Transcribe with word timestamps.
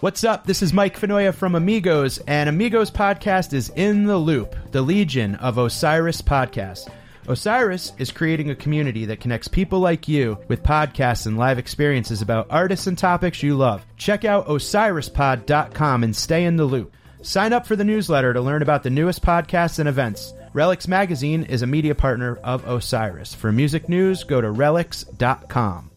What's 0.00 0.24
up? 0.24 0.46
This 0.46 0.60
is 0.60 0.74
Mike 0.74 1.00
Finoia 1.00 1.34
from 1.34 1.54
Amigos, 1.54 2.18
and 2.26 2.50
Amigos 2.50 2.90
Podcast 2.90 3.54
is 3.54 3.70
In 3.70 4.04
the 4.04 4.18
Loop, 4.18 4.54
the 4.70 4.82
legion 4.82 5.36
of 5.36 5.56
Osiris 5.56 6.20
podcasts. 6.20 6.86
Osiris 7.26 7.92
is 7.96 8.12
creating 8.12 8.50
a 8.50 8.54
community 8.54 9.06
that 9.06 9.20
connects 9.20 9.48
people 9.48 9.80
like 9.80 10.06
you 10.06 10.38
with 10.48 10.62
podcasts 10.62 11.26
and 11.26 11.38
live 11.38 11.58
experiences 11.58 12.20
about 12.20 12.48
artists 12.50 12.86
and 12.86 12.98
topics 12.98 13.42
you 13.42 13.56
love. 13.56 13.86
Check 13.96 14.26
out 14.26 14.48
osirispod.com 14.48 16.04
and 16.04 16.14
stay 16.14 16.44
in 16.44 16.56
the 16.56 16.66
loop. 16.66 16.94
Sign 17.22 17.54
up 17.54 17.66
for 17.66 17.74
the 17.74 17.82
newsletter 17.84 18.34
to 18.34 18.40
learn 18.42 18.60
about 18.60 18.82
the 18.82 18.90
newest 18.90 19.22
podcasts 19.22 19.78
and 19.78 19.88
events. 19.88 20.34
Relix 20.52 20.86
Magazine 20.86 21.42
is 21.44 21.62
a 21.62 21.66
media 21.66 21.94
partner 21.94 22.36
of 22.44 22.66
Osiris. 22.68 23.34
For 23.34 23.50
music 23.50 23.88
news, 23.88 24.24
go 24.24 24.42
to 24.42 24.48
relix.com. 24.48 25.90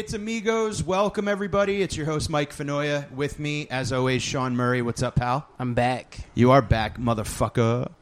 It's 0.00 0.14
Amigos. 0.14 0.82
Welcome, 0.82 1.28
everybody. 1.28 1.82
It's 1.82 1.94
your 1.94 2.06
host, 2.06 2.30
Mike 2.30 2.56
Finoia. 2.56 3.10
With 3.12 3.38
me, 3.38 3.68
as 3.68 3.92
always, 3.92 4.22
Sean 4.22 4.56
Murray. 4.56 4.80
What's 4.80 5.02
up, 5.02 5.16
pal? 5.16 5.46
I'm 5.58 5.74
back. 5.74 6.20
You 6.34 6.52
are 6.52 6.62
back, 6.62 6.98
motherfucker. 6.98 7.92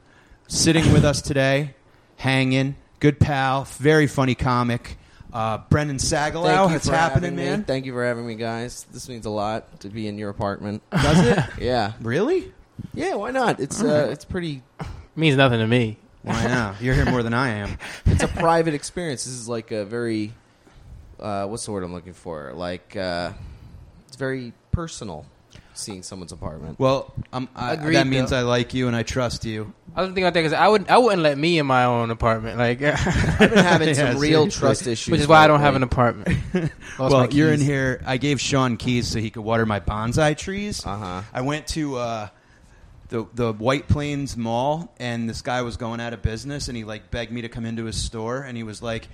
Sitting 0.47 0.93
with 0.93 1.05
us 1.05 1.21
today, 1.21 1.75
hanging, 2.15 2.77
good 3.01 3.19
pal, 3.19 3.65
very 3.65 4.07
funny 4.07 4.37
comic, 4.37 4.97
uh, 5.33 5.59
Brendan 5.71 5.97
Sagalow. 5.97 6.45
Thank 6.45 6.69
you 6.69 6.75
What's 6.75 6.87
happening, 6.89 7.35
me. 7.35 7.45
man? 7.45 7.65
Thank 7.65 7.85
you 7.85 7.93
for 7.93 8.05
having 8.05 8.29
me, 8.29 8.37
guys. 8.37 8.87
This 8.93 9.09
means 9.09 9.27
a 9.27 9.31
lot 9.31 9.81
to 9.81 9.89
be 9.89 10.07
in 10.07 10.19
your 10.19 10.31
apartment. 10.31 10.85
Does 10.93 11.27
it? 11.27 11.45
yeah, 11.61 11.95
really? 12.01 12.53
yeah. 12.95 13.17
Why 13.17 13.33
not? 13.33 13.59
It's 13.59 13.83
uh, 13.83 14.09
it's 14.13 14.25
pretty. 14.25 14.63
means 15.17 15.37
nothing 15.37 15.59
to 15.59 15.67
me. 15.67 15.99
Why 16.23 16.47
not? 16.47 16.81
You're 16.81 16.95
here 16.95 17.07
more 17.07 17.25
than 17.25 17.35
I 17.35 17.49
am. 17.49 17.77
It's 18.07 18.23
a 18.23 18.29
private 18.29 18.75
experience. 18.75 19.25
This 19.25 19.35
is 19.35 19.49
like 19.49 19.73
a 19.73 19.85
very. 19.85 20.33
Uh, 21.19 21.47
what's 21.47 21.65
the 21.67 21.73
word 21.73 21.83
I'm 21.85 21.93
looking 21.93 22.13
for? 22.15 22.53
Like 22.55 22.97
uh, 22.97 23.33
it's 24.07 24.17
very 24.17 24.53
personal. 24.73 25.27
Seeing 25.75 26.03
someone's 26.03 26.33
apartment. 26.33 26.81
Well, 26.81 27.15
um, 27.33 27.49
I, 27.55 27.75
Agreed, 27.75 27.95
that 27.95 28.09
means 28.09 28.31
though. 28.31 28.39
I 28.39 28.43
like 28.43 28.75
you 28.75 28.89
and 28.89 28.97
I 28.97 29.05
trust 29.05 29.45
you. 29.45 29.73
I 29.95 30.01
was 30.01 30.09
thinking 30.09 30.25
about 30.25 30.35
that 30.35 30.41
because 30.41 30.53
I 30.53 30.67
would 30.67 30.89
I 30.89 30.99
wouldn't 30.99 31.23
let 31.23 31.39
me 31.39 31.57
in 31.61 31.67
my 31.67 31.85
own 31.85 32.11
apartment, 32.11 32.59
like, 32.59 32.83
I've 32.83 33.39
been 33.39 33.59
having 33.59 33.87
Yeah, 33.89 33.95
some 33.95 34.19
real 34.19 34.41
seriously. 34.41 34.59
trust 34.59 34.87
issues, 34.89 35.13
which 35.13 35.21
is 35.21 35.29
why 35.29 35.45
I 35.45 35.47
don't 35.47 35.61
have 35.61 35.77
an 35.77 35.85
apartment. 35.85 36.37
Well, 36.99 37.33
you're 37.33 37.53
in 37.53 37.61
here. 37.61 38.03
I 38.05 38.17
gave 38.17 38.41
Sean 38.41 38.77
keys 38.77 39.07
so 39.07 39.21
he 39.21 39.31
could 39.31 39.43
water 39.45 39.65
my 39.67 39.79
bonsai 39.79 40.37
trees. 40.37 40.85
Uh-huh. 40.85 41.23
I 41.33 41.43
went 41.43 41.69
to 41.69 41.95
uh, 41.97 42.29
the 43.11 43.27
the 43.35 43.53
White 43.53 43.87
Plains 43.87 44.37
Mall, 44.37 44.93
and 44.99 45.31
this 45.31 45.43
guy 45.43 45.63
was 45.63 45.77
going 45.77 46.01
out 46.01 46.13
of 46.13 46.23
business, 46.23 46.67
and 46.67 46.77
he 46.77 46.83
like 46.83 47.13
begged 47.13 47.31
me 47.31 47.43
to 47.43 47.49
come 47.49 47.65
into 47.65 47.85
his 47.85 47.97
store, 47.97 48.41
and 48.43 48.57
he 48.57 48.65
was 48.65 48.83
like. 48.83 49.07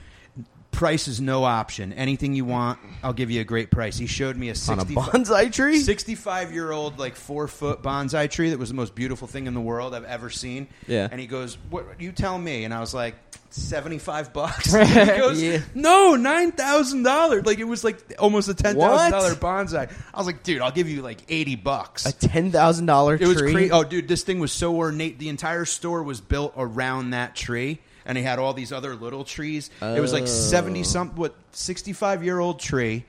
Price 0.75 1.08
is 1.08 1.20
no 1.20 1.44
option. 1.44 1.92
Anything 1.92 2.34
you 2.34 2.44
want, 2.44 2.78
I'll 3.03 3.12
give 3.12 3.30
you 3.30 3.41
a 3.41 3.44
great 3.44 3.70
price. 3.70 3.97
He 3.97 4.06
showed 4.06 4.36
me 4.36 4.48
a 4.48 4.55
on 4.69 4.81
a 4.81 4.84
bonsai 4.84 5.53
tree. 5.53 5.78
65 5.78 6.53
year 6.53 6.72
old 6.72 6.98
like 6.98 7.16
four 7.16 7.48
foot 7.48 7.83
bonsai 7.83 8.31
tree 8.31 8.50
that 8.50 8.58
was 8.58 8.69
the 8.70 8.75
most 8.75 8.94
beautiful 8.94 9.28
thing 9.28 9.47
in 9.47 9.55
the 9.55 9.61
world 9.61 9.94
I've 9.94 10.05
ever 10.05 10.31
seen. 10.31 10.69
Yeah. 10.86 11.08
And 11.11 11.20
he 11.20 11.27
goes, 11.27 11.56
"What 11.70 12.00
you 12.00 12.12
tell 12.12 12.36
me?" 12.39 12.64
And 12.64 12.75
I 12.75 12.81
was 12.81 12.92
like, 12.92 13.14
75 13.50 14.33
bucks." 14.33 14.75
He 14.75 15.05
goes, 15.06 15.41
Yeah. 15.41 15.61
"No, 15.75 16.16
nine 16.16 16.53
thousand 16.53 17.05
dollars." 17.05 17.47
Like 17.47 17.59
it 17.59 17.64
was 17.64 17.84
like 17.84 18.14
almost 18.19 18.48
a 18.48 18.55
ten 18.55 18.77
thousand 18.77 19.12
dollar 19.12 19.34
bonsai. 19.34 19.91
I 20.12 20.19
was 20.19 20.27
like, 20.27 20.43
"Dude, 20.43 20.60
I'll 20.60 20.72
give 20.72 20.88
you 20.88 21.03
like 21.03 21.21
80 21.28 21.56
bucks." 21.56 22.06
A 22.06 22.12
ten 22.12 22.50
thousand 22.50 22.87
dollar 22.87 23.15
it 23.15 23.19
tree. 23.19 23.28
was 23.28 23.43
crazy. 23.43 23.71
Oh, 23.71 23.84
dude, 23.84 24.09
this 24.09 24.22
thing 24.25 24.41
was 24.41 24.53
so 24.53 24.75
ornate. 24.77 25.19
The 25.19 25.28
entire 25.28 25.65
store 25.65 26.03
was 26.03 26.21
built 26.21 26.54
around 26.56 27.10
that 27.10 27.37
tree, 27.37 27.81
and 28.06 28.16
he 28.19 28.25
had 28.25 28.38
all 28.38 28.53
these 28.54 28.72
other 28.72 28.94
little 28.94 29.25
trees. 29.25 29.70
It 29.82 30.00
was 30.00 30.12
like 30.12 30.25
Oh. 30.25 30.26
seventy 30.26 30.82
some, 30.82 31.10
what 31.16 31.34
sixty 31.53 31.92
five 31.92 32.25
year 32.25 32.38
old 32.38 32.60
tree. 32.60 33.04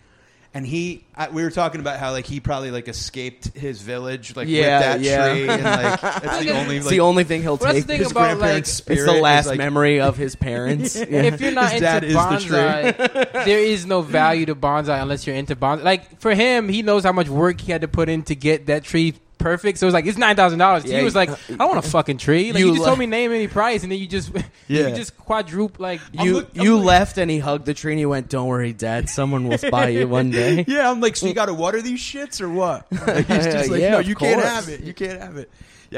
And 0.53 0.65
he, 0.65 1.03
I, 1.13 1.27
we 1.27 1.43
were 1.43 1.51
talking 1.51 1.81
about 1.81 1.99
how 1.99 2.13
like 2.13 2.25
he 2.25 2.39
probably 2.39 2.71
like 2.71 2.87
escaped 2.87 3.47
his 3.57 3.81
village 3.81 4.37
like 4.37 4.47
Yeah, 4.47 4.61
with 4.61 4.85
that 4.85 5.01
yeah. 5.01 5.33
tree, 5.33 5.49
and 5.49 5.63
like 5.65 5.99
it's 6.23 6.45
the 6.45 6.51
only 6.51 6.77
It's 6.77 6.85
like, 6.85 6.91
the 6.91 6.99
only 7.01 7.23
thing 7.25 7.41
he'll 7.41 7.57
Well, 7.57 7.73
that's 7.73 7.79
take. 7.79 7.87
the 7.87 7.87
thing 7.91 7.99
his 8.03 8.11
about, 8.11 8.21
like, 8.21 8.37
grandparents' 8.37 8.69
it's 8.69 8.77
spirit. 8.77 9.05
the 9.05 9.15
is, 9.15 9.21
last 9.21 9.47
like- 9.47 9.57
memory 9.57 9.99
of 9.99 10.15
his 10.15 10.37
parents. 10.37 10.95
Yeah. 10.95 11.03
if 11.09 11.41
you're 11.41 11.51
not 11.51 11.73
His 11.73 11.81
dad 11.81 12.05
into 12.05 12.17
is 12.17 12.45
the 12.45 12.47
tree. 12.47 12.57
bonsai, 12.57 13.31
there 13.45 13.59
is 13.59 13.85
no 13.85 14.01
value 14.01 14.45
to 14.45 14.55
bonsai 14.55 15.01
unless 15.01 15.27
you're 15.27 15.35
into 15.35 15.57
bonsai. 15.57 15.83
Like 15.83 16.21
for 16.21 16.33
him, 16.33 16.69
he 16.69 16.83
knows 16.83 17.03
how 17.03 17.11
much 17.11 17.27
work 17.27 17.59
he 17.59 17.73
had 17.73 17.81
to 17.81 17.89
put 17.89 18.07
in 18.07 18.23
to 18.23 18.33
get 18.35 18.67
that 18.67 18.85
tree 18.85 19.13
perfect. 19.37 19.77
So 19.77 19.85
it 19.85 19.87
was 19.87 19.93
like 19.93 20.05
it's 20.05 20.17
nine 20.17 20.35
thousand 20.35 20.59
dollars. 20.59 20.85
Yeah, 20.85 20.99
he 20.99 21.03
was 21.03 21.15
like, 21.15 21.29
I 21.29 21.55
don't 21.57 21.69
want 21.73 21.85
a 21.85 21.89
fucking 21.89 22.17
tree. 22.17 22.51
Like 22.51 22.59
you, 22.59 22.67
You 22.67 22.71
just 22.73 22.81
le- 22.81 22.87
told 22.87 22.99
me 22.99 23.05
name 23.05 23.31
any 23.31 23.47
price, 23.47 23.83
and 23.83 23.91
then 23.91 23.99
you 23.99 24.07
just 24.07 24.31
Yeah. 24.67 24.87
you 24.87 24.95
just 24.95 25.17
quadruple 25.17 25.83
like 25.83 26.01
I'm 26.17 26.25
you 26.25 26.33
look- 26.33 26.55
you 26.55 26.77
like- 26.77 26.85
left 26.85 27.17
and 27.17 27.29
he 27.29 27.39
hugged 27.39 27.65
the 27.65 27.73
tree 27.73 27.91
and 27.93 27.99
he 27.99 28.05
went, 28.05 28.29
"Don't 28.29 28.47
worry, 28.47 28.73
Dad. 28.73 29.09
Someone 29.09 29.47
will 29.47 29.57
buy 29.69 29.89
you 29.89 30.07
one 30.09 30.31
day." 30.31 30.65
Yeah, 30.67 30.89
I'm 30.89 31.01
like, 31.01 31.15
so 31.15 31.27
you 31.27 31.33
got 31.33 31.45
to 31.47 31.53
water 31.53 31.81
these 31.81 31.99
shits 31.99 32.41
or 32.41 32.49
what? 32.49 32.85
Like, 32.91 33.25
he's 33.27 33.45
just 33.45 33.69
like, 33.69 33.81
Yeah, 33.81 33.91
no, 33.91 33.99
of 33.99 34.07
you 34.07 34.15
can't 34.15 34.41
have 34.43 34.69
it. 34.69 34.81
You 34.81 34.93
can't 34.93 35.19
have 35.21 35.37
it. 35.37 35.49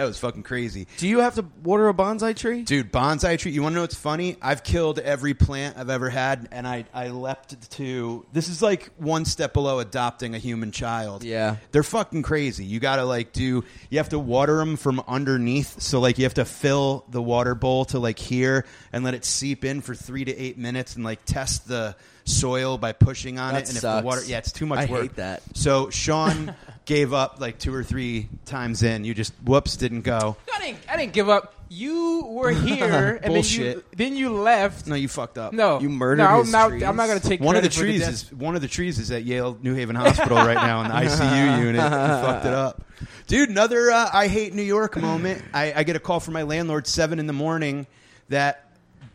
It 0.04 0.08
was 0.08 0.20
fucking 0.20 0.44
crazy. 0.44 0.88
Do 0.98 1.08
you 1.08 1.20
have 1.20 1.36
to 1.36 1.46
water 1.64 1.88
a 1.90 1.94
bonsai 1.94 2.36
tree? 2.36 2.64
Dude, 2.64 2.92
bonsai 2.92 3.38
tree. 3.38 3.52
You 3.52 3.62
want 3.62 3.74
to 3.74 3.76
know 3.76 3.82
what's 3.82 3.96
funny? 3.96 4.38
I've 4.42 4.64
killed 4.64 5.00
every 5.00 5.34
plant 5.34 5.78
I've 5.78 5.90
ever 5.90 6.10
had, 6.10 6.50
and 6.52 6.68
I, 6.68 6.86
I 6.94 7.10
leapt 7.10 7.72
to. 7.72 8.26
This 8.34 8.50
is 8.50 8.62
like 8.62 8.92
one 8.98 9.26
step 9.26 9.54
below 9.54 9.80
adopting 9.80 10.36
a 10.36 10.40
human 10.40 10.72
child. 10.72 11.24
Yeah. 11.24 11.58
They're 11.72 11.84
fucking 11.84 12.24
crazy. 12.24 12.66
You 12.66 12.80
got 12.80 12.98
to 12.98 13.06
like 13.06 13.34
do. 13.34 13.64
You 13.90 13.98
have 13.98 14.10
to 14.10 14.20
water 14.20 14.58
them 14.58 14.78
from 14.78 15.02
underneath. 15.08 15.82
So 15.82 16.00
like 16.00 16.18
you 16.18 16.26
have 16.26 16.36
to 16.36 16.46
fill 16.46 17.06
the 17.10 17.22
water 17.22 17.56
bowl 17.56 17.86
to 17.86 18.00
like 18.00 18.20
here 18.20 18.66
and 18.92 19.04
let 19.04 19.14
it 19.14 19.26
seep 19.26 19.66
in 19.66 19.82
for 19.82 19.96
three 19.96 20.26
to 20.26 20.36
eight 20.36 20.58
minutes 20.58 20.96
and 20.96 21.04
like 21.04 21.26
test 21.26 21.68
the 21.68 21.96
soil 22.28 22.78
by 22.78 22.92
pushing 22.92 23.40
on 23.40 23.54
That 23.54 23.64
it. 23.64 23.70
And 23.70 23.78
if 23.78 23.82
the 23.82 24.02
water, 24.04 24.22
yeah, 24.26 24.38
it's 24.40 24.52
too 24.52 24.66
much 24.66 24.88
I 24.88 24.92
work. 24.92 25.02
hate 25.04 25.16
that. 25.16 25.42
So 25.54 25.90
Sean 25.92 26.54
gave 26.86 27.14
up 27.14 27.40
like 27.40 27.58
two 27.58 27.74
or 27.74 27.84
three 27.84 28.30
times 28.46 28.84
in. 28.84 29.04
You 29.04 29.14
just 29.14 29.34
whoops 29.44 29.76
didn't 29.78 30.02
go. 30.02 30.38
I 30.56 30.60
didn't 30.66 30.80
I 30.90 30.98
didn't 30.98 31.14
give 31.14 31.30
up. 31.30 31.54
You 31.70 32.24
were 32.28 32.52
here, 32.54 33.20
and 33.22 33.24
then 33.24 33.32
you 33.32 33.34
Bullshit. 33.34 33.92
then 33.98 34.16
you 34.16 34.32
left. 34.34 34.88
No, 34.88 34.96
you 34.96 35.10
fucked 35.10 35.38
up. 35.38 35.52
No, 35.52 35.82
You 35.82 35.90
murdered 35.90 36.24
no, 36.24 36.40
I'm 36.40 36.50
not, 36.50 36.70
trees. 36.70 36.84
I'm 36.84 36.96
not 36.96 37.08
going 37.08 37.20
to 37.20 37.28
take 37.28 37.42
One 37.42 37.58
of 37.58 37.64
the 37.64 37.68
trees 37.68 38.00
death. 38.02 38.10
is 38.10 38.32
one 38.34 38.56
of 38.56 38.62
the 38.62 38.70
trees 38.70 39.00
is 39.00 39.12
at 39.12 39.26
Yale 39.26 39.58
New 39.62 39.74
Haven 39.74 39.98
Hospital 39.98 40.38
right 40.38 40.56
now 40.56 40.82
in 40.84 40.88
the 40.88 40.94
ICU 41.10 41.60
unit. 41.60 41.76
You 41.84 41.90
fucked 41.90 42.46
it 42.46 42.54
up, 42.54 42.84
dude. 43.28 43.50
Another 43.50 43.92
uh, 43.92 44.10
I 44.14 44.28
hate 44.30 44.54
New 44.54 44.62
York 44.62 44.96
moment. 44.96 45.44
I, 45.54 45.74
I 45.74 45.84
get 45.84 45.98
a 45.98 46.00
call 46.00 46.22
from 46.22 46.36
my 46.36 46.44
landlord 46.44 46.88
seven 46.88 47.20
in 47.20 47.28
the 47.28 47.34
morning 47.34 47.86
that 48.30 48.67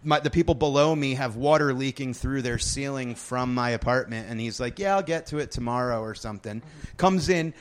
my, 0.04 0.20
the 0.20 0.30
people 0.30 0.54
below 0.54 0.94
me 0.94 1.14
have 1.14 1.36
water 1.36 1.72
leaking 1.72 2.14
through 2.14 2.42
their 2.42 2.58
ceiling 2.58 3.14
from 3.14 3.54
my 3.54 3.70
apartment, 3.70 4.28
and 4.28 4.40
he's 4.40 4.58
like, 4.58 4.78
"Yeah, 4.78 4.96
I'll 4.96 5.02
get 5.02 5.26
to 5.26 5.38
it 5.38 5.50
tomorrow 5.50 6.00
or 6.00 6.14
something." 6.14 6.62
Comes 6.96 7.28
in. 7.28 7.54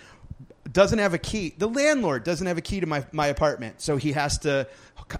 Doesn't 0.72 1.00
have 1.00 1.14
a 1.14 1.18
key. 1.18 1.54
The 1.58 1.68
landlord 1.68 2.24
doesn't 2.24 2.46
have 2.46 2.58
a 2.58 2.62
key 2.62 2.80
to 2.80 2.86
my, 2.86 3.04
my 3.12 3.28
apartment, 3.28 3.82
so 3.82 3.98
he 3.98 4.12
has 4.14 4.40
to 4.40 4.68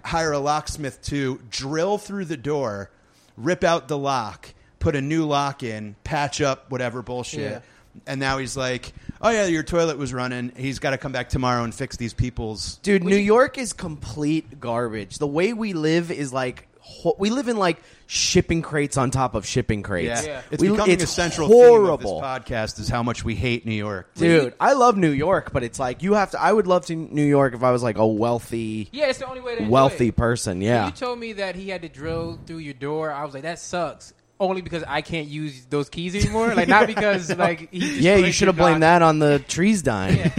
hire 0.04 0.32
a 0.32 0.38
locksmith 0.38 1.02
to 1.02 1.40
drill 1.50 1.98
through 1.98 2.26
the 2.26 2.36
door, 2.36 2.90
rip 3.36 3.64
out 3.64 3.88
the 3.88 3.98
lock, 3.98 4.54
put 4.78 4.96
a 4.96 5.00
new 5.00 5.26
lock 5.26 5.62
in, 5.62 5.96
patch 6.04 6.40
up 6.40 6.70
whatever 6.70 7.02
bullshit. 7.02 7.40
Yeah. 7.40 7.60
And 8.06 8.18
now 8.20 8.38
he's 8.38 8.56
like, 8.56 8.92
"Oh 9.20 9.30
yeah, 9.30 9.46
your 9.46 9.62
toilet 9.62 9.98
was 9.98 10.14
running. 10.14 10.52
He's 10.56 10.78
got 10.78 10.90
to 10.90 10.98
come 10.98 11.12
back 11.12 11.28
tomorrow 11.28 11.62
and 11.62 11.74
fix 11.74 11.96
these 11.96 12.14
people's." 12.14 12.76
Dude, 12.78 13.04
New 13.04 13.16
York 13.16 13.58
is 13.58 13.72
complete 13.72 14.60
garbage. 14.60 15.18
The 15.18 15.26
way 15.26 15.52
we 15.52 15.74
live 15.74 16.10
is 16.10 16.32
like 16.32 16.68
ho- 16.82 17.14
we 17.18 17.30
live 17.30 17.48
in 17.48 17.56
like 17.56 17.78
shipping 18.06 18.60
crates 18.60 18.96
on 18.98 19.10
top 19.10 19.34
of 19.34 19.46
shipping 19.46 19.82
crates. 19.82 20.26
Yeah. 20.26 20.42
It's 20.50 20.60
We- 20.62 20.68
becoming 20.70 20.92
it's 20.92 21.04
a 21.04 21.06
central 21.06 21.48
horrible. 21.48 21.86
theme 21.86 21.90
of 21.90 22.00
this 22.00 22.10
podcast 22.10 22.80
is 22.80 22.88
how 22.88 23.02
much 23.02 23.24
we 23.24 23.34
hate 23.34 23.64
New 23.64 23.72
York. 23.74 24.12
Dude, 24.16 24.52
I 24.60 24.74
love 24.74 24.96
New 24.96 25.10
York, 25.10 25.52
but 25.52 25.62
it's 25.62 25.78
like 25.78 26.02
you 26.02 26.14
have 26.14 26.32
to. 26.32 26.40
I 26.42 26.52
would 26.52 26.66
love 26.66 26.84
to 26.86 26.94
New 26.94 27.24
York 27.24 27.54
if 27.54 27.62
I 27.62 27.70
was 27.70 27.82
like 27.82 27.96
a 27.96 28.06
wealthy, 28.06 28.88
Yeah, 28.92 29.06
it's 29.06 29.18
the 29.20 29.26
only 29.28 29.40
way 29.40 29.56
to 29.56 29.64
wealthy 29.64 30.08
it. 30.08 30.16
person. 30.16 30.58
When 30.58 30.66
Yeah, 30.66 30.86
you 30.86 30.92
told 30.92 31.18
me 31.18 31.34
that 31.34 31.54
he 31.56 31.68
had 31.70 31.82
to 31.82 31.88
drill 31.88 32.38
through 32.46 32.58
your 32.58 32.74
door, 32.74 33.10
I 33.10 33.24
was 33.24 33.32
like, 33.34 33.44
that 33.44 33.58
sucks. 33.58 34.12
Only 34.42 34.60
because 34.60 34.82
I 34.88 35.02
can't 35.02 35.28
use 35.28 35.66
those 35.70 35.88
keys 35.88 36.16
anymore. 36.16 36.52
Like 36.54 36.66
not 36.66 36.88
because 36.88 37.34
like 37.38 37.70
he 37.70 37.78
just 37.78 38.00
yeah. 38.00 38.16
You 38.16 38.32
should 38.32 38.48
have 38.48 38.56
blamed 38.56 38.82
that 38.82 39.00
on 39.00 39.20
the 39.20 39.38
trees 39.46 39.82
dying. 39.82 40.32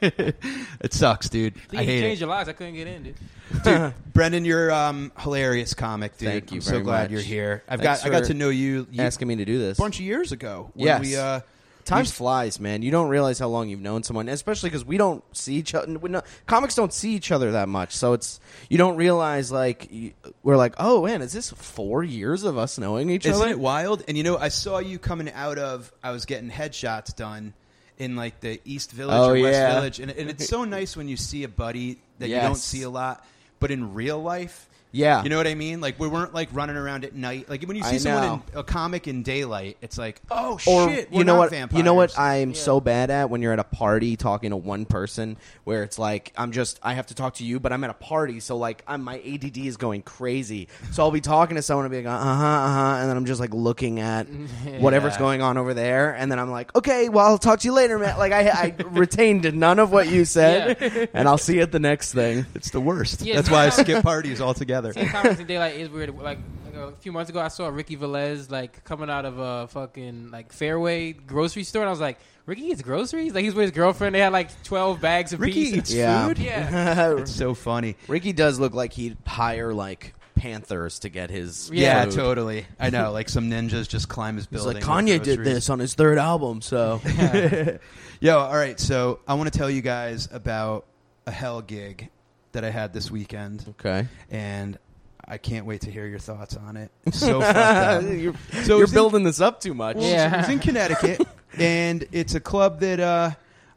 Yeah. 0.00 0.30
It 0.82 0.94
sucks, 0.94 1.28
dude. 1.28 1.54
He 1.70 1.76
I 1.76 1.84
hate 1.84 2.00
changed 2.00 2.20
it. 2.22 2.24
your 2.24 2.30
locks. 2.30 2.48
I 2.48 2.52
couldn't 2.54 2.74
get 2.74 2.86
in, 2.86 3.02
dude. 3.02 3.16
Dude, 3.64 3.94
Brendan, 4.14 4.46
you're 4.46 4.72
um, 4.72 5.12
hilarious 5.18 5.74
comic, 5.74 6.16
dude. 6.16 6.28
Thank 6.30 6.52
you 6.52 6.56
I'm 6.56 6.62
so 6.62 6.80
glad 6.80 7.02
much. 7.02 7.10
you're 7.10 7.20
here. 7.20 7.62
I've 7.68 7.80
Thanks 7.82 8.02
got 8.02 8.10
I 8.10 8.10
got 8.20 8.24
to 8.28 8.34
know 8.34 8.48
you, 8.48 8.86
you 8.90 9.02
Asking 9.02 9.28
me 9.28 9.36
to 9.36 9.44
do 9.44 9.58
this. 9.58 9.78
a 9.78 9.82
bunch 9.82 9.98
of 9.98 10.06
years 10.06 10.32
ago 10.32 10.70
when 10.72 10.86
Yes. 10.86 11.00
we 11.02 11.16
uh, 11.16 11.40
Time 11.84 12.04
You- 12.04 12.10
flies, 12.10 12.60
man. 12.60 12.82
You 12.82 12.90
don't 12.90 13.08
realize 13.08 13.38
how 13.38 13.48
long 13.48 13.68
you've 13.68 13.80
known 13.80 14.02
someone, 14.02 14.28
especially 14.28 14.70
because 14.70 14.84
we 14.84 14.96
don't 14.96 15.24
see 15.36 15.54
each 15.54 15.74
other. 15.74 15.98
we 15.98 16.10
no- 16.10 16.22
Comics 16.46 16.74
don't 16.74 16.92
see 16.92 17.14
each 17.14 17.32
other 17.32 17.52
that 17.52 17.68
much, 17.68 17.96
so 17.96 18.12
it's 18.12 18.38
you 18.68 18.78
don't 18.78 18.96
realize 18.96 19.50
like 19.50 19.88
you, 19.90 20.12
we're 20.42 20.56
like, 20.56 20.74
oh 20.78 21.04
man, 21.04 21.22
is 21.22 21.32
this 21.32 21.50
four 21.50 22.04
years 22.04 22.44
of 22.44 22.56
us 22.58 22.78
knowing 22.78 23.10
each 23.10 23.26
other? 23.26 23.36
Isn't 23.36 23.48
it 23.50 23.58
wild? 23.58 24.04
And 24.08 24.16
you 24.16 24.22
know, 24.22 24.36
I 24.38 24.48
saw 24.48 24.78
you 24.78 24.98
coming 24.98 25.30
out 25.32 25.58
of. 25.58 25.92
I 26.02 26.10
was 26.12 26.24
getting 26.26 26.50
headshots 26.50 27.14
done 27.16 27.54
in 27.98 28.16
like 28.16 28.40
the 28.40 28.60
East 28.64 28.92
Village 28.92 29.14
Oh, 29.16 29.30
or 29.30 29.32
West 29.40 29.54
yeah. 29.58 29.74
Village, 29.74 30.00
and, 30.00 30.10
and 30.10 30.30
it's 30.30 30.48
so 30.48 30.64
nice 30.78 30.96
when 30.96 31.08
you 31.08 31.16
see 31.16 31.44
a 31.44 31.48
buddy 31.48 31.98
that 32.18 32.28
you 32.28 32.36
don't 32.36 32.54
see 32.56 32.82
a 32.82 32.90
lot, 32.90 33.24
but 33.58 33.70
in 33.70 33.94
real 33.94 34.22
life. 34.22 34.66
Yeah. 34.92 35.22
you 35.22 35.28
know 35.28 35.36
what 35.36 35.46
I 35.46 35.54
mean. 35.54 35.80
Like 35.80 35.98
we 35.98 36.08
weren't 36.08 36.34
like 36.34 36.48
running 36.52 36.76
around 36.76 37.04
at 37.04 37.14
night. 37.14 37.48
Like 37.48 37.62
when 37.64 37.76
you 37.76 37.82
see 37.84 37.96
I 37.96 37.98
someone 37.98 38.42
in 38.52 38.58
a 38.58 38.64
comic 38.64 39.06
in 39.08 39.22
daylight, 39.22 39.76
it's 39.82 39.96
like, 39.98 40.20
oh 40.30 40.54
or 40.66 40.88
shit, 40.90 41.10
we're 41.10 41.18
you 41.18 41.24
know 41.24 41.34
not 41.34 41.38
what 41.38 41.50
Vampires. 41.50 41.78
you 41.78 41.82
know 41.84 41.94
what 41.94 42.18
I'm 42.18 42.50
Yeah. 42.50 42.56
so 42.56 42.80
bad 42.80 43.10
at 43.10 43.30
when 43.30 43.42
you're 43.42 43.52
at 43.52 43.58
a 43.58 43.64
party 43.64 44.16
talking 44.16 44.50
to 44.50 44.56
one 44.56 44.84
person 44.86 45.36
where 45.64 45.82
it's 45.82 45.98
like 45.98 46.32
I'm 46.36 46.52
just 46.52 46.78
I 46.82 46.94
have 46.94 47.06
to 47.08 47.14
talk 47.14 47.34
to 47.34 47.44
you 47.44 47.60
but 47.60 47.72
I'm 47.72 47.84
at 47.84 47.90
a 47.90 47.94
party 47.94 48.40
so 48.40 48.56
like 48.56 48.82
I'm 48.86 49.02
my 49.02 49.16
ADD 49.20 49.58
is 49.58 49.76
going 49.76 50.02
crazy 50.02 50.68
so 50.92 51.02
I'll 51.02 51.10
be 51.10 51.20
talking 51.20 51.56
to 51.56 51.62
someone 51.62 51.84
and 51.86 51.92
be 51.92 51.98
like 52.02 52.06
uh 52.06 52.18
huh 52.18 52.44
uh 52.44 52.68
huh 52.74 52.96
and 53.00 53.08
then 53.10 53.16
I'm 53.16 53.26
just 53.26 53.40
like 53.40 53.54
looking 53.54 54.00
at 54.00 54.24
whatever's 54.80 55.14
Yeah. 55.14 55.18
going 55.18 55.42
on 55.42 55.56
over 55.56 55.72
there 55.74 56.14
and 56.16 56.30
then 56.30 56.38
I'm 56.38 56.50
like 56.50 56.74
okay 56.76 57.08
well 57.08 57.26
I'll 57.26 57.38
talk 57.38 57.60
to 57.60 57.66
you 57.68 57.72
later 57.72 57.98
man 57.98 58.18
like 58.18 58.32
I, 58.32 58.48
I 58.48 58.74
retained 58.90 59.52
none 59.54 59.78
of 59.78 59.92
what 59.92 60.08
you 60.08 60.24
said 60.24 61.08
and 61.14 61.28
I'll 61.28 61.38
see 61.38 61.56
you 61.56 61.62
at 61.62 61.72
the 61.72 61.78
next 61.80 62.12
thing 62.12 62.46
it's 62.54 62.70
the 62.70 62.80
worst. 62.80 63.22
Yeah, 63.22 63.36
That's 63.36 63.50
why 63.50 63.66
I 63.66 63.68
skip 63.70 64.02
parties 64.02 64.40
altogether. 64.40 64.79
Seeing 64.92 65.08
comics 65.08 65.40
in 65.40 65.46
daylight 65.46 65.76
is 65.76 65.88
weird. 65.88 66.10
Like, 66.16 66.38
like 66.64 66.74
a 66.74 66.92
few 66.96 67.12
months 67.12 67.30
ago, 67.30 67.40
I 67.40 67.48
saw 67.48 67.68
Ricky 67.68 67.96
Velez 67.96 68.50
like 68.50 68.84
coming 68.84 69.10
out 69.10 69.24
of 69.24 69.38
a 69.38 69.68
fucking 69.68 70.30
like 70.30 70.52
Fairway 70.52 71.12
grocery 71.12 71.64
store, 71.64 71.82
and 71.82 71.88
I 71.88 71.92
was 71.92 72.00
like, 72.00 72.18
Ricky 72.46 72.62
eats 72.62 72.82
groceries. 72.82 73.32
Like 73.34 73.44
he's 73.44 73.54
with 73.54 73.62
his 73.62 73.70
girlfriend. 73.72 74.14
They 74.14 74.20
had 74.20 74.32
like 74.32 74.62
twelve 74.64 75.00
bags 75.00 75.32
of 75.32 75.40
Ricky 75.40 75.64
pizza. 75.72 75.76
eats 75.78 75.94
yeah 75.94 76.26
food? 76.28 76.38
Yeah. 76.38 77.10
It's 77.18 77.30
so 77.34 77.54
funny. 77.54 77.96
Ricky 78.08 78.32
does 78.32 78.58
look 78.58 78.74
like 78.74 78.92
he'd 78.92 79.16
hire 79.26 79.72
like 79.74 80.14
panthers 80.36 81.00
to 81.00 81.08
get 81.10 81.28
his 81.30 81.70
Yeah, 81.72 82.04
food. 82.06 82.14
totally. 82.14 82.66
I 82.78 82.88
know. 82.90 83.12
Like 83.12 83.28
some 83.28 83.50
ninjas 83.50 83.86
just 83.88 84.08
climb 84.08 84.36
his 84.36 84.46
He's 84.46 84.62
building. 84.62 84.82
like 84.82 84.84
Kanye 84.84 85.22
did 85.22 85.44
this 85.44 85.68
on 85.68 85.78
his 85.78 85.94
third 85.94 86.16
album 86.18 86.62
so 86.62 87.00
Yo, 88.20 88.38
all 88.38 88.54
right. 88.54 88.78
So 88.80 89.20
I 89.28 89.34
want 89.34 89.52
to 89.52 89.58
tell 89.58 89.68
you 89.70 89.82
guys 89.82 90.28
about 90.32 90.86
a 91.26 91.30
hell 91.30 91.60
gig 91.62 92.08
that 92.52 92.64
I 92.64 92.70
had 92.70 92.92
this 92.92 93.10
weekend, 93.10 93.64
okay 93.80 94.06
and 94.30 94.78
I 95.26 95.38
can't 95.38 95.64
wait 95.66 95.82
to 95.82 95.90
hear 95.92 96.06
your 96.06 96.18
thoughts 96.18 96.56
on 96.56 96.76
it. 96.76 96.90
So 97.12 97.40
fucked 97.40 97.56
up. 97.56 98.02
you're, 98.10 98.34
So 98.64 98.74
you're 98.76 98.82
it's 98.84 98.92
in- 98.92 98.96
building 98.96 99.22
this 99.24 99.40
up 99.40 99.60
too 99.60 99.74
much. 99.74 99.96
Well, 99.96 100.10
Yeah. 100.10 100.40
it's, 100.40 100.48
it's 100.48 100.48
in 100.48 100.58
Connecticut, 100.68 101.26
and 101.56 102.04
it's 102.12 102.34
a 102.34 102.40
club 102.40 102.80
that 102.80 102.98
uh, 103.00 103.30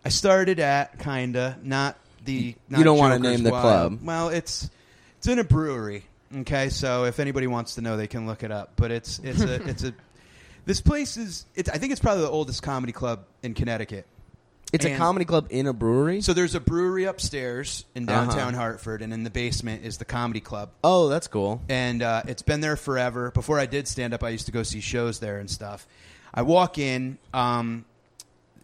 I 0.03 0.09
started 0.09 0.59
at, 0.59 0.97
kinda. 0.99 1.57
Not 1.61 1.97
the. 2.25 2.55
Not 2.69 2.77
You 2.79 2.83
don't 2.83 2.97
wanna 2.97 3.19
name 3.19 3.43
the 3.43 3.51
Wild. 3.51 3.61
club. 3.63 3.99
Well, 4.03 4.29
it's 4.29 4.69
it's 5.17 5.27
in 5.27 5.37
a 5.39 5.43
brewery. 5.43 6.05
Okay, 6.35 6.69
so 6.69 7.03
if 7.05 7.19
anybody 7.19 7.45
wants 7.45 7.75
to 7.75 7.81
know, 7.81 7.97
they 7.97 8.07
can 8.07 8.25
look 8.25 8.41
it 8.43 8.51
up. 8.51 8.71
But 8.75 8.89
it's 8.91 9.19
it's 9.19 9.41
a 9.41 9.61
it's 9.67 9.83
a. 9.83 9.93
This 10.65 10.81
place 10.81 11.17
is. 11.17 11.45
It's, 11.55 11.69
I 11.69 11.77
think 11.77 11.91
it's 11.91 12.01
probably 12.01 12.23
the 12.23 12.29
oldest 12.29 12.63
comedy 12.63 12.93
club 12.93 13.25
in 13.43 13.53
Connecticut. 13.53 14.07
It's 14.73 14.85
a 14.85 14.97
comedy 14.97 15.23
club 15.25 15.47
in 15.51 15.67
a 15.67 15.73
brewery. 15.73 16.21
So 16.21 16.33
there's 16.33 16.55
a 16.55 16.59
brewery 16.59 17.05
upstairs 17.05 17.85
in 17.95 18.09
Uh-huh. 18.09 18.25
downtown 18.25 18.53
Hartford, 18.55 19.01
and 19.01 19.13
in 19.13 19.23
the 19.23 19.29
basement 19.29 19.85
is 19.85 19.97
the 19.97 20.05
comedy 20.05 20.39
club. 20.41 20.71
oh, 20.83 21.07
that's 21.09 21.27
cool. 21.27 21.61
And 21.69 22.01
uh, 22.01 22.23
it's 22.27 22.41
been 22.41 22.59
there 22.61 22.75
forever. 22.75 23.31
Before 23.31 23.59
I 23.59 23.65
did 23.67 23.87
stand 23.87 24.13
up, 24.13 24.23
I 24.23 24.29
used 24.29 24.47
to 24.47 24.51
go 24.51 24.63
see 24.63 24.81
shows 24.81 25.19
there 25.19 25.37
and 25.37 25.49
stuff. 25.49 25.87
I 26.33 26.41
walk 26.41 26.77
in, 26.79 27.19
um, 27.33 27.85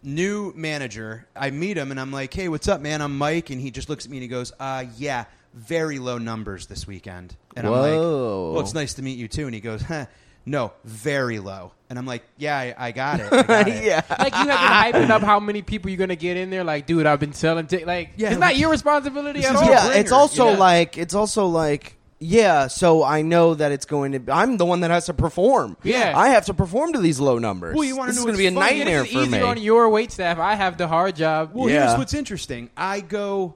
new 0.02 0.52
manager. 0.56 1.26
I 1.36 1.50
meet 1.50 1.76
him, 1.76 1.90
and 1.90 2.00
I'm 2.00 2.10
like, 2.12 2.32
"Hey, 2.34 2.48
what's 2.48 2.68
up, 2.68 2.80
man? 2.80 3.00
I'm 3.02 3.16
Mike." 3.16 3.50
And 3.50 3.60
he 3.60 3.70
just 3.70 3.88
looks 3.88 4.04
at 4.04 4.10
me 4.10 4.16
and 4.18 4.22
he 4.22 4.28
goes, 4.28 4.52
"Uh, 4.58 4.84
yeah, 4.96 5.24
very 5.54 5.98
low 5.98 6.18
numbers 6.18 6.66
this 6.66 6.86
weekend." 6.86 7.36
And 7.56 7.66
I'm 7.66 7.72
like, 7.72 7.92
Whoa. 7.92 8.52
"Well, 8.54 8.62
it's 8.62 8.74
nice 8.74 8.94
to 8.94 9.02
meet 9.02 9.18
you 9.18 9.28
too." 9.28 9.44
And 9.46 9.54
he 9.54 9.60
goes, 9.60 9.82
huh, 9.82 10.06
"No, 10.46 10.72
very 10.84 11.38
low." 11.38 11.72
And 11.88 11.98
I'm 11.98 12.06
like, 12.06 12.22
"Yeah, 12.38 12.56
I, 12.56 12.74
I 12.78 12.92
got 12.92 13.20
it. 13.20 13.32
I 13.32 13.42
got 13.44 13.68
it." 13.68 13.84
yeah. 13.84 14.02
like 14.18 14.32
you 14.32 14.48
have 14.48 14.92
been 14.92 15.02
hyping 15.02 15.10
up 15.10 15.22
how 15.22 15.40
many 15.40 15.62
people 15.62 15.90
you're 15.90 15.98
gonna 15.98 16.16
get 16.16 16.36
in 16.36 16.50
there. 16.50 16.64
Like, 16.64 16.86
dude, 16.86 17.06
I've 17.06 17.20
been 17.20 17.32
selling. 17.32 17.66
T-. 17.66 17.84
Like, 17.84 18.10
Yeah, 18.16 18.30
it's 18.30 18.38
not 18.40 18.56
your 18.56 18.70
responsibility 18.70 19.44
at 19.44 19.56
all. 19.56 19.64
yeah, 19.64 19.86
bringer, 19.86 20.00
it's 20.00 20.12
also 20.12 20.50
yeah. 20.50 20.56
like 20.58 20.98
it's 20.98 21.14
also 21.14 21.46
like 21.46 21.96
yeah. 22.20 22.66
So 22.68 23.02
I 23.02 23.22
know 23.22 23.54
that 23.54 23.72
it's 23.72 23.86
going 23.86 24.12
to. 24.12 24.20
be 24.20 24.30
I'm 24.30 24.56
the 24.56 24.66
one 24.66 24.80
that 24.80 24.90
has 24.90 25.06
to 25.06 25.14
perform. 25.14 25.76
Yeah. 25.82 26.12
I 26.16 26.28
have 26.28 26.44
to 26.46 26.54
perform 26.54 26.92
to 26.92 27.00
these 27.00 27.18
low 27.18 27.38
numbers. 27.38 27.74
Well, 27.74 27.84
you 27.84 27.96
wanna 27.96 28.12
this 28.12 28.16
know 28.24 28.28
is 28.30 28.36
going 28.36 28.36
to 28.36 28.38
be 28.38 28.46
a 28.46 28.52
funny? 28.52 28.78
Nightmare 28.78 29.00
this 29.02 29.08
is 29.10 29.14
for 29.16 29.22
easier 29.22 29.40
me. 29.40 29.46
on 29.46 29.58
your 29.58 29.88
wait 29.88 30.12
staff. 30.12 30.38
I 30.38 30.54
have 30.54 30.76
the 30.76 30.86
hard 30.86 31.16
job. 31.16 31.52
Well, 31.54 31.68
Yeah. 31.70 31.86
here's 31.86 31.98
what's 31.98 32.12
interesting. 32.14 32.68
I 32.76 33.00
go, 33.00 33.54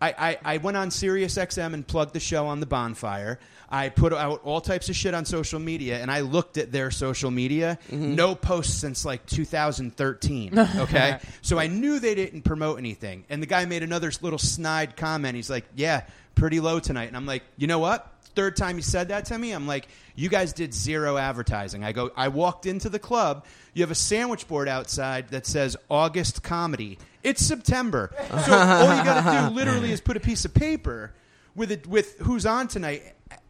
I, 0.00 0.14
I, 0.44 0.54
I 0.54 0.56
went 0.58 0.76
on 0.76 0.90
Sirius 0.92 1.36
XM 1.36 1.74
and 1.74 1.86
plugged 1.86 2.12
the 2.12 2.20
show 2.20 2.46
on 2.46 2.60
the 2.60 2.66
bonfire. 2.66 3.38
I 3.68 3.88
put 3.88 4.12
out 4.12 4.42
all 4.44 4.60
types 4.60 4.88
of 4.88 4.96
shit 4.96 5.12
on 5.14 5.24
social 5.24 5.58
media, 5.58 6.00
and 6.00 6.10
I 6.10 6.20
looked 6.20 6.56
at 6.56 6.70
their 6.72 6.90
social 6.90 7.30
media. 7.30 7.78
Mm-hmm. 7.90 8.14
No 8.14 8.34
posts 8.34 8.74
since 8.74 9.04
like 9.04 9.26
2013. 9.26 10.56
Okay, 10.76 11.18
so 11.42 11.58
I 11.58 11.66
knew 11.66 11.98
they 11.98 12.14
didn't 12.14 12.42
promote 12.42 12.78
anything. 12.78 13.24
And 13.28 13.42
the 13.42 13.46
guy 13.46 13.64
made 13.64 13.82
another 13.82 14.10
little 14.20 14.38
snide 14.38 14.96
comment. 14.96 15.34
He's 15.36 15.50
like, 15.50 15.64
"Yeah, 15.74 16.02
pretty 16.34 16.60
low 16.60 16.78
tonight," 16.80 17.08
and 17.08 17.16
I'm 17.16 17.26
like, 17.26 17.42
"You 17.56 17.66
know 17.66 17.78
what?" 17.78 18.12
Third 18.34 18.56
time 18.56 18.76
he 18.76 18.82
said 18.82 19.08
that 19.08 19.24
to 19.26 19.38
me, 19.38 19.52
I'm 19.52 19.66
like, 19.66 19.88
"You 20.14 20.28
guys 20.28 20.52
did 20.52 20.74
zero 20.74 21.16
advertising." 21.16 21.82
I 21.84 21.92
go, 21.92 22.10
I 22.16 22.28
walked 22.28 22.66
into 22.66 22.88
the 22.90 22.98
club. 22.98 23.46
You 23.74 23.82
have 23.82 23.90
a 23.90 23.94
sandwich 23.96 24.46
board 24.46 24.68
outside 24.68 25.28
that 25.30 25.46
says 25.46 25.76
August 25.88 26.42
comedy. 26.42 26.98
It's 27.22 27.44
September, 27.44 28.12
so 28.28 28.52
all 28.56 28.96
you 28.96 29.04
got 29.04 29.24
to 29.24 29.48
do 29.48 29.54
literally 29.56 29.90
is 29.90 30.00
put 30.00 30.16
a 30.16 30.20
piece 30.20 30.44
of 30.44 30.52
paper 30.54 31.12
with 31.54 31.72
it 31.72 31.86
with 31.86 32.18
who's 32.20 32.44
on 32.46 32.68
tonight. 32.68 33.02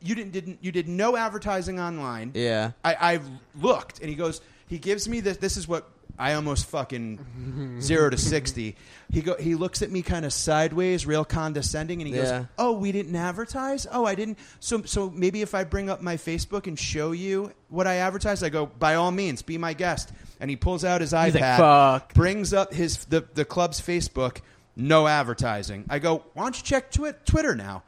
You 0.07 0.15
didn't 0.15 0.33
didn't 0.33 0.59
you 0.63 0.73
did 0.73 0.89
no 0.89 1.17
advertising 1.17 1.81
online. 1.81 2.33
Yeah. 2.35 2.73
I, 2.85 2.95
I 3.15 3.21
looked, 3.61 4.01
and 4.01 4.09
he 4.09 4.15
goes. 4.15 4.41
He 4.69 4.79
gives 4.79 5.09
me 5.09 5.21
this. 5.21 5.37
This 5.37 5.57
is 5.57 5.69
what 5.69 5.89
I 6.19 6.33
almost 6.35 6.67
fucking 6.67 7.79
zero 7.81 8.11
to 8.11 8.17
sixty. 8.17 8.75
He 9.13 9.21
go. 9.23 9.37
He 9.37 9.55
looks 9.55 9.81
at 9.83 9.91
me 9.91 10.03
kind 10.03 10.25
of 10.25 10.33
sideways, 10.33 11.07
real 11.07 11.25
condescending, 11.25 12.01
and 12.01 12.09
he 12.09 12.17
Yeah. 12.17 12.39
goes, 12.41 12.47
"Oh, 12.59 12.73
we 12.73 12.91
didn't 12.91 13.15
advertise. 13.15 13.87
Oh, 13.91 14.05
I 14.05 14.15
didn't. 14.17 14.39
So, 14.59 14.83
so 14.83 15.09
maybe 15.11 15.43
if 15.43 15.55
I 15.55 15.63
bring 15.65 15.89
up 15.89 16.01
my 16.03 16.17
Facebook 16.17 16.67
and 16.67 16.77
show 16.79 17.13
you 17.13 17.53
what 17.69 17.87
I 17.87 17.97
advertised, 17.97 18.43
I 18.43 18.49
go 18.49 18.67
by 18.67 18.97
all 18.97 19.11
means, 19.13 19.43
be 19.43 19.57
my 19.59 19.73
guest." 19.73 20.13
And 20.41 20.51
he 20.51 20.57
pulls 20.57 20.85
out 20.85 21.01
his 21.01 21.11
He's 21.13 21.35
like, 21.35 21.43
iPad, 21.43 21.57
"Fuck." 21.59 22.15
brings 22.15 22.53
up 22.53 22.75
his 22.75 23.05
the 23.07 23.25
the 23.35 23.45
club's 23.45 23.81
Facebook, 23.81 24.39
no 24.75 25.07
advertising. 25.07 25.85
I 25.89 26.01
go, 26.01 26.25
"Why 26.35 26.43
don't 26.45 26.57
you 26.57 26.65
check 26.65 26.91
twi- 26.91 27.15
Twitter 27.25 27.55
now?" 27.55 27.83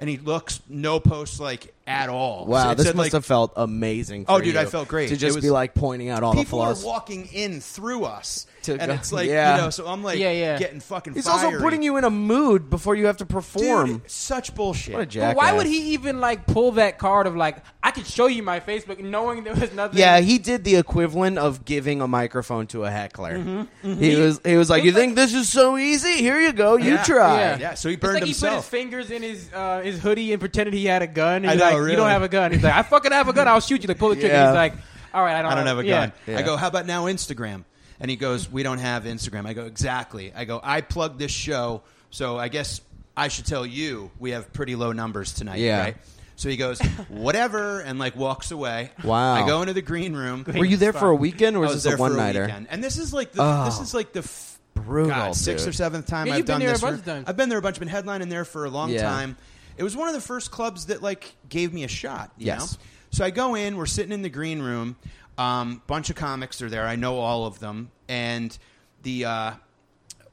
And 0.00 0.08
he 0.08 0.16
looks, 0.16 0.60
no 0.68 0.98
posts 0.98 1.38
like 1.38 1.74
at 1.90 2.08
all. 2.08 2.46
Wow, 2.46 2.70
it 2.72 2.76
this 2.76 2.86
said, 2.86 2.96
must 2.96 3.06
like, 3.06 3.12
have 3.12 3.26
felt 3.26 3.52
amazing. 3.56 4.24
Oh, 4.28 4.38
dude, 4.40 4.54
you 4.54 4.60
I 4.60 4.64
felt 4.66 4.88
great. 4.88 5.08
to 5.08 5.14
It 5.14 5.18
just 5.18 5.36
was- 5.36 5.44
be 5.44 5.50
like 5.50 5.74
pointing 5.74 6.08
out 6.08 6.22
all 6.22 6.32
the 6.34 6.44
flaws. 6.44 6.78
people 6.80 6.90
are 6.90 6.94
walking 6.94 7.26
in 7.32 7.60
through 7.60 8.04
us, 8.04 8.46
To 8.62 8.72
and 8.72 8.86
go- 8.88 8.92
it's 8.94 9.12
like 9.12 9.28
yeah. 9.28 9.56
you 9.56 9.62
know. 9.62 9.70
So 9.70 9.86
I'm 9.86 10.02
like, 10.04 10.18
Yeah, 10.18 10.30
yeah. 10.30 10.58
getting 10.58 10.80
fucking. 10.80 11.14
He's 11.14 11.26
fiery. 11.26 11.46
also 11.46 11.60
putting 11.60 11.82
you 11.82 11.96
in 11.96 12.04
a 12.04 12.10
mood 12.10 12.70
before 12.70 12.94
you 12.94 13.06
have 13.06 13.16
to 13.18 13.26
perform. 13.26 13.86
Dude, 14.00 14.10
such 14.10 14.54
bullshit. 14.54 14.94
what 14.94 15.14
a 15.16 15.20
But 15.20 15.36
why 15.36 15.52
would 15.52 15.66
he 15.66 15.92
even 15.94 16.20
like 16.20 16.46
pull 16.46 16.72
that 16.72 16.98
card 16.98 17.26
of 17.26 17.36
like 17.36 17.56
I 17.82 17.90
could 17.92 18.06
show 18.06 18.26
you 18.26 18.42
my 18.42 18.60
Facebook 18.60 19.00
knowing 19.00 19.44
there 19.44 19.54
was 19.54 19.72
nothing? 19.72 19.98
Yeah, 19.98 20.20
he 20.20 20.38
did 20.38 20.64
the 20.64 20.76
equivalent 20.76 21.38
of 21.38 21.64
giving 21.64 22.00
a 22.02 22.06
microphone 22.08 22.66
to 22.68 22.84
a 22.84 22.90
heckler. 22.90 23.38
Mm-hmm, 23.38 23.94
He 24.00 24.16
was 24.16 24.40
he 24.44 24.56
was 24.56 24.68
like, 24.70 24.84
"You 24.84 24.92
think 24.92 25.16
this 25.16 25.32
is 25.34 25.48
so 25.48 25.76
easy? 25.78 26.14
Here 26.18 26.38
you 26.40 26.52
go, 26.52 26.76
you 26.76 26.92
Yeah. 26.92 27.02
try." 27.02 27.38
Yeah. 27.40 27.58
Yeah, 27.58 27.74
so 27.74 27.88
he 27.88 27.94
It's 27.94 28.00
burned 28.00 28.14
like 28.14 28.24
he 28.24 28.34
put 28.34 28.52
his 28.52 28.64
fingers 28.66 29.10
in 29.10 29.22
his 29.22 29.48
uh, 29.54 29.80
his 29.82 29.98
hoodie 30.00 30.32
and 30.32 30.40
pretended 30.40 30.74
he 30.74 30.84
had 30.86 31.00
a 31.02 31.06
gun. 31.06 31.44
And 31.44 31.50
I 31.50 31.54
know, 31.54 31.76
like, 31.78 31.79
really. 31.80 31.92
You 31.92 31.96
don't 31.96 32.10
have 32.10 32.22
a 32.22 32.28
gun. 32.28 32.52
He's 32.52 32.62
like, 32.62 32.74
I 32.74 32.82
fucking 32.82 33.12
have 33.12 33.28
a 33.28 33.32
gun. 33.32 33.48
I'll 33.48 33.60
shoot 33.60 33.82
you. 33.82 33.88
Like, 33.88 33.98
pull 33.98 34.10
the 34.10 34.14
trigger. 34.16 34.28
Yeah. 34.34 34.48
He's 34.48 34.54
like, 34.54 34.74
All 35.14 35.22
right, 35.24 35.34
I 35.36 35.42
don't. 35.42 35.52
I 35.52 35.54
don't 35.56 35.66
have 35.66 35.78
a 35.78 35.84
yeah. 35.84 36.00
gun. 36.06 36.12
Yeah. 36.26 36.38
I 36.38 36.42
go, 36.42 36.56
how 36.56 36.68
about 36.68 36.86
now 36.86 37.06
Instagram? 37.06 37.64
And 38.00 38.10
he 38.10 38.16
goes, 38.16 38.50
we 38.50 38.62
don't 38.62 38.78
have 38.78 39.04
Instagram. 39.04 39.46
I 39.46 39.52
go, 39.52 39.66
exactly. 39.66 40.32
I 40.34 40.44
go, 40.44 40.60
I 40.62 40.80
plugged 40.80 41.18
this 41.18 41.32
show, 41.32 41.82
so 42.10 42.38
I 42.38 42.48
guess 42.48 42.80
I 43.16 43.28
should 43.28 43.44
tell 43.46 43.66
you 43.66 44.10
we 44.18 44.30
have 44.30 44.52
pretty 44.52 44.74
low 44.76 44.92
numbers 44.92 45.32
tonight, 45.34 45.58
Yeah. 45.58 45.80
right? 45.80 45.96
So 46.36 46.48
he 46.48 46.56
goes, 46.56 46.80
whatever, 47.08 47.80
and 47.80 47.98
like 47.98 48.16
walks 48.16 48.50
away. 48.50 48.90
Wow. 49.04 49.34
I 49.34 49.46
go 49.46 49.60
into 49.60 49.74
the 49.74 49.82
green 49.82 50.14
room. 50.14 50.44
Were 50.46 50.64
you 50.64 50.76
there 50.78 50.92
for 50.94 51.10
a 51.10 51.14
weekend 51.14 51.56
or 51.56 51.60
I 51.64 51.66
was, 51.66 51.74
was 51.74 51.82
this 51.84 51.90
there 51.90 51.94
a 51.94 51.98
for 51.98 52.02
one 52.04 52.12
a 52.12 52.16
nighter? 52.16 52.46
weekend. 52.46 52.68
And 52.70 52.82
this 52.82 52.96
is 52.98 53.12
like 53.12 53.32
the 53.32 53.42
Oh. 53.42 53.64
this 53.66 53.80
is 53.80 53.92
like 53.92 54.12
the 54.12 54.20
f- 54.20 54.58
Brutal, 54.74 55.10
God, 55.10 55.36
sixth 55.36 55.66
dude. 55.66 55.70
or 55.70 55.76
seventh 55.76 56.06
time 56.06 56.26
Yeah, 56.28 56.32
I've 56.34 56.38
you've 56.38 56.46
been 56.46 56.52
done 56.54 56.60
there 56.60 56.68
a 56.70 56.72
this. 56.72 56.80
bunch 56.80 56.98
of 57.00 57.04
times. 57.04 57.28
I've 57.28 57.36
been 57.36 57.50
there 57.50 57.58
a 57.58 57.62
bunch. 57.62 57.78
Been 57.78 57.88
headlining 57.88 58.30
there 58.30 58.46
for 58.46 58.64
a 58.64 58.70
long 58.70 58.88
Yeah. 58.90 59.02
time. 59.02 59.36
It 59.80 59.82
was 59.82 59.96
one 59.96 60.08
of 60.08 60.14
the 60.14 60.20
first 60.20 60.50
clubs 60.50 60.86
that 60.86 61.00
like 61.02 61.34
gave 61.48 61.72
me 61.72 61.84
a 61.84 61.88
shot. 61.88 62.32
You 62.36 62.48
Yes. 62.48 62.72
know? 62.74 62.78
So 63.12 63.24
I 63.24 63.30
go 63.30 63.54
in. 63.54 63.78
We're 63.78 63.86
sitting 63.86 64.12
in 64.12 64.20
the 64.20 64.28
green 64.28 64.60
room. 64.60 64.94
Um, 65.38 65.80
bunch 65.86 66.10
of 66.10 66.16
comics 66.16 66.60
are 66.60 66.68
there. 66.68 66.86
I 66.86 66.96
know 66.96 67.16
all 67.16 67.46
of 67.46 67.60
them. 67.60 67.90
And 68.06 68.56
the 69.04 69.24
uh, 69.24 69.52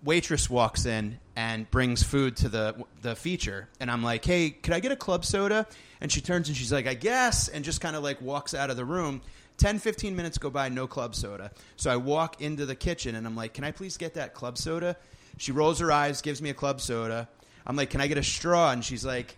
waitress 0.03 0.49
walks 0.49 0.85
in 0.85 1.17
and 1.37 1.71
brings 1.71 2.03
food 2.03 2.35
to 2.37 2.49
the 2.49 2.83
the 3.01 3.15
feature, 3.15 3.69
and 3.79 3.89
I'm 3.89 4.03
like, 4.03 4.25
"Hey, 4.25 4.49
could 4.49 4.73
I 4.73 4.81
get 4.81 4.91
a 4.91 4.97
club 4.97 5.23
soda?" 5.23 5.65
And 6.01 6.11
she 6.11 6.19
turns 6.19 6.49
and 6.49 6.57
she's 6.57 6.73
like, 6.73 6.85
"I 6.85 6.93
guess," 6.93 7.47
and 7.47 7.63
just 7.63 7.79
kind 7.79 7.95
of 7.95 8.03
like 8.03 8.21
walks 8.21 8.53
out 8.53 8.69
of 8.69 8.75
the 8.75 8.83
room. 8.83 9.21
10, 9.59 9.79
15 9.79 10.13
minutes 10.15 10.37
go 10.37 10.49
by, 10.49 10.67
no 10.69 10.87
club 10.87 11.15
soda. 11.15 11.51
So 11.77 11.89
I 11.89 11.95
walk 11.95 12.41
into 12.41 12.65
the 12.65 12.75
kitchen 12.75 13.15
and 13.15 13.25
I'm 13.25 13.35
like, 13.37 13.53
"Can 13.53 13.63
I 13.63 13.71
please 13.71 13.95
get 13.95 14.15
that 14.15 14.33
club 14.33 14.57
soda?" 14.57 14.97
She 15.37 15.53
rolls 15.53 15.79
her 15.79 15.89
eyes, 15.91 16.21
gives 16.21 16.41
me 16.41 16.49
a 16.49 16.53
club 16.53 16.81
soda. 16.81 17.29
I'm 17.67 17.75
like, 17.75 17.89
"Can 17.91 18.01
I 18.01 18.07
get 18.07 18.17
a 18.17 18.23
straw?" 18.23 18.71
And 18.71 18.83
she's 18.83 19.05
like, 19.05 19.35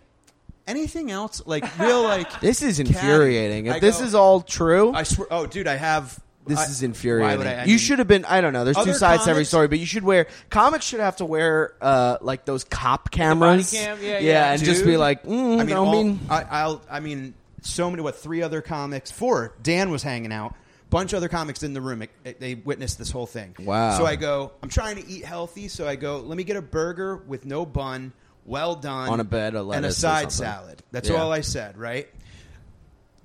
"Anything 0.66 1.10
else?" 1.10 1.42
Like 1.46 1.78
real 1.78 2.02
like 2.02 2.40
This 2.40 2.62
is 2.62 2.78
catty. 2.78 2.90
infuriating. 2.90 3.66
If 3.66 3.74
I 3.74 3.78
this 3.80 3.98
go- 3.98 4.04
is 4.04 4.14
all 4.14 4.40
true, 4.40 4.92
I 4.94 5.02
swear. 5.02 5.26
Oh, 5.30 5.46
dude, 5.46 5.66
I 5.66 5.76
have. 5.76 6.18
this 6.46 6.58
I- 6.58 6.64
is 6.66 6.80
why 6.80 6.86
infuriating. 6.86 7.38
would 7.38 7.46
I- 7.46 7.52
I 7.54 7.60
you 7.64 7.68
mean- 7.70 7.78
should 7.78 7.98
have 7.98 8.08
been. 8.08 8.24
I 8.24 8.40
don't 8.40 8.52
know. 8.52 8.64
There's 8.64 8.76
two 8.76 8.82
Other 8.82 8.94
sides 8.94 9.24
to 9.24 9.30
every 9.30 9.40
comics- 9.40 9.48
story, 9.48 9.68
but 9.68 9.78
you 9.78 9.86
should 9.86 10.04
wear. 10.04 10.26
Comics 10.48 10.84
should 10.86 11.00
have 11.00 11.16
to 11.16 11.24
wear 11.24 11.74
uh, 11.80 12.18
like 12.20 12.44
those 12.44 12.64
cop 12.64 13.10
cameras. 13.10 13.70
cam? 13.72 13.98
Yeah, 14.02 14.18
yeah. 14.20 14.52
and 14.52 14.62
just 14.62 14.84
be 14.84 14.96
like, 14.96 15.24
mm, 15.24 15.60
I 15.60 15.64
mean, 15.64 15.76
I 15.76 15.78
all- 15.78 15.92
mean, 15.92 16.20
I, 16.30 16.42
I'll. 16.44 16.82
I 16.90 17.00
mean, 17.00 17.34
so 17.62 17.90
many. 17.90 18.02
What 18.02 18.16
three 18.16 18.42
other 18.42 18.62
comics? 18.62 19.10
Four. 19.10 19.52
Dan 19.62 19.90
was 19.90 20.02
hanging 20.02 20.32
out. 20.32 20.54
Bunch 20.88 21.12
of 21.12 21.18
other 21.18 21.28
comics 21.28 21.62
in 21.62 21.72
the 21.72 21.80
room. 21.80 22.02
It- 22.24 22.40
they 22.40 22.54
witnessed 22.56 22.98
this 22.98 23.10
whole 23.12 23.26
thing. 23.26 23.54
Wow. 23.60 23.96
So 23.98 24.06
I 24.06 24.16
go. 24.16 24.52
I'm 24.62 24.68
trying 24.68 24.96
to 24.96 25.06
eat 25.08 25.24
healthy. 25.24 25.68
So 25.68 25.86
I 25.86 25.94
go. 25.96 26.18
Let 26.18 26.36
me 26.36 26.42
get 26.44 26.56
a 26.56 26.62
burger 26.62 27.16
with 27.16 27.44
no 27.44 27.64
bun, 27.66 28.12
well 28.50 28.74
done, 28.74 29.08
On 29.08 29.20
a 29.20 29.24
bed 29.24 29.54
of 29.54 29.70
and 29.70 29.86
a 29.86 29.92
side 29.92 30.32
salad. 30.32 30.82
That's 30.90 31.08
Yeah. 31.08 31.16
all 31.16 31.32
I 31.32 31.40
said. 31.42 31.78
Right. 31.78 32.08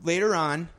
Later 0.03 0.35
on, 0.35 0.69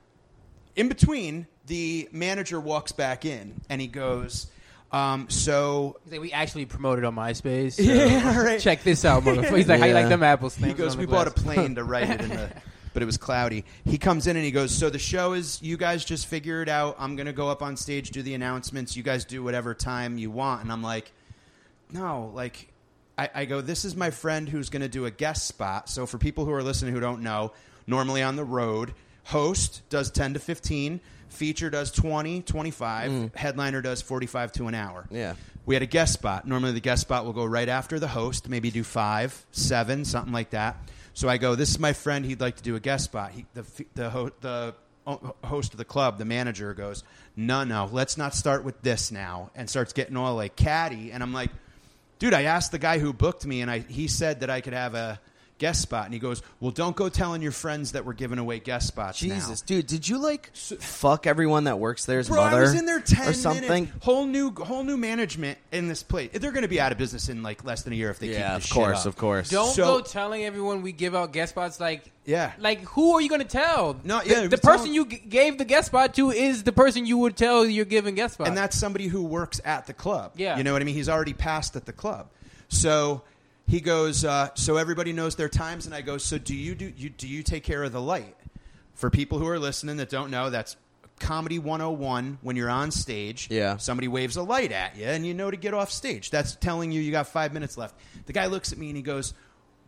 in 0.76 0.88
between, 0.88 1.46
the 1.66 2.08
manager 2.12 2.60
walks 2.60 2.92
back 2.92 3.24
in 3.24 3.60
and 3.68 3.80
he 3.80 3.86
goes. 3.88 4.46
Um, 4.92 5.28
so 5.28 5.96
He's 6.04 6.12
like, 6.12 6.20
we 6.20 6.32
actually 6.32 6.64
promoted 6.64 7.04
on 7.04 7.16
MySpace. 7.16 7.72
so 7.76 7.82
Yeah, 7.82 8.40
right. 8.40 8.60
Check 8.68 8.84
this 8.84 9.04
out, 9.04 9.24
motherfucker. 9.24 9.56
He's 9.56 9.68
like, 9.68 9.80
how 9.80 9.86
you 9.86 9.94
Yeah. 9.94 10.00
like 10.00 10.08
them 10.08 10.22
apples? 10.22 10.54
He 10.54 10.62
Stamps 10.62 10.78
goes, 10.78 10.92
on 10.94 11.00
we 11.00 11.06
bought 11.06 11.26
a 11.26 11.30
glass." 11.30 11.42
plane 11.56 11.74
to 11.74 11.82
write 11.84 12.08
it 12.08 12.20
in 12.20 12.28
the, 12.28 12.48
but 12.94 13.02
it 13.02 13.06
was 13.06 13.16
cloudy. 13.16 13.64
He 13.84 13.98
comes 13.98 14.28
in 14.28 14.36
and 14.36 14.44
he 14.44 14.52
goes, 14.52 14.70
so 14.70 14.88
the 14.90 14.98
show 15.00 15.32
is, 15.32 15.60
you 15.60 15.76
guys 15.76 16.04
just 16.04 16.28
figure 16.28 16.62
it 16.62 16.68
out. 16.68 16.94
I'm 17.00 17.16
going 17.16 17.26
to 17.26 17.32
go 17.32 17.48
up 17.50 17.62
on 17.62 17.76
stage, 17.76 18.10
do 18.10 18.22
the 18.22 18.34
announcements. 18.34 18.96
You 18.96 19.02
guys 19.02 19.24
do 19.24 19.42
whatever 19.42 19.74
time 19.74 20.18
you 20.18 20.30
want. 20.30 20.62
And 20.62 20.70
I'm 20.70 20.82
like, 20.84 21.10
no, 21.90 22.30
like, 22.32 22.72
I, 23.18 23.30
I 23.34 23.44
go, 23.44 23.60
this 23.60 23.84
is 23.84 23.96
my 23.96 24.10
friend 24.10 24.48
who's 24.48 24.68
going 24.68 24.82
to 24.82 24.88
do 24.88 25.06
a 25.06 25.10
guest 25.10 25.46
spot. 25.46 25.88
So 25.88 26.06
for 26.06 26.18
people 26.18 26.44
who 26.44 26.52
are 26.52 26.62
listening 26.62 26.92
who 26.92 27.00
don't 27.00 27.22
know, 27.22 27.52
normally 27.86 28.22
on 28.22 28.36
the 28.36 28.44
road, 28.44 28.94
host 29.24 29.82
does 29.88 30.10
10 30.10 30.34
to 30.34 30.40
15, 30.40 31.00
feature 31.28 31.70
does 31.70 31.90
20, 31.90 32.42
25, 32.42 33.10
mm. 33.10 33.34
headliner 33.34 33.80
does 33.82 34.02
45 34.02 34.52
to 34.52 34.68
an 34.68 34.74
hour. 34.74 35.06
Yeah. 35.10 35.34
We 35.64 35.74
had 35.74 35.82
a 35.82 35.86
guest 35.86 36.12
spot. 36.12 36.46
Normally, 36.46 36.72
the 36.72 36.80
guest 36.80 37.02
spot 37.02 37.24
will 37.24 37.32
go 37.32 37.44
right 37.44 37.68
after 37.68 37.98
the 37.98 38.06
host, 38.06 38.48
maybe 38.48 38.70
do 38.70 38.84
five, 38.84 39.44
seven, 39.50 40.04
something 40.04 40.32
like 40.32 40.50
that. 40.50 40.76
So 41.12 41.28
I 41.28 41.38
go, 41.38 41.56
"This 41.56 41.70
is 41.70 41.80
my 41.80 41.92
friend. 41.92 42.24
He'd 42.24 42.40
like 42.40 42.56
to 42.56 42.62
do 42.62 42.76
a 42.76 42.80
guest 42.80 43.04
spot." 43.04 43.32
He, 43.32 43.46
the 43.54 43.64
the 43.94 44.10
ho- 44.10 44.30
the 44.40 44.74
host 45.42 45.72
of 45.72 45.78
the 45.78 45.84
club, 45.84 46.18
the 46.18 46.24
manager, 46.24 46.72
goes, 46.72 47.02
"No, 47.34 47.64
no, 47.64 47.88
let's 47.90 48.16
not 48.16 48.32
start 48.32 48.62
with 48.62 48.80
this 48.82 49.10
now," 49.10 49.50
and 49.56 49.68
starts 49.68 49.92
getting 49.92 50.16
all 50.16 50.36
like 50.36 50.54
catty. 50.54 51.10
And 51.10 51.20
I'm 51.20 51.32
like, 51.32 51.50
"Dude, 52.18 52.34
I 52.34 52.42
asked 52.42 52.72
the 52.72 52.78
guy 52.78 52.98
who 52.98 53.12
booked 53.12 53.44
me, 53.44 53.60
and 53.60 53.70
I 53.70 53.80
he 53.80 54.08
said 54.08 54.40
that 54.40 54.50
I 54.50 54.60
could 54.60 54.72
have 54.72 54.94
a 54.94 55.20
guest 55.58 55.80
spot." 55.82 56.04
And 56.06 56.14
he 56.14 56.20
goes, 56.20 56.42
"Well, 56.60 56.70
don't 56.70 56.94
go 56.96 57.08
telling 57.08 57.42
your 57.42 57.52
friends 57.52 57.92
that 57.92 58.04
we're 58.04 58.12
giving 58.12 58.38
away 58.38 58.58
guest 58.60 58.86
spots." 58.88 59.22
now." 59.22 59.34
Jesus, 59.34 59.60
dude, 59.62 59.86
did 59.86 60.08
you 60.08 60.18
like 60.18 60.50
fuck 60.54 61.26
everyone 61.26 61.64
that 61.64 61.78
works 61.78 62.04
there's 62.06 62.28
Bro, 62.28 62.36
mother 62.44 62.56
I 62.58 62.60
was 62.60 62.74
in 62.74 62.86
there 62.86 63.00
ten 63.00 63.28
or 63.28 63.32
something? 63.32 63.62
minutes. 63.84 63.92
Whole 64.04 64.26
new, 64.26 64.50
whole 64.52 64.84
new 64.84 64.96
management 64.96 65.58
in 65.72 65.88
this 65.88 66.02
place. 66.02 66.30
They're 66.32 66.52
going 66.52 66.62
to 66.62 66.68
be 66.68 66.80
out 66.80 66.92
of 66.92 66.98
business 66.98 67.28
in 67.28 67.42
like 67.42 67.64
less 67.64 67.82
than 67.82 67.92
a 67.92 67.96
year 67.96 68.10
if 68.10 68.18
they 68.18 68.28
keep 68.28 68.36
Yeah, 68.38 68.54
this 68.56 68.64
of 68.64 68.68
shit 68.68 68.74
course, 68.74 69.00
up. 69.00 69.06
of 69.06 69.16
course. 69.16 69.48
Don't 69.50 69.74
So- 69.74 69.98
go 69.98 70.00
telling 70.00 70.44
everyone 70.44 70.82
we 70.82 70.92
give 70.92 71.14
out 71.14 71.32
guest 71.32 71.50
spots. 71.50 71.80
Like, 71.80 72.04
Yeah. 72.24 72.52
like 72.58 72.80
who 72.82 73.14
are 73.14 73.20
you 73.20 73.28
going 73.28 73.40
to 73.42 73.46
tell? 73.46 73.96
No, 74.04 74.20
The- 74.20 74.28
yeah, 74.28 74.40
the, 74.42 74.48
we 74.48 74.56
person 74.56 74.92
you 74.92 75.06
g- 75.06 75.22
gave 75.28 75.58
the 75.58 75.64
guest 75.64 75.86
spot 75.88 76.14
to 76.14 76.30
is 76.30 76.62
the 76.64 76.72
person 76.72 77.06
you 77.06 77.18
would 77.18 77.36
tell 77.36 77.64
you're 77.64 77.84
giving 77.84 78.14
guest 78.14 78.34
spot. 78.34 78.48
and 78.48 78.56
that's 78.56 78.76
somebody 78.76 79.06
who 79.06 79.22
works 79.22 79.60
at 79.64 79.86
the 79.86 79.92
club. 79.94 80.32
Yeah. 80.36 80.56
you 80.58 80.64
know 80.64 80.72
what 80.72 80.82
I 80.82 80.84
mean. 80.84 80.94
He's 80.94 81.08
already 81.08 81.32
passed 81.34 81.76
at 81.76 81.86
the 81.86 81.92
club, 81.92 82.28
so 82.68 83.22
he 83.66 83.80
goes. 83.80 84.24
Uh, 84.24 84.48
so 84.54 84.76
everybody 84.76 85.12
knows 85.12 85.36
their 85.36 85.48
times, 85.48 85.86
and 85.86 85.94
I 85.94 86.00
go. 86.00 86.18
So 86.18 86.38
do 86.38 86.54
you 86.54 86.74
do 86.74 86.92
you 86.96 87.08
do 87.10 87.26
you 87.28 87.42
take 87.42 87.64
care 87.64 87.82
of 87.82 87.92
the 87.92 88.00
light 88.00 88.36
for 88.94 89.10
people 89.10 89.38
who 89.38 89.46
are 89.48 89.58
listening 89.58 89.96
that 89.98 90.08
don't 90.10 90.30
know? 90.30 90.50
That's 90.50 90.76
comedy 91.18 91.58
101 91.58 92.38
when 92.42 92.56
you're 92.56 92.68
on 92.68 92.90
stage 92.90 93.48
Yeah. 93.50 93.78
somebody 93.78 94.06
waves 94.06 94.36
a 94.36 94.42
light 94.42 94.70
at 94.70 94.98
you 94.98 95.06
and 95.06 95.26
you 95.26 95.32
know 95.32 95.50
to 95.50 95.56
get 95.56 95.72
off 95.72 95.90
stage 95.90 96.28
that's 96.28 96.56
telling 96.56 96.92
you 96.92 97.00
you 97.00 97.10
got 97.10 97.26
five 97.26 97.54
minutes 97.54 97.78
left 97.78 97.94
the 98.26 98.34
guy 98.34 98.44
looks 98.48 98.70
at 98.70 98.76
me 98.76 98.88
and 98.88 98.98
he 98.98 99.02
goes 99.02 99.32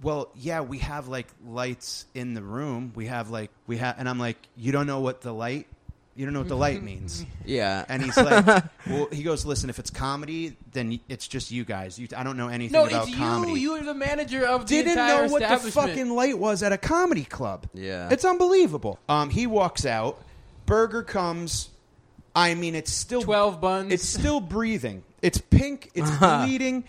well 0.01 0.31
yeah 0.37 0.63
we 0.63 0.79
have 0.79 1.07
like 1.07 1.27
lights 1.47 2.07
in 2.15 2.33
the 2.33 2.41
room 2.41 2.93
we 2.95 3.05
have 3.09 3.29
like 3.29 3.51
we 3.67 3.77
have 3.77 3.97
and 3.99 4.09
i'm 4.09 4.19
like 4.19 4.39
you 4.57 4.73
don't 4.73 4.87
know 4.87 5.01
what 5.01 5.21
the 5.21 5.31
light 5.31 5.67
you 6.19 6.25
don't 6.25 6.35
know 6.35 6.41
what 6.41 6.49
the 6.49 6.57
light 6.57 6.83
means 6.83 7.25
yeah, 7.45 7.85
and 7.89 8.03
he's 8.03 8.17
like, 8.17 8.45
"Well, 8.89 9.07
he 9.13 9.23
goes, 9.23 9.47
listen, 9.47 9.71
if 9.71 9.79
it's 9.79 9.91
comedy, 9.91 10.57
then 10.73 10.99
it's 11.09 11.29
just 11.29 11.53
you 11.53 11.65
guys. 11.65 11.97
You, 11.97 12.09
I 12.17 12.25
don't 12.25 12.37
know 12.37 12.49
anything 12.49 12.73
no, 12.73 12.87
about 12.87 13.07
it's 13.07 13.17
comedy." 13.17 13.53
you. 13.53 13.75
You're 13.75 13.85
the 13.85 13.95
manager 13.95 14.45
of 14.45 14.63
the 14.63 14.75
Didn't 14.75 14.93
entire 14.93 15.27
know 15.27 15.33
what 15.33 15.39
the 15.39 15.45
establishment. 15.45 15.89
fucking 15.91 16.11
light 16.11 16.37
was 16.37 16.65
at 16.65 16.73
a 16.73 16.77
comedy 16.77 17.23
club. 17.25 17.69
Yeah. 17.73 18.09
it's 18.11 18.25
unbelievable. 18.25 18.99
Um, 19.09 19.31
he 19.31 19.47
walks 19.47 19.87
out. 19.87 20.21
Burger 20.67 21.05
comes. 21.05 21.71
I 22.35 22.55
mean, 22.55 22.75
it's 22.75 22.93
still 22.93 23.23
Twelve 23.23 23.61
buns. 23.61 23.93
It's 23.93 24.05
still 24.05 24.41
breathing. 24.41 25.05
It's 25.23 25.39
pink. 25.39 25.91
It's 25.95 26.11
bleeding. 26.19 26.83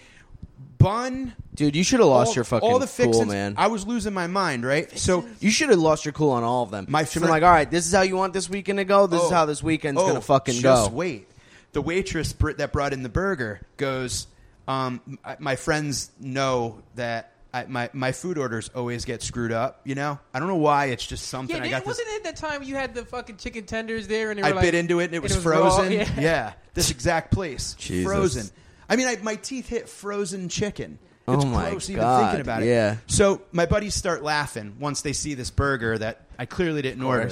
Bun. 0.79 1.35
dude, 1.55 1.75
you 1.75 1.83
should 1.83 1.99
have 1.99 2.09
lost 2.09 2.29
all, 2.29 2.35
your 2.35 2.43
fucking 2.45 2.67
all 2.69 2.79
the 2.79 2.87
cool, 2.87 3.25
man. 3.25 3.53
I 3.57 3.67
was 3.67 3.85
losing 3.85 4.13
my 4.13 4.27
mind. 4.27 4.65
Right. 4.65 4.97
So 4.97 5.25
you 5.39 5.51
should 5.51 5.69
have 5.69 5.77
lost 5.79 6.05
your 6.05 6.13
cool 6.13 6.31
on 6.31 6.43
all 6.43 6.63
of 6.63 6.71
them. 6.71 6.87
My 6.89 7.03
should 7.03 7.05
have 7.05 7.13
been 7.13 7.21
friend- 7.29 7.31
like, 7.31 7.43
all 7.43 7.53
right, 7.53 7.69
this 7.69 7.85
is 7.85 7.93
how 7.93 8.01
you 8.01 8.15
want 8.15 8.33
this 8.33 8.49
weekend 8.49 8.79
to 8.79 8.85
go. 8.85 9.05
This 9.05 9.21
is 9.21 9.31
Oh. 9.31 9.35
how 9.35 9.45
this 9.45 9.61
weekend's 9.61 10.01
Oh, 10.01 10.07
gonna 10.07 10.21
fucking 10.21 10.55
just 10.55 10.89
go. 10.89 10.95
wait. 10.95 11.27
The 11.73 11.81
waitress 11.81 12.33
br- 12.33 12.53
that 12.53 12.71
brought 12.73 12.93
in 12.93 13.03
the 13.03 13.09
burger 13.09 13.61
goes, 13.77 14.25
um, 14.67 15.01
m- 15.07 15.19
my 15.39 15.55
friends 15.55 16.09
know 16.19 16.79
that 16.95 17.33
I, 17.53 17.65
my, 17.65 17.89
my 17.93 18.11
food 18.11 18.37
orders 18.37 18.69
always 18.75 19.05
get 19.05 19.21
screwed 19.23 19.51
up, 19.51 19.81
you 19.83 19.95
know? 19.95 20.17
I 20.33 20.39
don't 20.39 20.47
know 20.47 20.55
why. 20.55 20.85
It's 20.87 21.05
just 21.05 21.27
something 21.27 21.55
yeah, 21.57 21.63
I 21.63 21.69
got 21.69 21.79
this. 21.79 21.87
wasn't 21.87 22.07
it 22.09 22.23
that 22.23 22.35
time 22.37 22.61
you 22.63 22.75
had 22.75 22.93
the 22.95 23.03
fucking 23.05 23.37
chicken 23.37 23.65
tenders 23.65 24.07
there 24.07 24.29
and 24.31 24.39
I 24.45 24.51
like, 24.51 24.61
bit 24.61 24.75
into 24.75 24.99
it 24.99 25.05
and 25.05 25.15
it 25.15 25.23
was, 25.23 25.35
raw? 25.43 25.69
frozen. 25.77 25.91
Yeah. 25.91 26.09
yeah. 26.19 26.53
this 26.75 26.89
exact 26.91 27.31
place. 27.31 27.73
Jesus. 27.77 28.05
Frozen. 28.09 28.49
I 28.89 28.95
mean, 28.95 29.07
I, 29.07 29.17
my 29.21 29.35
teeth 29.35 29.69
hit 29.69 29.87
frozen 29.87 30.49
chicken. 30.49 30.99
Oh 31.27 31.35
It's 31.35 31.45
my 31.45 31.69
gross 31.69 31.89
even 31.89 32.01
God, 32.01 32.23
thinking 32.25 32.41
about 32.41 32.63
it. 32.63 32.67
yeah. 32.69 32.97
So 33.05 33.41
my 33.51 33.67
buddies 33.67 33.93
start 33.93 34.23
laughing 34.23 34.77
once 34.79 35.01
they 35.01 35.13
see 35.13 35.35
this 35.35 35.51
burger 35.51 35.97
that 35.97 36.25
I 36.39 36.45
clearly 36.45 36.81
didn't 36.81 37.03
order. 37.03 37.29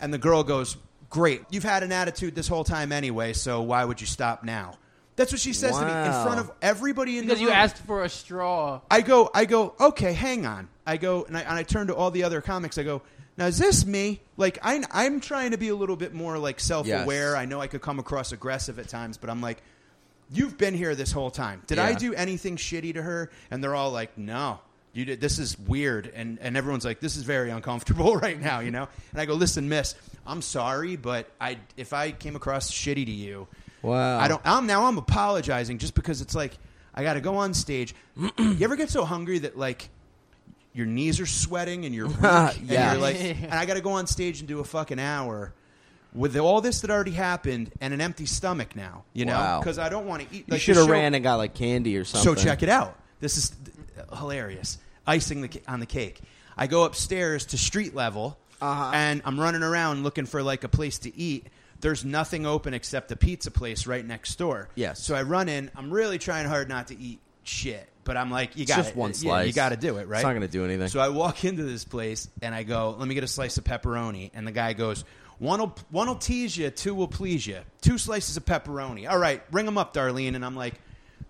And 0.00 0.12
the 0.14 0.18
girl 0.18 0.42
goes, 0.42 0.76
Great. 1.10 1.42
You've 1.50 1.62
had 1.62 1.82
an 1.84 1.92
attitude 1.92 2.34
this 2.34 2.48
whole 2.48 2.64
time 2.64 2.90
anyway, 2.90 3.34
so 3.34 3.62
why 3.62 3.84
would 3.84 4.00
you 4.00 4.06
stop 4.06 4.42
now? 4.42 4.78
That's 5.16 5.30
what 5.30 5.40
she 5.40 5.52
says 5.52 5.78
to 5.78 5.84
me 5.84 5.92
in 5.92 6.12
front 6.24 6.40
of 6.40 6.50
everybody 6.60 7.18
in 7.18 7.26
because 7.26 7.38
the 7.38 7.44
you 7.44 7.50
asked 7.52 7.78
for 7.78 8.02
a 8.02 8.08
straw. 8.08 8.80
I 8.90 9.00
go, 9.00 9.30
I 9.32 9.44
go, 9.44 9.74
okay, 9.78 10.12
hang 10.12 10.44
on. 10.44 10.68
I 10.84 10.96
go, 10.96 11.22
and 11.24 11.36
I, 11.36 11.42
and 11.42 11.52
I 11.52 11.62
turn 11.62 11.86
to 11.86 11.94
all 11.94 12.10
the 12.10 12.24
other 12.24 12.40
comics. 12.40 12.78
I 12.78 12.82
go, 12.82 13.02
now 13.36 13.46
is 13.46 13.58
this 13.58 13.86
me? 13.86 14.22
Like, 14.36 14.58
I, 14.62 14.82
I'm 14.90 15.20
trying 15.20 15.52
to 15.52 15.56
be 15.56 15.68
a 15.68 15.76
little 15.76 15.94
bit 15.94 16.14
more 16.14 16.36
like 16.38 16.58
self-aware. 16.58 17.30
Yes. 17.32 17.38
I 17.38 17.44
know 17.44 17.60
I 17.60 17.68
could 17.68 17.80
come 17.80 18.00
across 18.00 18.32
aggressive 18.32 18.80
at 18.80 18.88
times, 18.88 19.16
but 19.16 19.30
I'm 19.30 19.40
like, 19.40 19.62
you've 20.34 20.58
been 20.58 20.74
here 20.74 20.94
this 20.94 21.12
whole 21.12 21.30
time. 21.30 21.62
Did 21.66 21.78
I 21.78 21.94
do 21.94 22.12
anything 22.14 22.56
shitty 22.56 22.94
to 22.94 23.02
her? 23.02 23.30
And 23.50 23.62
they're 23.62 23.74
all 23.74 23.90
like, 23.90 24.16
no. 24.18 24.58
You 24.92 25.04
did, 25.04 25.20
this 25.20 25.40
is 25.40 25.58
weird, 25.58 26.12
and, 26.14 26.38
and 26.40 26.56
everyone's 26.56 26.84
like, 26.84 27.00
"This 27.00 27.16
is 27.16 27.24
very 27.24 27.50
uncomfortable 27.50 28.14
right 28.22 28.40
now," 28.40 28.60
you 28.60 28.70
know. 28.70 28.86
And 29.10 29.20
I 29.20 29.24
go, 29.26 29.34
"Listen, 29.34 29.68
Miss, 29.68 29.96
I'm 30.24 30.40
sorry, 30.40 30.94
but 30.94 31.28
I 31.40 31.58
if 31.76 31.92
I 31.92 32.12
came 32.12 32.36
across 32.36 32.70
shitty 32.70 33.04
to 33.06 33.10
you, 33.10 33.48
Wow. 33.82 34.20
I 34.20 34.28
don't. 34.28 34.40
I'm 34.44 34.68
now. 34.68 34.84
I'm 34.86 34.96
apologizing 34.96 35.78
just 35.78 35.96
because 35.96 36.20
it's 36.20 36.36
like 36.36 36.56
I 36.94 37.02
got 37.02 37.14
to 37.14 37.20
go 37.20 37.34
on 37.38 37.54
stage. 37.54 37.92
you 38.38 38.58
ever 38.60 38.76
get 38.76 38.88
so 38.88 39.04
hungry 39.04 39.40
that 39.40 39.58
like 39.58 39.88
your 40.72 40.86
knees 40.86 41.18
are 41.18 41.26
sweating 41.26 41.86
and 41.86 41.92
you're 41.92 42.06
weak, 42.08 42.22
and 42.22 42.70
Yeah. 42.70 42.92
you're 42.92 43.02
like, 43.02 43.16
and 43.16 43.52
I 43.52 43.66
got 43.66 43.74
to 43.74 43.80
go 43.80 43.90
on 43.90 44.06
stage 44.06 44.38
and 44.38 44.46
do 44.46 44.60
a 44.60 44.64
fucking 44.64 45.00
hour 45.00 45.52
with 46.14 46.36
all 46.36 46.60
this 46.60 46.80
that 46.82 46.90
already 46.90 47.10
happened 47.10 47.72
and 47.80 47.92
an 47.92 48.00
empty 48.00 48.26
stomach 48.26 48.76
now. 48.76 49.04
You 49.12 49.24
know, 49.24 49.32
Wow. 49.34 49.60
because 49.60 49.78
I 49.78 49.88
don't 49.88 50.06
want 50.06 50.22
to 50.22 50.28
eat. 50.34 50.44
You 50.46 50.52
Like, 50.52 50.60
should 50.60 50.76
the 50.76 50.80
have 50.80 50.86
show- 50.88 50.92
ran 50.92 51.14
and 51.14 51.22
got 51.24 51.36
like 51.36 51.54
candy 51.54 51.96
or 51.96 52.04
something. 52.04 52.36
so 52.36 52.40
check 52.40 52.62
it 52.62 52.68
out. 52.68 52.96
This 53.20 53.36
is 53.36 53.52
hilarious. 54.16 54.78
Icing 55.06 55.42
the, 55.42 55.48
ca- 55.48 55.60
on 55.68 55.80
the 55.80 55.86
cake. 55.86 56.20
I 56.56 56.66
go 56.66 56.84
upstairs 56.84 57.46
to 57.46 57.58
street 57.58 57.94
level, 57.94 58.38
Uh-huh. 58.60 58.90
and 58.94 59.22
I'm 59.24 59.38
running 59.38 59.62
around 59.62 60.02
looking 60.04 60.26
for 60.26 60.42
like 60.42 60.64
a 60.64 60.68
place 60.68 60.98
to 61.00 61.16
eat. 61.18 61.48
There's 61.80 62.04
nothing 62.04 62.46
open 62.46 62.72
except 62.72 63.10
a 63.12 63.16
pizza 63.16 63.50
place 63.50 63.86
right 63.86 64.04
next 64.06 64.36
door. 64.36 64.68
Yes. 64.74 65.00
So 65.02 65.14
I 65.14 65.22
run 65.22 65.48
in. 65.48 65.70
I'm 65.76 65.90
really 65.90 66.18
trying 66.18 66.46
hard 66.46 66.68
not 66.68 66.86
to 66.88 66.98
eat 66.98 67.20
shit, 67.42 67.86
but 68.04 68.16
I'm 68.16 68.30
like, 68.30 68.56
you 68.56 68.64
got 68.64 68.76
just 68.76 68.96
one 68.96 69.12
slice. 69.12 69.48
you 69.48 69.52
got 69.52 69.70
to 69.70 69.76
do 69.76 69.98
it, 69.98 70.08
right? 70.08 70.18
It's 70.20 70.24
not 70.24 70.32
gonna 70.32 70.48
do 70.48 70.64
anything. 70.64 70.88
So 70.88 71.00
I 71.00 71.08
walk 71.08 71.44
into 71.44 71.64
this 71.64 71.84
place 71.84 72.28
and 72.40 72.54
I 72.54 72.62
go, 72.62 72.96
"Let 72.98 73.06
me 73.06 73.14
get 73.14 73.24
a 73.24 73.28
slice 73.28 73.58
of 73.58 73.64
pepperoni." 73.64 74.30
And 74.32 74.46
the 74.46 74.52
guy 74.52 74.72
goes, 74.72 75.04
"One 75.38 75.60
will 75.60 75.74
one 75.90 76.08
will 76.08 76.16
tease 76.16 76.56
you, 76.56 76.70
two 76.70 76.94
will 76.94 77.08
please 77.08 77.46
you. 77.46 77.58
Two 77.80 77.98
slices 77.98 78.36
of 78.36 78.44
pepperoni. 78.44 79.08
All 79.10 79.18
right, 79.18 79.42
ring 79.52 79.66
them 79.66 79.78
up, 79.78 79.94
Darlene." 79.94 80.34
And 80.34 80.44
I'm 80.44 80.56
like, 80.56 80.74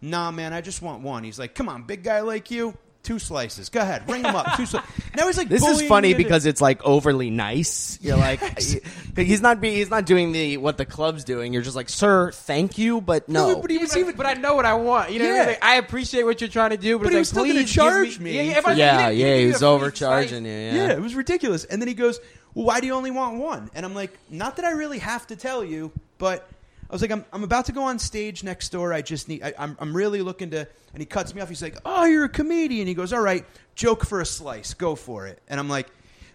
"Nah, 0.00 0.30
man, 0.30 0.52
I 0.52 0.61
just 0.61 0.82
want 0.82 1.02
one." 1.02 1.25
He's 1.25 1.38
like, 1.38 1.54
"Come 1.54 1.68
on, 1.68 1.82
big 1.84 2.02
guy 2.04 2.20
like 2.20 2.50
you." 2.50 2.76
two 3.02 3.18
slices. 3.18 3.68
Go 3.68 3.80
ahead, 3.80 4.08
ring 4.08 4.23
them 4.23 4.34
up. 4.34 4.56
Two 4.56 4.62
sli-. 4.62 4.82
Now 5.14 5.26
he's 5.26 5.37
like, 5.37 5.50
This 5.50 5.61
is 5.61 5.68
bullying 5.68 5.88
funny 5.90 6.08
me 6.08 6.12
into- 6.12 6.25
because 6.25 6.46
it's 6.46 6.62
like 6.62 6.82
overly 6.84 7.28
nice. 7.28 7.99
You're 8.00 8.16
like, 8.16 8.40
he's 9.16 9.42
not 9.42 9.61
be, 9.61 9.75
he's 9.75 9.90
not 9.90 10.06
doing 10.06 10.32
the 10.32 10.56
what 10.56 10.78
the 10.78 10.87
club's 10.87 11.23
doing. 11.23 11.52
You're 11.52 11.61
just 11.61 11.76
like, 11.76 11.90
sir, 11.90 12.30
thank 12.32 12.78
you, 12.78 13.02
but 13.02 13.28
no. 13.28 13.61
but 13.61 13.70
he 13.70 13.76
was 13.76 13.90
but, 13.92 13.99
even. 14.00 14.16
but 14.16 14.25
I 14.25 14.32
know 14.32 14.54
what 14.54 14.64
I 14.64 14.73
want. 14.73 15.12
You 15.12 15.18
know, 15.18 15.26
what 15.26 15.34
I, 15.34 15.38
Yeah. 15.38 15.46
Like, 15.49 15.64
I 15.64 15.75
appreciate 15.76 16.23
what 16.23 16.40
you're 16.40 16.49
trying 16.49 16.70
to 16.70 16.78
do, 16.78 16.96
but, 16.99 17.04
But 17.04 17.12
he 17.12 17.18
it's 17.18 17.30
was 17.34 17.37
like, 17.37 17.44
still 17.44 17.54
gonna 17.54 17.64
please 17.66 17.75
give 17.75 17.84
charge 17.84 18.18
me. 18.20 18.25
me. 18.25 18.37
Yeah, 18.37 18.42
yeah, 18.42 18.58
if 18.58 18.66
I- 18.66 18.73
yeah, 18.73 18.75
he 18.75 18.96
didn't- 19.04 19.18
yeah, 19.18 19.26
he 19.26 19.32
he 19.32 19.37
didn't 19.37 19.46
was 19.52 19.61
give 19.61 19.61
me 19.61 19.66
a 19.66 19.68
free 19.68 19.76
overcharging 19.76 20.28
slice. 20.28 20.40
you. 20.44 20.49
yeah. 20.49 20.75
Yeah. 20.75 20.92
it 20.94 21.02
was 21.02 21.14
ridiculous. 21.14 21.64
And 21.66 21.82
then 21.82 21.88
he 21.88 21.94
goes, 21.94 22.20
"Well, 22.54 22.66
why 22.66 22.80
do 22.80 22.87
you 22.87 22.94
only 22.94 23.11
want 23.11 23.38
one?" 23.38 23.70
And 23.75 23.84
I'm 23.84 23.94
like, 23.94 24.16
"Not 24.30 24.56
that 24.56 24.64
I 24.64 24.70
really 24.73 24.99
have 24.99 25.26
to 25.28 25.37
tell 25.37 25.64
you, 25.64 25.92
but." 26.18 26.49
I 26.90 26.92
was 26.94 27.00
like, 27.00 27.11
I'm, 27.11 27.25
I'm 27.32 27.42
about 27.42 27.64
to 27.66 27.73
go 27.73 27.84
on 27.84 27.99
stage 27.99 28.44
next 28.44 28.68
door. 28.68 28.92
I 28.92 29.00
just 29.00 29.26
need, 29.26 29.42
I, 29.42 29.54
I'm, 29.58 29.75
I'm 29.80 29.96
really 29.96 30.20
looking 30.20 30.50
to, 30.50 30.58
and 30.92 31.00
he 31.00 31.06
cuts 31.06 31.34
me 31.34 31.40
off. 31.40 31.49
He's 31.49 31.62
like, 31.62 31.76
Oh, 31.84 32.04
you're 32.04 32.25
a 32.26 32.28
comedian. 32.28 32.87
He 32.87 32.92
goes, 32.94 33.12
All 33.12 33.23
right, 33.23 33.44
joke 33.75 34.04
for 34.04 34.20
a 34.20 34.26
slice. 34.26 34.75
Go 34.75 34.94
for 34.94 35.26
it. 35.26 35.40
And 35.49 35.58
I'm 35.58 35.68
like, 35.68 35.88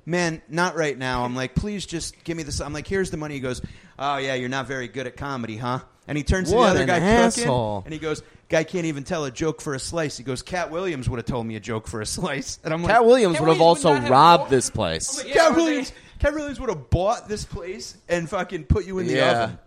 Man, 0.08 0.42
not 0.50 0.76
right 0.76 0.98
now. 0.98 1.24
I'm 1.24 1.36
like, 1.36 1.54
Please 1.54 1.86
just 1.86 2.22
give 2.24 2.36
me 2.36 2.42
this. 2.44 2.60
I'm 2.62 2.74
like, 2.74 2.88
Here's 2.88 3.12
the 3.12 3.16
money. 3.16 3.36
He 3.36 3.40
goes, 3.40 3.62
Oh, 4.00 4.18
yeah, 4.18 4.34
you're 4.34 4.50
not 4.50 4.66
very 4.68 4.88
good 4.88 5.06
at 5.06 5.16
comedy, 5.16 5.56
huh? 5.56 5.80
And 6.08 6.18
he 6.18 6.24
turns 6.24 6.52
What 6.52 6.70
to 6.70 6.74
the 6.74 6.84
other 6.84 6.86
guy 6.88 7.00
asshole. 7.00 7.82
cooking, 7.82 7.86
and 7.86 7.94
he 7.94 8.00
goes, 8.00 8.24
Guy 8.50 8.64
can't 8.64 8.86
even 8.86 9.04
tell 9.04 9.26
a 9.26 9.32
joke 9.32 9.62
for 9.62 9.76
a 9.76 9.80
slice. 9.80 10.18
He 10.18 10.24
goes, 10.24 10.42
Katt 10.42 10.72
Williams 10.72 11.08
would 11.08 11.18
have 11.18 11.28
told 11.28 11.46
me 11.46 11.58
a 11.58 11.62
joke 11.62 11.88
for 11.88 12.02
a 12.02 12.06
slice. 12.08 12.60
And 12.64 12.74
I'm 12.74 12.82
like, 12.82 12.92
Katt 12.92 13.06
Williams 13.06 13.34
Cat 13.38 13.44
would 13.44 13.50
have 13.50 13.60
Williams 13.60 13.86
also 13.86 14.00
not 14.00 14.10
robbed 14.10 14.50
this 14.50 14.72
place. 14.72 15.16
Like, 15.20 15.28
Cat 15.28 15.36
Yeah, 15.36 15.50
were 15.52 15.56
Williams, 15.58 15.92
they- 15.92 15.96
Katt 16.20 16.34
Williams 16.34 16.60
would 16.60 16.70
have 16.70 16.90
bought 16.90 17.28
this 17.28 17.46
place 17.46 17.98
and 18.08 18.30
fucking 18.30 18.66
put 18.66 18.86
you 18.86 19.00
in 19.00 19.08
the 19.08 19.14
Yeah. 19.16 19.44
oven. 19.44 19.60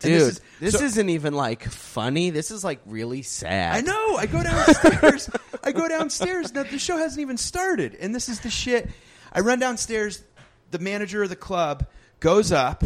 Dude, 0.00 0.12
And 0.12 0.20
this, 0.20 0.40
this 0.60 0.74
is- 0.74 0.80
so- 0.80 0.86
isn't 0.86 1.08
even 1.10 1.34
like 1.34 1.64
funny. 1.64 2.30
This 2.30 2.50
is 2.52 2.62
like 2.62 2.80
really 2.86 3.22
sad. 3.22 3.76
I 3.76 3.80
know. 3.80 4.16
I 4.16 4.26
go 4.26 4.42
downstairs. 4.42 5.30
I 5.64 5.72
go 5.72 5.88
downstairs. 5.88 6.54
Now 6.54 6.62
the 6.62 6.78
show 6.78 6.96
hasn't 6.96 7.20
even 7.20 7.36
started, 7.36 7.96
and 7.96 8.14
this 8.14 8.28
is 8.28 8.40
the 8.40 8.50
shit. 8.50 8.88
I 9.32 9.40
run 9.40 9.58
downstairs. 9.58 10.22
The 10.70 10.78
manager 10.78 11.22
of 11.24 11.30
the 11.30 11.36
club 11.36 11.86
goes 12.20 12.52
up 12.52 12.84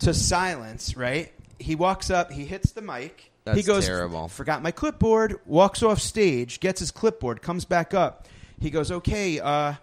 to 0.00 0.12
silence. 0.12 0.96
Right. 0.96 1.32
He 1.58 1.74
walks 1.76 2.10
up. 2.10 2.30
He 2.30 2.44
hits 2.44 2.72
the 2.72 2.82
mic. 2.82 3.20
he 3.20 3.30
That's 3.52 3.66
goes. 3.66 3.86
terrible. 3.86 4.28
Forgot 4.28 4.62
my 4.62 4.70
clipboard. 4.70 5.40
Walks 5.46 5.82
off 5.82 6.00
stage. 6.00 6.60
Gets 6.60 6.80
his 6.80 6.90
clipboard. 6.90 7.40
Comes 7.40 7.64
back 7.64 7.94
up. 7.94 8.26
He 8.60 8.68
goes. 8.70 8.90
Okay. 8.92 9.40
Uh, 9.40 9.74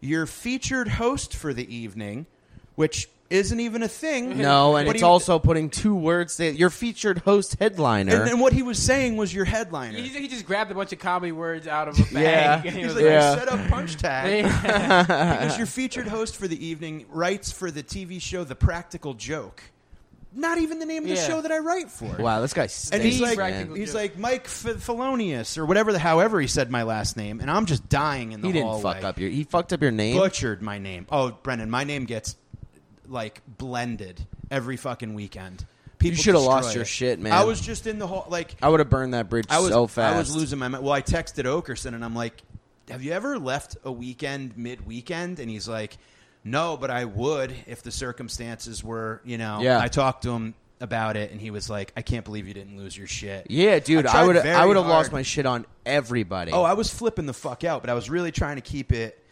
your 0.00 0.26
featured 0.26 0.88
host 0.88 1.34
for 1.34 1.52
the 1.52 1.74
evening, 1.74 2.26
which 2.74 3.08
isn't 3.28 3.60
even 3.60 3.82
a 3.84 3.88
thing. 3.88 4.38
No, 4.40 4.74
and 4.76 4.86
What 4.88 4.96
it's 4.96 5.02
he- 5.02 5.06
also 5.06 5.38
putting 5.38 5.70
two 5.70 5.94
words. 5.94 6.38
That 6.38 6.56
your 6.56 6.70
featured 6.70 7.18
host 7.18 7.56
headliner. 7.60 8.22
And, 8.22 8.30
and 8.32 8.40
what 8.40 8.52
he 8.52 8.62
was 8.62 8.82
saying 8.82 9.16
was 9.16 9.32
your 9.32 9.44
headliner. 9.44 9.96
He, 9.98 10.08
he 10.08 10.26
just 10.26 10.44
grabbed 10.46 10.70
a 10.72 10.74
bunch 10.74 10.92
of 10.92 10.98
comedy 10.98 11.30
words 11.30 11.68
out 11.68 11.86
of 11.86 11.96
a 11.98 12.02
bag. 12.12 12.14
Yeah. 12.14 12.62
and 12.64 12.70
he 12.74 12.78
He's 12.78 12.86
was 12.86 12.96
like, 12.96 13.04
Yeah. 13.04 13.36
Set 13.36 13.48
up 13.48 13.68
punch 13.68 13.96
tag. 13.98 14.44
Yeah. 14.64 15.02
because 15.42 15.58
your 15.58 15.66
featured 15.68 16.08
host 16.08 16.36
for 16.36 16.48
the 16.48 16.64
evening 16.66 17.06
writes 17.10 17.52
for 17.52 17.70
the 17.70 17.82
TV 17.84 18.20
show 18.20 18.42
The 18.42 18.56
Practical 18.56 19.14
Joke. 19.14 19.62
Not 20.32 20.58
even 20.58 20.78
the 20.78 20.86
name 20.86 21.02
of 21.02 21.08
the 21.08 21.16
Yeah. 21.16 21.26
show 21.26 21.40
that 21.42 21.50
I 21.50 21.58
write 21.58 21.90
for. 21.90 22.14
wow, 22.22 22.40
this 22.40 22.52
guy 22.52 22.68
stinks. 22.68 22.92
And 22.92 23.02
he's 23.02 23.20
like, 23.20 23.36
Practical 23.36 23.74
he's 23.74 23.92
like 23.94 24.16
Mike 24.16 24.44
F- 24.44 24.80
Felonius 24.80 25.58
or 25.58 25.66
whatever 25.66 25.92
the 25.92 25.98
however 25.98 26.40
he 26.40 26.46
said 26.46 26.70
my 26.70 26.84
last 26.84 27.16
name, 27.16 27.40
and 27.40 27.50
I'm 27.50 27.66
just 27.66 27.88
dying 27.88 28.30
in 28.32 28.40
the 28.40 28.46
he 28.46 28.52
didn't 28.52 28.68
hallway. 28.68 28.82
fuck 28.94 29.04
up 29.04 29.18
your. 29.18 29.28
He 29.28 29.42
fucked 29.42 29.72
up 29.72 29.82
your 29.82 29.90
name. 29.90 30.16
Butchered 30.16 30.62
my 30.62 30.78
name. 30.78 31.06
Oh, 31.10 31.32
Brendan, 31.42 31.68
my 31.68 31.82
name 31.82 32.04
gets 32.04 32.36
like 33.08 33.42
blended 33.58 34.24
every 34.50 34.76
fucking 34.76 35.14
weekend. 35.14 35.64
People 35.98 36.16
shoulda 36.16 36.38
destroy 36.38 36.54
lost 36.54 36.74
your 36.74 36.82
it. 36.82 36.86
shit, 36.86 37.18
man. 37.18 37.32
I 37.32 37.44
was 37.44 37.60
just 37.60 37.86
in 37.86 37.98
the 37.98 38.06
hall, 38.06 38.26
like 38.30 38.54
I 38.62 38.68
would 38.68 38.80
have 38.80 38.88
burned 38.88 39.14
that 39.14 39.28
bridge 39.28 39.46
I 39.50 39.58
was 39.58 39.70
so 39.70 39.86
fast. 39.86 40.14
I 40.14 40.18
was 40.18 40.34
losing 40.34 40.58
my 40.58 40.68
mind. 40.68 40.84
Well, 40.84 40.92
I 40.94 41.02
texted 41.02 41.44
Okerson 41.44 41.92
and 41.94 42.04
I'm 42.04 42.14
like, 42.14 42.40
"Have 42.88 43.02
you 43.02 43.12
ever 43.12 43.36
left 43.38 43.76
a 43.84 43.90
weekend 43.92 44.56
mid-weekend?" 44.56 45.40
And 45.40 45.50
he's 45.50 45.68
like, 45.68 45.98
"No, 46.44 46.76
but 46.76 46.90
I 46.90 47.04
would 47.04 47.54
if 47.66 47.82
the 47.82 47.90
circumstances 47.90 48.82
were, 48.84 49.20
you 49.24 49.38
know." 49.38 49.60
Yeah. 49.62 49.78
I 49.80 49.88
talked 49.88 50.22
to 50.24 50.30
him 50.30 50.54
about 50.80 51.16
it, 51.16 51.30
and 51.30 51.40
he 51.40 51.50
was 51.50 51.68
like, 51.68 51.92
"I 51.96 52.02
can't 52.02 52.24
believe 52.24 52.48
you 52.48 52.54
didn't 52.54 52.76
lose 52.78 52.96
your 52.96 53.06
shit." 53.06 53.46
Yeah, 53.50 53.78
dude, 53.80 54.06
I 54.06 54.24
would. 54.24 54.36
I 54.36 54.64
would 54.64 54.76
have 54.76 54.86
lost 54.86 55.12
my 55.12 55.22
shit 55.22 55.46
on 55.46 55.66
everybody. 55.84 56.52
Oh, 56.52 56.62
I 56.62 56.72
was 56.74 56.92
flipping 56.92 57.26
the 57.26 57.34
fuck 57.34 57.64
out, 57.64 57.82
but 57.82 57.90
I 57.90 57.94
was 57.94 58.08
really 58.08 58.32
trying 58.32 58.56
to 58.56 58.62
keep 58.62 58.92
it 58.92 59.22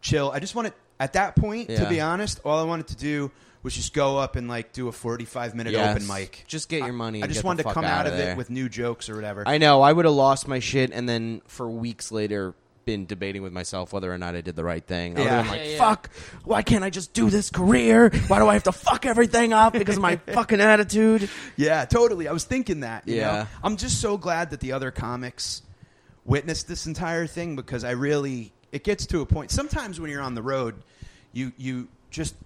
chill. 0.00 0.30
I 0.30 0.38
just 0.38 0.54
wanted 0.54 0.72
at 1.00 1.14
that 1.14 1.36
point, 1.36 1.68
to 1.68 1.74
Yeah. 1.74 1.88
be 1.88 2.00
honest, 2.00 2.40
all 2.44 2.58
I 2.58 2.64
wanted 2.64 2.88
to 2.88 2.96
do 2.96 3.30
was 3.62 3.74
just 3.74 3.92
go 3.92 4.18
up 4.18 4.36
and 4.36 4.48
like 4.48 4.72
do 4.72 4.86
a 4.88 4.92
45 4.92 5.54
minute 5.54 5.72
Yes. 5.72 5.96
open 5.96 6.06
mic. 6.06 6.44
Just 6.46 6.68
get 6.68 6.82
your 6.84 6.92
money 6.92 7.18
I, 7.18 7.22
I 7.22 7.24
and 7.24 7.32
just 7.32 7.42
get 7.42 7.46
wanted 7.46 7.56
the 7.58 7.62
to 7.64 7.68
fuck 7.70 7.74
come 7.74 7.84
out 7.84 8.06
of 8.06 8.12
of 8.12 8.18
there. 8.18 8.32
it 8.32 8.36
with 8.36 8.50
new 8.50 8.68
jokes 8.68 9.08
or 9.08 9.14
whatever. 9.16 9.42
I 9.46 9.58
know. 9.58 9.82
I 9.82 9.92
would 9.92 10.04
have 10.04 10.14
lost 10.14 10.46
my 10.46 10.58
shit, 10.60 10.92
and 10.92 11.08
then 11.08 11.40
for 11.46 11.68
weeks 11.68 12.12
later, 12.12 12.54
been 12.88 13.04
debating 13.04 13.42
with 13.42 13.52
myself 13.52 13.92
whether 13.92 14.10
or 14.10 14.16
not 14.16 14.34
I 14.34 14.40
did 14.40 14.56
the 14.56 14.64
right 14.64 14.82
thing. 14.82 15.16
I 15.16 15.20
would 15.20 15.24
Yeah. 15.26 15.34
have 15.36 15.44
been 15.44 15.50
like, 15.52 15.60
Yeah, 15.66 15.72
yeah. 15.72 15.78
"Fuck! 15.78 16.10
Why 16.44 16.62
can't 16.62 16.82
I 16.82 16.88
just 16.88 17.12
do 17.12 17.28
this 17.28 17.50
career? 17.50 18.08
Why 18.28 18.38
do 18.38 18.48
I 18.48 18.54
have 18.54 18.62
to 18.62 18.72
fuck 18.72 19.04
everything 19.04 19.52
up 19.52 19.74
because 19.74 19.96
of 19.96 20.02
my 20.02 20.16
fucking 20.32 20.58
attitude?" 20.60 21.28
Yeah, 21.56 21.84
totally. 21.84 22.28
I 22.28 22.32
was 22.32 22.44
thinking 22.44 22.80
that. 22.80 23.06
You 23.06 23.16
Yeah. 23.16 23.32
know? 23.32 23.46
I'm 23.62 23.76
just 23.76 24.00
so 24.00 24.16
glad 24.16 24.50
that 24.52 24.60
the 24.60 24.72
other 24.72 24.90
comics 24.90 25.60
witnessed 26.24 26.66
this 26.66 26.86
entire 26.86 27.26
thing 27.26 27.56
because 27.56 27.84
I 27.84 27.90
really 27.90 28.52
it 28.72 28.84
gets 28.84 29.04
to 29.06 29.20
a 29.20 29.26
point. 29.26 29.50
Sometimes 29.50 30.00
when 30.00 30.10
you're 30.10 30.22
on 30.22 30.34
the 30.34 30.42
road, 30.42 30.76
you 31.34 31.52
you 31.58 31.88
just 32.10 32.36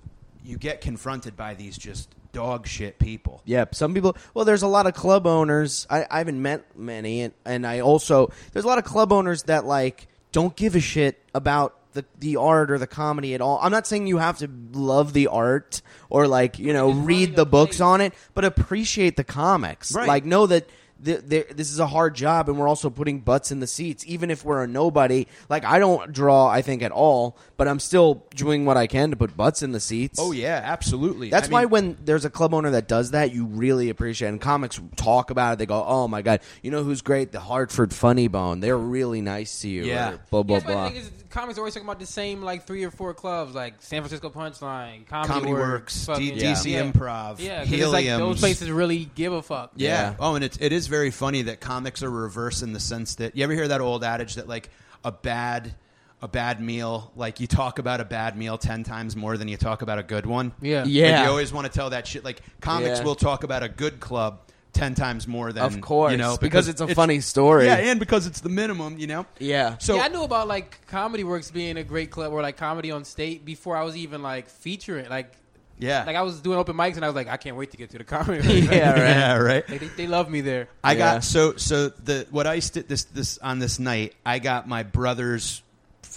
you 0.44 0.56
get 0.58 0.80
confronted 0.80 1.36
by 1.36 1.54
these 1.54 1.78
just 1.78 2.08
dog 2.32 2.66
shit 2.66 2.98
people. 2.98 3.42
Yep. 3.44 3.74
Some 3.76 3.92
people. 3.94 4.16
Well, 4.34 4.44
there's 4.44 4.62
a 4.62 4.66
lot 4.66 4.86
of 4.86 4.94
club 4.94 5.26
owners. 5.26 5.86
I, 5.88 6.06
I 6.10 6.18
haven't 6.18 6.40
met 6.42 6.64
many, 6.76 7.20
and, 7.20 7.34
and 7.44 7.64
I 7.66 7.78
also 7.80 8.32
there's 8.52 8.64
a 8.64 8.68
lot 8.68 8.78
of 8.78 8.84
club 8.84 9.12
owners 9.12 9.44
that 9.44 9.64
like 9.66 10.08
don't 10.32 10.56
give 10.56 10.74
a 10.74 10.80
shit 10.80 11.22
about 11.34 11.76
the 11.92 12.04
the 12.18 12.36
art 12.36 12.70
or 12.70 12.78
the 12.78 12.86
comedy 12.86 13.34
at 13.34 13.40
all. 13.40 13.58
I'm 13.62 13.70
not 13.70 13.86
saying 13.86 14.06
you 14.06 14.18
have 14.18 14.38
to 14.38 14.50
love 14.72 15.12
the 15.12 15.28
art 15.28 15.82
or 16.10 16.26
like 16.26 16.58
you 16.58 16.72
know 16.72 16.90
read 16.90 17.36
the 17.36 17.46
books 17.46 17.80
on 17.80 18.00
it, 18.00 18.14
but 18.34 18.44
appreciate 18.44 19.16
the 19.16 19.24
comics. 19.24 19.94
Right. 19.94 20.08
Like 20.08 20.24
know 20.24 20.46
that. 20.46 20.68
Th 21.04 21.28
th 21.28 21.48
this 21.54 21.70
is 21.70 21.78
a 21.78 21.86
hard 21.86 22.14
job, 22.14 22.48
and 22.48 22.58
we're 22.58 22.68
also 22.68 22.90
putting 22.90 23.20
butts 23.20 23.50
in 23.52 23.60
the 23.60 23.66
seats. 23.66 24.04
Even 24.06 24.30
if 24.30 24.44
we're 24.44 24.62
a 24.62 24.66
nobody, 24.66 25.26
like 25.48 25.64
I 25.64 25.78
don't 25.78 26.12
draw, 26.12 26.48
I 26.48 26.62
think 26.62 26.82
at 26.82 26.92
all, 26.92 27.36
but 27.56 27.68
I'm 27.68 27.78
still 27.80 28.24
doing 28.34 28.64
what 28.64 28.76
I 28.76 28.86
can 28.86 29.10
to 29.10 29.16
put 29.16 29.36
butts 29.36 29.62
in 29.62 29.72
the 29.72 29.80
seats. 29.80 30.18
Oh 30.20 30.32
yeah, 30.32 30.60
absolutely. 30.64 31.30
That's 31.30 31.48
I 31.48 31.52
why 31.52 31.60
mean, 31.62 31.70
when 31.70 31.96
there's 32.04 32.24
a 32.24 32.30
club 32.30 32.54
owner 32.54 32.70
that 32.70 32.88
does 32.88 33.10
that, 33.12 33.32
you 33.34 33.46
really 33.46 33.88
appreciate. 33.88 34.28
it. 34.28 34.32
And 34.32 34.40
comics 34.40 34.80
talk 34.96 35.30
about 35.30 35.54
it. 35.54 35.58
They 35.58 35.66
go, 35.66 35.84
"Oh 35.86 36.08
my 36.08 36.22
god, 36.22 36.40
you 36.62 36.70
know 36.70 36.82
who's 36.84 37.02
great? 37.02 37.32
The 37.32 37.40
Hartford 37.40 37.92
Funny 37.92 38.28
Bone. 38.28 38.60
They're 38.60 38.78
really 38.78 39.20
nice 39.20 39.60
to 39.62 39.68
you." 39.68 39.84
Yeah. 39.84 40.12
or 40.12 40.20
blah 40.30 40.42
blah 40.42 40.56
Yeah, 40.58 40.62
blah. 40.90 40.92
The 41.32 41.38
thing 41.38 41.50
is, 41.50 41.56
comics 41.56 41.58
are 41.58 41.60
always 41.62 41.74
talking 41.74 41.86
about 41.88 41.98
the 42.00 42.06
same 42.06 42.42
like 42.42 42.66
three 42.66 42.84
or 42.84 42.90
four 42.90 43.14
clubs, 43.14 43.54
like 43.54 43.74
San 43.80 44.02
Francisco 44.02 44.30
Punchline, 44.30 45.06
Comedy, 45.06 45.28
Comedy 45.32 45.52
Works, 45.52 45.62
Works, 45.62 46.04
fucking- 46.06 46.34
D- 46.38 46.42
DC 46.42 46.70
yeah. 46.72 46.82
Improv, 46.82 47.40
yeah, 47.40 47.64
it's 47.66 47.92
like 47.92 48.06
those 48.06 48.40
places 48.40 48.70
really 48.70 49.06
give 49.14 49.32
a 49.32 49.42
fuck. 49.42 49.72
Yeah. 49.76 49.88
Yeah. 50.10 50.14
Oh, 50.20 50.34
and 50.34 50.44
it's 50.44 50.58
it 50.60 50.72
is 50.72 50.86
very 50.86 51.10
funny 51.10 51.42
that 51.42 51.60
comics 51.60 52.02
are 52.02 52.10
reverse 52.10 52.62
in 52.62 52.72
the 52.72 52.80
sense 52.80 53.16
that 53.16 53.36
you 53.36 53.44
ever 53.44 53.52
hear 53.54 53.68
that 53.68 53.80
old 53.80 54.04
adage 54.04 54.34
that 54.36 54.48
like 54.48 54.70
a 55.04 55.12
bad 55.12 55.74
a 56.20 56.28
bad 56.28 56.60
meal 56.60 57.10
like 57.16 57.40
you 57.40 57.48
talk 57.48 57.80
about 57.80 58.00
a 58.00 58.04
bad 58.04 58.36
meal 58.38 58.56
10 58.56 58.84
times 58.84 59.16
more 59.16 59.36
than 59.36 59.48
you 59.48 59.56
talk 59.56 59.82
about 59.82 59.98
a 59.98 60.04
good 60.04 60.24
one. 60.24 60.52
Yeah. 60.60 60.84
Yeah. 60.84 61.16
Like, 61.16 61.24
you 61.24 61.30
always 61.30 61.52
want 61.52 61.66
to 61.66 61.72
tell 61.72 61.90
that 61.90 62.06
shit 62.06 62.24
like 62.24 62.40
comics 62.60 63.00
Yeah. 63.00 63.04
will 63.04 63.16
talk 63.16 63.42
about 63.42 63.64
a 63.64 63.68
good 63.68 63.98
club 63.98 64.38
10 64.72 64.94
times 64.94 65.28
more 65.28 65.52
than 65.52 65.62
Of 65.64 65.80
course, 65.80 66.12
you 66.12 66.18
know 66.18 66.36
because 66.40 66.68
it's 66.68 66.80
a 66.80 66.94
funny 66.94 67.20
story. 67.20 67.66
Yeah, 67.66 67.76
and 67.76 68.00
because 68.00 68.26
it's 68.26 68.40
the 68.40 68.48
minimum, 68.48 68.98
you 68.98 69.06
know. 69.06 69.26
Yeah. 69.38 69.76
So 69.78 69.96
yeah, 69.96 70.02
I 70.02 70.08
knew 70.08 70.22
about 70.22 70.48
like 70.48 70.86
Comedy 70.86 71.24
Works 71.24 71.50
being 71.50 71.76
a 71.76 71.84
great 71.84 72.10
club 72.10 72.32
or 72.32 72.40
like 72.42 72.56
comedy 72.56 72.90
on 72.90 73.04
state 73.04 73.44
before 73.44 73.76
I 73.76 73.82
was 73.84 73.96
even 73.96 74.22
like 74.22 74.48
featuring. 74.48 75.08
Like, 75.10 75.32
yeah. 75.78 76.04
like 76.04 76.16
I 76.16 76.22
was 76.22 76.40
doing 76.40 76.58
open 76.58 76.76
mics 76.76 76.96
and 76.96 77.04
I 77.04 77.08
was 77.08 77.14
like, 77.14 77.28
I 77.28 77.36
can't 77.36 77.56
wait 77.56 77.72
to 77.72 77.76
get 77.76 77.90
to 77.90 77.98
the 77.98 78.04
comedy. 78.04 78.60
Yeah, 78.62 78.90
right. 78.92 78.98
yeah, 78.98 79.36
right. 79.36 79.68
Like, 79.68 79.80
they, 79.80 79.88
they 79.88 80.06
love 80.06 80.30
me 80.30 80.40
there. 80.40 80.68
I 80.82 80.92
Yeah. 80.92 80.98
got 80.98 81.24
so 81.24 81.56
so 81.56 81.88
the 81.88 82.26
what 82.30 82.46
I 82.46 82.58
did 82.60 82.88
this 82.88 83.04
this 83.04 83.38
on 83.38 83.58
this 83.58 83.78
night. 83.78 84.14
I 84.24 84.38
got 84.38 84.66
my 84.66 84.84
brother's 84.84 85.62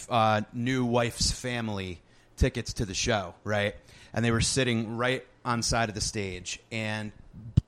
uh, 0.10 0.42
new 0.54 0.86
wife's 0.86 1.32
family 1.32 2.00
tickets 2.38 2.74
to 2.74 2.86
the 2.86 2.94
show, 2.94 3.34
right? 3.44 3.76
And 4.14 4.24
they 4.24 4.32
were 4.32 4.42
sitting 4.42 4.98
right 4.98 5.26
on 5.44 5.62
side 5.62 5.90
of 5.90 5.96
the 5.96 6.02
stage, 6.02 6.60
and 6.72 7.12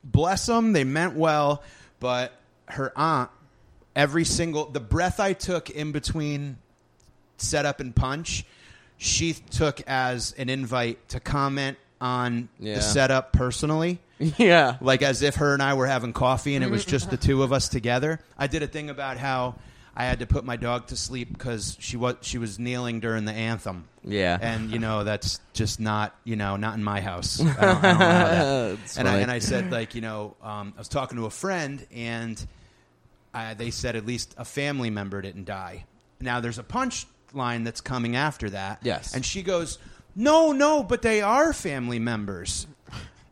bless 0.04 0.46
them, 0.46 0.74
they 0.74 0.84
meant 0.84 1.16
well, 1.16 1.64
but 2.00 2.34
her 2.68 2.92
aunt, 2.96 3.30
every 3.96 4.26
single 4.26 4.66
the 4.66 4.80
breath 4.80 5.20
I 5.20 5.34
took 5.34 5.70
in 5.70 5.92
between 5.92 6.58
setup 7.38 7.80
and 7.80 7.96
punch, 7.96 8.46
she 8.98 9.34
took 9.34 9.82
as 9.88 10.34
an 10.38 10.50
invite 10.50 11.08
to 11.10 11.20
comment 11.20 11.78
on 12.02 12.50
Yeah. 12.60 12.76
the 12.76 12.82
setup 12.82 13.32
personally 13.34 14.00
yeah. 14.20 14.78
like 14.82 15.02
as 15.02 15.22
if 15.24 15.36
her 15.36 15.54
and 15.54 15.62
I 15.64 15.74
were 15.76 15.88
having 15.88 16.14
coffee 16.14 16.56
and 16.56 16.64
it 16.64 16.70
was 16.72 16.86
just 16.86 17.10
the 17.10 17.18
two 17.18 17.42
of 17.44 17.52
us 17.54 17.70
together. 17.70 18.20
I 18.38 18.48
did 18.48 18.62
a 18.64 18.68
thing 18.68 18.90
about 18.90 19.18
how 19.18 19.56
I 20.00 20.06
had 20.06 20.20
to 20.20 20.28
put 20.28 20.46
my 20.46 20.58
dog 20.58 20.88
to 20.88 20.96
sleep 20.96 21.34
because 21.34 21.76
she 21.80 21.98
was 21.98 22.18
she 22.22 22.38
was 22.38 22.60
kneeling 22.60 23.00
during 23.00 23.26
the 23.26 23.32
anthem, 23.34 23.86
Yeah. 24.04 24.38
and 24.40 24.70
you 24.70 24.78
know 24.78 25.04
that's 25.04 25.40
just 25.54 25.80
not 25.80 26.16
you 26.24 26.36
know 26.36 26.56
not 26.56 26.76
in 26.76 26.84
my 26.84 27.02
house. 27.02 27.42
I 27.42 27.46
don't, 27.46 27.84
I 27.84 28.36
don't. 28.36 28.80
And 29.00 29.08
I 29.08 29.18
and 29.22 29.32
I 29.32 29.40
said 29.40 29.72
like 29.72 29.96
you 29.96 30.02
know 30.02 30.36
um, 30.44 30.74
I 30.76 30.80
was 30.80 30.88
talking 30.88 31.18
to 31.18 31.26
a 31.26 31.32
friend 31.32 31.84
and 31.92 32.46
I, 33.34 33.56
they 33.56 33.72
said 33.72 33.96
at 33.96 34.06
least 34.06 34.36
a 34.38 34.46
family 34.46 34.92
member 34.92 35.20
didn't 35.22 35.46
die. 35.46 35.86
now 36.22 36.42
there's 36.42 36.60
a 36.60 36.64
punch 36.64 37.08
line 37.34 37.64
that's 37.64 37.82
coming 37.82 38.16
after 38.16 38.52
that. 38.52 38.80
Yes. 38.84 39.16
and 39.16 39.26
she 39.26 39.42
goes, 39.42 39.80
"No, 40.16 40.52
no, 40.52 40.84
but 40.84 41.02
they 41.02 41.22
are 41.24 41.54
family 41.54 41.98
members." 42.00 42.68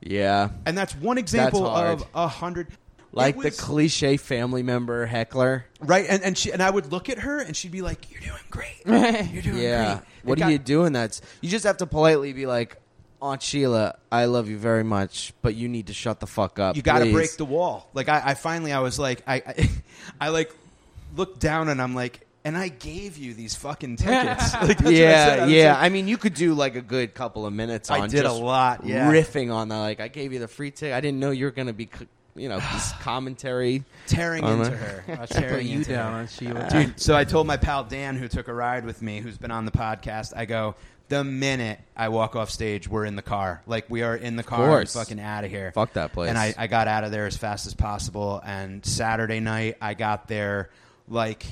Yeah. 0.01 0.49
And 0.65 0.77
that's 0.77 0.95
one 0.95 1.17
example 1.19 1.69
hard. 1.69 2.01
of 2.01 2.07
a 2.15 2.27
hundred. 2.27 2.67
Like 3.15 3.37
It 3.37 3.41
the 3.43 3.51
cliche 3.51 4.17
family 4.17 4.61
member 4.61 5.05
heckler. 5.05 5.65
right, 5.79 6.05
and 6.07 6.21
and 6.21 6.37
she 6.37 6.51
and 6.51 6.61
I 6.61 6.69
would 6.69 6.91
look 6.91 7.09
at 7.09 7.19
her, 7.19 7.39
and 7.39 7.55
she'd 7.55 7.71
be 7.71 7.81
like, 7.81 8.11
"You're 8.11 8.19
doing 8.21 8.41
great. 8.49 8.81
You're 9.33 9.41
doing 9.41 9.57
Yeah. 9.57 9.85
great." 9.95 10.05
What 10.23 10.33
It 10.33 10.35
do 10.35 10.41
got- 10.41 10.51
you 10.51 10.57
doing? 10.59 10.91
That's 10.93 11.21
You 11.41 11.49
just 11.49 11.65
have 11.65 11.77
to 11.77 11.85
politely 11.87 12.33
be 12.33 12.45
like, 12.45 12.75
Aunt 13.21 13.41
Sheila, 13.41 13.95
I 14.11 14.25
love 14.25 14.49
you 14.49 14.57
very 14.57 14.83
much, 14.83 15.33
but 15.41 15.55
you 15.55 15.67
need 15.69 15.87
to 15.87 15.93
shut 15.93 16.19
the 16.19 16.27
fuck 16.27 16.59
up. 16.59 16.75
You 16.75 16.81
got 16.81 16.99
to 16.99 17.11
break 17.11 17.37
the 17.37 17.45
wall. 17.45 17.89
Like 17.93 18.09
I, 18.09 18.21
I 18.25 18.33
finally, 18.33 18.73
I 18.73 18.79
was 18.79 18.99
like, 18.99 19.23
I, 19.25 19.35
I, 19.35 19.69
I 20.19 20.29
like 20.29 20.53
looked 21.15 21.39
down, 21.39 21.69
and 21.69 21.81
I'm 21.81 21.95
like, 21.95 22.19
and 22.43 22.57
I 22.57 22.67
gave 22.67 23.17
you 23.17 23.33
these 23.33 23.55
fucking 23.55 23.95
tickets. 23.97 24.53
Like, 24.55 24.77
that's 24.77 24.81
what 24.83 24.87
I 24.93 24.97
yeah, 24.97 25.37
I 25.41 25.45
yeah. 25.47 25.73
like- 25.73 25.83
I 25.83 25.89
mean, 25.89 26.07
you 26.09 26.17
could 26.17 26.33
do 26.33 26.53
like 26.53 26.75
a 26.75 26.81
good 26.81 27.13
couple 27.13 27.45
of 27.45 27.53
minutes. 27.53 27.89
On. 27.89 27.97
I 27.99 28.03
on 28.03 28.09
did 28.09 28.25
a 28.25 28.33
lot, 28.33 28.85
yeah. 28.85 29.09
riffing 29.09 29.53
on 29.53 29.69
that. 29.69 29.77
like. 29.77 29.99
I 30.01 30.09
gave 30.09 30.33
you 30.33 30.39
the 30.39 30.49
free 30.49 30.69
ticket. 30.71 30.93
I 30.93 30.99
didn't 30.99 31.19
know 31.21 31.31
you 31.31 31.45
were 31.45 31.51
going 31.51 31.67
to 31.67 31.73
be, 31.73 31.85
c- 31.97 32.07
you 32.35 32.49
know, 32.49 32.59
this 32.73 32.91
commentary. 33.01 33.83
tearing 34.07 34.43
Oh, 34.43 34.61
into 34.61 34.75
her. 34.75 35.03
I 35.07 35.11
should 35.11 35.17
put 35.19 35.29
tearing 35.37 35.67
you 35.67 35.77
into 35.77 35.91
down 35.91 36.13
her. 36.13 36.19
on 36.19 36.27
Sheila. 36.27 36.59
Uh, 36.61 36.69
dude. 36.69 36.99
So 36.99 37.15
I 37.15 37.23
told 37.23 37.47
my 37.47 37.57
pal 37.57 37.83
Dan, 37.83 38.15
who 38.17 38.27
took 38.27 38.47
a 38.47 38.53
ride 38.53 38.85
with 38.85 39.01
me, 39.01 39.19
who's 39.19 39.37
been 39.37 39.51
on 39.51 39.65
the 39.65 39.71
podcast. 39.71 40.33
I 40.35 40.45
go, 40.45 40.75
the 41.07 41.23
minute 41.23 41.79
I 41.95 42.09
walk 42.09 42.35
off 42.35 42.49
stage, 42.49 42.87
we're 42.87 43.05
in 43.05 43.15
the 43.15 43.21
car. 43.21 43.61
Like 43.67 43.89
we 43.89 44.01
are 44.01 44.15
in 44.15 44.35
the 44.35 44.43
car, 44.43 44.63
and 44.63 44.69
course. 44.71 44.93
fucking 44.93 45.19
out 45.19 45.43
of 45.43 45.51
here. 45.51 45.71
Fuck 45.73 45.93
that 45.93 46.13
place. 46.13 46.29
And 46.29 46.37
I, 46.37 46.53
I 46.57 46.67
got 46.67 46.87
out 46.87 47.03
of 47.03 47.11
there 47.11 47.25
as 47.25 47.37
fast 47.37 47.67
as 47.67 47.73
possible. 47.73 48.41
And 48.43 48.85
Saturday 48.85 49.39
night, 49.39 49.77
I 49.81 49.93
got 49.93 50.27
there 50.27 50.69
like 51.07 51.45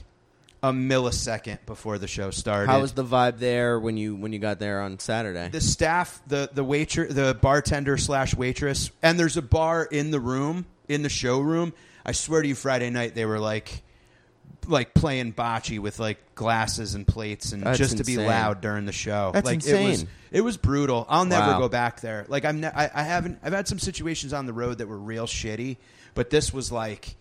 a 0.64 0.72
millisecond 0.72 1.60
before 1.66 1.98
the 1.98 2.08
show 2.08 2.32
started. 2.32 2.72
How 2.72 2.80
was 2.82 2.94
the 2.94 3.04
vibe 3.04 3.38
there 3.38 3.80
when 3.80 3.98
you 3.98 4.16
when 4.16 4.34
you 4.34 4.40
got 4.40 4.60
there 4.60 4.82
on 4.82 4.98
Saturday? 4.98 5.50
the 5.50 5.62
staff, 5.62 6.22
the 6.26 6.50
the 6.52 6.64
waiter, 6.64 7.06
the 7.06 7.38
bartender 7.40 7.98
slash 7.98 8.34
waitress, 8.34 8.90
and 9.02 9.20
there's 9.20 9.38
a 9.38 9.42
bar 9.42 9.84
in 9.84 10.10
the 10.12 10.20
room 10.20 10.66
in 10.88 11.02
the 11.04 11.10
showroom. 11.10 11.74
I 12.06 12.12
swear 12.12 12.42
to 12.42 12.48
you, 12.48 12.56
Friday 12.56 12.90
night 12.90 13.16
they 13.16 13.26
were 13.26 13.40
like, 13.40 13.84
like 14.68 14.94
playing 14.94 15.34
bocce 15.34 15.78
with 15.80 16.00
like 16.00 16.36
glasses 16.36 16.96
and 16.96 17.06
plates, 17.08 17.52
and 17.52 17.64
That's 17.64 17.78
just 17.78 17.98
to 17.98 18.04
be 18.04 18.14
insane. 18.14 18.28
loud 18.28 18.62
during 18.62 18.86
the 18.86 18.92
show. 18.92 19.32
That's 19.34 19.46
like 19.46 19.66
it 19.66 19.74
was 19.74 19.92
insane. 20.02 20.08
it 20.32 20.42
was 20.42 20.58
brutal. 20.58 21.06
I'll 21.10 21.26
never 21.26 21.52
Wow. 21.52 21.60
go 21.60 21.70
back 21.70 22.02
there. 22.02 22.26
Like 22.28 22.46
I'm, 22.46 22.62
ne- 22.62 22.68
I, 22.74 22.90
I 22.94 23.04
haven't. 23.04 23.40
I've 23.44 23.54
had 23.54 23.68
some 23.68 23.80
situations 23.80 24.34
on 24.34 24.46
the 24.46 24.54
road 24.54 24.78
that 24.80 24.88
were 24.88 24.98
real 24.98 25.26
shitty, 25.28 25.78
but 26.14 26.30
this 26.30 26.54
was 26.54 26.72
like 26.72 27.16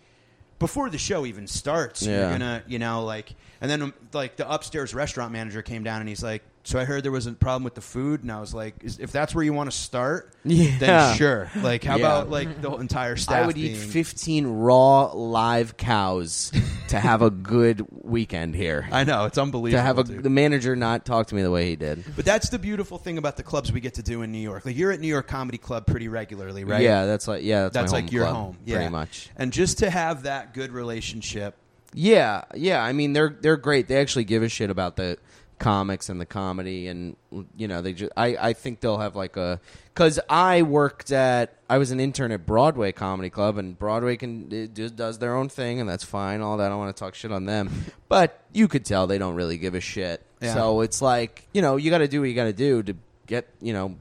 before 0.59 0.89
the 0.89 0.97
show 0.97 1.25
even 1.25 1.47
starts. 1.47 2.05
You're 2.05 2.15
Yeah. 2.17 2.31
gonna, 2.31 2.63
you 2.67 2.79
know, 2.79 3.03
like, 3.03 3.33
and 3.59 3.69
then 3.69 3.81
um, 3.81 3.93
like 4.13 4.37
the 4.37 4.49
upstairs 4.49 4.93
restaurant 4.93 5.31
manager 5.33 5.61
came 5.61 5.83
down 5.83 5.99
and 5.99 6.07
he's 6.07 6.23
like, 6.23 6.43
"So 6.63 6.79
I 6.79 6.85
heard 6.85 7.03
there 7.03 7.11
was 7.11 7.27
a 7.27 7.33
problem 7.33 7.63
with 7.63 7.75
the 7.75 7.81
food," 7.81 8.23
and 8.23 8.31
I 8.31 8.39
was 8.39 8.53
like, 8.53 8.75
Is, 8.83 8.97
"If 8.99 9.11
that's 9.11 9.35
where 9.35 9.43
you 9.43 9.53
want 9.53 9.69
to 9.71 9.75
start, 9.77 10.33
Yeah. 10.43 10.77
then 10.79 11.15
sure. 11.17 11.51
Like, 11.61 11.83
how 11.83 11.97
Yeah. 11.97 12.05
about 12.05 12.29
like 12.29 12.61
the 12.61 12.71
entire 12.77 13.15
staff? 13.15 13.43
I 13.43 13.47
would 13.47 13.57
eat 13.57 13.73
being- 13.75 13.89
15 13.89 14.47
raw 14.47 15.11
live 15.13 15.77
cows 15.77 16.51
to 16.89 16.99
have 16.99 17.21
a 17.21 17.29
good 17.29 17.85
weekend 17.91 18.55
here. 18.55 18.87
I 18.91 19.03
know 19.03 19.25
it's 19.25 19.37
unbelievable. 19.37 19.79
to 19.79 19.85
have 19.85 19.97
a 19.99 20.03
the 20.03 20.29
manager 20.29 20.75
not 20.75 21.05
talk 21.05 21.27
to 21.27 21.35
me 21.35 21.41
the 21.41 21.51
way 21.51 21.69
he 21.69 21.75
did. 21.75 22.03
but 22.15 22.25
that's 22.25 22.49
the 22.49 22.59
beautiful 22.59 22.97
thing 22.97 23.17
about 23.17 23.37
the 23.37 23.43
clubs 23.43 23.71
we 23.71 23.79
get 23.79 23.95
to 23.95 24.03
do 24.03 24.21
in 24.21 24.31
New 24.31 24.37
York. 24.39 24.65
Like, 24.65 24.77
you're 24.77 24.91
at 24.91 24.99
New 24.99 25.07
York 25.07 25.27
Comedy 25.27 25.57
Club 25.57 25.85
pretty 25.85 26.07
regularly, 26.07 26.63
right? 26.63 26.81
Yeah, 26.81 27.05
that's 27.05 27.27
like 27.27 27.43
yeah, 27.43 27.63
that's, 27.63 27.73
that's 27.73 27.91
my 27.91 27.97
like 27.99 28.05
home 28.05 28.13
your 28.13 28.23
club, 28.25 28.35
home, 28.35 28.57
yeah. 28.65 28.75
pretty 28.77 28.91
much. 28.91 29.29
And 29.35 29.51
just 29.51 29.79
to 29.79 29.89
have 29.89 30.23
that 30.23 30.53
good 30.53 30.71
relationship, 30.71 31.55
Yeah, 31.95 32.43
yeah. 32.55 32.81
I 32.83 32.91
mean, 32.93 33.13
they're 33.13 33.35
they're 33.41 33.57
great. 33.57 33.87
They 33.87 33.97
actually 33.97 34.23
give 34.23 34.41
a 34.43 34.49
shit 34.49 34.69
about 34.69 34.95
the 34.95 35.17
comics 35.59 36.09
and 36.09 36.19
the 36.19 36.25
comedy, 36.25 36.87
and 36.87 37.15
you 37.55 37.67
know, 37.67 37.81
they 37.81 37.93
just. 37.93 38.11
I 38.17 38.37
I 38.37 38.53
think 38.53 38.79
they'll 38.79 38.97
have 38.97 39.15
like 39.15 39.37
a 39.37 39.59
because 39.93 40.19
I 40.29 40.61
worked 40.61 41.11
at 41.11 41.55
I 41.69 41.77
was 41.77 41.91
an 41.91 41.99
intern 41.99 42.31
at 42.31 42.45
Broadway 42.45 42.91
Comedy 42.91 43.29
Club, 43.29 43.57
and 43.57 43.77
Broadway 43.77 44.17
can 44.17 44.51
it 44.51 44.73
just 44.73 44.95
does 44.95 45.19
their 45.19 45.35
own 45.35 45.49
thing, 45.49 45.79
and 45.79 45.87
that's 45.89 46.03
fine. 46.03 46.41
All 46.41 46.57
that 46.57 46.65
I 46.65 46.69
don't 46.69 46.79
want 46.79 46.95
to 46.95 46.99
talk 46.99 47.15
shit 47.15 47.31
on 47.31 47.45
them, 47.45 47.85
but 48.09 48.43
you 48.51 48.67
could 48.67 48.85
tell 48.85 49.07
they 49.07 49.17
don't 49.17 49.35
really 49.35 49.57
give 49.57 49.75
a 49.75 49.81
shit. 49.81 50.25
Yeah. 50.41 50.53
So 50.53 50.81
it's 50.81 51.01
like 51.01 51.47
you 51.53 51.61
know, 51.61 51.77
you 51.77 51.89
got 51.89 51.99
to 51.99 52.07
do 52.07 52.21
what 52.21 52.29
you 52.29 52.35
got 52.35 52.45
to 52.45 52.53
do 52.53 52.83
to 52.83 52.95
get 53.27 53.49
you 53.61 53.73
know, 53.73 53.95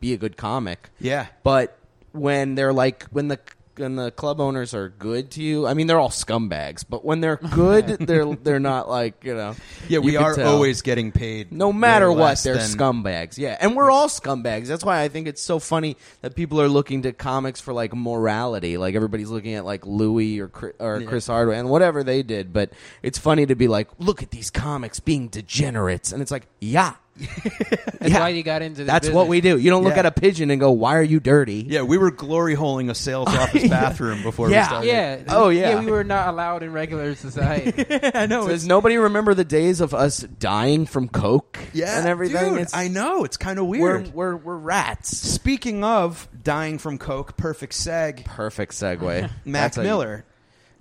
be 0.00 0.12
a 0.12 0.16
good 0.16 0.36
comic. 0.36 0.90
yeah, 1.00 1.26
But 1.42 1.78
when 2.12 2.54
they're 2.54 2.72
like 2.72 3.04
when 3.04 3.28
the 3.28 3.38
when 3.82 3.96
the 3.96 4.10
club 4.10 4.40
owners 4.40 4.72
are 4.72 4.88
good 4.88 5.30
to 5.32 5.42
you, 5.42 5.66
I 5.66 5.74
mean 5.74 5.86
they're 5.86 6.00
all 6.00 6.08
scumbags. 6.08 6.84
But 6.88 7.04
when 7.04 7.20
they're 7.20 7.36
good, 7.36 7.86
they're 8.00 8.34
they're 8.34 8.58
not 8.60 8.88
like 8.88 9.22
you 9.24 9.34
know. 9.34 9.54
yeah, 9.88 9.98
we 9.98 10.12
you 10.12 10.18
can 10.18 10.26
are 10.26 10.34
tell. 10.34 10.54
always 10.54 10.80
getting 10.80 11.12
paid. 11.12 11.52
No 11.52 11.72
matter 11.72 12.10
what, 12.10 12.38
they're 12.38 12.54
than- 12.56 12.64
scumbags. 12.70 13.36
Yeah, 13.36 13.56
and 13.60 13.76
we're 13.76 13.90
all 13.90 14.08
scumbags. 14.08 14.66
That's 14.68 14.84
why 14.84 15.02
I 15.02 15.08
think 15.08 15.26
it's 15.28 15.42
so 15.42 15.58
funny 15.58 15.96
that 16.22 16.34
people 16.34 16.60
are 16.60 16.68
looking 16.68 17.02
to 17.02 17.12
comics 17.12 17.60
for 17.60 17.72
like 17.74 17.94
morality. 17.94 18.76
Like 18.78 18.94
everybody's 18.94 19.30
looking 19.30 19.54
at 19.54 19.64
like 19.64 19.86
Louis 19.86 20.40
or 20.40 20.48
Chris, 20.48 20.74
or 20.78 21.00
Yeah. 21.00 21.06
Chris 21.08 21.26
Hardwick 21.26 21.58
and 21.58 21.68
whatever 21.68 22.02
they 22.02 22.22
did. 22.22 22.52
But 22.52 22.72
it's 23.02 23.18
funny 23.18 23.44
to 23.46 23.54
be 23.54 23.68
like, 23.68 23.88
look 23.98 24.22
at 24.22 24.30
these 24.30 24.50
comics 24.50 25.00
being 25.00 25.28
degenerates, 25.28 26.12
and 26.12 26.22
it's 26.22 26.30
like, 26.30 26.46
yeah, 26.60 26.94
That's 27.14 28.10
yeah. 28.10 28.20
why 28.20 28.30
you 28.30 28.42
got 28.42 28.62
into 28.62 28.78
this 28.84 28.86
That's 28.86 29.10
what 29.10 29.28
we 29.28 29.40
do. 29.40 29.58
You 29.58 29.70
don't 29.70 29.84
look 29.84 29.92
Yeah. 29.94 30.00
at 30.00 30.06
a 30.06 30.10
pigeon 30.10 30.50
and 30.50 30.58
go, 30.60 30.70
"Why 30.72 30.96
are 30.96 31.02
you 31.02 31.20
dirty?" 31.20 31.64
Yeah, 31.68 31.82
we 31.82 31.98
were 31.98 32.10
glory 32.10 32.54
holing 32.54 32.88
a 32.90 32.94
sales 32.94 33.28
office 33.34 33.68
bathroom 33.68 34.22
before 34.22 34.50
Yeah. 34.50 34.60
we 34.60 34.66
started. 34.66 34.86
Yeah. 34.88 35.18
Oh, 35.28 35.48
yeah. 35.50 35.70
Yeah, 35.70 35.80
we 35.80 35.90
were 35.90 36.04
not 36.04 36.28
allowed 36.28 36.62
in 36.62 36.72
regular 36.72 37.14
society. 37.14 37.84
I 38.14 38.26
know. 38.26 38.48
Does 38.48 38.66
nobody 38.66 38.96
remember 38.96 39.34
the 39.34 39.44
days 39.44 39.80
of 39.80 39.92
us 39.94 40.18
dying 40.20 40.86
from 40.86 41.08
coke 41.08 41.58
yeah, 41.72 41.98
and 41.98 42.08
everything? 42.08 42.54
Dude, 42.56 42.68
I 42.72 42.88
know 42.88 43.24
it's 43.24 43.36
kind 43.36 43.58
of 43.58 43.66
weird. 43.66 44.08
We're, 44.14 44.34
we're 44.34 44.36
we're 44.36 44.56
rats. 44.56 45.16
Speaking 45.16 45.84
of 45.84 46.28
dying 46.42 46.78
from 46.78 46.98
coke, 46.98 47.36
perfect 47.36 47.74
seg. 47.74 48.24
Perfect 48.24 48.72
segue. 48.72 49.30
Mac 49.44 49.62
That's 49.62 49.76
a- 49.76 49.82
Miller. 49.82 50.24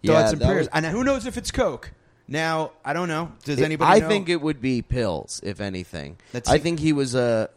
Yeah, 0.02 0.14
Thoughts 0.22 0.32
and 0.34 0.42
that 0.42 0.46
prayers. 0.48 0.60
was- 0.62 0.70
And 0.74 0.86
who 0.86 1.04
knows 1.04 1.28
if 1.28 1.38
it's 1.38 1.52
coke? 1.52 1.92
Now 2.32 2.72
I 2.86 2.94
don't 2.94 3.10
know. 3.10 3.32
Does 3.44 3.60
It- 3.60 3.66
anybody? 3.66 3.92
I 3.92 4.00
know? 4.00 4.08
think 4.08 4.30
it 4.30 4.42
would 4.42 4.62
be 4.62 4.82
pills, 4.82 5.42
if 5.44 5.60
anything. 5.60 6.18
That's- 6.32 6.52
I 6.52 6.58
think 6.60 6.80
he 6.80 6.94
was 6.94 7.14
a 7.14 7.50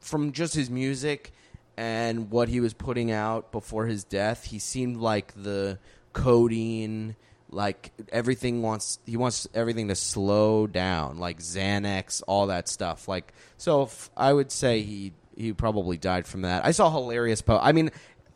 from 0.00 0.32
just 0.32 0.54
his 0.54 0.70
music 0.70 1.30
and 1.76 2.30
what 2.30 2.48
he 2.48 2.60
was 2.60 2.72
putting 2.72 3.10
out 3.12 3.52
before 3.52 3.84
his 3.86 4.04
death. 4.04 4.44
He 4.44 4.58
seemed 4.58 4.96
like 4.96 5.34
the 5.36 5.78
codeine, 6.14 7.16
like 7.50 7.92
everything 8.10 8.62
wants. 8.62 8.98
He 9.04 9.18
wants 9.18 9.46
everything 9.54 9.88
to 9.88 9.94
slow 9.94 10.66
down, 10.66 11.18
like 11.18 11.38
Xanax, 11.40 12.22
all 12.26 12.46
that 12.46 12.66
stuff. 12.68 13.08
Like 13.08 13.32
so, 13.58 13.82
if, 13.82 14.10
I 14.16 14.32
would 14.32 14.50
say 14.50 14.80
he 14.80 15.12
he 15.36 15.52
probably 15.52 15.98
died 15.98 16.26
from 16.26 16.42
that. 16.42 16.64
I 16.64 16.70
saw 16.70 16.90
hilarious 16.90 17.42
post. 17.42 17.60
I 17.62 17.72
mean. 17.72 17.90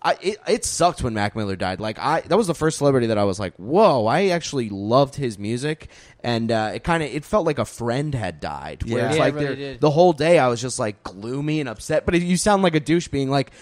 I, 0.04 0.16
it, 0.20 0.38
it 0.48 0.64
sucked 0.64 1.02
when 1.04 1.14
Mac 1.14 1.36
Miller 1.36 1.54
died. 1.54 1.78
Like 1.78 1.98
I, 1.98 2.22
that 2.22 2.36
was 2.36 2.48
the 2.48 2.54
first 2.54 2.78
celebrity 2.78 3.06
that 3.06 3.18
I 3.18 3.24
was 3.24 3.38
like, 3.38 3.54
"Whoa!" 3.56 4.06
I 4.06 4.26
actually 4.28 4.68
loved 4.68 5.14
his 5.14 5.38
music, 5.38 5.88
and 6.24 6.50
uh, 6.50 6.72
it 6.74 6.82
kind 6.82 7.02
of 7.04 7.08
it 7.14 7.24
felt 7.24 7.46
like 7.46 7.58
a 7.60 7.64
friend 7.64 8.12
had 8.14 8.40
died. 8.40 8.82
Where 8.90 8.98
Yeah. 9.02 9.08
it's 9.08 9.16
Yeah, 9.16 9.22
like 9.22 9.34
it 9.34 9.36
really 9.38 9.56
did. 9.56 9.80
the 9.80 9.90
whole 9.90 10.12
day 10.12 10.38
I 10.40 10.48
was 10.48 10.60
just 10.60 10.78
like 10.80 11.02
gloomy 11.04 11.60
and 11.60 11.68
upset. 11.68 12.04
But 12.04 12.20
you 12.20 12.36
sound 12.36 12.62
like 12.64 12.74
a 12.74 12.80
douche 12.80 13.08
being 13.08 13.30
like, 13.30 13.52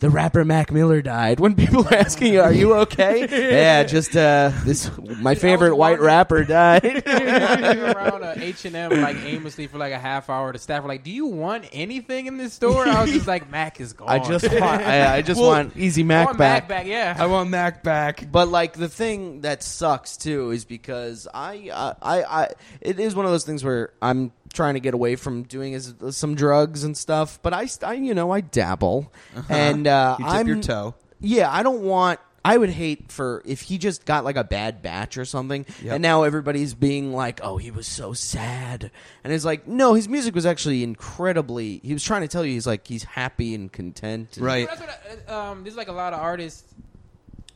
"The 0.00 0.10
rapper 0.10 0.44
Mac 0.44 0.70
Miller 0.70 1.02
died." 1.02 1.40
When 1.40 1.54
people 1.54 1.86
are 1.86 1.94
asking 1.94 2.32
you, 2.34 2.40
"Are 2.42 2.52
you 2.52 2.74
okay?" 2.74 3.26
yeah, 3.28 3.84
just 3.84 4.16
uh, 4.16 4.52
this 4.64 4.90
my 4.98 5.34
favorite 5.34 5.76
white 5.76 6.00
rapper 6.00 6.44
died. 6.44 6.84
walking 7.06 7.80
around 7.82 8.22
uh, 8.24 8.34
H 8.36 8.64
and 8.64 8.76
M 8.76 8.90
like 9.00 9.16
aimlessly 9.24 9.66
for 9.66 9.78
like 9.78 9.92
a 9.92 9.98
half 9.98 10.30
hour. 10.30 10.52
The 10.52 10.58
staff 10.58 10.82
were 10.82 10.88
like, 10.88 11.04
"Do 11.04 11.10
you 11.10 11.26
want 11.26 11.66
anything 11.72 12.26
in 12.26 12.36
this 12.36 12.52
store?" 12.52 12.86
I 12.86 13.02
was 13.02 13.12
just 13.12 13.26
like, 13.26 13.50
"Mac 13.50 13.80
is 13.80 13.92
gone." 13.92 14.08
I 14.08 14.18
just 14.18 14.44
want, 14.50 14.82
I, 14.82 15.16
I 15.16 15.22
just 15.28 15.40
Well, 15.40 15.50
want 15.50 15.76
Easy 15.76 16.02
Mac 16.02 16.26
want 16.26 16.38
back. 16.38 16.68
Mac 16.68 16.68
back. 16.68 16.86
Yeah, 16.86 17.16
I 17.18 17.26
want 17.26 17.50
Mac 17.50 17.82
back. 17.82 18.30
But 18.30 18.48
like 18.48 18.74
the 18.74 18.88
thing 18.88 19.42
that 19.42 19.62
sucks 19.62 20.16
too 20.16 20.50
is 20.50 20.64
because 20.64 21.26
I, 21.32 21.70
uh, 21.72 21.94
I, 22.00 22.22
I, 22.22 22.48
it 22.80 22.98
is 23.00 23.14
one 23.14 23.24
of 23.26 23.32
those 23.32 23.44
things 23.44 23.64
where 23.64 23.92
I'm 24.00 24.32
trying 24.52 24.74
to 24.74 24.80
get 24.80 24.94
away 24.94 25.16
from 25.16 25.42
doing 25.44 25.72
is, 25.72 25.94
some 26.10 26.34
drugs 26.34 26.84
and 26.84 26.96
stuff. 26.96 27.38
But 27.42 27.52
I, 27.54 27.68
I 27.82 27.94
you 27.94 28.14
know, 28.14 28.30
I 28.30 28.40
dabble, 28.40 29.12
and 29.48 29.86
uh, 29.86 30.16
You 30.18 30.24
dip 30.24 30.34
I'm, 30.34 30.46
your 30.48 30.60
toe. 30.60 30.94
Yeah, 31.20 31.50
I 31.52 31.62
don't 31.62 31.82
want. 31.82 32.20
I 32.44 32.56
would 32.56 32.70
hate 32.70 33.10
for 33.10 33.42
if 33.44 33.60
he 33.62 33.76
just 33.78 34.06
got 34.06 34.24
like 34.24 34.36
a 34.36 34.44
bad 34.44 34.80
batch 34.80 35.18
or 35.18 35.24
something, 35.24 35.66
Yep. 35.82 35.94
and 35.94 36.02
now 36.02 36.22
everybody's 36.22 36.72
being 36.72 37.12
like, 37.12 37.40
"Oh, 37.42 37.56
he 37.56 37.70
was 37.70 37.86
so 37.86 38.12
sad," 38.14 38.90
and 39.24 39.32
it's 39.32 39.44
like, 39.44 39.66
no, 39.66 39.94
his 39.94 40.08
music 40.08 40.34
was 40.34 40.46
actually 40.46 40.82
incredibly. 40.84 41.80
He 41.82 41.92
was 41.92 42.02
trying 42.04 42.22
to 42.22 42.28
tell 42.28 42.44
you 42.44 42.52
he's 42.52 42.66
like 42.66 42.86
he's 42.86 43.02
happy 43.04 43.54
and 43.54 43.70
content, 43.70 44.36
and- 44.36 44.46
Right. 44.46 44.68
That's 44.68 44.80
what 44.80 45.28
I, 45.28 45.50
um, 45.50 45.64
there's 45.64 45.76
like 45.76 45.88
a 45.88 45.92
lot 45.92 46.12
of 46.14 46.20
artists 46.20 46.62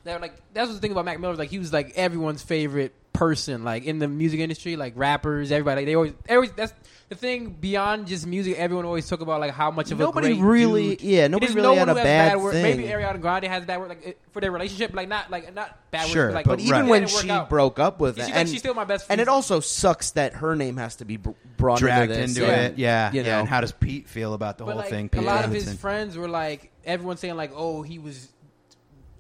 that 0.05 0.17
are 0.17 0.21
like 0.21 0.35
that's 0.53 0.67
what 0.69 0.75
the 0.75 0.81
thing 0.81 0.91
about 0.93 1.05
Mac 1.05 1.21
Miller. 1.21 1.37
Like 1.37 1.51
he 1.51 1.61
was 1.61 1.73
like 1.73 1.93
everyone's 1.95 2.43
favorite 2.43 2.93
person, 3.13 3.65
like 3.65 3.85
in 3.85 3.99
the 3.99 4.09
music 4.09 4.41
industry, 4.41 4.77
like 4.77 4.95
rappers, 4.97 5.53
everybody. 5.53 5.85
They 5.85 5.95
always, 5.95 6.13
every 6.29 6.49
that's 6.49 6.73
the 7.09 7.15
thing 7.15 7.51
beyond 7.51 8.07
just 8.07 8.27
music. 8.27 8.57
Everyone 8.59 8.87
always 8.87 9.07
talk 9.07 9.21
about 9.21 9.39
like 9.41 9.53
how 9.53 9.71
much 9.71 9.91
of 9.91 9.99
Nobody 9.99 10.33
a 10.33 10.37
great 10.37 10.43
really- 10.43 10.97
dude- 10.97 11.03
yeah, 11.03 11.25
It 11.27 11.31
nobody 11.31 11.53
really 11.53 11.69
no 11.69 11.75
had 11.75 11.89
one 11.89 11.89
a 11.91 11.93
who 11.93 11.99
has 11.99 12.05
bad 12.07 12.41
word. 12.41 12.53
thing. 12.53 12.77
Maybe 12.79 12.89
Ariana 12.89 13.21
Grande 13.21 13.45
has 13.45 13.65
bad 13.67 13.81
word 13.81 13.89
like 13.91 14.19
for 14.33 14.41
their 14.41 14.51
relationship, 14.51 14.95
like 14.95 15.09
not 15.09 15.31
like 15.31 15.55
not 15.55 15.77
bad 15.91 16.09
Sure, 16.09 16.27
word, 16.29 16.35
like 16.35 16.47
but 16.47 16.53
But 16.53 16.61
even 16.61 16.73
Right. 16.73 16.89
when 16.89 17.03
it 17.03 17.07
didn't 17.07 17.15
work 17.17 17.25
she 17.25 17.31
out. 17.31 17.51
broke 17.51 17.79
up 17.79 18.01
with 18.01 18.17
She's 18.17 18.25
it, 18.25 18.31
like- 18.31 18.37
and 18.39 18.49
she's 18.49 18.59
still 18.61 18.75
my 18.75 18.85
best 18.85 19.07
friend 19.07 19.21
And 19.21 19.29
it 19.29 19.31
also 19.31 19.61
sucks 19.61 20.13
that 20.13 20.35
her 20.35 20.57
name 20.57 20.79
has 20.79 20.97
to 20.97 21.05
be 21.05 21.19
brought 21.59 21.79
dragged 21.81 22.13
into 22.13 22.23
this. 22.23 22.37
into 22.39 22.51
and, 22.51 22.73
it. 22.75 22.79
Yeah, 22.79 23.13
you 23.13 23.23
yeah. 23.23 23.41
And 23.41 23.49
how 23.49 23.61
does 23.61 23.73
Pete 23.73 24.09
feel 24.09 24.33
about 24.33 24.57
the 24.57 24.65
But 24.65 24.71
whole 24.73 24.81
like, 24.81 24.91
thing? 24.91 25.07
a 25.07 25.09
Pete 25.11 25.23
lot 25.25 25.45
of 25.45 25.53
his 25.53 25.71
friends 25.75 26.17
were 26.17 26.29
like, 26.29 26.71
everyone 26.87 27.19
saying 27.19 27.37
like, 27.37 27.53
"Oh, 27.55 27.83
he 27.83 27.99
was 27.99 28.29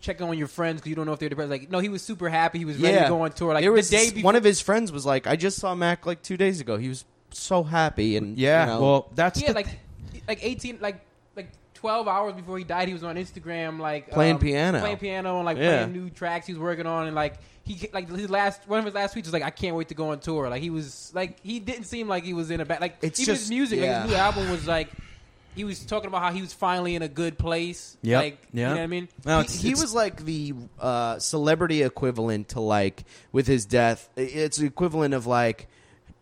checking 0.02 0.26
on 0.28 0.36
your 0.36 0.48
friends 0.48 0.80
because 0.80 0.90
you 0.90 0.96
don't 0.96 1.06
know 1.06 1.14
if 1.14 1.18
they're 1.18 1.30
depressed." 1.30 1.50
Like, 1.50 1.70
no, 1.70 1.78
he 1.78 1.88
was 1.88 2.02
super 2.02 2.28
happy. 2.28 2.58
He 2.58 2.64
was 2.66 2.76
ready 2.76 2.94
yeah, 2.96 3.04
to 3.04 3.08
go 3.08 3.22
on 3.22 3.32
tour. 3.32 3.54
Like 3.54 3.62
there 3.62 3.72
was 3.72 3.88
the 3.88 3.96
day 3.96 4.10
before, 4.10 4.24
one 4.24 4.36
of 4.36 4.44
his 4.44 4.60
friends 4.60 4.92
was 4.92 5.06
like, 5.06 5.26
"I 5.26 5.36
just 5.36 5.58
saw 5.58 5.74
Mac 5.74 6.04
like 6.04 6.20
two 6.22 6.36
days 6.36 6.60
ago. 6.60 6.76
He 6.76 6.88
was 6.90 7.04
so 7.30 7.62
happy." 7.62 8.16
And 8.18 8.36
Yeah, 8.36 8.66
you 8.66 8.72
know, 8.72 8.80
well, 8.82 9.08
that's 9.14 9.40
yeah, 9.40 9.48
the 9.48 9.54
like 9.54 9.68
like 10.28 10.40
eighteen, 10.42 10.78
like 10.82 11.00
like 11.34 11.50
twelve 11.74 12.06
hours 12.08 12.34
before 12.34 12.58
he 12.58 12.64
died, 12.64 12.88
he 12.88 12.94
was 12.94 13.04
on 13.04 13.16
Instagram 13.16 13.78
like 13.80 14.10
Playing 14.10 14.34
um, 14.34 14.40
piano. 14.40 14.80
playing 14.80 14.98
piano, 14.98 15.36
and 15.36 15.46
like 15.46 15.56
Yeah. 15.56 15.84
playing 15.84 15.92
new 15.92 16.10
tracks 16.10 16.46
he 16.46 16.52
was 16.52 16.60
working 16.60 16.86
on, 16.86 17.06
and 17.06 17.16
like 17.16 17.36
he 17.64 17.88
like 17.92 18.10
his 18.10 18.28
last 18.28 18.66
one 18.68 18.80
of 18.80 18.84
his 18.84 18.94
last 18.94 19.14
tweets 19.14 19.24
was 19.24 19.32
like, 19.32 19.42
"I 19.44 19.50
can't 19.50 19.76
wait 19.76 19.88
to 19.88 19.94
go 19.94 20.10
on 20.10 20.18
tour." 20.20 20.48
Like 20.50 20.62
he 20.62 20.70
was 20.70 21.12
like 21.14 21.38
he 21.42 21.60
didn't 21.60 21.84
seem 21.84 22.08
like 22.08 22.24
he 22.24 22.34
was 22.34 22.50
in 22.50 22.60
a 22.60 22.64
bad 22.64 22.80
like 22.80 22.96
It's 23.02 23.20
even 23.20 23.34
just- 23.34 23.42
his 23.44 23.50
music, 23.50 23.80
yeah. 23.80 23.92
like 24.00 24.02
his 24.02 24.10
new 24.12 24.16
album 24.18 24.50
was 24.50 24.66
like. 24.66 24.88
He 25.54 25.64
was 25.64 25.84
talking 25.84 26.08
about 26.08 26.22
how 26.22 26.32
he 26.32 26.40
was 26.40 26.52
finally 26.52 26.94
in 26.94 27.02
a 27.02 27.08
good 27.08 27.38
place. 27.38 27.96
Yeah, 28.02 28.18
Like, 28.20 28.38
Yeah. 28.52 28.68
you 28.70 28.74
know 28.74 28.80
what 28.80 28.82
I 28.84 28.86
mean? 28.86 29.08
No, 29.24 29.36
he, 29.38 29.44
it's- 29.44 29.60
he 29.60 29.68
it's- 29.68 29.82
was 29.82 29.94
like 29.94 30.24
the 30.24 30.54
uh, 30.80 31.18
celebrity 31.18 31.82
equivalent 31.82 32.48
to 32.50 32.60
like 32.60 33.04
with 33.32 33.46
his 33.46 33.66
death. 33.66 34.08
It's 34.16 34.56
the 34.56 34.66
equivalent 34.66 35.12
of 35.14 35.26
like 35.26 35.68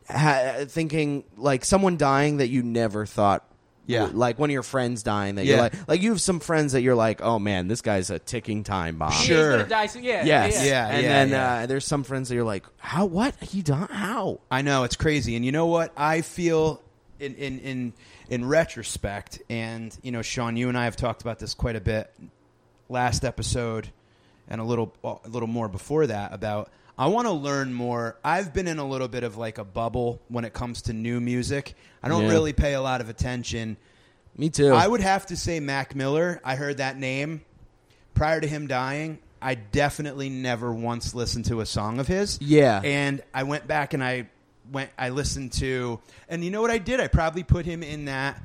ha- 0.09 0.65
thinking 0.67 1.25
like 1.37 1.65
someone 1.65 1.97
dying 1.97 2.39
that 2.39 2.49
you 2.49 2.63
never 2.63 3.07
thought. 3.07 3.45
Yeah. 3.87 4.09
like 4.13 4.39
one 4.39 4.51
of 4.51 4.53
your 4.53 4.63
friends 4.63 5.03
dying 5.03 5.35
that 5.35 5.47
Yeah. 5.47 5.51
you're 5.55 5.63
like, 5.65 5.89
like 5.89 6.03
you 6.03 6.11
have 6.11 6.21
some 6.21 6.39
friends 6.39 6.75
that 6.75 6.83
you're 6.83 6.95
like, 6.95 7.23
oh 7.23 7.41
man, 7.41 7.67
this 7.67 7.81
guy's 7.81 8.09
a 8.11 8.21
ticking 8.21 8.63
time 8.63 8.99
bomb. 8.99 9.11
Yeah, 9.11 9.17
he's 9.17 9.27
Sure. 9.27 9.51
gonna 9.57 9.69
die 9.69 9.87
soon. 9.87 10.05
Yeah. 10.05 10.25
Yes. 10.25 10.65
Yeah, 10.65 10.87
And 10.89 11.03
yeah, 11.03 11.09
then 11.09 11.29
yeah. 11.31 11.53
Uh, 11.55 11.67
there's 11.67 11.85
some 11.87 12.05
friends 12.05 12.29
that 12.29 12.37
you're 12.37 12.45
like, 12.45 12.65
how? 12.77 13.07
What? 13.07 13.35
He 13.43 13.63
died? 13.63 13.91
How? 13.91 14.41
I 14.49 14.63
know 14.63 14.85
it's 14.85 14.95
crazy, 14.95 15.35
and 15.35 15.45
you 15.45 15.51
know 15.51 15.67
what 15.67 15.93
I 15.97 16.21
feel 16.21 16.81
in 17.21 17.35
in 17.37 17.59
in 17.61 17.93
in 18.29 18.45
retrospect, 18.45 19.41
and 19.51 19.97
you 20.03 20.13
know, 20.13 20.23
Sean, 20.23 20.57
you 20.57 20.69
and 20.69 20.77
I 20.79 20.85
have 20.85 20.97
talked 20.97 21.23
about 21.23 21.39
this 21.39 21.55
quite 21.55 21.77
a 21.77 21.81
bit 21.81 22.13
last 22.89 23.25
episode, 23.25 23.89
and 24.49 24.61
a 24.61 24.65
little 24.65 24.93
a 25.05 25.29
little 25.29 25.49
more 25.49 25.69
before 25.69 26.07
that 26.07 26.33
about. 26.33 26.71
I 26.99 27.07
want 27.07 27.27
to 27.29 27.33
learn 27.33 27.73
more. 27.73 28.19
I've 28.23 28.53
been 28.53 28.69
in 28.69 28.79
a 28.79 28.87
little 28.87 29.09
bit 29.09 29.25
of 29.25 29.39
like 29.39 29.57
a 29.57 29.65
bubble 29.65 30.21
when 30.29 30.45
it 30.45 30.53
comes 30.53 30.83
to 30.83 30.93
new 30.93 31.19
music. 31.21 31.75
I 32.03 32.09
don't 32.09 32.25
Yeah. 32.25 32.31
really 32.31 32.53
pay 32.53 32.75
a 32.75 32.83
lot 32.83 33.01
of 33.01 33.09
attention. 33.09 33.79
Me 34.37 34.51
too. 34.51 34.73
I 34.75 34.87
would 34.87 35.01
have 35.01 35.27
to 35.27 35.37
say 35.37 35.61
Mac 35.61 35.95
Miller. 35.95 36.41
I 36.45 36.57
heard 36.57 36.77
that 36.77 36.99
name 36.99 37.41
prior 38.15 38.39
to 38.41 38.47
him 38.47 38.67
dying. 38.67 39.19
I 39.41 39.55
definitely 39.55 40.29
never 40.29 40.71
once 40.75 41.15
listened 41.15 41.47
to 41.47 41.61
a 41.63 41.67
song 41.67 42.01
of 42.01 42.07
his. 42.07 42.39
Yeah. 42.43 42.83
And 42.85 43.23
I 43.33 43.45
went 43.45 43.67
back 43.67 43.95
and 43.95 44.05
I 44.05 44.29
went 44.71 44.91
I 44.99 45.09
listened 45.11 45.53
to 45.55 46.01
and 46.29 46.45
you 46.45 46.51
know 46.51 46.61
what 46.63 46.71
I 46.71 46.79
did? 46.79 47.01
I 47.01 47.09
probably 47.09 47.43
put 47.43 47.65
him 47.67 47.83
in 47.83 48.07
that 48.07 48.41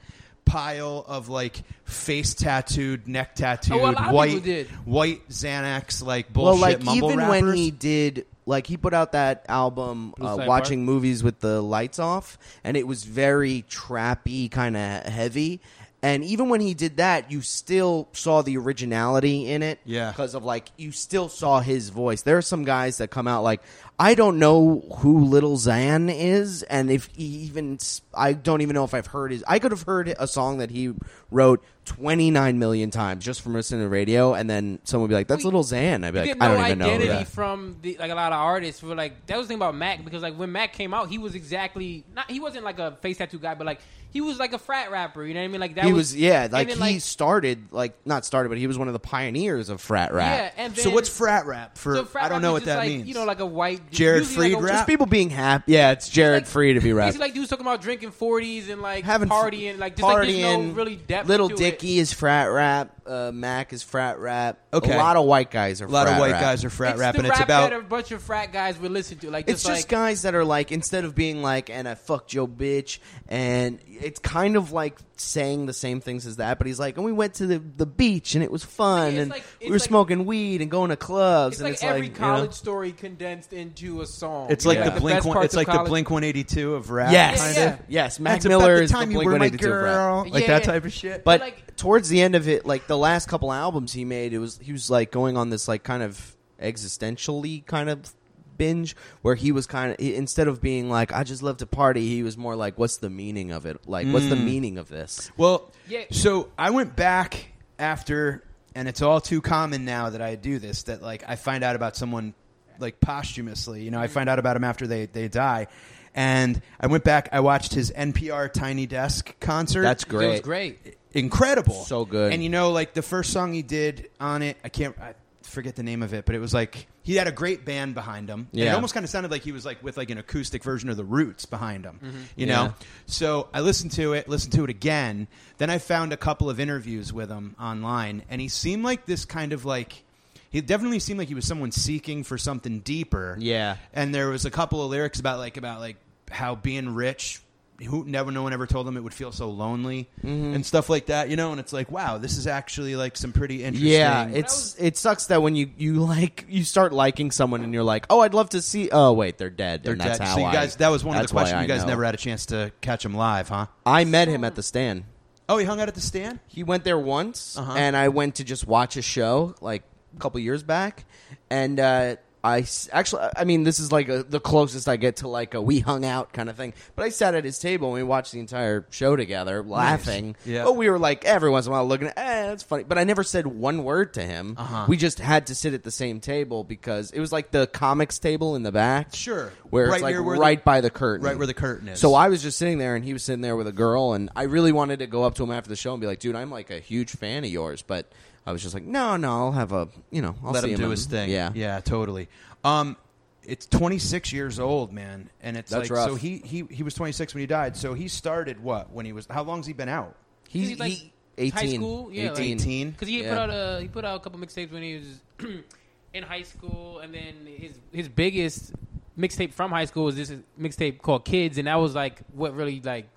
pile 0.45 1.03
of 1.07 1.27
like 1.27 1.63
face 1.85 2.33
tattooed, 2.35 3.07
neck 3.07 3.35
tattooed, 3.35 3.77
Oh, 3.77 3.89
a 3.89 3.91
lot 3.91 4.13
white 4.13 4.29
people 4.29 4.41
did. 4.45 4.67
white 4.85 5.27
Xanax 5.29 6.03
like 6.05 6.31
bullshit 6.31 6.51
well, 6.53 6.61
like 6.61 6.83
mumble 6.83 7.07
even 7.11 7.19
rappers. 7.19 7.43
when 7.43 7.55
he 7.55 7.71
did, 7.71 8.25
like 8.45 8.67
he 8.67 8.77
put 8.77 8.93
out 8.93 9.13
that 9.13 9.45
album, 9.49 10.13
uh, 10.21 10.35
Side 10.37 10.47
watching 10.47 10.85
movies 10.85 11.23
with 11.23 11.39
the 11.39 11.61
lights 11.61 11.97
off, 11.97 12.37
and 12.63 12.77
it 12.77 12.85
was 12.85 13.03
very 13.03 13.63
trappy, 13.69 14.49
kind 14.51 14.77
of 14.77 15.03
heavy. 15.03 15.61
And 16.05 16.23
even 16.23 16.49
when 16.49 16.61
he 16.61 16.75
did 16.75 16.97
that, 16.97 17.31
you 17.31 17.41
still 17.41 18.07
saw 18.13 18.43
the 18.43 18.57
originality 18.57 19.49
in 19.49 19.63
it. 19.63 19.79
Yeah. 19.85 20.11
Because 20.11 20.35
of 20.35 20.43
like, 20.43 20.69
you 20.77 20.91
still 20.91 21.29
saw 21.29 21.61
his 21.61 21.89
voice. 21.89 22.21
There 22.21 22.37
are 22.37 22.43
some 22.43 22.63
guys 22.63 22.99
that 22.99 23.09
come 23.09 23.27
out 23.27 23.41
like, 23.41 23.63
I 23.97 24.13
don't 24.13 24.37
know 24.37 24.83
who 24.97 25.25
Lil 25.25 25.57
Xan 25.57 26.13
is, 26.15 26.61
and 26.61 26.91
if 26.91 27.09
he 27.15 27.23
even, 27.23 27.79
I 28.13 28.33
don't 28.33 28.61
even 28.61 28.75
know 28.75 28.83
if 28.83 28.93
I've 28.93 29.07
heard 29.07 29.31
his. 29.31 29.43
I 29.47 29.57
could 29.57 29.71
have 29.71 29.81
heard 29.81 30.13
a 30.19 30.27
song 30.27 30.59
that 30.59 30.69
he 30.69 30.93
wrote 31.31 31.63
29 31.85 32.59
million 32.59 32.89
times 32.91 33.23
just 33.23 33.41
from 33.41 33.53
listening 33.53 33.81
to 33.81 33.89
radio, 33.89 34.33
and 34.33 34.49
then 34.49 34.79
someone 34.83 35.03
would 35.03 35.09
be 35.09 35.15
like, 35.15 35.27
that's 35.27 35.43
We- 35.43 35.51
Lil 35.51 35.63
Xan. 35.63 36.03
I'd 36.03 36.13
be 36.13 36.19
You 36.19 36.25
like, 36.33 36.41
I 36.41 36.47
don't 36.47 36.65
even 36.65 36.79
know. 36.79 36.85
identity 36.85 37.07
that. 37.09 37.27
from 37.27 37.77
the, 37.81 37.97
like 37.99 38.11
a 38.11 38.15
lot 38.15 38.31
of 38.33 38.39
artists. 38.39 38.81
For 38.81 38.95
like 38.95 39.25
that 39.27 39.37
was 39.37 39.45
the 39.47 39.49
thing 39.49 39.57
about 39.57 39.75
Mac 39.75 40.03
because 40.03 40.21
like 40.21 40.35
when 40.35 40.51
Mac 40.51 40.73
came 40.73 40.93
out, 40.93 41.09
he 41.09 41.17
was 41.17 41.35
exactly 41.35 42.03
not. 42.15 42.29
He 42.29 42.39
wasn't 42.39 42.63
like 42.65 42.79
a 42.79 42.97
face 43.01 43.17
tattoo 43.17 43.39
guy, 43.39 43.55
but 43.55 43.65
like 43.65 43.79
he 44.11 44.21
was 44.21 44.39
like 44.39 44.53
a 44.53 44.57
frat 44.57 44.91
rapper. 44.91 45.25
You 45.25 45.33
know 45.33 45.41
what 45.41 45.45
I 45.45 45.47
mean? 45.49 45.59
Like 45.61 45.75
that 45.75 45.83
he 45.85 45.91
was, 45.91 46.13
was, 46.13 46.15
yeah, 46.15 46.47
like 46.49 46.69
then, 46.69 46.81
he 46.87 46.99
started, 46.99 47.73
like 47.73 47.95
not 48.05 48.23
started, 48.23 48.47
but 48.47 48.57
he 48.57 48.65
was 48.65 48.77
one 48.77 48.87
of 48.87 48.93
the 48.93 48.99
pioneers 48.99 49.67
of 49.67 49.81
frat 49.81 50.13
rap. 50.13 50.53
yeah. 50.55 50.63
And 50.63 50.73
then, 50.73 50.83
so 50.85 50.89
what's 50.89 51.09
frat 51.09 51.45
rap 51.45 51.77
for 51.77 51.95
so 51.97 52.05
frat 52.05 52.23
I 52.25 52.29
don't 52.29 52.41
know 52.41 52.53
what 52.53 52.63
that 52.63 52.77
like, 52.77 52.89
means. 52.89 53.07
You 53.09 53.13
know, 53.13 53.25
like 53.25 53.41
a 53.41 53.45
white 53.45 53.91
Jared 53.91 54.21
usually 54.23 54.51
like 54.51 54.57
Freed 54.59 54.63
a- 54.63 54.65
rap? 54.67 54.73
Just 54.75 54.87
people 54.87 55.05
being 55.05 55.29
happy. 55.29 55.73
Yeah, 55.73 55.91
it's 55.91 56.07
Jared 56.07 56.43
like- 56.43 56.47
free 56.49 56.73
to 56.75 56.79
be 56.79 56.93
rap. 56.93 57.09
It's 57.09 57.17
like 57.17 57.33
dudes 57.33 57.49
talking 57.49 57.65
about 57.65 57.81
drinking 57.81 58.11
forties 58.11 58.69
and 58.69 58.81
like 58.81 59.03
Having 59.03 59.27
partying, 59.29 59.79
like 59.79 59.97
just 59.97 60.03
like 60.07 60.27
there's 60.27 60.39
no 60.41 60.59
partying, 60.59 60.75
really 60.77 60.95
depth. 60.95 61.27
Little 61.27 61.49
to 61.49 61.71
Dicky 61.79 61.99
is 61.99 62.11
frat 62.13 62.49
rap. 62.51 62.91
Uh, 63.05 63.31
Mac 63.31 63.71
is 63.71 63.83
frat 63.83 64.17
rap. 64.17 64.57
Okay. 64.73 64.93
a 64.93 64.97
lot 64.97 65.15
of 65.15 65.25
white 65.25 65.51
guys 65.51 65.79
are. 65.79 65.85
a 65.85 65.89
lot 65.89 66.05
frat 66.07 66.13
of 66.15 66.19
white 66.19 66.31
rap. 66.31 66.41
guys 66.41 66.63
are 66.63 66.67
It. 66.67 66.71
frat 66.71 66.91
it's 66.93 66.99
rap, 66.99 67.13
the 67.13 67.19
and 67.19 67.27
it's 67.27 67.37
rap 67.39 67.47
about 67.47 67.69
that 67.69 67.79
a 67.79 67.83
bunch 67.83 68.11
of 68.11 68.21
frat 68.23 68.51
guys 68.51 68.79
would 68.79 68.91
listen 68.91 69.19
to. 69.19 69.29
Like 69.29 69.47
It's 69.47 69.61
just, 69.61 69.67
just 69.75 69.83
like, 69.83 69.89
guys 69.89 70.23
that 70.23 70.33
are 70.33 70.43
like 70.43 70.71
instead 70.71 71.05
of 71.05 71.13
being 71.13 71.43
like 71.43 71.69
and 71.69 71.87
I 71.87 71.93
fucked 71.93 72.33
your 72.33 72.47
bitch 72.47 72.97
and 73.27 73.79
it's 73.87 74.17
kind 74.19 74.55
of 74.55 74.71
like 74.71 74.97
saying 75.17 75.67
the 75.67 75.71
same 75.73 76.01
things 76.01 76.25
as 76.25 76.37
that, 76.37 76.57
but 76.57 76.65
he's 76.65 76.79
like 76.79 76.95
and 76.97 77.05
we 77.05 77.11
went 77.11 77.35
to 77.35 77.45
the, 77.47 77.59
the 77.77 77.85
beach 77.85 78.33
and 78.33 78.43
it 78.43 78.51
was 78.51 78.63
fun 78.65 79.09
It's 79.13 79.19
and 79.21 79.29
like- 79.29 79.43
we 79.61 79.67
were 79.69 79.73
like- 79.75 79.81
smoking 79.83 80.25
weed 80.25 80.61
and 80.63 80.71
going 80.71 80.89
to 80.89 80.97
clubs 80.97 81.53
It's 81.53 81.61
and 81.61 81.65
like 81.65 81.73
it's 81.75 81.83
every 81.83 82.01
like 82.01 82.15
you 82.15 82.21
know- 82.21 82.33
college 82.33 82.53
story 82.53 82.91
condensed 82.91 83.53
into 83.53 84.01
a 84.01 84.07
song. 84.07 84.47
It's 84.49 84.65
like 84.65 84.79
know, 84.79 84.85
the 84.85 84.91
best 84.91 85.01
Blink 85.01 85.25
one. 85.25 85.33
parts 85.35 85.45
It's 85.45 85.53
of 85.53 85.57
like 85.59 85.67
the 85.67 85.73
college- 85.73 85.89
Blink 85.89 86.09
One 86.09 86.23
Eighty 86.23 86.43
Two 86.43 86.73
of 86.73 86.89
rap. 86.89 87.11
Yes, 87.11 87.39
kind 87.39 87.55
Yeah, 87.55 87.63
of. 87.65 87.79
yeah. 87.87 88.03
yes. 88.03 88.19
Mac 88.19 88.33
That's 88.33 88.45
about 88.45 88.59
Miller 88.61 88.77
the 88.77 88.83
is 88.83 88.91
time 88.91 89.09
the 89.09 89.13
you 89.13 89.17
Blink 89.19 89.25
were 89.27 89.31
my 89.37 89.45
182 89.45 89.71
of 89.71 89.83
rap. 89.83 89.93
girl, 90.25 90.33
like 90.33 90.47
that 90.47 90.63
type 90.63 90.85
of 90.85 90.91
shit. 90.91 91.23
But 91.23 91.39
like- 91.41 91.64
towards 91.77 92.09
the 92.09 92.21
end 92.21 92.35
of 92.35 92.47
it, 92.47 92.65
like 92.65 92.87
the 92.87 92.97
last 92.97 93.27
couple 93.27 93.51
albums 93.51 93.93
he 93.93 94.05
made, 94.05 94.33
it 94.33 94.39
was 94.39 94.57
he 94.61 94.71
was 94.71 94.89
like 94.89 95.11
going 95.11 95.37
on 95.37 95.49
this 95.49 95.67
like 95.67 95.83
kind 95.83 96.03
of 96.03 96.35
existentially 96.61 97.65
kind 97.65 97.89
of 97.89 98.13
binge 98.57 98.95
where 99.21 99.35
he 99.35 99.51
was 99.51 99.67
kind 99.67 99.91
of 99.91 99.99
instead 99.99 100.47
of 100.47 100.61
being 100.61 100.89
like 100.89 101.11
I 101.11 101.23
just 101.23 101.43
love 101.43 101.57
to 101.57 101.65
party, 101.65 102.07
he 102.07 102.23
was 102.23 102.37
more 102.37 102.55
like 102.55 102.77
what's 102.77 102.97
the 102.97 103.09
meaning 103.09 103.51
of 103.51 103.65
it? 103.65 103.87
Like 103.87 104.07
what's 104.07 104.27
the 104.29 104.35
Mm. 104.35 104.45
meaning 104.45 104.77
of 104.77 104.87
this? 104.87 105.29
Well, 105.37 105.71
Yeah. 105.87 106.03
so 106.11 106.49
I 106.57 106.69
went 106.69 106.95
back 106.95 107.51
after, 107.77 108.43
and 108.73 108.87
it's 108.87 109.01
all 109.01 109.19
too 109.19 109.41
common 109.41 109.83
now 109.85 110.09
that 110.11 110.21
I 110.21 110.35
do 110.35 110.59
this. 110.59 110.83
That 110.83 111.01
like 111.01 111.23
I 111.27 111.35
find 111.35 111.63
out 111.63 111.75
about 111.75 111.95
someone 111.97 112.33
like 112.79 112.99
posthumously. 113.01 113.83
You 113.83 113.91
know, 113.91 113.99
I 113.99 114.07
find 114.07 114.29
out 114.29 114.39
about 114.39 114.55
him 114.55 114.63
after 114.63 114.87
they 114.87 115.07
they 115.07 115.27
die, 115.27 115.67
and 116.13 116.61
I 116.79 116.87
went 116.87 117.03
back. 117.03 117.29
I 117.33 117.41
watched 117.41 117.73
his 117.73 117.91
NPR 117.91 118.47
Tiny 118.51 118.85
Desk 118.85 119.37
concert. 119.41 119.81
That's 119.81 120.05
great. 120.05 120.27
It 120.27 120.31
was 120.31 120.39
great. 120.41 120.77
Incredible, 121.15 121.83
So 121.85 122.05
good. 122.05 122.31
And 122.33 122.43
you 122.43 122.49
know, 122.49 122.71
like 122.71 122.93
the 122.93 123.01
first 123.01 123.31
song 123.33 123.53
he 123.53 123.61
did 123.63 124.09
on 124.19 124.41
it, 124.41 124.57
I 124.63 124.69
can't. 124.69 124.97
I, 124.99 125.15
forget 125.41 125.75
the 125.75 125.83
name 125.83 126.01
of 126.01 126.11
it 126.13 126.25
but 126.25 126.33
it 126.33 126.39
was 126.39 126.55
like 126.55 126.87
he 127.03 127.15
had 127.15 127.27
a 127.27 127.31
great 127.31 127.63
band 127.63 127.93
behind 127.93 128.27
him 128.27 128.47
And 128.51 128.61
it 128.63 128.67
almost 128.69 128.95
kind 128.95 129.03
of 129.03 129.09
sounded 129.11 129.29
like 129.31 129.43
he 129.43 129.51
was 129.51 129.63
like 129.63 129.81
with 129.83 129.95
like 129.95 130.09
an 130.09 130.17
acoustic 130.17 130.63
version 130.63 130.89
of 130.89 130.97
the 130.97 131.03
roots 131.03 131.45
behind 131.45 131.85
him 131.85 131.99
mm-hmm. 132.03 132.17
you 132.35 132.47
Yeah. 132.47 132.55
know 132.55 132.73
so 133.05 133.47
I 133.53 133.61
listened 133.61 133.91
to 133.91 134.13
it, 134.13 134.27
listened 134.27 134.53
to 134.53 134.63
it 134.63 134.71
again. 134.71 135.27
Then 135.59 135.69
I 135.69 135.77
found 135.77 136.11
a 136.13 136.17
couple 136.17 136.49
of 136.49 136.59
interviews 136.59 137.13
with 137.13 137.29
him 137.29 137.55
online, 137.61 138.23
and 138.27 138.41
he 138.41 138.47
seemed 138.49 138.83
like 138.83 139.05
this 139.05 139.23
kind 139.23 139.53
of 139.53 139.65
like 139.65 140.03
he 140.49 140.61
definitely 140.61 140.99
seemed 140.99 141.19
like 141.19 141.27
he 141.27 141.35
was 141.35 141.45
someone 141.45 141.71
seeking 141.71 142.23
for 142.23 142.39
something 142.39 142.79
deeper. 142.79 143.37
Yeah. 143.39 143.77
And 143.93 144.13
there 144.15 144.29
was 144.29 144.45
a 144.45 144.51
couple 144.51 144.83
of 144.83 144.89
lyrics 144.89 145.19
about 145.19 145.37
like 145.37 145.57
about 145.57 145.79
like 145.79 145.97
how 146.31 146.55
being 146.55 146.95
rich, 146.95 147.39
who 147.83 148.05
never 148.05 148.31
no 148.31 148.43
one 148.43 148.53
ever 148.53 148.65
told 148.67 148.87
them 148.87 148.95
it 148.97 149.01
would 149.03 149.13
feel 149.13 149.31
so 149.31 149.49
lonely 149.49 150.09
Mm-hmm. 150.23 150.53
and 150.55 150.65
stuff 150.65 150.89
like 150.89 151.07
that. 151.07 151.29
You 151.29 151.35
know, 151.35 151.51
and 151.51 151.59
it's 151.59 151.73
like 151.73 151.91
wow, 151.91 152.17
this 152.17 152.37
is 152.37 152.47
actually 152.47 152.95
like 152.95 153.17
some 153.17 153.31
pretty 153.33 153.63
interesting. 153.63 153.91
Yeah, 153.91 154.27
it's 154.29 154.75
it 154.79 154.97
sucks 154.97 155.27
that 155.27 155.41
when 155.41 155.55
you 155.55 155.69
you 155.77 155.95
like 155.95 156.45
you 156.47 156.63
start 156.63 156.93
liking 156.93 157.31
someone 157.31 157.61
and 157.63 157.73
you're 157.73 157.83
like, 157.83 158.05
oh, 158.09 158.21
I'd 158.21 158.33
love 158.33 158.49
to 158.49 158.61
see. 158.61 158.89
Oh, 158.91 159.13
wait, 159.13 159.37
they're 159.37 159.49
dead. 159.49 159.83
They're 159.83 159.93
and 159.93 160.01
that's 160.01 160.19
dead. 160.19 160.33
so 160.33 160.39
you 160.39 160.45
I- 160.45 160.53
guys, 160.53 160.75
that 160.77 160.89
was 160.89 161.03
one 161.03 161.17
of 161.17 161.27
the 161.27 161.31
questions. 161.31 161.61
You 161.61 161.67
guys 161.67 161.81
know. 161.81 161.89
never 161.89 162.03
had 162.05 162.13
a 162.13 162.17
chance 162.17 162.45
to 162.47 162.71
catch 162.81 163.03
him 163.03 163.13
live, 163.13 163.49
huh? 163.49 163.67
I 163.85 164.05
met 164.05 164.27
him 164.27 164.43
at 164.43 164.55
the 164.55 164.63
stand. 164.63 165.03
Oh, 165.47 165.57
he 165.57 165.65
hung 165.65 165.79
out 165.79 165.87
at 165.87 165.93
the 165.95 166.01
stand. 166.01 166.39
He 166.47 166.63
went 166.63 166.83
there 166.85 166.97
once, 166.97 167.55
Uh-huh. 167.57 167.73
and 167.77 167.95
I 167.95 168.07
went 168.07 168.35
to 168.35 168.43
just 168.43 168.65
watch 168.65 168.97
a 168.97 169.01
show 169.03 169.53
like 169.61 169.83
a 170.15 170.19
couple 170.19 170.39
years 170.39 170.63
back, 170.63 171.05
and 171.51 171.79
uh, 171.79 172.15
I 172.45 172.59
s- 172.59 172.87
actually, 172.91 173.23
I 173.35 173.43
mean, 173.43 173.63
this 173.63 173.79
is 173.79 173.91
like 173.91 174.07
a, 174.07 174.21
the 174.21 174.39
closest 174.39 174.87
I 174.87 174.97
get 174.97 175.15
to 175.17 175.27
like 175.27 175.55
a 175.55 175.61
we 175.61 175.79
hung 175.79 176.05
out 176.05 176.31
kind 176.31 176.47
of 176.49 176.55
thing. 176.55 176.73
But 176.95 177.03
I 177.05 177.09
sat 177.09 177.33
at 177.33 177.43
his 177.43 177.57
table 177.57 177.87
and 177.87 177.95
we 177.95 178.03
watched 178.03 178.31
the 178.33 178.39
entire 178.39 178.85
show 178.91 179.15
together, 179.15 179.63
laughing. 179.63 180.35
Yeah. 180.45 180.63
But 180.63 180.73
we 180.77 180.89
were 180.89 180.99
like 180.99 181.25
every 181.25 181.49
once 181.49 181.65
in 181.65 181.71
a 181.71 181.73
while 181.73 181.87
looking 181.87 182.07
at, 182.09 182.17
eh, 182.17 182.47
that's 182.47 182.61
funny. 182.63 182.83
But 182.83 182.97
I 182.99 183.03
never 183.03 183.23
said 183.23 183.47
one 183.47 183.83
word 183.83 184.13
to 184.13 184.21
him. 184.21 184.55
Uh-huh. 184.57 184.85
We 184.87 184.95
just 184.97 185.19
had 185.19 185.47
to 185.47 185.55
sit 185.55 185.73
at 185.73 185.83
the 185.83 185.89
same 185.91 186.19
table 186.19 186.63
because 186.63 187.09
it 187.11 187.19
was 187.19 187.31
like 187.31 187.49
the 187.51 187.65
comics 187.67 188.19
table 188.19 188.55
in 188.55 188.61
the 188.63 188.71
back. 188.71 189.15
Sure. 189.15 189.51
Where 189.71 189.87
Right 189.87 189.95
it's 189.95 190.03
like 190.03 190.13
near 190.13 190.21
where 190.23 190.35
the- 190.35 190.41
right 190.41 190.63
by 190.63 190.81
the 190.81 190.89
curtain. 190.91 191.25
right 191.25 191.37
where 191.37 191.47
the 191.47 191.53
curtain 191.55 191.87
is. 191.89 191.99
So 191.99 192.13
I 192.13 192.29
was 192.29 192.43
just 192.43 192.57
sitting 192.59 192.77
there, 192.77 192.95
and 192.95 193.03
he 193.03 193.13
was 193.13 193.23
sitting 193.23 193.41
there 193.41 193.55
with 193.55 193.67
a 193.67 193.71
girl, 193.73 194.13
and 194.13 194.29
I 194.35 194.43
really 194.43 194.71
wanted 194.71 194.99
to 194.99 195.07
go 195.07 195.23
up 195.23 195.33
to 195.35 195.43
him 195.43 195.51
after 195.51 195.69
the 195.69 195.75
show 195.75 195.93
and 195.93 195.99
be 195.99 196.05
like, 196.07 196.19
"Dude, 196.19 196.35
I'm 196.35 196.51
like 196.51 196.69
a 196.69 196.79
huge 196.79 197.11
fan 197.11 197.43
of 197.43 197.49
yours," 197.49 197.81
but 197.81 198.05
I 198.45 198.51
was 198.51 198.61
just 198.61 198.73
like, 198.73 198.83
"No, 198.83 199.17
no, 199.17 199.31
I'll 199.31 199.51
have 199.51 199.71
a, 199.71 199.87
you 200.11 200.21
know, 200.21 200.35
I'll 200.43 200.51
let 200.51 200.63
see 200.63 200.71
him 200.71 200.77
do 200.77 200.85
in- 200.85 200.91
his 200.91 201.05
thing. 201.05 201.29
Yeah, 201.29 201.51
yeah, 201.55 201.79
totally. 201.79 202.29
Um, 202.63 202.95
it's 203.43 203.65
26 203.67 204.31
years 204.33 204.59
old, 204.59 204.91
man, 204.93 205.29
and 205.41 205.55
it's 205.57 205.71
That's 205.71 205.89
like 205.89 205.97
rough. 205.97 206.09
so 206.09 206.15
he 206.15 206.37
he 206.39 206.63
he 206.69 206.83
was 206.83 206.93
26 206.93 207.33
when 207.33 207.41
he 207.41 207.47
died. 207.47 207.75
So 207.77 207.93
he 207.93 208.07
started 208.07 208.61
what 208.63 208.91
when 208.91 209.05
he 209.05 209.13
was? 209.13 209.27
How 209.29 209.43
long's 209.43 209.65
he 209.67 209.73
been 209.73 209.89
out? 209.89 210.15
He's, 210.49 210.69
He's 210.69 210.79
like 210.79 210.91
he, 210.91 211.11
18. 211.37 211.51
high 211.51 211.75
school, 211.75 212.09
yeah, 212.11 212.33
18. 212.37 212.91
Because 212.91 213.07
he 213.07 213.21
Yeah. 213.23 213.29
put 213.29 213.37
out 213.37 213.49
a 213.49 213.81
he 213.81 213.87
put 213.87 214.05
out 214.05 214.15
a 214.17 214.19
couple 214.19 214.39
mixtapes 214.39 214.71
when 214.71 214.83
he 214.83 214.95
was 214.95 215.21
in 216.13 216.23
high 216.23 216.43
school, 216.43 216.99
and 216.99 217.13
then 217.13 217.33
his 217.45 217.71
his 217.91 218.07
biggest 218.09 218.73
mixtape 219.17 219.53
from 219.53 219.71
high 219.71 219.85
school 219.85 220.05
was 220.05 220.15
this 220.15 220.31
mixtape 220.59 220.99
called 221.01 221.25
Kids, 221.25 221.57
and 221.57 221.67
that 221.67 221.75
was 221.75 221.93
like 221.95 222.19
what 222.33 222.53
really 222.55 222.81
like 222.83 223.07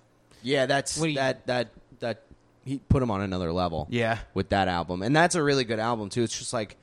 Yeah, 0.41 0.65
that's 0.65 0.97
What 0.97 1.05
do 1.05 1.09
you- 1.11 1.15
that 1.17 1.45
that 1.47 1.69
that 1.99 2.23
he 2.69 2.79
put 2.79 3.03
him 3.03 3.11
on 3.11 3.21
another 3.21 3.51
level. 3.51 3.87
Yeah. 3.89 4.19
with 4.33 4.49
that 4.49 4.67
album, 4.67 5.01
and 5.01 5.15
that's 5.15 5.35
a 5.35 5.43
really 5.43 5.63
good 5.63 5.79
album 5.79 6.09
too. 6.09 6.23
It's 6.23 6.37
just 6.37 6.53
like 6.53 6.77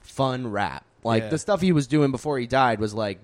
fun 0.00 0.50
rap. 0.50 0.84
Like 1.04 1.24
Yeah. 1.24 1.28
the 1.30 1.38
stuff 1.38 1.60
he 1.60 1.72
was 1.72 1.86
doing 1.86 2.10
before 2.10 2.38
he 2.38 2.46
died 2.46 2.80
was 2.80 2.92
like. 2.94 3.20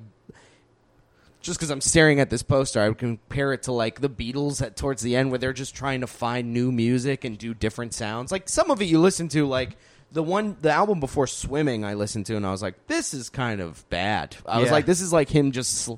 Just 1.41 1.59
because 1.59 1.69
I'm 1.69 1.83
staring 1.83 2.21
at 2.21 2.31
this 2.31 2.43
poster, 2.43 2.81
I 2.81 2.89
would 2.89 2.97
compare 2.97 3.53
it 3.53 3.65
to 3.65 3.73
like 3.73 4.01
the 4.01 4.09
Beatles 4.09 4.63
at 4.63 4.77
towards 4.77 5.03
the 5.03 5.15
end, 5.15 5.29
where 5.31 5.39
they're 5.39 5.53
just 5.53 5.75
trying 5.75 6.01
to 6.01 6.07
find 6.07 6.55
new 6.55 6.73
music 6.73 7.23
and 7.25 7.37
do 7.37 7.53
different 7.53 7.93
sounds. 7.93 8.33
Like 8.33 8.49
some 8.49 8.71
of 8.71 8.81
it 8.81 8.87
you 8.87 8.99
listen 8.99 9.29
to, 9.29 9.47
like 9.47 9.77
the 10.11 10.23
one, 10.23 10.57
the 10.63 10.71
album 10.71 11.01
before 11.01 11.27
Swimming, 11.27 11.85
I 11.85 11.95
listened 11.95 12.25
to, 12.27 12.37
and 12.37 12.47
I 12.47 12.51
was 12.51 12.63
like, 12.63 12.87
this 12.87 13.13
is 13.13 13.29
kind 13.29 13.61
of 13.61 13.87
bad. 13.91 14.35
I 14.47 14.59
was 14.61 14.71
like, 14.71 14.87
this 14.87 15.03
is 15.03 15.13
like 15.13 15.29
him 15.29 15.53
just 15.53 15.75
sl- 15.83 15.97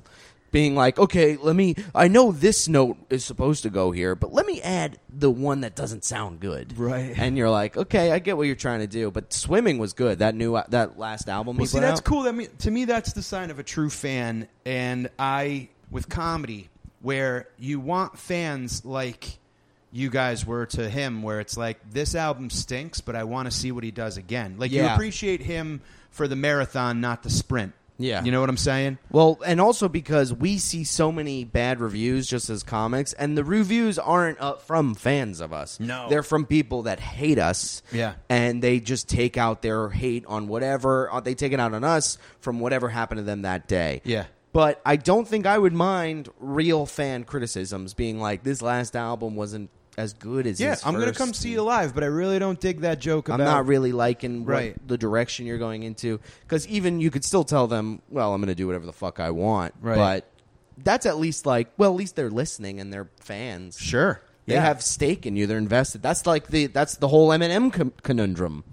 being 0.51 0.75
like, 0.75 0.97
okay, 0.97 1.37
let 1.37 1.55
me. 1.55 1.75
I 1.93 2.07
know 2.07 2.31
this 2.31 2.67
note 2.67 2.97
is 3.09 3.23
supposed 3.23 3.63
to 3.63 3.69
go 3.69 3.91
here, 3.91 4.15
but 4.15 4.33
let 4.33 4.45
me 4.45 4.61
add 4.61 4.99
the 5.09 5.29
one 5.29 5.61
that 5.61 5.75
doesn't 5.75 6.03
sound 6.05 6.39
good. 6.39 6.77
Right. 6.77 7.13
And 7.17 7.37
you're 7.37 7.49
like, 7.49 7.77
okay, 7.77 8.11
I 8.11 8.19
get 8.19 8.37
what 8.37 8.47
you're 8.47 8.55
trying 8.55 8.79
to 8.79 8.87
do, 8.87 9.11
but 9.11 9.33
Swimming 9.33 9.77
was 9.77 9.93
good. 9.93 10.19
That 10.19 10.35
new 10.35 10.59
that 10.69 10.97
last 10.97 11.29
album. 11.29 11.57
Well, 11.57 11.63
he 11.63 11.67
see, 11.67 11.77
put 11.77 11.81
that's 11.81 11.99
out. 11.99 12.05
cool. 12.05 12.23
That 12.23 12.33
me, 12.33 12.47
to 12.59 12.71
me, 12.71 12.85
that's 12.85 13.13
the 13.13 13.21
sign 13.21 13.51
of 13.51 13.59
a 13.59 13.63
true 13.63 13.89
fan. 13.89 14.47
And 14.65 15.09
I, 15.19 15.69
with 15.91 16.09
comedy, 16.09 16.69
where 17.01 17.47
you 17.57 17.79
want 17.79 18.17
fans 18.17 18.83
like 18.85 19.37
you 19.91 20.09
guys 20.09 20.45
were 20.45 20.65
to 20.65 20.89
him, 20.89 21.23
where 21.23 21.39
it's 21.39 21.57
like 21.57 21.79
this 21.91 22.15
album 22.15 22.49
stinks, 22.49 23.01
but 23.01 23.15
I 23.15 23.23
want 23.23 23.49
to 23.49 23.55
see 23.55 23.71
what 23.71 23.83
he 23.83 23.91
does 23.91 24.17
again. 24.17 24.55
Like 24.57 24.71
you 24.71 24.85
appreciate 24.85 25.41
him 25.41 25.81
for 26.11 26.27
the 26.27 26.35
marathon, 26.35 27.01
not 27.01 27.23
the 27.23 27.29
sprint. 27.29 27.73
Yeah. 27.97 28.23
you 28.23 28.31
know 28.31 28.39
what 28.41 28.49
I'm 28.49 28.57
saying? 28.57 28.97
Well, 29.11 29.39
and 29.45 29.59
also 29.59 29.89
because 29.89 30.33
we 30.33 30.57
see 30.57 30.83
so 30.83 31.11
many 31.11 31.43
bad 31.43 31.79
reviews 31.79 32.27
just 32.27 32.49
as 32.49 32.63
comics, 32.63 33.13
and 33.13 33.37
the 33.37 33.43
reviews 33.43 33.97
aren't 33.99 34.39
uh, 34.39 34.55
from 34.57 34.93
fans 34.95 35.39
of 35.39 35.51
us. 35.53 35.79
No. 35.79 36.07
they're 36.09 36.23
from 36.23 36.45
people 36.45 36.83
that 36.83 36.99
hate 36.99 37.39
us. 37.39 37.81
Yeah. 37.91 38.13
and 38.29 38.61
they 38.61 38.79
just 38.79 39.09
take 39.09 39.37
out 39.37 39.61
their 39.61 39.89
hate 39.89 40.25
on 40.27 40.47
whatever 40.47 41.11
uh, 41.11 41.19
they 41.19 41.33
take 41.35 41.51
it 41.53 41.59
out 41.59 41.73
on 41.73 41.83
us 41.83 42.17
from 42.39 42.59
whatever 42.59 42.89
happened 42.89 43.19
to 43.19 43.23
them 43.23 43.41
that 43.43 43.67
day. 43.67 44.01
Yeah. 44.03 44.25
But 44.53 44.81
I 44.85 44.95
don't 44.95 45.27
think 45.27 45.45
I 45.45 45.57
would 45.57 45.73
mind 45.73 46.29
real 46.39 46.85
fan 46.85 47.25
criticisms 47.25 47.93
being 47.93 48.19
like, 48.19 48.43
"This 48.43 48.61
last 48.61 48.95
album 48.95 49.35
wasn't 49.35 49.69
as 49.97 50.13
good 50.13 50.45
as." 50.47 50.59
Yeah, 50.59 50.71
his 50.71 50.85
I'm 50.85 50.93
gonna 50.93 51.13
come 51.13 51.33
see 51.33 51.49
you 51.51 51.61
live, 51.63 51.93
but 51.93 52.03
I 52.03 52.07
really 52.07 52.39
don't 52.39 52.59
dig 52.59 52.81
that 52.81 52.99
joke. 52.99 53.29
I'm 53.29 53.35
about 53.41 53.45
not 53.45 53.65
really 53.65 53.91
liking 53.91 54.45
what- 54.45 54.51
Right. 54.53 54.87
the 54.87 54.97
direction 54.97 55.45
you're 55.45 55.57
going 55.57 55.83
into 55.83 56.19
because 56.41 56.67
even 56.67 56.99
you 57.01 57.09
could 57.11 57.23
still 57.25 57.43
tell 57.43 57.67
them, 57.67 58.01
well, 58.09 58.33
I'm 58.33 58.41
going 58.41 58.47
to 58.49 58.55
do 58.55 58.67
whatever 58.67 58.85
the 58.85 58.93
fuck 58.93 59.19
I 59.19 59.31
want. 59.31 59.73
Right. 59.81 59.95
But 59.97 60.29
that's 60.83 61.05
at 61.05 61.17
least 61.17 61.45
like, 61.45 61.69
well, 61.77 61.91
at 61.91 61.97
least 61.97 62.15
they're 62.15 62.29
listening 62.29 62.79
and 62.79 62.93
they're 62.93 63.09
fans. 63.19 63.77
Sure. 63.79 64.21
They 64.45 64.53
Yeah. 64.53 64.61
have 64.61 64.81
stake 64.81 65.25
in 65.25 65.35
you. 65.35 65.47
They're 65.47 65.57
invested. 65.57 66.01
That's 66.01 66.25
like 66.25 66.47
the 66.47 66.67
that's 66.67 66.95
the 66.97 67.07
whole 67.09 67.29
Eminem 67.29 67.73
con- 67.73 67.91
conundrum, 68.03 68.63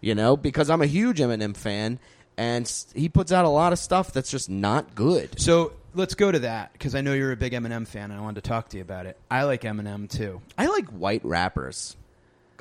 you 0.00 0.14
know. 0.14 0.36
Because 0.36 0.70
I'm 0.70 0.80
a 0.82 0.86
huge 0.86 1.18
Eminem 1.18 1.56
fan, 1.56 1.98
and 2.36 2.66
s- 2.66 2.86
he 2.94 3.08
puts 3.08 3.32
out 3.32 3.44
a 3.44 3.48
lot 3.48 3.72
of 3.72 3.78
stuff 3.80 4.12
that's 4.12 4.30
just 4.30 4.48
not 4.48 4.94
good. 4.94 5.40
So 5.40 5.72
let's 5.94 6.14
go 6.14 6.30
to 6.32 6.40
that 6.40 6.72
because 6.72 6.94
I 6.94 7.00
know 7.00 7.12
you're 7.12 7.32
a 7.32 7.36
big 7.36 7.52
Eminem 7.52 7.86
fan, 7.86 8.10
and 8.10 8.20
I 8.20 8.22
wanted 8.22 8.42
to 8.42 8.48
talk 8.48 8.68
to 8.70 8.76
you 8.76 8.82
about 8.82 9.06
it. 9.06 9.16
I 9.30 9.44
like 9.44 9.62
Eminem 9.62 10.08
too. 10.08 10.40
I 10.58 10.66
like 10.66 10.86
white 10.88 11.24
rappers. 11.24 11.96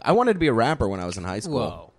I 0.04 0.12
wanted 0.13 0.34
to 0.34 0.39
be 0.39 0.48
a 0.48 0.54
rapper 0.54 0.88
when 0.88 1.00
I 1.00 1.06
was 1.06 1.17
in 1.17 1.24
high 1.24 1.39
school. 1.39 1.93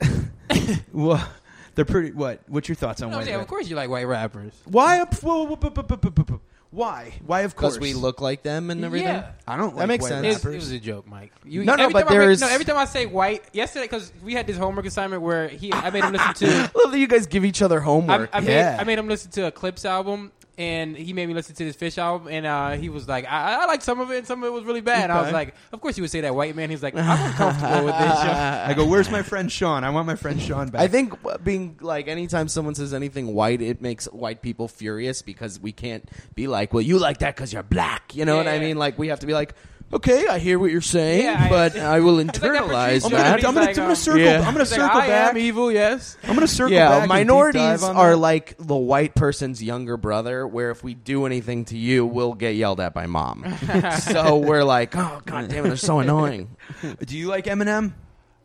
whoa. 0.00 0.06
Well, 0.92 1.26
they're 1.74 1.84
pretty. 1.84 2.12
What? 2.12 2.40
What's 2.48 2.68
your 2.68 2.76
thoughts 2.76 3.02
on 3.02 3.10
No, 3.10 3.18
white? 3.18 3.26
yeah, 3.26 3.34
rap? 3.34 3.42
of 3.42 3.48
course 3.48 3.68
you 3.68 3.76
like 3.76 3.90
white 3.90 4.06
rappers. 4.06 4.52
Why? 4.64 5.00
Up, 5.00 5.14
whoa, 5.16 5.44
whoa, 5.44 5.56
whoa, 5.56 5.70
whoa, 5.70 5.82
whoa, 5.82 5.96
whoa, 5.96 6.24
whoa, 6.28 6.40
Why? 6.70 7.12
Why? 7.26 7.40
Of 7.42 7.54
course 7.54 7.74
Because 7.76 7.94
we 7.94 8.00
look 8.00 8.20
like 8.20 8.42
them 8.42 8.70
and 8.70 8.84
everything. 8.84 9.08
Yeah. 9.08 9.32
I 9.46 9.56
don't. 9.56 9.70
That 9.74 9.80
like 9.80 9.88
makes 9.88 10.02
white 10.02 10.08
sense. 10.08 10.26
It, 10.26 10.32
rappers. 10.38 10.54
it 10.54 10.56
was 10.56 10.70
a 10.72 10.80
joke, 10.80 11.06
Mike. 11.06 11.32
You, 11.44 11.64
No, 11.64 11.74
no, 11.76 11.84
every 11.84 11.92
but 11.92 11.98
time 12.00 12.08
I 12.08 12.10
make- 12.12 12.20
there's- 12.20 12.40
no. 12.40 12.48
Every 12.48 12.64
time 12.64 12.76
I 12.78 12.84
say 12.86 13.06
white, 13.06 13.44
yesterday 13.52 13.84
because 13.84 14.12
we 14.24 14.32
had 14.34 14.46
this 14.46 14.56
homework 14.56 14.86
assignment 14.86 15.22
where 15.22 15.48
he, 15.48 15.72
I 15.72 15.90
made 15.90 16.04
him 16.04 16.12
listen 16.12 16.34
to. 16.34 16.46
I 16.48 16.70
love 16.82 16.92
that 16.92 16.98
you 16.98 17.06
guys 17.06 17.26
give 17.26 17.44
each 17.44 17.60
other 17.62 17.80
I, 17.80 17.84
homework. 17.84 18.30
I, 18.32 18.38
Yeah. 18.40 18.72
made, 18.72 18.80
I 18.80 18.84
made 18.84 18.98
him 18.98 19.08
listen 19.08 19.30
to 19.32 19.46
a 19.46 19.50
Clipse 19.52 19.84
album, 19.84 20.32
and 20.58 20.96
he 20.96 21.12
made 21.12 21.26
me 21.26 21.34
listen 21.34 21.54
to 21.54 21.64
this 21.64 21.76
Phish 21.76 21.98
album, 21.98 22.28
and 22.28 22.46
uh, 22.46 22.72
he 22.72 22.88
was 22.88 23.06
like, 23.06 23.26
I, 23.26 23.62
I 23.62 23.66
like 23.66 23.82
some 23.82 24.00
of 24.00 24.10
it, 24.10 24.18
and 24.18 24.26
some 24.26 24.42
of 24.42 24.46
it 24.46 24.52
was 24.52 24.64
really 24.64 24.80
bad. 24.80 25.04
And 25.04 25.12
I 25.12 25.20
was 25.22 25.32
like, 25.32 25.54
of 25.72 25.80
course 25.80 25.96
you 25.98 26.02
would 26.02 26.10
say 26.10 26.22
that, 26.22 26.34
white 26.34 26.56
man. 26.56 26.70
He's 26.70 26.82
like, 26.82 26.94
I'm 26.96 27.30
uncomfortable 27.30 27.84
with 27.86 27.98
this. 27.98 28.22
Show. 28.22 28.30
I 28.68 28.74
go. 28.74 28.86
Where's 28.86 29.10
my 29.10 29.22
friend 29.22 29.50
Sean? 29.52 29.84
I 29.84 29.90
want 29.90 30.06
my 30.06 30.14
friend 30.16 30.40
Sean 30.40 30.68
back. 30.68 30.80
I 30.80 30.88
think 30.88 31.12
uh, 31.26 31.38
being 31.38 31.76
like 31.80 32.08
anytime 32.08 32.48
someone 32.48 32.74
says 32.74 32.94
anything 32.94 33.34
white, 33.34 33.60
it 33.60 33.80
makes 33.82 34.06
white 34.06 34.42
people 34.42 34.68
furious 34.68 35.22
because 35.22 35.60
we 35.60 35.72
can't 35.72 36.08
be 36.34 36.46
like, 36.46 36.72
well, 36.72 36.80
you 36.82 36.98
like 36.98 37.18
that 37.18 37.36
because 37.36 37.52
you're 37.52 37.62
black. 37.62 38.14
You 38.16 38.24
know 38.24 38.36
what 38.36 38.46
I 38.48 38.54
Yeah. 38.54 38.60
mean? 38.60 38.76
Like 38.78 38.98
we 38.98 39.08
have 39.08 39.20
to 39.20 39.26
be 39.26 39.34
like, 39.34 39.54
okay, 39.92 40.26
I 40.26 40.38
hear 40.38 40.58
what 40.58 40.70
you're 40.70 40.80
saying, 40.80 41.24
Yeah, 41.24 41.44
I- 41.44 41.48
but 41.48 41.76
I 41.78 42.00
will 42.00 42.18
It's 42.20 42.40
like 42.40 42.52
that 42.52 42.62
internalize 42.62 43.04
I'm 43.04 43.10
gonna, 43.10 43.22
that. 43.22 43.34
I'm 43.34 43.40
gonna, 43.54 43.60
like, 43.60 43.68
I'm 43.70 43.74
gonna 43.76 43.88
um, 43.90 43.94
circle. 43.96 44.20
Yeah. 44.20 44.38
I'm 44.38 44.44
gonna 44.54 44.58
He's 44.60 44.70
like, 44.72 44.80
circle 44.80 45.00
I 45.00 45.06
back. 45.06 45.30
am 45.30 45.38
evil, 45.38 45.72
yes. 45.72 46.16
I'm 46.24 46.34
gonna 46.34 46.46
circle 46.46 46.72
yeah, 46.74 46.88
back. 46.88 46.94
and 47.02 47.02
deep 47.04 47.08
minorities 47.10 47.82
on 47.82 47.96
are 47.96 48.10
that. 48.10 48.16
like 48.16 48.56
the 48.58 48.76
white 48.76 49.14
person's 49.14 49.62
younger 49.62 49.96
brother, 49.96 50.46
where 50.46 50.70
if 50.70 50.82
we 50.84 50.94
do 50.94 51.26
anything 51.26 51.64
to 51.66 51.78
you, 51.78 52.04
we'll 52.06 52.34
get 52.34 52.56
yelled 52.56 52.80
at 52.80 52.94
by 52.94 53.06
mom. 53.06 53.44
so 54.00 54.36
we're 54.38 54.64
like, 54.64 54.96
oh 54.96 55.20
god 55.24 55.48
damn 55.48 55.64
it, 55.64 55.68
they're 55.68 55.76
so 55.76 55.98
annoying. 56.00 56.56
Do 57.04 57.16
you 57.16 57.28
like 57.28 57.44
Eminem? 57.46 57.92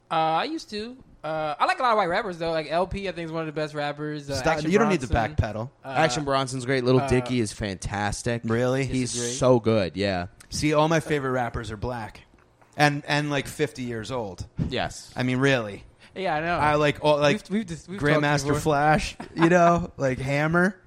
Uh, 0.10 0.14
I 0.14 0.44
used 0.46 0.70
to. 0.72 0.98
Uh, 1.24 1.54
I 1.60 1.66
like 1.66 1.80
a 1.80 1.84
lot 1.84 1.92
of 1.92 1.98
white 1.98 2.10
rappers 2.10 2.40
though. 2.40 2.50
Like 2.52 2.68
El-P, 2.72 3.08
I 3.08 3.12
think 3.12 3.28
is 3.28 3.32
one 3.32 3.42
of 3.42 3.46
the 3.46 3.52
best 3.60 3.76
rappers. 3.76 4.28
Uh, 4.30 4.36
Stop. 4.36 4.56
Action 4.56 4.72
You 4.72 4.80
don't 4.80 4.90
need 4.90 5.02
to 5.02 5.08
Bronson. 5.08 5.36
backpedal. 5.36 5.70
Uh, 5.86 5.88
Action 5.88 6.24
Bronson's 6.24 6.66
great. 6.66 6.84
Little 6.84 7.02
uh, 7.02 7.08
Dicky 7.08 7.40
is 7.40 7.54
fantastic. 7.54 8.42
Really? 8.44 8.86
He's 8.86 9.14
Disagree. 9.14 9.34
so 9.34 9.60
good. 9.60 9.96
Yeah. 9.96 10.28
See, 10.52 10.74
all 10.74 10.88
my 10.88 11.00
favorite 11.00 11.32
rappers 11.32 11.72
are 11.72 11.78
black, 11.78 12.22
and 12.78 13.04
and 13.08 13.30
like 13.32 13.48
50 13.48 13.82
years 13.84 14.12
old. 14.12 14.46
Yes. 14.70 15.12
I 15.16 15.24
mean, 15.24 15.38
really. 15.38 15.84
Yeah, 16.16 16.36
I 16.36 16.40
know. 16.42 16.58
I 16.58 16.76
like 16.76 16.98
all 17.02 17.18
like 17.18 17.38
we've, 17.50 17.60
we've, 17.60 17.66
just, 17.68 17.88
we've 17.88 18.00
Grandmaster. 18.00 18.56
Flash. 18.60 19.16
You 19.36 19.50
know, 19.50 19.92
like 19.98 20.20
Hammer. 20.20 20.78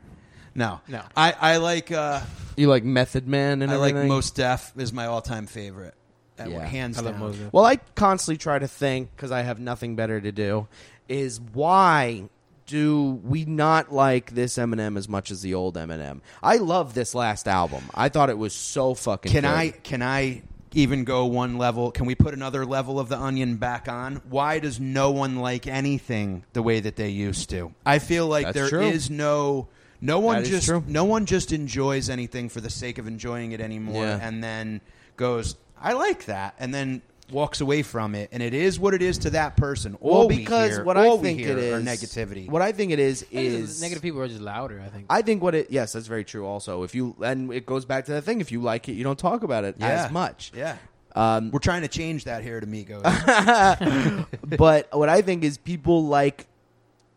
No, 0.55 0.81
No. 0.87 1.03
I 1.17 1.33
I 1.41 1.57
like 1.57 1.91
uh, 1.91 2.21
You 2.57 2.69
like 2.69 2.85
Method 2.85 3.27
Man 3.27 3.61
and 3.63 3.73
I 3.73 3.77
like? 3.77 3.95
Mos 3.97 4.31
Def 4.31 4.73
is 4.77 4.93
my 4.93 5.07
all 5.07 5.21
time 5.23 5.47
favorite. 5.47 5.95
That 6.37 6.49
Yeah. 6.51 6.65
hands 6.65 6.99
I 6.99 7.01
love 7.03 7.15
down. 7.19 7.21
Mos 7.23 7.37
Well, 7.53 7.65
I 7.65 7.77
constantly 7.97 8.37
try 8.37 8.59
to 8.59 8.69
think 8.69 9.11
because 9.17 9.33
I 9.33 9.43
have 9.43 9.59
nothing 9.59 9.97
better 9.97 10.21
to 10.21 10.31
do. 10.31 10.69
Is 11.09 11.41
why 11.41 12.29
do 12.67 13.21
we 13.25 13.45
not 13.45 13.93
like 13.93 14.35
this 14.35 14.57
Eminem 14.57 14.97
as 14.97 15.09
much 15.09 15.31
as 15.31 15.43
the 15.43 15.55
old 15.55 15.77
Eminem? 15.77 16.21
I 16.43 16.57
love 16.57 16.95
this 16.95 17.15
last 17.15 17.47
album. 17.49 17.85
I 17.95 18.09
thought 18.09 18.31
it 18.31 18.39
was 18.39 18.55
so 18.55 18.95
fucking. 18.95 19.31
Can 19.33 19.43
good. 19.43 19.51
I 19.51 19.71
can 19.71 20.03
I 20.03 20.43
even 20.73 21.05
go 21.05 21.27
one 21.27 21.57
level? 21.59 21.91
Can 21.93 22.07
we 22.07 22.15
put 22.15 22.35
another 22.35 22.65
level 22.67 22.99
of 22.99 23.09
the 23.09 23.19
onion 23.19 23.57
back 23.57 23.89
on? 23.89 24.17
Why 24.29 24.59
does 24.59 24.81
no 24.81 25.11
one 25.13 25.37
like 25.37 25.67
anything 25.67 26.45
the 26.53 26.63
way 26.63 26.81
that 26.81 26.97
they 26.97 27.11
used 27.11 27.51
to? 27.51 27.73
I 27.87 27.99
feel 27.99 28.27
like 28.27 28.47
That's 28.53 28.71
there 28.71 28.83
is 28.83 29.07
true. 29.09 29.17
no 29.17 29.69
no 30.01 30.19
one 30.19 30.43
That 30.43 30.51
is 30.51 30.67
just 30.67 30.87
no 30.89 31.05
one 31.05 31.27
just 31.27 31.53
enjoys 31.53 32.11
anything 32.11 32.49
for 32.49 32.61
the 32.61 32.71
sake 32.71 32.99
of 32.99 33.07
enjoying 33.07 33.53
it 33.53 33.61
anymore 33.61 34.03
Yeah. 34.05 34.19
and 34.21 34.43
then 34.43 34.81
goes, 35.17 35.57
I 35.81 35.93
like 35.93 36.25
that 36.27 36.55
and 36.59 36.75
then 36.75 37.03
walks 37.31 37.61
away 37.61 37.83
from 37.83 38.15
it 38.15 38.29
and 38.33 38.43
it 38.43 38.53
is 38.55 38.79
what 38.79 38.93
it 38.95 39.01
is 39.03 39.19
to 39.19 39.31
that 39.31 39.57
person. 39.57 39.97
All 40.01 40.19
Well, 40.21 40.29
we 40.29 40.37
because 40.39 40.73
hear- 40.77 40.85
what 40.85 40.97
all 40.97 41.19
I 41.19 41.23
think 41.23 41.39
hear 41.41 41.57
it 41.59 41.73
are 41.73 41.79
is 41.79 41.85
negativity. 41.85 42.49
What 42.49 42.61
I 42.63 42.73
think 42.73 42.93
it 42.93 42.99
is 42.99 43.25
is 43.31 43.81
negative 43.81 44.03
people 44.03 44.21
are 44.21 44.29
just 44.29 44.41
louder. 44.43 44.81
I 44.85 44.89
think. 44.89 45.07
I 45.09 45.23
think 45.23 45.43
what 45.43 45.55
it 45.55 45.71
yes, 45.71 45.93
that's 45.95 46.07
very 46.07 46.25
true. 46.25 46.47
Also, 46.47 46.83
if 46.83 46.95
you 46.95 47.17
and 47.23 47.53
it 47.53 47.65
goes 47.67 47.85
back 47.85 48.05
to 48.07 48.13
that 48.13 48.23
thing. 48.23 48.41
If 48.41 48.53
you 48.53 48.61
like 48.61 48.89
it, 48.89 48.93
you 48.93 49.05
don't 49.05 49.19
talk 49.19 49.43
about 49.43 49.65
it 49.65 49.77
Yeah. 49.79 50.05
as 50.07 50.11
much. 50.13 50.53
yeah. 50.55 50.77
Um, 51.17 51.51
We're 51.53 51.61
trying 51.61 51.83
to 51.83 51.89
change 51.89 52.25
that 52.25 52.43
here 52.43 52.57
at 52.59 52.65
Amigos. 52.65 53.05
but 54.59 54.89
what 54.93 55.09
I 55.09 55.23
think 55.23 55.45
is 55.45 55.59
people 55.59 56.07
like 56.07 56.47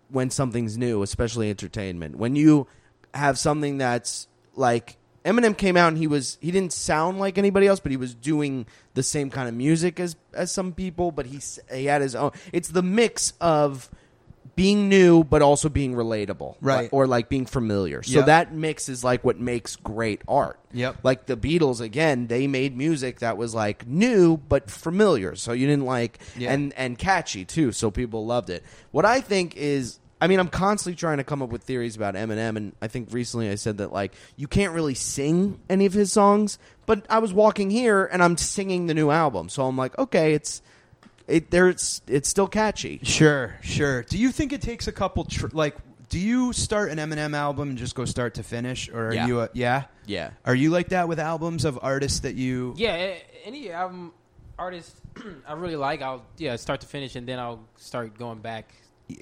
when 0.10 0.30
something's 0.30 0.78
new, 0.78 1.02
especially 1.02 1.50
entertainment. 1.50 2.16
When 2.16 2.36
you 2.36 2.68
have 3.14 3.38
something 3.40 3.78
that's 3.80 4.28
like 4.56 4.98
Eminem 5.28 5.58
came 5.58 5.76
out 5.76 5.90
and 5.90 5.98
he 5.98 6.08
was 6.08 6.38
he 6.42 6.52
didn't 6.52 6.72
sound 6.74 7.20
like 7.20 7.38
anybody 7.38 7.68
else, 7.68 7.80
but 7.82 7.92
he 7.92 7.98
was 7.98 8.16
doing 8.16 8.66
the 8.94 9.04
same 9.04 9.30
kind 9.30 9.50
of 9.50 9.54
music 9.54 10.00
as 10.00 10.16
as 10.34 10.52
some 10.52 10.72
people, 10.72 11.12
but 11.12 11.26
he 11.26 11.40
he 11.74 11.86
had 11.86 12.02
his 12.02 12.16
own. 12.16 12.32
It's 12.54 12.70
the 12.70 12.82
mix 12.82 13.34
of 13.42 13.90
being 14.56 14.90
new 14.90 15.24
but 15.24 15.44
also 15.44 15.70
being 15.70 15.94
relatable, 15.94 16.56
Right. 16.62 16.90
Or 16.92 17.06
like 17.06 17.30
being 17.30 17.46
familiar. 17.46 18.02
So 18.02 18.20
Yep. 18.20 18.26
that 18.26 18.54
mix 18.56 18.90
is 18.90 19.04
like 19.04 19.24
what 19.24 19.40
makes 19.40 19.76
great 19.76 20.22
art. 20.28 20.60
Yep. 20.74 20.98
Like 21.04 21.28
the 21.28 21.38
Beatles 21.38 21.80
again, 21.80 22.26
they 22.26 22.48
made 22.48 22.76
music 22.76 23.20
that 23.20 23.38
was 23.38 23.54
like 23.54 23.86
new 23.86 24.36
but 24.38 24.72
familiar. 24.72 25.36
So 25.36 25.52
you 25.52 25.68
didn't 25.68 25.86
like 25.86 26.18
Yeah. 26.38 26.54
and 26.54 26.74
and 26.76 26.98
catchy 26.98 27.46
too, 27.46 27.72
so 27.72 27.92
people 27.92 28.26
loved 28.26 28.50
it. 28.50 28.64
What 28.90 29.06
I 29.06 29.22
think 29.22 29.56
is 29.56 30.00
I 30.20 30.28
mean, 30.28 30.40
I'm 30.40 30.48
constantly 30.48 30.96
trying 30.98 31.18
to 31.18 31.24
come 31.24 31.42
up 31.44 31.50
with 31.50 31.64
theories 31.64 31.96
about 31.96 32.16
Eminem, 32.16 32.58
and 32.58 32.74
I 32.82 32.88
think 32.88 33.10
recently 33.12 33.50
I 33.50 33.56
said 33.56 33.78
that 33.78 33.94
like 33.94 34.14
you 34.36 34.48
can't 34.48 34.74
really 34.74 34.96
sing 34.96 35.60
any 35.70 35.86
of 35.86 35.94
his 35.94 36.12
songs. 36.12 36.58
But 36.86 37.06
I 37.10 37.20
was 37.20 37.34
walking 37.34 37.70
here 37.70 38.06
and 38.06 38.24
I'm 38.24 38.38
singing 38.38 38.88
the 38.88 38.94
new 38.94 39.12
album, 39.12 39.50
so 39.50 39.66
I'm 39.68 39.78
like, 39.78 39.98
okay, 40.00 40.34
it's 40.34 40.62
it 41.28 41.52
there's 41.52 42.02
it's 42.08 42.30
still 42.30 42.48
catchy. 42.48 43.00
Sure, 43.04 43.58
sure. 43.62 44.04
Do 44.04 44.18
you 44.18 44.32
think 44.32 44.54
it 44.54 44.62
takes 44.62 44.88
a 44.88 44.92
couple 44.92 45.26
tr- 45.26 45.48
like? 45.54 45.76
Do 46.10 46.18
you 46.20 46.54
start 46.54 46.90
an 46.90 47.00
Eminem 47.00 47.34
album 47.36 47.68
and 47.72 47.78
just 47.78 47.94
go 47.94 48.06
start 48.06 48.36
to 48.36 48.44
finish, 48.44 48.88
or 48.90 49.10
are 49.10 49.14
Yeah. 49.14 49.28
you? 49.28 49.42
A, 49.42 49.50
yeah, 49.52 49.84
Yeah, 50.06 50.30
Are 50.46 50.56
you 50.56 50.70
like 50.70 50.88
that 50.90 51.10
with 51.10 51.20
albums 51.20 51.66
of 51.66 51.78
artists 51.82 52.22
that 52.22 52.36
you? 52.36 52.74
Yeah, 52.78 53.16
any 53.44 53.70
album 53.72 54.14
artist 54.58 54.96
I 55.48 55.52
really 55.54 55.76
like, 55.76 56.02
I'll 56.02 56.24
yeah 56.38 56.56
start 56.56 56.80
to 56.82 56.88
finish, 56.88 57.18
and 57.18 57.28
then 57.28 57.40
I'll 57.40 57.60
start 57.76 58.18
going 58.18 58.40
back. 58.40 58.74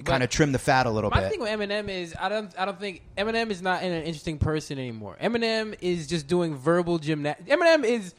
Kind 0.04 0.22
of 0.22 0.30
trim 0.30 0.52
the 0.52 0.58
fat 0.58 0.86
a 0.86 0.90
little 0.90 1.10
bit. 1.10 1.16
My 1.16 1.22
bit. 1.22 1.30
thing 1.32 1.40
with 1.40 1.50
Eminem 1.50 1.88
is 1.88 2.14
I 2.18 2.28
don't 2.28 2.52
I 2.58 2.64
don't 2.64 2.78
think 2.78 3.02
Eminem 3.16 3.50
is 3.50 3.62
not 3.62 3.82
an 3.82 3.92
interesting 4.02 4.38
person 4.38 4.78
anymore. 4.78 5.16
Eminem 5.22 5.76
is 5.80 6.06
just 6.06 6.26
doing 6.26 6.54
verbal 6.56 6.98
gymnastics. 6.98 7.48
Eminem 7.48 7.84
is 7.84 8.14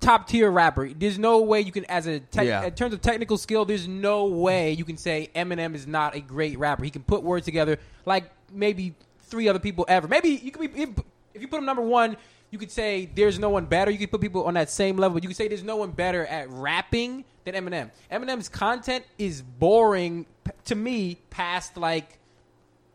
top 0.00 0.28
tier 0.28 0.50
rapper. 0.50 0.88
There's 0.88 1.18
no 1.18 1.40
way 1.42 1.60
you 1.62 1.72
can 1.72 1.84
as 1.86 2.06
a 2.06 2.20
tech, 2.20 2.46
Yeah. 2.46 2.64
in 2.64 2.74
terms 2.74 2.92
of 2.92 3.00
technical 3.00 3.38
skill. 3.38 3.64
There's 3.64 3.88
no 3.88 4.26
way 4.26 4.72
you 4.72 4.84
can 4.84 4.96
say 4.96 5.30
Eminem 5.34 5.74
is 5.74 5.86
not 5.86 6.14
a 6.14 6.20
great 6.20 6.58
rapper. 6.58 6.84
He 6.84 6.90
can 6.90 7.02
put 7.02 7.22
words 7.22 7.44
together 7.44 7.78
like 8.04 8.30
maybe 8.52 8.94
three 9.20 9.48
other 9.48 9.58
people 9.58 9.84
ever. 9.88 10.06
Maybe 10.08 10.30
you 10.30 10.50
could 10.50 10.72
be 10.72 10.82
if, 10.82 10.90
if 11.34 11.42
you 11.42 11.48
put 11.48 11.58
him 11.58 11.64
number 11.66 11.82
one. 11.82 12.16
You 12.50 12.58
could 12.58 12.70
say 12.70 13.10
there's 13.14 13.38
no 13.38 13.50
one 13.50 13.66
better. 13.66 13.90
You 13.90 13.98
could 13.98 14.10
put 14.10 14.20
people 14.20 14.44
on 14.44 14.54
that 14.54 14.70
same 14.70 14.96
level. 14.96 15.18
You 15.18 15.28
could 15.28 15.36
say 15.36 15.48
there's 15.48 15.64
no 15.64 15.76
one 15.76 15.90
better 15.90 16.24
at 16.26 16.48
rapping 16.50 17.24
than 17.44 17.54
Eminem. 17.54 17.90
Eminem's 18.10 18.48
content 18.48 19.04
is 19.18 19.42
boring 19.42 20.26
p- 20.44 20.52
to 20.66 20.74
me 20.74 21.18
past 21.30 21.76
like 21.76 22.18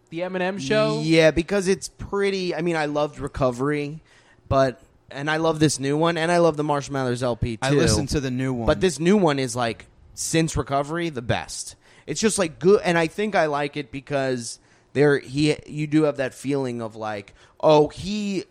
the 0.10 0.20
Eminem 0.20 0.60
show. 0.60 1.02
Yeah, 1.04 1.32
because 1.32 1.68
it's 1.68 1.90
pretty. 1.90 2.56
I 2.56 2.62
mean, 2.62 2.76
I 2.76 2.86
loved 2.86 3.20
Recovery, 3.20 4.02
but 4.48 4.82
and 5.10 5.30
I 5.30 5.38
love 5.38 5.60
this 5.60 5.80
new 5.80 5.98
one, 5.98 6.18
and 6.18 6.32
I 6.32 6.38
love 6.38 6.58
the 6.58 6.64
Marshall 6.64 6.94
Mathers 6.94 7.22
LP 7.22 7.58
too. 7.58 7.60
I 7.62 7.72
listened 7.72 8.10
to 8.10 8.20
the 8.20 8.32
new 8.32 8.54
one, 8.54 8.66
But 8.66 8.80
this 8.82 9.00
new 9.00 9.18
one 9.18 9.40
is 9.40 9.56
like 9.56 9.86
since 10.14 10.56
recovery 10.56 11.10
the 11.10 11.22
best. 11.22 11.76
It's 12.08 12.22
just 12.22 12.40
like 12.40 12.60
good, 12.60 12.82
and 12.84 12.98
I 12.98 13.08
think 13.08 13.36
I 13.36 13.46
like 13.48 13.78
it 13.78 13.92
because 13.92 14.60
there 14.94 15.20
he 15.20 15.56
you 15.68 15.88
do 15.88 16.04
have 16.04 16.18
that 16.18 16.34
feeling 16.34 16.82
of 16.82 16.96
like 16.96 17.34
oh 17.62 17.88
he 17.88 18.44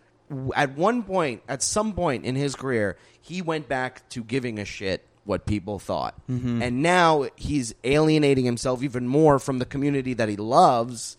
at 0.54 0.76
one 0.76 1.02
point 1.02 1.42
at 1.48 1.62
some 1.62 1.92
point 1.92 2.24
in 2.24 2.36
his 2.36 2.54
career 2.54 2.96
he 3.20 3.42
went 3.42 3.68
back 3.68 4.08
to 4.10 4.22
giving 4.22 4.58
a 4.58 4.64
shit 4.64 5.06
what 5.24 5.46
people 5.46 5.78
thought, 5.78 6.14
and 6.62 6.82
now 6.82 7.26
he's 7.36 7.74
alienating 7.84 8.44
himself 8.44 8.82
even 8.82 9.06
more 9.06 9.38
from 9.38 9.58
the 9.58 9.66
community 9.66 10.14
that 10.14 10.28
he 10.28 10.36
loves. 10.36 11.16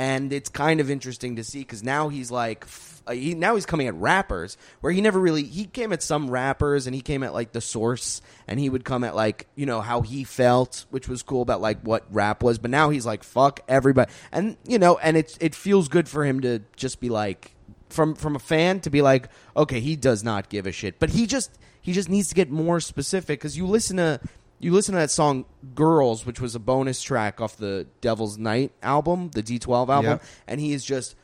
And 0.00 0.32
it's 0.32 0.48
kind 0.48 0.78
of 0.78 0.90
interesting 0.90 1.36
to 1.36 1.44
see 1.44 1.60
because 1.60 1.82
now 1.82 2.08
he's 2.08 2.30
like 2.30 2.66
uh, 3.08 3.12
he, 3.12 3.34
now 3.34 3.56
he's 3.56 3.66
coming 3.66 3.88
at 3.88 3.94
rappers 3.94 4.56
where 4.80 4.92
he 4.92 5.00
never 5.00 5.18
really 5.18 5.42
he 5.42 5.64
came 5.64 5.92
at 5.92 6.04
some 6.04 6.30
rappers 6.30 6.86
and 6.86 6.94
he 6.94 7.00
came 7.00 7.24
at 7.24 7.32
like 7.34 7.50
the 7.50 7.60
source. 7.60 8.20
And 8.46 8.60
he 8.60 8.68
would 8.68 8.84
come 8.84 9.02
at 9.02 9.16
like 9.16 9.48
you 9.56 9.66
know 9.66 9.80
how 9.80 10.02
he 10.02 10.22
felt 10.22 10.86
which 10.90 11.08
was 11.08 11.24
cool 11.24 11.42
about 11.42 11.60
like 11.60 11.80
what 11.80 12.04
rap 12.12 12.44
was. 12.44 12.58
But 12.58 12.70
now 12.70 12.90
he's 12.90 13.06
like 13.06 13.24
fuck 13.24 13.58
everybody. 13.66 14.12
And 14.30 14.56
you 14.68 14.78
know 14.78 14.98
and 14.98 15.16
it's 15.16 15.36
it 15.40 15.56
feels 15.56 15.88
good 15.88 16.08
for 16.08 16.24
him 16.24 16.42
to 16.42 16.60
just 16.76 17.00
be 17.00 17.08
like 17.08 17.56
from 17.90 18.14
from 18.14 18.36
a 18.36 18.38
fan 18.38 18.80
to 18.80 18.90
be 18.90 19.02
like 19.02 19.28
okay 19.56 19.80
he 19.80 19.96
does 19.96 20.22
not 20.22 20.48
give 20.48 20.66
a 20.66 20.72
shit 20.72 20.98
but 20.98 21.10
he 21.10 21.26
just 21.26 21.50
he 21.80 21.92
just 21.92 22.08
needs 22.08 22.28
to 22.28 22.34
get 22.34 22.50
more 22.50 22.80
specific 22.80 23.38
because 23.40 23.56
you 23.56 23.66
listen 23.66 23.96
to 23.96 24.20
you 24.60 24.72
listen 24.72 24.92
to 24.94 24.98
that 25.00 25.10
song 25.12 25.44
"Girls," 25.76 26.26
which 26.26 26.40
was 26.40 26.54
a 26.56 26.58
bonus 26.58 27.00
track 27.00 27.40
off 27.40 27.56
the 27.56 27.86
Devil's 28.00 28.36
Night 28.38 28.72
album, 28.82 29.30
the 29.30 29.40
D12 29.42 29.88
album, 29.88 30.04
Yep. 30.10 30.22
and 30.48 30.60
he 30.60 30.72
is 30.72 30.84
just 30.84 31.14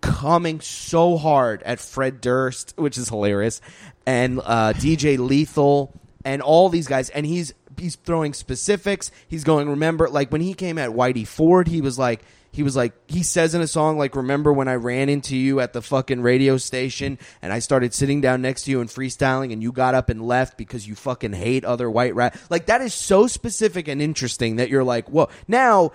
coming 0.00 0.60
so 0.60 1.16
hard 1.16 1.62
at 1.62 1.78
Fred 1.78 2.20
Durst, 2.20 2.74
which 2.76 2.98
is 2.98 3.08
hilarious, 3.08 3.60
and 4.04 4.40
uh, 4.40 4.72
DJ 4.74 5.16
Lethal, 5.16 5.92
and 6.24 6.42
all 6.42 6.68
these 6.68 6.88
guys, 6.88 7.08
and 7.10 7.24
he's 7.24 7.54
he's 7.78 7.94
throwing 7.94 8.34
specifics. 8.34 9.12
He's 9.28 9.44
going, 9.44 9.68
remember, 9.68 10.08
like 10.08 10.32
when 10.32 10.40
he 10.40 10.52
came 10.54 10.76
at 10.76 10.90
Whitey 10.90 11.26
Ford, 11.26 11.68
he 11.68 11.80
was 11.80 11.98
like. 11.98 12.20
He 12.52 12.62
was 12.62 12.76
like, 12.76 12.92
he 13.10 13.22
says 13.22 13.54
in 13.54 13.62
a 13.62 13.66
song, 13.66 13.96
like, 13.96 14.14
remember 14.14 14.52
when 14.52 14.68
I 14.68 14.74
ran 14.74 15.08
into 15.08 15.36
you 15.36 15.60
at 15.60 15.72
the 15.72 15.80
fucking 15.80 16.20
radio 16.20 16.58
station 16.58 17.18
and 17.40 17.52
I 17.52 17.60
started 17.60 17.94
sitting 17.94 18.20
down 18.20 18.42
next 18.42 18.64
to 18.64 18.70
you 18.70 18.80
and 18.82 18.90
freestyling 18.90 19.52
and 19.52 19.62
you 19.62 19.72
got 19.72 19.94
up 19.94 20.10
and 20.10 20.26
left 20.26 20.58
because 20.58 20.86
you 20.86 20.94
fucking 20.94 21.32
hate 21.32 21.64
other 21.64 21.90
white 21.90 22.14
rap. 22.14 22.36
Like, 22.50 22.66
that 22.66 22.82
is 22.82 22.92
so 22.92 23.26
specific 23.26 23.88
and 23.88 24.02
interesting 24.02 24.56
that 24.56 24.68
you're 24.68 24.84
like, 24.84 25.08
whoa. 25.08 25.30
Now, 25.48 25.92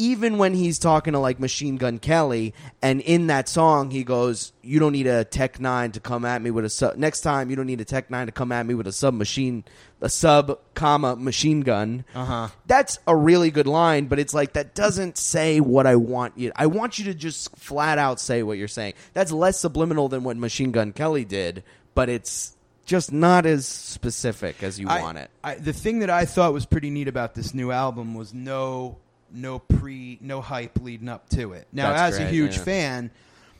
even 0.00 0.38
when 0.38 0.54
he's 0.54 0.78
talking 0.78 1.12
to 1.12 1.18
like 1.18 1.38
Machine 1.38 1.76
Gun 1.76 1.98
Kelly, 1.98 2.54
and 2.80 3.02
in 3.02 3.26
that 3.26 3.48
song 3.48 3.90
he 3.90 4.02
goes, 4.02 4.52
"You 4.62 4.80
don't 4.80 4.92
need 4.92 5.06
a 5.06 5.24
Tech 5.24 5.60
Nine 5.60 5.92
to 5.92 6.00
come 6.00 6.24
at 6.24 6.40
me 6.40 6.50
with 6.50 6.64
a 6.64 6.70
sub. 6.70 6.96
Next 6.96 7.20
time, 7.20 7.50
you 7.50 7.56
don't 7.56 7.66
need 7.66 7.80
a 7.80 7.84
Tech 7.84 8.10
Nine 8.10 8.26
to 8.26 8.32
come 8.32 8.50
at 8.50 8.64
me 8.66 8.72
with 8.74 8.86
a 8.86 8.92
sub 8.92 9.12
machine, 9.14 9.62
a 10.00 10.08
sub 10.08 10.58
comma 10.74 11.16
machine 11.16 11.60
gun." 11.60 12.04
Uh 12.14 12.24
huh. 12.24 12.48
That's 12.66 12.98
a 13.06 13.14
really 13.14 13.50
good 13.50 13.66
line, 13.66 14.06
but 14.06 14.18
it's 14.18 14.32
like 14.32 14.54
that 14.54 14.74
doesn't 14.74 15.18
say 15.18 15.60
what 15.60 15.86
I 15.86 15.96
want 15.96 16.38
you. 16.38 16.50
I 16.56 16.66
want 16.66 16.98
you 16.98 17.04
to 17.06 17.14
just 17.14 17.54
flat 17.56 17.98
out 17.98 18.18
say 18.20 18.42
what 18.42 18.56
you're 18.56 18.68
saying. 18.68 18.94
That's 19.12 19.30
less 19.32 19.60
subliminal 19.60 20.08
than 20.08 20.24
what 20.24 20.36
Machine 20.38 20.72
Gun 20.72 20.92
Kelly 20.92 21.26
did, 21.26 21.62
but 21.94 22.08
it's 22.08 22.56
just 22.86 23.12
not 23.12 23.46
as 23.46 23.66
specific 23.66 24.62
as 24.62 24.80
you 24.80 24.88
I- 24.88 25.02
want 25.02 25.18
it. 25.18 25.30
I, 25.44 25.54
the 25.56 25.72
thing 25.72 26.00
that 26.00 26.10
I 26.10 26.24
thought 26.24 26.52
was 26.52 26.66
pretty 26.66 26.90
neat 26.90 27.06
about 27.06 27.34
this 27.34 27.54
new 27.54 27.70
album 27.70 28.14
was 28.14 28.34
no 28.34 28.96
no 29.32 29.58
pre 29.58 30.18
no 30.20 30.40
hype 30.40 30.80
leading 30.80 31.08
up 31.08 31.28
to 31.30 31.52
it. 31.52 31.66
Now, 31.72 31.92
That's 31.92 32.18
as 32.18 32.26
a 32.26 32.28
huge 32.28 32.56
yeah. 32.56 32.62
fan, 32.64 33.10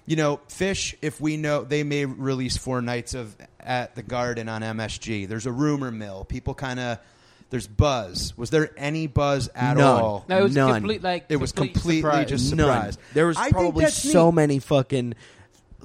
you 0.06 0.16
know, 0.16 0.40
Phish. 0.48 0.94
If 1.02 1.20
we 1.20 1.36
know 1.36 1.64
they 1.64 1.82
may 1.82 2.04
release 2.04 2.56
four 2.56 2.80
nights 2.82 3.14
of 3.14 3.36
at 3.58 3.94
the 3.94 4.02
Garden 4.02 4.48
on 4.48 4.62
MSG. 4.62 5.28
There's 5.28 5.46
a 5.46 5.52
rumor 5.52 5.90
mill. 5.90 6.24
People 6.24 6.54
kind 6.54 6.80
of 6.80 6.98
there's 7.50 7.66
buzz. 7.66 8.36
Was 8.36 8.50
there 8.50 8.70
any 8.76 9.06
buzz 9.08 9.48
at 9.54 9.76
None. 9.76 9.86
all? 9.86 10.24
No, 10.28 10.38
it 10.38 10.42
was 10.44 10.54
None. 10.54 10.74
complete 10.74 11.02
like 11.02 11.26
It 11.28 11.36
was 11.36 11.52
complete 11.52 11.72
completely 11.74 12.00
surprise. 12.02 12.28
just 12.28 12.54
None. 12.54 12.92
There 13.12 13.26
was 13.26 13.36
I 13.36 13.50
probably 13.50 13.86
so 13.86 14.26
neat. 14.30 14.34
many 14.36 14.58
fucking 14.60 15.14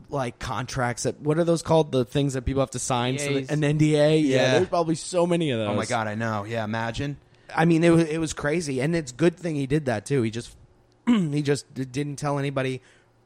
like 0.10 0.38
contracts 0.38 1.04
that 1.04 1.20
what 1.20 1.40
are 1.40 1.44
those 1.44 1.64
called? 1.64 1.92
The 1.92 2.06
things 2.06 2.34
that 2.34 2.44
people 2.44 2.62
have 2.62 2.70
to 2.72 2.80
sign 2.80 3.18
so 3.18 3.34
that, 3.34 3.52
an 3.52 3.62
NDA. 3.62 4.22
Yeah, 4.24 4.36
Yeah. 4.38 4.52
there's 4.54 4.68
probably 4.68 4.96
so 4.96 5.26
many 5.26 5.50
of 5.52 5.60
those. 5.60 5.70
Oh 5.70 5.74
my 5.74 5.86
god, 5.86 6.08
I 6.08 6.16
know. 6.16 6.44
Yeah, 6.44 6.64
imagine. 6.64 7.18
I 7.56 7.66
mean, 7.66 7.84
it 7.84 7.90
was, 7.90 8.04
it 8.08 8.18
was 8.20 8.34
crazy, 8.34 8.82
and 8.82 8.96
it's 8.96 9.12
good 9.12 9.36
thing 9.38 9.56
he 9.56 9.68
did 9.68 9.86
that 9.86 10.06
too. 10.06 10.22
He 10.22 10.32
just 10.32 10.56
he 11.08 11.42
just 11.42 11.74
didn't 11.74 12.16
tell 12.18 12.40
anybody. 12.40 12.82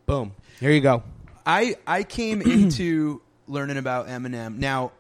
Boom. 0.06 0.34
Here 0.60 0.72
you 0.72 0.82
go. 0.82 1.04
I 1.46 1.76
I 1.86 2.04
came 2.04 2.42
into 2.42 3.22
learning 3.48 3.78
about 3.78 4.08
Eminem. 4.08 4.58
Now, 4.58 4.92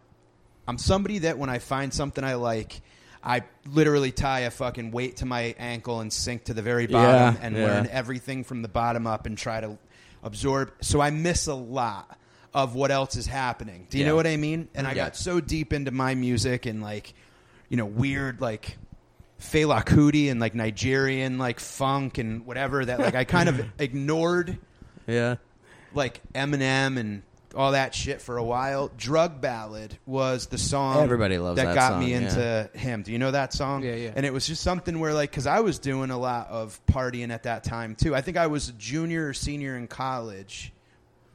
I'm 0.67 0.77
somebody 0.77 1.19
that 1.19 1.37
when 1.37 1.49
I 1.49 1.59
find 1.59 1.93
something 1.93 2.23
I 2.23 2.35
like, 2.35 2.81
I 3.23 3.43
literally 3.67 4.11
tie 4.11 4.41
a 4.41 4.51
fucking 4.51 4.91
weight 4.91 5.17
to 5.17 5.25
my 5.25 5.55
ankle 5.59 5.99
and 5.99 6.11
sink 6.13 6.45
to 6.45 6.53
the 6.53 6.61
very 6.61 6.87
bottom 6.87 7.35
Yeah, 7.35 7.39
and 7.41 7.55
yeah. 7.57 7.63
learn 7.65 7.87
everything 7.91 8.43
from 8.43 8.61
the 8.61 8.67
bottom 8.69 9.05
up 9.07 9.25
and 9.25 9.37
try 9.37 9.59
to 9.61 9.77
absorb. 10.23 10.71
So 10.81 11.01
I 11.01 11.09
miss 11.11 11.47
a 11.47 11.53
lot 11.53 12.17
of 12.53 12.73
what 12.75 12.89
else 12.91 13.15
is 13.15 13.27
happening. 13.27 13.85
Do 13.89 13.97
you 13.97 14.03
Yeah. 14.03 14.09
know 14.11 14.15
what 14.15 14.25
I 14.27 14.37
mean? 14.37 14.67
And 14.73 14.87
I 14.87 14.91
Yeah. 14.91 15.05
got 15.05 15.15
so 15.15 15.39
deep 15.39 15.73
into 15.73 15.91
my 15.91 16.15
music 16.15 16.65
and 16.65 16.81
like, 16.81 17.13
you 17.67 17.77
know, 17.77 17.85
weird 17.85 18.41
like 18.41 18.77
Fela 19.39 19.83
Kuti 19.85 20.29
and 20.29 20.39
like 20.39 20.53
Nigerian 20.55 21.37
like 21.37 21.59
funk 21.59 22.17
and 22.17 22.45
whatever 22.45 22.83
that 22.85 22.99
like 22.99 23.15
I 23.15 23.23
kind 23.23 23.49
of 23.49 23.65
ignored 23.79 24.57
Yeah. 25.07 25.35
like 25.93 26.21
Eminem 26.33 26.99
and 26.99 27.23
all 27.55 27.71
that 27.71 27.95
shit 27.95 28.21
for 28.21 28.37
a 28.37 28.43
while. 28.43 28.91
Drug 28.95 29.41
Ballad 29.41 29.97
was 30.05 30.47
the 30.47 30.57
song 30.59 31.01
Everybody 31.03 31.37
loves 31.39 31.55
that 31.55 31.73
got 31.73 31.93
song, 31.93 31.99
me 32.01 32.11
yeah. 32.11 32.17
into 32.17 32.69
him. 32.77 33.01
Do 33.01 33.11
you 33.11 33.17
know 33.17 33.31
that 33.31 33.53
song? 33.53 33.81
Yeah, 33.83 33.95
yeah. 33.95 34.11
And 34.15 34.25
it 34.25 34.31
was 34.33 34.45
just 34.45 34.61
something 34.61 34.99
where 34.99 35.13
like 35.13 35.31
cuz 35.31 35.47
I 35.47 35.61
was 35.61 35.79
doing 35.79 36.11
a 36.11 36.17
lot 36.19 36.47
of 36.49 36.79
partying 36.85 37.31
at 37.31 37.43
that 37.43 37.63
time 37.63 37.95
too. 37.95 38.15
I 38.15 38.21
think 38.21 38.37
I 38.37 38.47
was 38.47 38.69
a 38.69 38.73
junior 38.73 39.29
or 39.29 39.33
senior 39.33 39.75
in 39.77 39.87
college. 39.87 40.73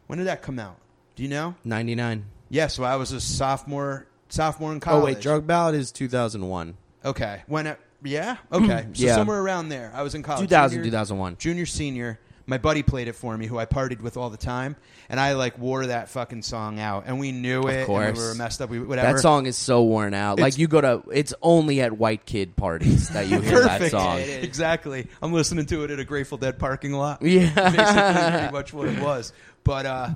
When 0.07 0.19
did 0.19 0.27
that 0.29 0.43
come 0.43 0.59
out? 0.59 0.77
Do 1.17 1.23
you 1.23 1.29
know? 1.31 1.55
Ninety 1.65 1.95
nine. 1.95 2.27
Yeah, 2.51 2.67
so 2.69 2.85
I 2.85 2.97
was 2.97 3.11
a 3.13 3.21
sophomore 3.21 4.07
sophomore 4.29 4.73
in 4.73 4.81
college. 4.81 5.03
Oh 5.03 5.07
wait, 5.07 5.21
Drug 5.21 5.47
Ballad 5.47 5.75
is 5.75 5.91
two 5.91 6.09
thousand 6.09 6.47
one. 6.49 6.77
Okay. 7.05 7.43
When 7.49 7.67
it, 7.67 7.81
Yeah. 8.05 8.37
Okay. 8.53 8.87
So 8.93 9.05
Yeah. 9.07 9.15
somewhere 9.17 9.41
around 9.41 9.69
there. 9.71 9.91
I 9.95 10.03
was 10.03 10.15
in 10.15 10.23
college. 10.23 10.43
2000, 10.49 10.77
Junior- 10.79 10.85
2001. 10.91 11.37
Junior, 11.39 11.67
senior. 11.67 12.21
My 12.47 12.59
buddy 12.59 12.83
played 12.83 13.09
it 13.09 13.15
for 13.15 13.35
me, 13.39 13.47
who 13.47 13.59
I 13.59 13.65
partied 13.65 14.03
with 14.03 14.19
all 14.19 14.29
the 14.29 14.37
time, 14.37 14.77
and 15.09 15.19
I 15.19 15.33
like 15.33 15.59
wore 15.59 15.87
that 15.87 16.11
fucking 16.11 16.43
song 16.43 16.79
out, 16.79 17.05
and 17.07 17.19
we 17.19 17.33
knew 17.33 17.63
it. 17.69 17.75
and 17.79 17.87
course. 17.87 18.19
we 18.19 18.23
were 18.23 18.35
messed 18.35 18.61
up. 18.61 18.69
We 18.69 18.81
whatever. 18.81 19.15
That 19.15 19.21
song 19.23 19.47
is 19.47 19.57
so 19.57 19.83
worn 19.83 20.13
out. 20.13 20.39
Like 20.39 20.59
you 20.59 20.69
go 20.69 20.83
to, 20.83 21.03
it's 21.11 21.33
only 21.41 21.81
at 21.81 21.97
white 21.97 22.27
kid 22.27 22.55
parties 22.55 23.09
that 23.09 23.29
you 23.29 23.41
hear 23.41 23.61
that 23.61 23.81
Perfect. 23.81 23.91
song. 23.93 24.19
Exactly. 24.45 25.07
I'm 25.23 25.33
listening 25.33 25.65
to 25.67 25.85
it 25.85 25.91
at 25.91 25.99
a 25.99 26.05
Grateful 26.05 26.37
Dead 26.37 26.59
parking 26.59 26.93
lot. 26.93 27.23
Yeah. 27.23 27.49
Basically, 27.55 28.39
pretty 28.39 28.53
much 28.53 28.75
what 28.75 28.89
it 28.89 28.99
was. 29.03 29.33
But 29.65 29.87
uh, 29.87 30.11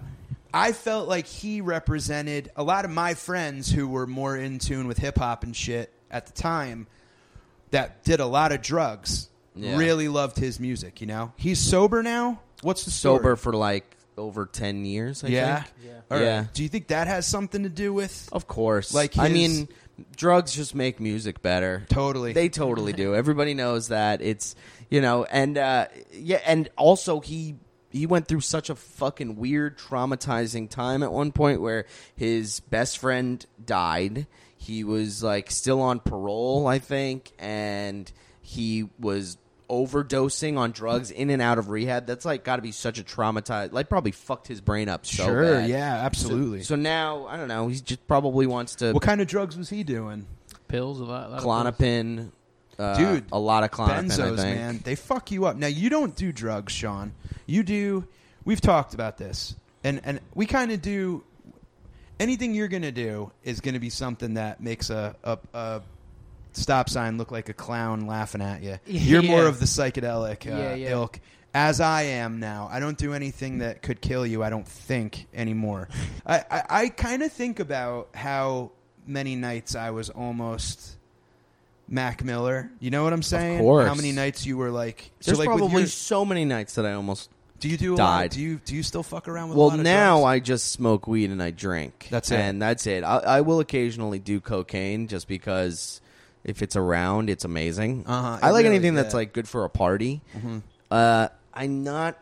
I 0.52 0.72
felt 0.72 1.08
like 1.08 1.24
he 1.26 1.62
represented 1.62 2.50
a 2.56 2.62
lot 2.62 2.84
of 2.84 2.90
my 2.90 3.14
friends 3.14 3.70
who 3.72 3.88
were 3.88 4.06
more 4.06 4.36
in 4.36 4.58
tune 4.58 4.86
with 4.86 4.98
hip 4.98 5.16
hop 5.16 5.44
and 5.44 5.56
shit 5.56 5.90
at 6.10 6.26
the 6.26 6.32
time 6.32 6.86
that 7.70 8.04
did 8.04 8.20
a 8.20 8.26
lot 8.26 8.52
of 8.52 8.62
drugs. 8.62 9.28
Yeah. 9.54 9.76
Really 9.76 10.08
loved 10.08 10.36
his 10.36 10.60
music. 10.60 11.00
You 11.00 11.08
know, 11.08 11.32
he's 11.36 11.58
sober 11.58 12.02
now. 12.02 12.40
What's 12.62 12.84
the 12.84 12.90
story? 12.90 13.18
Sober 13.18 13.36
for 13.36 13.52
like 13.52 13.96
over 14.16 14.46
10 14.46 14.84
years, 14.84 15.24
I 15.24 15.28
yeah. 15.28 15.62
think. 15.62 15.74
Yeah. 15.84 15.92
All 16.10 16.18
right. 16.18 16.24
Yeah. 16.24 16.44
Do 16.54 16.62
you 16.62 16.68
think 16.68 16.88
that 16.88 17.06
has 17.06 17.26
something 17.26 17.64
to 17.64 17.68
do 17.68 17.92
with? 17.92 18.28
Of 18.32 18.46
course. 18.46 18.94
Like 18.94 19.18
I 19.18 19.28
mean, 19.28 19.68
drugs 20.16 20.54
just 20.54 20.74
make 20.74 21.00
music 21.00 21.42
better. 21.42 21.86
Totally. 21.88 22.32
They 22.32 22.48
totally 22.48 22.92
do. 22.92 23.14
Everybody 23.14 23.54
knows 23.54 23.88
that. 23.88 24.20
It's 24.22 24.54
you 24.90 25.00
know, 25.00 25.24
and 25.24 25.58
uh, 25.58 25.86
yeah, 26.12 26.40
and 26.44 26.68
also 26.76 27.20
he 27.20 27.56
he 27.90 28.06
went 28.06 28.28
through 28.28 28.40
such 28.40 28.70
a 28.70 28.74
fucking 28.74 29.36
weird, 29.36 29.78
traumatizing 29.78 30.68
time 30.68 31.02
at 31.02 31.12
one 31.12 31.32
point 31.32 31.60
where 31.60 31.86
his 32.16 32.60
best 32.60 32.98
friend 32.98 33.44
died. 33.64 34.26
He 34.68 34.84
was 34.84 35.22
like 35.22 35.50
still 35.50 35.80
on 35.80 35.98
parole, 35.98 36.66
I 36.66 36.78
think, 36.78 37.32
and 37.38 38.12
he 38.42 38.90
was 38.98 39.38
overdosing 39.70 40.58
on 40.58 40.72
drugs 40.72 41.10
in 41.10 41.30
and 41.30 41.40
out 41.40 41.56
of 41.56 41.70
rehab. 41.70 42.06
That's 42.06 42.26
like 42.26 42.44
got 42.44 42.56
to 42.56 42.62
be 42.62 42.72
such 42.72 42.98
a 42.98 43.02
traumatized. 43.02 43.72
Like 43.72 43.88
probably 43.88 44.12
fucked 44.12 44.46
his 44.46 44.60
brain 44.60 44.90
up 44.90 45.06
so 45.06 45.24
sure. 45.24 45.42
bad. 45.42 45.70
Yeah. 45.70 46.04
Absolutely. 46.04 46.64
So 46.64 46.76
now 46.76 47.26
I 47.28 47.38
don't 47.38 47.48
know. 47.48 47.68
He 47.68 47.80
just 47.80 48.06
probably 48.06 48.46
wants 48.46 48.74
to 48.76 48.92
what 48.92 49.02
kind 49.02 49.22
of 49.22 49.26
drugs 49.26 49.56
was 49.56 49.70
he 49.70 49.84
doing? 49.84 50.26
Pills, 50.68 51.00
a 51.00 51.04
lot, 51.04 51.30
a 51.30 51.46
lot 51.46 51.66
of. 51.66 51.78
Klonopin, 51.78 52.30
uh, 52.78 52.94
Dude, 52.98 53.24
a 53.32 53.38
lot 53.38 53.64
of 53.64 53.70
Klonopin. 53.70 53.88
I 53.88 54.02
benzos, 54.02 54.36
think. 54.36 54.58
man, 54.58 54.80
they 54.84 54.96
fuck 54.96 55.30
you 55.30 55.46
up. 55.46 55.56
Now 55.56 55.66
you 55.66 55.88
don't 55.88 56.14
do 56.14 56.30
drugs, 56.30 56.74
Sean. 56.74 57.14
You 57.46 57.62
do. 57.62 58.06
We've 58.44 58.60
talked 58.60 58.92
about 58.92 59.16
this, 59.16 59.56
and 59.82 60.02
and 60.04 60.20
we 60.34 60.44
kind 60.44 60.72
of 60.72 60.82
do. 60.82 61.24
Anything 62.20 62.54
you're 62.54 62.68
gonna 62.68 62.92
do 62.92 63.30
is 63.44 63.60
gonna 63.60 63.80
be 63.80 63.90
something 63.90 64.34
that 64.34 64.60
makes 64.60 64.90
a, 64.90 65.14
a, 65.22 65.38
a 65.54 65.82
stop 66.52 66.88
sign 66.88 67.16
look 67.18 67.30
like 67.30 67.48
a 67.48 67.52
clown 67.52 68.06
laughing 68.06 68.42
at 68.42 68.62
you. 68.62 68.78
You're 68.86 69.22
more 69.22 69.46
of 69.46 69.60
the 69.60 69.66
psychedelic 69.66 70.46
uh, 70.46 70.56
Yeah, 70.56 70.74
yeah. 70.74 70.90
ilk. 70.90 71.20
As 71.54 71.80
I 71.80 72.02
am 72.02 72.40
now, 72.40 72.68
I 72.70 72.78
don't 72.80 72.98
do 72.98 73.14
anything 73.14 73.58
that 73.58 73.80
could 73.82 74.00
kill 74.00 74.26
you. 74.26 74.42
I 74.42 74.50
don't 74.50 74.66
think 74.68 75.26
anymore. 75.32 75.88
I, 76.26 76.44
I, 76.50 76.62
I 76.68 76.88
kind 76.90 77.22
of 77.22 77.32
think 77.32 77.58
about 77.60 78.08
how 78.14 78.72
many 79.06 79.34
nights 79.34 79.74
I 79.74 79.90
was 79.90 80.10
almost 80.10 80.96
Mac 81.88 82.22
Miller. 82.22 82.70
You 82.80 82.90
know 82.90 83.02
what 83.04 83.12
I'm 83.14 83.22
saying? 83.22 83.60
course. 83.60 83.88
How 83.88 83.94
many 83.94 84.12
nights 84.12 84.44
you 84.44 84.56
were 84.58 84.70
like? 84.70 85.10
So 85.20 85.30
There's 85.30 85.38
like 85.38 85.46
probably 85.46 85.82
your- 85.82 85.86
so 85.86 86.24
many 86.24 86.44
nights 86.44 86.74
that 86.74 86.84
I 86.84 86.92
almost. 86.92 87.30
Do 87.60 87.68
you 87.68 87.76
do 87.76 87.96
lot? 87.96 88.30
Do 88.30 88.40
you 88.40 88.60
do 88.64 88.74
you 88.74 88.82
still 88.82 89.02
fuck 89.02 89.28
around 89.28 89.48
with? 89.50 89.56
a 89.56 89.58
Well, 89.58 89.68
lot 89.68 89.78
of 89.78 89.84
now? 89.84 90.24
I 90.24 90.38
just 90.38 90.70
smoke 90.72 91.06
weed 91.06 91.30
and 91.30 91.42
I 91.42 91.50
drink. 91.50 92.08
That's 92.10 92.30
it. 92.30 92.36
and 92.38 92.60
that's 92.62 92.86
it. 92.86 93.02
I, 93.04 93.16
I 93.18 93.40
will 93.40 93.60
occasionally 93.60 94.18
do 94.18 94.40
cocaine 94.40 95.08
just 95.08 95.26
because 95.28 96.00
if 96.44 96.62
it's 96.62 96.76
around, 96.76 97.30
it's 97.30 97.44
amazing. 97.44 98.04
Uh-huh, 98.06 98.38
it 98.40 98.44
I 98.46 98.50
like 98.50 98.64
really- 98.64 98.76
anything 98.76 98.94
that's 98.94 99.14
like 99.14 99.32
good 99.32 99.48
for 99.48 99.64
a 99.64 99.68
party. 99.70 100.22
Mhm. 100.36 100.62
Uh, 100.90 101.28
I'm 101.52 101.82
not 101.82 102.16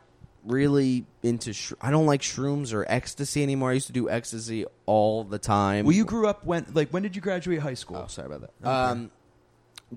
really 0.45 1.05
into. 1.23 1.53
Sh- 1.53 1.73
I 1.83 1.91
don't 1.91 2.07
like 2.07 2.23
shrooms 2.23 2.73
or 2.73 2.85
ecstasy 2.89 3.43
anymore. 3.43 3.71
I 3.71 3.75
used 3.75 3.89
to 3.89 3.93
do 3.93 4.09
ecstasy 4.09 4.65
all 4.87 5.23
the 5.25 5.39
time. 5.39 5.85
Well, 5.85 5.95
you 5.95 6.05
grew 6.05 6.27
up 6.27 6.45
when? 6.47 6.67
Like, 6.73 6.91
when 6.91 7.03
did 7.03 7.15
you 7.15 7.21
graduate 7.23 7.61
high 7.61 7.75
school? 7.75 7.99
Oh, 8.05 8.07
sorry 8.09 8.27
about 8.27 8.41
that. 8.43 8.51
Okay. 8.63 8.71
Um, 8.71 9.11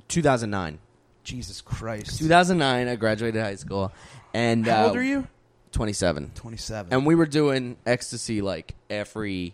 2009. 0.07 0.79
Jesus 1.23 1.61
Christ! 1.61 2.17
2009, 2.19 2.87
I 2.87 2.95
graduated 2.95 3.41
high 3.41 3.55
school, 3.55 3.91
and 4.33 4.65
How 4.65 4.83
uh, 4.85 4.87
old 4.87 4.97
are 4.97 5.03
you? 5.03 5.27
27. 5.71 6.31
Twenty-seven. 6.35 6.91
And 6.93 7.05
we 7.05 7.13
were 7.15 7.27
doing 7.27 7.77
ecstasy 7.85 8.41
like 8.41 8.73
every 8.89 9.53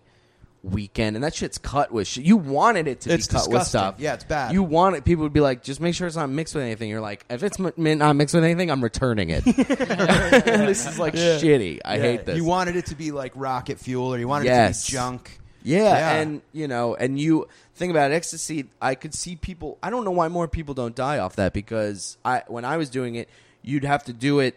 weekend, 0.64 1.16
and 1.16 1.24
that 1.24 1.36
shit's 1.36 1.58
cut 1.58 1.92
with 1.92 2.08
shit. 2.08 2.24
You 2.26 2.38
wanted 2.38 2.88
it 2.88 3.02
to 3.02 3.14
It's 3.14 3.28
be 3.28 3.36
cut 3.36 3.50
with 3.50 3.64
stuff. 3.64 3.96
Yeah, 4.00 4.14
it's 4.16 4.24
bad. 4.24 4.54
You 4.54 4.64
want 4.64 4.96
it. 4.96 5.04
People 5.04 5.24
would 5.24 5.34
be 5.34 5.42
like, 5.42 5.62
just 5.62 5.80
make 5.82 5.94
sure 5.94 6.08
it's 6.08 6.16
not 6.16 6.30
mixed 6.30 6.56
with 6.56 6.64
anything. 6.64 6.90
You're 6.90 7.02
like, 7.02 7.26
if 7.30 7.44
it's 7.44 7.60
m- 7.60 7.74
not 7.78 8.16
mixed 8.16 8.34
with 8.34 8.44
anything, 8.44 8.72
I'm 8.72 8.82
returning 8.84 9.30
it. 9.30 9.44
this 9.46 10.88
is 10.88 10.98
like 10.98 11.14
Yeah. 11.16 11.38
shitty. 11.38 11.82
I 11.86 11.96
Yeah, 11.98 12.02
hate 12.02 12.26
this. 12.26 12.38
You 12.38 12.46
wanted 12.46 12.76
it 12.78 12.88
to 12.88 12.96
be 12.96 13.12
like 13.12 13.34
rocket 13.36 13.80
fuel, 13.80 14.14
or 14.14 14.18
you 14.18 14.28
wanted 14.28 14.48
it 14.50 14.74
to 14.74 14.92
be 14.92 14.92
junk. 14.94 15.40
Yeah, 15.64 15.84
Yeah. 15.84 16.12
and 16.22 16.42
you 16.54 16.68
know, 16.68 16.96
and 16.96 17.20
you 17.20 17.48
think 17.76 17.92
about 17.92 18.12
it, 18.12 18.16
ecstasy. 18.16 18.66
I 18.82 18.96
could 18.96 19.14
see 19.14 19.36
people. 19.36 19.78
I 19.84 19.90
don't 19.90 20.06
know 20.06 20.12
why 20.12 20.28
more 20.30 20.48
people 20.48 20.74
don't 20.74 20.96
die 20.96 21.20
off 21.20 21.36
that 21.36 21.54
because 21.54 22.18
I, 22.24 22.44
when 22.48 22.66
I 22.66 22.78
was 22.78 22.90
doing 22.90 23.16
it, 23.16 23.30
you'd 23.62 23.84
have 23.84 24.04
to 24.06 24.14
do 24.14 24.40
it. 24.40 24.56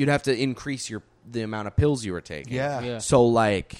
You'd 0.00 0.08
have 0.08 0.22
to 0.22 0.34
increase 0.34 0.88
your 0.88 1.02
the 1.30 1.42
amount 1.42 1.68
of 1.68 1.76
pills 1.76 2.06
you 2.06 2.12
were 2.12 2.22
taking. 2.22 2.54
Yeah. 2.54 2.80
Yeah. 2.80 2.98
So 3.00 3.26
like 3.26 3.74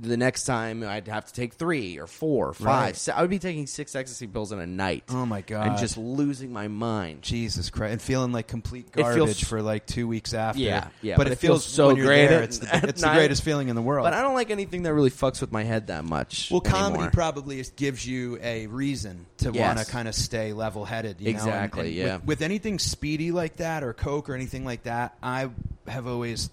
the 0.00 0.16
next 0.16 0.44
time 0.44 0.82
I'd 0.82 1.08
have 1.08 1.26
to 1.26 1.32
take 1.32 1.54
three 1.54 1.98
or 1.98 2.06
four 2.06 2.48
or 2.48 2.54
five. 2.54 2.94
Right. 3.06 3.08
I 3.16 3.20
would 3.20 3.30
be 3.30 3.38
taking 3.38 3.66
six 3.66 3.94
ecstasy 3.94 4.26
pills 4.26 4.52
in 4.52 4.58
a 4.58 4.66
night. 4.66 5.04
Oh 5.08 5.24
my 5.26 5.40
god! 5.40 5.66
And 5.68 5.78
just 5.78 5.96
losing 5.96 6.52
my 6.52 6.68
mind. 6.68 7.22
Jesus 7.22 7.70
Christ, 7.70 7.92
and 7.92 8.02
feeling 8.02 8.32
like 8.32 8.46
complete 8.46 8.88
It 8.88 8.94
feels- 9.02 9.16
garbage 9.16 9.44
for 9.44 9.62
like 9.62 9.86
two 9.86 10.06
weeks 10.08 10.34
after. 10.34 10.60
Yeah, 10.60 10.88
yeah, 11.02 11.14
But, 11.16 11.24
but 11.24 11.26
it, 11.28 11.32
it 11.34 11.38
feels 11.38 11.64
feels 11.64 11.74
so 11.74 11.94
great 11.94 12.26
there, 12.26 12.42
it's 12.42 12.58
the, 12.58 12.68
it's 12.88 13.02
the 13.02 13.08
greatest 13.12 13.42
feeling 13.42 13.68
in 13.68 13.76
the 13.76 13.82
world. 13.82 14.04
But 14.04 14.14
I 14.14 14.22
don't 14.22 14.34
like 14.34 14.50
anything 14.50 14.82
that 14.84 14.92
really 14.94 15.10
fucks 15.10 15.40
with 15.40 15.52
my 15.52 15.64
head 15.64 15.86
that 15.88 16.04
much. 16.04 16.50
Well, 16.50 16.60
comedy 16.60 17.08
probably 17.12 17.62
gives 17.76 18.06
you 18.06 18.38
a 18.42 18.66
reason 18.66 19.26
to 19.38 19.52
Yes. 19.52 19.76
want 19.76 19.86
to 19.86 19.92
kind 19.92 20.08
of 20.08 20.14
stay 20.14 20.52
level 20.52 20.84
headed. 20.84 21.16
Exactly, 21.20 21.82
Know? 21.82 21.88
And, 21.88 21.98
and 21.98 22.06
yeah. 22.08 22.16
With, 22.16 22.24
with 22.26 22.42
anything 22.42 22.78
speedy 22.78 23.30
like 23.32 23.56
that 23.56 23.82
or 23.82 23.92
coke 23.92 24.28
or 24.28 24.34
anything 24.34 24.64
like 24.64 24.82
that, 24.84 25.16
I 25.22 25.48
have 25.86 26.06
always 26.06 26.50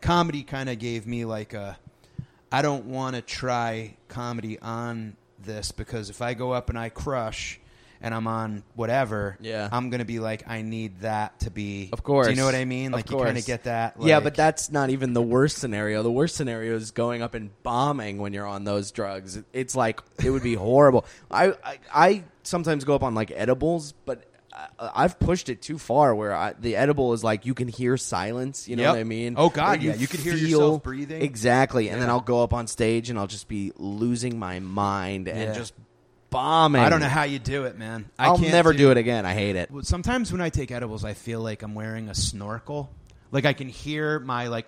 comedy 0.00 0.42
kind 0.42 0.68
of 0.68 0.78
gave 0.78 1.06
me 1.06 1.24
like 1.24 1.52
a. 1.54 1.76
I 2.56 2.62
don't 2.62 2.86
want 2.86 3.16
to 3.16 3.22
try 3.22 3.96
comedy 4.08 4.58
on 4.58 5.16
this 5.38 5.72
because 5.72 6.10
if 6.10 6.22
I 6.22 6.34
go 6.34 6.52
up 6.52 6.70
and 6.70 6.78
I 6.78 6.88
crush. 6.88 7.60
And 7.98 8.14
I'm 8.14 8.26
on 8.26 8.62
whatever. 8.74 9.38
Yeah. 9.40 9.70
I'm 9.72 9.88
gonna 9.88 10.04
be 10.04 10.18
like, 10.18 10.46
I 10.46 10.60
need 10.60 11.00
that 11.00 11.40
to 11.40 11.50
be. 11.50 11.88
Of 11.94 12.02
course. 12.02 12.26
Do 12.26 12.32
you 12.32 12.36
know 12.36 12.44
what 12.44 12.54
I 12.54 12.66
mean? 12.66 12.92
Like 12.92 13.10
you 13.10 13.16
kind 13.16 13.38
of 13.38 13.46
get 13.46 13.64
that. 13.64 13.96
yeah, 13.98 14.20
but 14.20 14.34
that's 14.34 14.70
not 14.70 14.90
even 14.90 15.14
the 15.14 15.22
worst 15.22 15.56
scenario. 15.56 16.02
The 16.02 16.12
worst 16.12 16.36
scenario 16.36 16.76
is 16.76 16.90
going 16.90 17.22
up 17.22 17.32
and 17.32 17.50
bombing 17.62 18.18
when 18.18 18.34
you're 18.34 18.46
on 18.46 18.64
those 18.64 18.92
drugs. 18.92 19.42
It's 19.54 19.74
like 19.74 20.02
it 20.22 20.28
would 20.28 20.42
be 20.42 20.54
horrible. 20.68 21.06
I, 21.30 21.54
I 21.64 21.78
I 21.92 22.24
sometimes 22.42 22.84
go 22.84 22.94
up 22.94 23.02
on 23.02 23.14
like 23.14 23.30
edibles, 23.34 23.92
but 24.04 24.24
I've 24.78 25.18
pushed 25.18 25.48
it 25.50 25.60
too 25.60 25.78
far 25.78 26.14
where 26.14 26.34
I, 26.34 26.54
the 26.58 26.76
edible 26.76 27.12
is 27.12 27.22
like 27.22 27.44
you 27.44 27.52
can 27.54 27.68
hear 27.68 27.96
silence. 27.96 28.68
You 28.68 28.76
know 28.76 28.84
Yep. 28.84 28.92
what 28.94 28.98
I 29.00 29.04
mean? 29.04 29.34
Oh, 29.36 29.50
God, 29.50 29.78
Where 29.82 29.88
yeah. 29.90 29.94
You 29.96 30.06
can 30.08 30.20
hear 30.20 30.34
feel- 30.34 30.48
yourself 30.48 30.82
breathing. 30.82 31.20
exactly. 31.22 31.88
And 31.90 32.00
then 32.00 32.08
I'll 32.08 32.20
go 32.20 32.42
up 32.42 32.54
on 32.54 32.66
stage 32.66 33.10
and 33.10 33.18
I'll 33.18 33.26
just 33.26 33.48
be 33.48 33.72
losing 33.76 34.38
my 34.38 34.60
mind 34.60 35.28
and 35.28 35.38
Yeah. 35.38 35.52
just 35.54 35.74
bombing. 36.30 36.80
I 36.80 36.88
don't 36.88 37.00
know 37.00 37.08
how 37.08 37.24
you 37.24 37.38
do 37.38 37.64
it, 37.64 37.76
man. 37.78 38.08
I 38.18 38.26
I'll 38.26 38.38
can't 38.38 38.50
never 38.50 38.72
do 38.72 38.90
it 38.90 38.96
again. 38.96 39.26
I 39.26 39.34
hate 39.34 39.56
it. 39.56 39.70
Sometimes 39.82 40.32
when 40.32 40.40
I 40.40 40.48
take 40.48 40.70
edibles, 40.70 41.04
I 41.04 41.12
feel 41.14 41.40
like 41.40 41.62
I'm 41.62 41.74
wearing 41.74 42.08
a 42.08 42.14
snorkel. 42.14 42.90
Like 43.32 43.44
I 43.44 43.52
can 43.52 43.68
hear 43.68 44.18
my 44.20 44.46
like. 44.48 44.66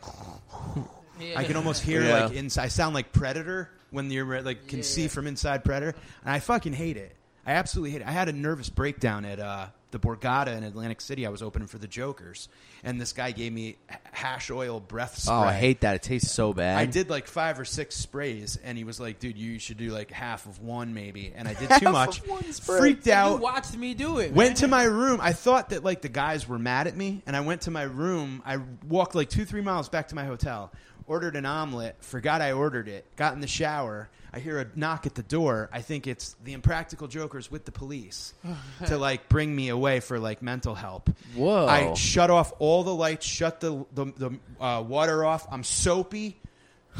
I 1.36 1.44
can 1.44 1.56
almost 1.56 1.82
hear 1.82 2.02
Yeah. 2.02 2.26
like 2.26 2.34
inside. 2.34 2.64
I 2.64 2.68
sound 2.68 2.94
like 2.94 3.12
Predator 3.12 3.70
when 3.90 4.10
you're 4.10 4.42
like 4.42 4.68
can 4.68 4.82
see 4.82 5.08
from 5.08 5.26
inside 5.26 5.64
Predator, 5.64 5.94
and 6.24 6.30
I 6.32 6.38
fucking 6.40 6.74
hate 6.74 6.96
it. 6.96 7.14
I 7.48 7.52
absolutely 7.52 7.92
hate 7.92 8.02
it. 8.02 8.06
I 8.06 8.10
had 8.10 8.28
a 8.28 8.32
nervous 8.32 8.68
breakdown 8.68 9.24
at 9.24 9.40
uh, 9.40 9.68
the 9.90 9.98
Borgata 9.98 10.48
in 10.48 10.64
Atlantic 10.64 11.00
City. 11.00 11.24
I 11.24 11.30
was 11.30 11.42
opening 11.42 11.66
for 11.66 11.78
the 11.78 11.86
Jokers, 11.86 12.50
and 12.84 13.00
this 13.00 13.14
guy 13.14 13.30
gave 13.30 13.54
me 13.54 13.78
hash 14.12 14.50
oil 14.50 14.80
breath 14.80 15.16
spray. 15.16 15.34
Oh, 15.34 15.38
I 15.40 15.54
hate 15.54 15.80
that. 15.80 15.94
It 15.96 16.02
tastes 16.02 16.30
so 16.30 16.52
bad. 16.52 16.76
I 16.76 16.84
did 16.84 17.08
like 17.08 17.26
five 17.26 17.58
or 17.58 17.64
six 17.64 17.96
sprays, 17.96 18.58
and 18.62 18.76
he 18.76 18.84
was 18.84 19.00
like, 19.00 19.18
"Dude, 19.18 19.38
you 19.38 19.58
should 19.58 19.78
do 19.78 19.92
like 19.92 20.10
half 20.10 20.44
of 20.44 20.60
one, 20.60 20.92
maybe." 20.92 21.32
And 21.34 21.48
I 21.48 21.54
did 21.54 21.70
too 21.78 21.90
much. 21.90 22.20
of 22.20 22.28
one 22.28 22.52
spray. 22.52 22.80
Freaked 22.80 23.06
You 23.06 23.14
out. 23.14 23.40
watched 23.40 23.74
me 23.78 23.94
do 23.94 24.18
it. 24.18 24.34
Went 24.34 24.50
man. 24.50 24.56
to 24.56 24.68
my 24.68 24.84
room. 24.84 25.18
I 25.22 25.32
thought 25.32 25.70
that 25.70 25.82
like 25.82 26.02
the 26.02 26.10
guys 26.10 26.46
were 26.46 26.58
mad 26.58 26.86
at 26.86 26.98
me, 26.98 27.22
and 27.26 27.34
I 27.34 27.40
went 27.40 27.62
to 27.62 27.70
my 27.70 27.84
room. 27.84 28.42
I 28.44 28.58
walked 28.86 29.14
like 29.14 29.30
two, 29.30 29.46
three 29.46 29.62
miles 29.62 29.88
back 29.88 30.08
to 30.08 30.14
my 30.14 30.26
hotel. 30.26 30.70
Ordered 31.08 31.34
an 31.36 31.46
omelet. 31.46 31.96
Forgot 32.00 32.40
I 32.42 32.52
ordered 32.52 32.86
it. 32.86 33.04
Got 33.16 33.32
in 33.34 33.40
the 33.40 33.46
shower. 33.48 34.08
I 34.32 34.40
hear 34.40 34.60
a 34.60 34.66
knock 34.76 35.06
at 35.06 35.14
the 35.14 35.22
door. 35.22 35.70
I 35.72 35.80
think 35.80 36.06
it's 36.06 36.36
the 36.44 36.52
Impractical 36.52 37.08
Jokers 37.08 37.50
with 37.50 37.64
the 37.64 37.72
police 37.72 38.34
to 38.86 38.98
like 38.98 39.28
bring 39.30 39.56
me 39.56 39.70
away 39.70 40.00
for 40.00 40.18
like 40.20 40.42
mental 40.42 40.74
help. 40.74 41.08
Whoa. 41.34 41.66
I 41.66 41.94
shut 41.94 42.28
off 42.30 42.52
all 42.58 42.84
the 42.84 42.94
lights. 42.94 43.24
Shut 43.26 43.60
the 43.60 43.86
the, 43.94 44.04
the 44.04 44.38
uh, 44.62 44.82
water 44.86 45.24
off. 45.24 45.46
I'm 45.50 45.64
soapy, 45.64 46.38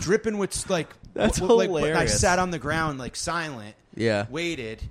dripping 0.00 0.38
with 0.38 0.68
like 0.70 0.88
That's 1.14 1.38
w- 1.38 1.66
w- 1.66 1.84
like, 1.86 1.94
I 1.94 2.06
sat 2.06 2.38
on 2.38 2.50
the 2.50 2.58
ground 2.58 2.98
like 2.98 3.14
silent 3.14 3.74
Yeah. 3.94 4.24
waited, 4.30 4.82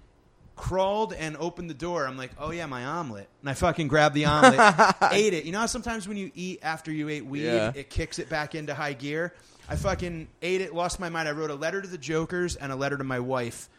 crawled 0.57 1.13
and 1.13 1.37
opened 1.37 1.69
the 1.69 1.73
door. 1.75 2.05
I'm 2.05 2.17
like, 2.17 2.31
oh 2.37 2.51
yeah, 2.51 2.65
my 2.65 2.83
omelet, 2.83 3.29
and 3.41 3.49
I 3.49 3.53
fucking 3.53 3.87
grabbed 3.87 4.15
the 4.15 4.25
omelet, 4.25 4.95
ate 5.13 5.33
it. 5.33 5.45
You 5.45 5.53
know 5.53 5.59
how 5.59 5.65
sometimes 5.67 6.07
when 6.07 6.17
you 6.17 6.31
eat 6.35 6.59
after 6.63 6.91
you 6.91 7.07
ate 7.07 7.25
weed, 7.25 7.45
Yeah. 7.45 7.71
it 7.75 7.89
kicks 7.89 8.19
it 8.19 8.29
back 8.29 8.55
into 8.55 8.73
high 8.73 8.93
gear. 8.93 9.33
I 9.69 9.75
fucking 9.75 10.27
ate 10.41 10.61
it, 10.61 10.73
lost 10.73 10.99
my 10.99 11.09
mind. 11.09 11.27
I 11.29 11.31
wrote 11.31 11.51
a 11.51 11.55
letter 11.55 11.81
to 11.81 11.87
the 11.87 11.97
Jokers 11.97 12.55
and 12.55 12.71
a 12.71 12.75
letter 12.75 12.97
to 12.97 13.03
my 13.03 13.19
wife. 13.19 13.69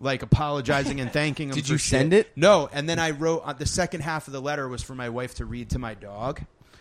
Like 0.00 0.22
apologizing 0.22 1.00
and 1.00 1.12
thanking 1.12 1.48
them. 1.48 1.54
Did 1.56 1.66
for 1.66 1.72
you 1.72 1.78
shit. 1.78 1.88
send 2.00 2.12
it? 2.12 2.32
No, 2.36 2.68
and 2.72 2.88
then 2.88 2.98
I 2.98 3.12
wrote 3.12 3.42
uh, 3.44 3.52
the 3.52 3.66
second 3.66 4.00
half 4.00 4.26
of 4.26 4.32
the 4.32 4.40
letter 4.40 4.68
was 4.68 4.82
for 4.82 4.94
my 4.96 5.08
wife 5.08 5.36
to 5.36 5.44
read 5.44 5.70
to 5.70 5.78
my 5.78 5.94
dog. 5.94 6.40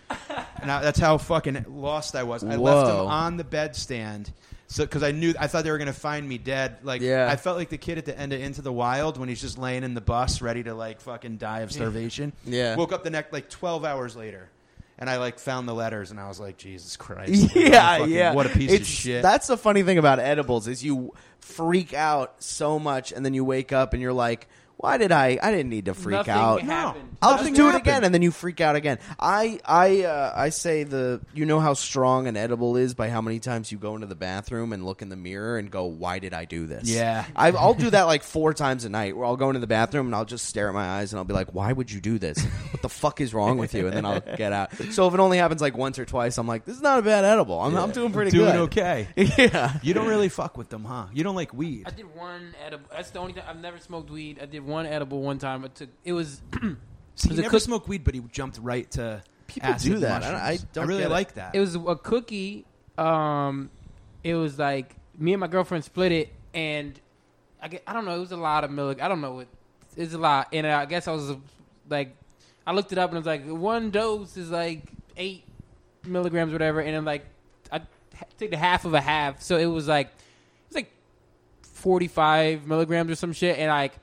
And 0.61 0.71
I, 0.71 0.81
that's 0.81 0.99
how 0.99 1.17
fucking 1.17 1.65
lost 1.67 2.15
I 2.15 2.23
was. 2.23 2.41
I 2.41 2.55
left 2.55 2.87
him 2.89 2.95
Whoa. 2.95 3.07
on 3.07 3.35
the 3.35 3.43
bedstand. 3.43 4.31
So, 4.73 4.83
because 4.83 5.03
I 5.03 5.11
knew, 5.11 5.35
I 5.39 5.45
thought 5.45 5.63
they 5.63 5.69
were 5.69 5.77
gonna 5.77 5.93
find 5.93 6.27
me 6.27 6.39
dead. 6.39 6.77
Like, 6.81 7.01
Yeah. 7.03 7.29
I 7.31 7.35
felt 7.35 7.57
like 7.57 7.69
the 7.69 7.77
kid 7.77 7.99
at 7.99 8.05
the 8.05 8.17
end 8.17 8.33
of 8.33 8.41
Into 8.41 8.63
the 8.63 8.73
Wild 8.73 9.19
when 9.19 9.29
he's 9.29 9.39
just 9.39 9.59
laying 9.59 9.83
in 9.83 9.93
the 9.93 10.01
bus, 10.01 10.41
ready 10.41 10.63
to 10.63 10.73
like 10.73 10.99
fucking 10.99 11.37
die 11.37 11.59
of 11.59 11.71
starvation. 11.71 12.33
Yeah. 12.43 12.75
Woke 12.75 12.91
up 12.91 13.03
the 13.03 13.11
next 13.11 13.31
like 13.31 13.51
twelve 13.51 13.85
hours 13.85 14.15
later, 14.15 14.49
and 14.97 15.11
I 15.11 15.17
like 15.17 15.37
found 15.37 15.67
the 15.67 15.75
letters, 15.75 16.09
and 16.09 16.19
I 16.19 16.27
was 16.27 16.39
like, 16.39 16.57
Jesus 16.57 16.97
Christ. 16.97 17.51
yeah, 17.55 17.99
Fucking- 17.99 18.13
yeah. 18.15 18.33
What 18.33 18.47
a 18.47 18.49
piece 18.49 18.71
It's- 18.71 18.81
of 18.81 18.87
shit. 18.87 19.21
That's 19.21 19.45
the 19.45 19.57
funny 19.57 19.83
thing 19.83 19.99
about 19.99 20.17
edibles 20.19 20.67
is 20.67 20.83
you 20.83 21.13
freak 21.39 21.93
out 21.93 22.33
so 22.39 22.79
much, 22.79 23.11
and 23.11 23.23
then 23.23 23.35
you 23.35 23.45
wake 23.45 23.71
up 23.71 23.93
and 23.93 24.01
you're 24.01 24.11
like, 24.11 24.47
"Why 24.83 24.97
did 24.97 25.13
I? 25.13 25.39
I 25.41 25.49
didn't 25.51 25.69
need 25.69 25.85
to 25.85 25.93
freak 25.93 26.17
Nothing 26.17 26.33
out." 26.33 26.61
happened. 26.61 27.17
I'll 27.21 27.37
Nothing 27.37 27.55
just 27.55 27.55
do 27.55 27.69
it 27.69 27.75
again, 27.75 28.03
and 28.03 28.13
then 28.13 28.21
you 28.21 28.31
freak 28.31 28.59
out 28.59 28.75
again. 28.75 28.99
I 29.17 29.61
I 29.63 30.03
uh, 30.03 30.33
I 30.35 30.49
say 30.49 30.83
the 30.83 31.21
you 31.33 31.45
know 31.45 31.61
how 31.61 31.73
strong 31.73 32.27
an 32.27 32.35
edible 32.35 32.75
is 32.75 32.93
by 32.93 33.07
how 33.07 33.21
many 33.21 33.39
times 33.39 33.71
you 33.71 33.77
go 33.77 33.95
into 33.95 34.07
the 34.07 34.15
bathroom 34.15 34.73
and 34.73 34.85
look 34.85 35.01
in 35.01 35.07
the 35.07 35.15
mirror 35.15 35.57
and 35.57 35.71
go, 35.71 35.85
"Why 35.85 36.19
did 36.19 36.33
I 36.33 36.43
do 36.43 36.67
this?" 36.67 36.89
Yeah. 36.89 37.23
I, 37.33 37.51
I'll 37.51 37.75
do 37.75 37.91
that 37.91 38.03
like 38.03 38.23
four 38.23 38.53
times 38.53 38.83
a 38.83 38.89
night. 38.89 39.15
Where 39.15 39.25
I'll 39.25 39.37
go 39.37 39.47
into 39.49 39.61
the 39.61 39.67
bathroom 39.67 40.07
and 40.07 40.15
I'll 40.15 40.25
just 40.25 40.47
stare 40.47 40.67
at 40.67 40.73
my 40.73 40.85
eyes 40.85 41.13
and 41.13 41.17
I'll 41.17 41.23
be 41.23 41.33
like, 41.33 41.53
"Why 41.53 41.71
would 41.71 41.89
you 41.89 42.01
do 42.01 42.19
this? 42.19 42.43
What 42.43 42.81
the 42.81 42.89
fuck 42.89 43.21
is 43.21 43.33
wrong 43.33 43.57
with 43.57 43.73
you?" 43.73 43.87
And 43.87 43.95
then 43.95 44.05
I'll 44.05 44.19
get 44.19 44.51
out. 44.51 44.75
So 44.91 45.07
if 45.07 45.13
it 45.13 45.19
only 45.21 45.37
happens 45.37 45.61
like 45.61 45.77
once 45.77 45.97
or 45.99 46.05
twice, 46.05 46.37
I'm 46.37 46.47
like, 46.47 46.65
"This 46.65 46.75
is 46.75 46.81
not 46.81 46.99
a 46.99 47.03
bad 47.03 47.23
edible. 47.23 47.61
I'm, 47.61 47.73
I'm 47.77 47.91
doing 47.91 48.11
pretty 48.11 48.31
doing 48.31 48.51
good." 48.51 48.59
okay. 48.63 49.07
yeah. 49.15 49.77
You 49.81 49.93
don't 49.93 50.07
really 50.07 50.27
fuck 50.29 50.57
with 50.57 50.67
them, 50.67 50.83
huh? 50.83 51.05
You 51.13 51.23
don't 51.23 51.35
like 51.35 51.53
weed. 51.53 51.83
I 51.85 51.91
did 51.91 52.13
one 52.13 52.53
edible. 52.65 52.89
That's 52.91 53.11
the 53.11 53.19
only 53.19 53.31
time 53.31 53.45
I've 53.47 53.61
never 53.61 53.79
smoked 53.79 54.09
weed. 54.09 54.39
I 54.41 54.45
did 54.45 54.65
one 54.65 54.72
edible 54.85 55.21
one 55.21 55.37
time. 55.39 55.63
It 55.65 55.75
took. 55.75 55.89
It 56.03 56.13
was. 56.13 56.41
See, 57.15 57.29
was 57.29 57.37
he 57.37 57.43
never 57.43 57.49
cook- 57.51 57.61
smoked 57.61 57.87
weed, 57.87 58.03
but 58.03 58.13
he 58.15 58.21
jumped 58.31 58.57
right 58.61 58.89
to 58.91 59.21
People 59.47 59.69
acid 59.69 59.91
do 59.93 59.99
that. 59.99 60.23
I- 60.23 60.31
mushrooms. 60.31 60.41
I 60.63 60.67
don't 60.73 60.87
really 60.87 61.01
get 61.01 61.07
it. 61.07 61.13
like 61.13 61.33
that. 61.35 61.55
It 61.55 61.59
was 61.59 61.75
a 61.75 61.95
cookie. 61.95 62.65
Um, 62.97 63.69
it 64.23 64.33
was 64.35 64.57
like 64.57 64.95
me 65.17 65.33
and 65.33 65.39
my 65.39 65.47
girlfriend 65.47 65.83
split 65.83 66.11
it, 66.11 66.33
and 66.53 66.99
I 67.61 67.67
get, 67.67 67.83
I 67.85 67.93
don't 67.93 68.05
know. 68.05 68.15
It 68.15 68.19
was 68.19 68.31
a 68.31 68.37
lot 68.37 68.63
of 68.63 68.71
milk. 68.71 69.01
I 69.01 69.07
don't 69.07 69.21
know 69.21 69.33
what. 69.33 69.47
It's 69.95 70.13
a 70.13 70.17
lot, 70.17 70.47
and 70.53 70.65
I 70.65 70.85
guess 70.85 71.07
I 71.07 71.11
was 71.11 71.35
like, 71.87 72.15
I 72.65 72.73
looked 72.73 72.91
it 72.91 72.97
up 72.97 73.11
and 73.11 73.17
it 73.17 73.19
was 73.19 73.27
like 73.27 73.45
one 73.47 73.91
dose 73.91 74.35
is 74.37 74.49
like 74.49 74.81
eight 75.17 75.43
milligrams, 76.03 76.51
or 76.51 76.55
whatever, 76.55 76.79
and 76.79 76.95
I'm 76.95 77.05
like 77.05 77.25
I 77.71 77.77
ha- 78.17 78.25
took 78.39 78.49
the 78.49 78.57
half 78.57 78.85
of 78.85 78.95
a 78.95 79.01
half, 79.01 79.41
so 79.43 79.57
it 79.57 79.67
was 79.67 79.87
like 79.87 80.07
it 80.07 80.69
was 80.69 80.75
like 80.77 80.91
forty 81.61 82.07
five 82.07 82.65
milligrams 82.65 83.11
or 83.11 83.15
some 83.15 83.33
shit, 83.33 83.59
and 83.59 83.67
like 83.69 83.93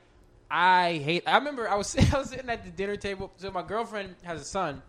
I 0.51 0.97
hate. 0.97 1.23
I 1.25 1.37
remember 1.37 1.69
I 1.69 1.75
was 1.75 1.95
I 2.13 2.17
was 2.17 2.29
sitting 2.29 2.49
at 2.49 2.63
the 2.65 2.71
dinner 2.71 2.97
table. 2.97 3.31
So 3.37 3.49
my 3.51 3.61
girlfriend 3.61 4.15
has 4.23 4.41
a 4.41 4.45
son. 4.45 4.81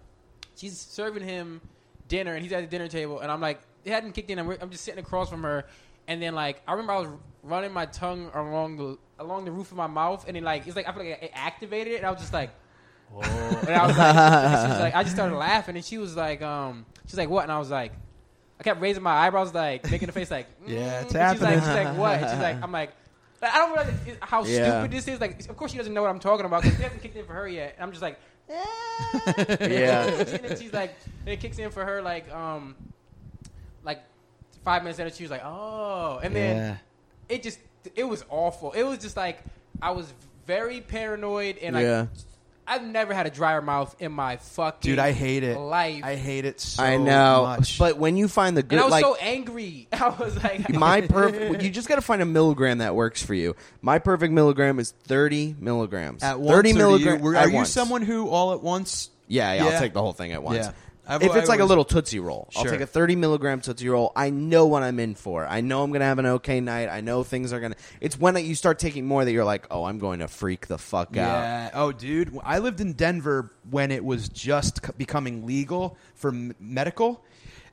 She's 0.57 0.79
serving 0.79 1.23
him 1.23 1.61
dinner, 2.09 2.35
and 2.35 2.43
he's 2.43 2.53
at 2.53 2.61
the 2.61 2.67
dinner 2.67 2.89
table, 2.89 3.21
and 3.21 3.31
I'm 3.31 3.41
like, 3.41 3.61
it 3.85 3.91
hadn't 3.91 4.13
kicked 4.13 4.31
in. 4.31 4.39
I'm, 4.39 4.51
I'm 4.61 4.71
just 4.71 4.85
sitting 4.85 5.01
across 5.01 5.31
from 5.31 5.43
her, 5.45 5.65
and 6.09 6.21
then 6.21 6.35
like 6.35 6.61
I 6.67 6.73
remember 6.73 6.93
I 6.93 6.99
was 6.99 7.09
running 7.45 7.73
my 7.73 7.87
tongue 7.87 8.31
along 8.35 8.77
the 8.77 8.99
along 9.21 9.45
the 9.45 9.53
roof 9.53 9.71
of 9.71 9.77
my 9.77 9.87
mouth, 9.87 10.25
and 10.27 10.37
then 10.37 10.43
like 10.43 10.67
it's 10.67 10.75
like 10.75 10.89
I 10.89 10.93
feel 10.93 11.05
like 11.05 11.23
it 11.23 11.31
activated 11.33 11.95
it, 11.95 11.97
and 11.99 12.07
I 12.07 12.11
was 12.11 12.21
just 12.21 12.33
like. 12.33 12.51
And 13.15 13.69
I 13.69 13.87
was 13.87 13.99
like, 13.99 14.15
she 14.65 14.71
was 14.71 14.81
like, 14.81 14.95
I 14.95 15.03
just 15.03 15.15
started 15.15 15.37
laughing, 15.37 15.77
and 15.77 15.85
she 15.85 15.99
was 15.99 16.17
like, 16.17 16.41
um, 16.41 16.87
she's 17.07 17.19
like, 17.19 17.29
what? 17.29 17.43
And 17.43 17.53
I 17.53 17.59
was 17.59 17.71
like, 17.71 17.93
I 18.59 18.63
kept 18.63 18.81
raising 18.81 19.03
my 19.03 19.13
eyebrows, 19.13 19.53
like 19.53 19.91
making 19.91 20.09
a 20.09 20.13
face, 20.13 20.31
like, 20.31 20.47
Yeah, 20.67 21.03
it's 21.03 21.13
mm. 21.13 21.21
And 21.21 21.37
She's 21.37 21.43
like, 21.43 21.59
she's 21.59 21.67
like, 21.67 21.97
what? 21.99 22.19
And 22.19 22.31
she's 22.31 22.41
like, 22.41 22.57
I'm 22.63 22.73
like, 22.73 22.93
like, 23.43 23.53
I 23.55 23.59
don't 23.59 23.73
realize 23.73 23.95
it- 24.07 24.19
how 24.21 24.45
Yeah. 24.45 24.81
stupid 24.83 24.91
this 24.97 25.09
is. 25.09 25.21
Like, 25.21 25.41
of 25.49 25.57
course 25.57 25.73
she 25.73 25.79
doesn't 25.79 25.93
know 25.93 26.03
what 26.03 26.11
I'm 26.11 26.21
talking 26.21 26.47
about 26.47 26.63
because 26.63 26.79
it 26.79 26.83
hasn't 26.83 27.03
kicked 27.03 27.17
in 27.17 27.27
for 27.27 27.33
her 27.35 27.49
yet. 27.49 27.75
And 27.77 27.83
I'm 27.85 27.91
just 27.91 28.03
like, 28.03 28.19
eh. 28.49 28.55
Yeah. 29.69 30.05
and 30.07 30.45
then 30.45 30.57
she's 30.59 30.73
like, 30.73 30.95
it 31.27 31.41
kicks 31.41 31.59
in 31.59 31.71
for 31.71 31.85
her 31.85 32.01
like, 32.03 32.31
um, 32.33 32.75
like 33.85 34.01
five 34.65 34.83
minutes 34.83 34.99
later. 34.99 35.11
She 35.15 35.25
was 35.25 35.31
like, 35.31 35.43
oh, 35.45 36.21
and 36.23 36.35
then 36.35 36.57
Yeah. 36.57 36.77
it 37.29 37.43
just, 37.43 37.59
it 37.97 38.05
was 38.05 38.25
awful. 38.31 38.73
It 38.73 38.85
was 38.85 38.99
just 38.99 39.17
like 39.17 39.39
I 39.81 39.91
was 39.91 40.13
very 40.47 40.81
paranoid 40.81 41.59
and 41.59 41.77
Yeah. 41.77 42.07
Like. 42.67 42.81
I've 42.81 42.87
never 42.87 43.13
had 43.15 43.27
a 43.27 43.31
drier 43.31 43.61
mouth 43.63 43.95
in 44.01 44.13
my 44.13 44.37
fucking 44.37 44.91
Dude, 44.91 44.99
I 44.99 45.13
hate 45.13 45.43
it. 45.43 45.59
life. 45.59 46.03
I 46.05 46.17
hate 46.17 46.45
it 46.45 46.61
so 46.61 46.83
I 46.83 46.97
know, 46.97 47.43
much. 47.45 47.79
but 47.79 47.97
when 47.99 48.17
you 48.17 48.29
find 48.29 48.57
the 48.57 48.63
good, 48.63 48.73
and 48.77 48.81
I 48.81 48.85
was 48.85 48.93
like 48.93 49.05
so 49.05 49.15
angry. 49.17 49.89
I 49.93 50.09
was 50.09 50.43
like, 50.43 50.69
my 50.75 51.01
perfect, 51.03 51.63
you 51.63 51.71
just 51.71 51.89
got 51.89 51.97
to 51.97 52.03
find 52.03 52.23
a 52.23 52.27
milligram 52.27 52.79
that 52.79 52.95
works 52.95 53.23
for 53.23 53.35
you. 53.35 53.57
My 53.81 53.99
perfect 53.99 54.33
milligram 54.33 54.79
is 54.79 54.93
thirty 55.05 55.55
milligrams. 55.59 56.23
at 56.23 56.39
once, 56.41 56.51
thirty 56.53 56.71
or 56.71 56.73
do 56.75 56.79
milligrams. 56.79 57.19
You, 57.21 57.25
were- 57.25 57.37
are 57.37 57.49
you 57.51 57.65
someone 57.65 58.03
who 58.03 58.29
all 58.29 58.53
at 58.53 58.63
once? 58.63 59.11
Yeah, 59.29 59.53
yeah, 59.55 59.65
Yeah. 59.65 59.71
I'll 59.71 59.81
take 59.81 59.93
the 59.95 60.03
whole 60.03 60.13
thing 60.13 60.33
at 60.33 60.43
once. 60.43 60.59
Yeah. 60.67 60.73
I've- 61.07 61.27
If 61.27 61.35
it's 61.35 61.49
like 61.49 61.59
a 61.61 61.65
little 61.65 61.85
Tootsie 61.85 62.21
Roll, 62.21 62.49
I'll 62.55 62.63
Sure. 62.63 62.71
take 62.71 62.81
a 62.81 62.87
30 62.87 63.17
milligram 63.17 63.61
Tootsie 63.61 63.89
Roll. 63.89 64.13
I 64.15 64.31
know 64.31 64.67
what 64.67 64.85
I'm 64.85 65.01
in 65.01 65.17
for. 65.17 65.45
I 65.47 65.61
know 65.61 65.83
I'm 65.83 65.91
going 65.91 65.99
to 66.01 66.07
have 66.07 66.21
an 66.21 66.27
okay 66.27 66.61
night. 66.61 66.89
I 66.89 67.01
know 67.01 67.25
things 67.25 67.53
are 67.53 67.59
going 67.59 67.73
to. 67.73 67.79
It's 68.01 68.19
when 68.19 68.37
you 68.37 68.55
start 68.55 68.79
taking 68.79 69.05
more 69.07 69.25
that 69.25 69.33
you're 69.33 69.45
like, 69.45 69.67
oh, 69.71 69.85
I'm 69.85 69.99
going 69.99 70.21
to 70.21 70.29
freak 70.29 70.69
the 70.69 70.79
fuck 70.79 71.09
out. 71.09 71.15
Yeah. 71.17 71.71
Oh, 71.75 71.91
dude, 71.91 72.39
I 72.45 72.59
lived 72.61 72.81
in 72.81 72.93
Denver 72.93 73.51
when 73.69 73.91
it 73.91 74.05
was 74.05 74.29
just 74.29 74.87
c- 74.87 74.93
becoming 74.97 75.45
legal 75.45 75.97
for 76.15 76.29
m- 76.29 76.55
medical. 76.61 77.25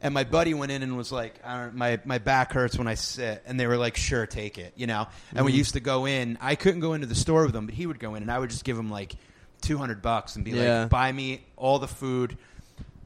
And 0.02 0.14
my 0.14 0.24
buddy 0.24 0.54
went 0.54 0.72
in 0.72 0.82
and 0.82 0.96
was 0.98 1.12
like, 1.12 1.36
I 1.46 1.60
don't, 1.66 1.76
"My 1.76 2.00
my 2.06 2.20
back 2.20 2.54
hurts 2.54 2.78
when 2.78 2.88
I 2.88 2.96
sit," 2.96 3.44
and 3.46 3.60
they 3.60 3.68
were 3.68 3.76
like, 3.76 3.98
"Sure, 3.98 4.26
take 4.26 4.58
it," 4.58 4.72
you 4.78 4.88
know. 4.88 5.08
And 5.32 5.40
Mm-hmm. 5.40 5.46
we 5.46 5.52
used 5.52 5.74
to 5.74 5.82
go 5.82 6.06
in. 6.08 6.38
I 6.40 6.56
couldn't 6.56 6.80
go 6.80 6.94
into 6.94 7.06
the 7.06 7.16
store 7.16 7.46
with 7.46 7.54
him, 7.54 7.66
but 7.66 7.76
he 7.76 7.86
would 7.86 8.00
go 8.00 8.16
in, 8.16 8.24
and 8.24 8.32
I 8.32 8.40
would 8.40 8.50
just 8.50 8.64
give 8.64 8.78
him 8.80 8.90
like 8.90 9.18
two 9.62 9.78
hundred 9.78 10.02
bucks 10.02 10.38
and 10.38 10.46
be 10.46 10.52
Yeah. 10.52 10.82
like, 10.84 10.90
"Buy 10.90 11.12
me 11.12 11.44
all 11.58 11.80
the 11.80 11.88
food." 11.90 12.38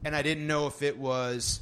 And 0.04 0.14
I 0.14 0.22
didn't 0.22 0.46
know 0.46 0.66
if 0.66 0.82
it 0.82 0.98
was, 0.98 1.60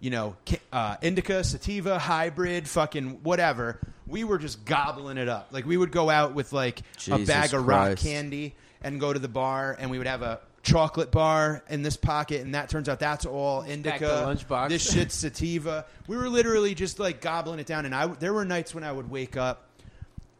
you 0.00 0.10
know, 0.10 0.36
uh, 0.72 0.96
indica, 1.02 1.42
sativa, 1.42 1.98
hybrid, 1.98 2.68
fucking 2.68 3.20
whatever. 3.22 3.80
We 4.06 4.24
were 4.24 4.38
just 4.38 4.64
gobbling 4.64 5.18
it 5.18 5.28
up. 5.28 5.48
Like 5.50 5.66
we 5.66 5.76
would 5.76 5.90
go 5.92 6.10
out 6.10 6.34
with 6.34 6.52
like 6.52 6.82
a 7.10 7.18
bag 7.18 7.54
of 7.54 7.66
rock 7.66 7.86
Christ. 7.86 8.02
candy 8.04 8.54
and 8.80 9.00
go 9.00 9.12
to 9.12 9.18
the 9.18 9.28
bar, 9.28 9.76
and 9.78 9.90
we 9.90 9.98
would 9.98 10.06
have 10.06 10.22
a 10.22 10.40
chocolate 10.62 11.10
bar 11.10 11.62
in 11.68 11.82
this 11.82 11.96
pocket, 11.96 12.42
and 12.42 12.54
that 12.54 12.68
turns 12.68 12.88
out 12.88 13.00
that's 13.00 13.26
all 13.26 13.62
indica. 13.62 14.04
lunchbox. 14.26 14.68
This 14.68 14.92
shit's 14.92 15.14
sativa. 15.16 15.86
We 16.06 16.16
were 16.16 16.28
literally 16.28 16.74
just 16.74 16.98
like 16.98 17.20
gobbling 17.20 17.58
it 17.58 17.66
down, 17.66 17.86
and 17.86 17.94
I 17.94 18.06
there 18.06 18.32
were 18.32 18.44
nights 18.44 18.74
when 18.74 18.84
I 18.84 18.92
would 18.92 19.10
wake 19.10 19.36
up 19.36 19.68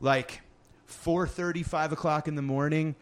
like 0.01 0.41
four 0.87 1.27
thirty, 1.27 1.63
five 1.63 1.93
o'clock 1.93 2.29
in 2.29 2.35
the 2.35 2.43
morning, 2.43 2.95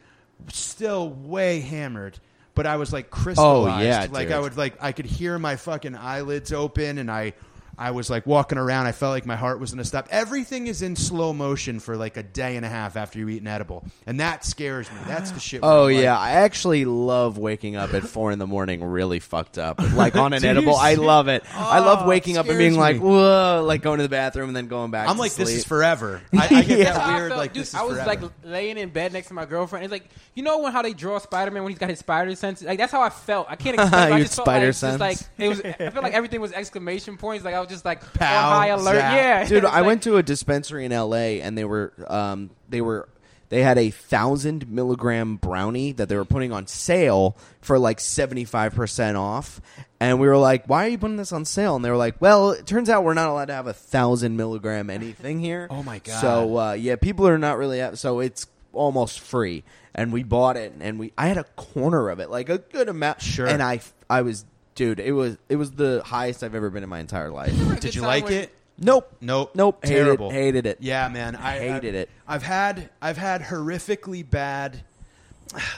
still 0.52 1.10
way 1.10 1.60
hammered. 1.60 2.18
But 2.56 2.66
I 2.66 2.76
was 2.76 2.92
like 2.92 3.10
crystallized. 3.10 3.84
Oh, 3.84 3.86
yeah, 3.86 4.08
like 4.10 4.28
dude. 4.28 4.36
I 4.36 4.40
would 4.40 4.56
like 4.56 4.82
I 4.82 4.90
could 4.90 5.06
hear 5.06 5.38
my 5.38 5.54
fucking 5.54 5.94
eyelids 5.94 6.52
open, 6.52 6.98
and 6.98 7.08
I 7.08 7.34
I 7.78 7.90
was 7.90 8.08
like 8.08 8.26
walking 8.26 8.56
around. 8.58 8.86
I 8.86 8.92
felt 8.92 9.10
like 9.12 9.26
my 9.26 9.36
heart 9.36 9.60
was 9.60 9.70
going 9.72 9.78
to 9.78 9.84
stop. 9.84 10.08
Everything 10.10 10.66
is 10.66 10.80
in 10.82 10.96
slow 10.96 11.32
motion 11.32 11.78
for 11.78 11.96
like 11.96 12.16
a 12.16 12.22
day 12.22 12.56
and 12.56 12.64
a 12.64 12.68
half 12.68 12.96
after 12.96 13.18
you 13.18 13.28
eat 13.28 13.42
an 13.42 13.48
edible, 13.48 13.84
and 14.06 14.20
that 14.20 14.44
scares 14.44 14.90
me. 14.90 14.96
That's 15.06 15.30
the 15.32 15.40
shit. 15.40 15.60
Oh 15.62 15.68
where 15.68 15.88
I'm 15.90 15.94
like, 15.96 16.02
yeah, 16.04 16.18
I 16.18 16.30
actually 16.32 16.84
love 16.86 17.36
waking 17.38 17.76
up 17.76 17.92
at 17.94 18.02
four 18.04 18.32
in 18.32 18.38
the 18.38 18.46
morning, 18.46 18.82
really 18.82 19.18
fucked 19.20 19.58
up, 19.58 19.80
like 19.92 20.16
on 20.16 20.32
an 20.32 20.44
edible. 20.44 20.74
I 20.74 20.94
love 20.94 21.28
it. 21.28 21.44
I 21.54 21.80
love 21.80 22.02
Oh, 22.02 22.08
waking 22.08 22.36
up 22.38 22.46
and 22.48 22.56
being 22.58 22.72
scares 22.72 22.80
like, 22.80 22.96
me. 22.96 23.00
whoa, 23.08 23.64
like 23.66 23.82
going 23.82 23.98
to 23.98 24.02
the 24.04 24.08
bathroom 24.08 24.48
and 24.48 24.56
then 24.56 24.68
going 24.68 24.90
back. 24.90 25.08
I'm 25.08 25.16
to 25.16 25.20
like, 25.22 25.34
this 25.34 25.50
is 25.50 25.64
forever. 25.64 26.22
I, 26.32 26.44
I 26.46 26.62
get 26.62 26.78
Yeah. 26.78 26.92
That 26.92 27.00
how 27.02 27.10
I 27.10 27.16
weird. 27.18 27.28
felt, 27.30 27.38
Like 27.40 27.52
dude, 27.52 27.60
this 27.62 27.68
is 27.68 27.74
I 27.74 27.82
was 27.82 27.94
forever. 27.98 28.08
like 28.22 28.30
laying 28.44 28.78
in 28.78 28.88
bed 28.88 29.12
next 29.12 29.28
to 29.28 29.34
my 29.34 29.44
girlfriend. 29.44 29.84
It's 29.84 29.92
like 29.92 30.08
you 30.34 30.42
know 30.42 30.60
when 30.60 30.72
how 30.72 30.82
they 30.82 30.92
draw 30.94 31.18
Spider 31.18 31.50
Man 31.50 31.62
when 31.62 31.72
he's 31.72 31.78
got 31.78 31.90
his 31.90 31.98
spider 31.98 32.34
sense. 32.36 32.62
Like 32.62 32.78
that's 32.78 32.92
how 32.92 33.02
I 33.02 33.10
felt. 33.10 33.46
I 33.50 33.56
can't 33.56 33.74
explain. 33.80 34.02
it. 34.02 34.06
I 34.12 34.16
Your 34.16 34.18
just 34.20 34.36
felt 34.36 34.46
spider 34.46 34.66
like, 34.66 34.74
just 34.76 35.00
like 35.00 35.18
it 35.38 35.48
was. 35.48 35.60
I 35.60 35.72
felt 35.90 36.02
like 36.02 36.14
everything 36.14 36.40
was 36.40 36.52
exclamation 36.52 37.16
points. 37.16 37.44
Like 37.44 37.54
I 37.54 37.60
was 37.60 37.65
just 37.66 37.84
like 37.84 38.00
Pow, 38.14 38.46
on 38.48 38.52
high 38.52 38.66
alert. 38.68 38.96
zap. 38.96 39.14
Yeah, 39.16 39.44
dude. 39.48 39.64
It's 39.64 39.66
I 39.72 39.78
like- 39.80 39.86
went 39.86 40.02
to 40.04 40.16
a 40.16 40.22
dispensary 40.22 40.84
in 40.84 40.92
L.A. 40.92 41.40
and 41.40 41.56
they 41.56 41.64
were, 41.64 41.92
um, 42.08 42.50
they 42.68 42.80
were, 42.80 43.08
they 43.48 43.62
had 43.62 43.78
a 43.78 43.90
thousand 43.90 44.68
milligram 44.68 45.36
brownie 45.36 45.92
that 45.92 46.08
they 46.08 46.16
were 46.16 46.24
putting 46.24 46.52
on 46.52 46.66
sale 46.66 47.36
for 47.60 47.78
like 47.78 48.00
seventy 48.00 48.44
five 48.44 48.74
percent 48.74 49.16
off, 49.16 49.60
and 50.00 50.18
we 50.18 50.26
were 50.26 50.36
like, 50.36 50.66
"Why 50.66 50.86
are 50.86 50.88
you 50.88 50.98
putting 50.98 51.16
this 51.16 51.30
on 51.32 51.44
sale?" 51.44 51.76
And 51.76 51.84
they 51.84 51.90
were 51.90 51.96
like, 51.96 52.16
"Well, 52.20 52.50
it 52.50 52.66
turns 52.66 52.90
out 52.90 53.04
we're 53.04 53.14
not 53.14 53.28
allowed 53.28 53.44
to 53.46 53.54
have 53.54 53.68
a 53.68 53.72
thousand 53.72 54.36
milligram 54.36 54.90
anything 54.90 55.38
here." 55.38 55.68
Oh 55.76 55.84
my 55.84 56.00
God. 56.00 56.20
So 56.20 56.58
uh, 56.58 56.72
yeah, 56.72 56.96
people 56.96 57.28
are 57.28 57.38
not 57.38 57.56
really 57.56 57.80
so 57.96 58.18
it's 58.18 58.48
almost 58.72 59.20
free, 59.20 59.62
and 59.94 60.12
we 60.12 60.24
bought 60.24 60.56
it, 60.56 60.72
and 60.80 60.98
we 60.98 61.12
I 61.16 61.28
had 61.28 61.38
a 61.38 61.44
corner 61.54 62.08
of 62.08 62.18
it, 62.18 62.28
like 62.30 62.48
a 62.48 62.58
good 62.58 62.88
amount, 62.88 63.22
Sure. 63.22 63.46
and 63.46 63.62
I 63.62 63.80
I 64.10 64.22
was. 64.22 64.44
Dude, 64.76 65.00
it 65.00 65.10
was 65.12 65.36
it 65.48 65.56
was 65.56 65.72
the 65.72 66.02
highest 66.04 66.44
I've 66.44 66.54
ever 66.54 66.70
been 66.70 66.84
in 66.84 66.88
my 66.88 67.00
entire 67.00 67.30
life. 67.30 67.80
Did 67.80 67.94
you 67.96 68.02
like 68.02 68.30
it? 68.30 68.54
Nope. 68.78 69.10
Nope. 69.20 69.52
Nope. 69.54 69.84
Hated- 69.84 70.04
Terrible. 70.04 70.30
hated 70.30 70.66
it. 70.66 70.78
Yeah, 70.80 71.08
man. 71.08 71.34
I 71.34 71.58
Hated 71.58 71.94
I- 71.94 71.98
it. 71.98 72.10
I've 72.28 72.42
had 72.44 72.90
I've 73.02 73.16
had 73.16 73.40
horrifically 73.42 74.28
bad. 74.28 74.84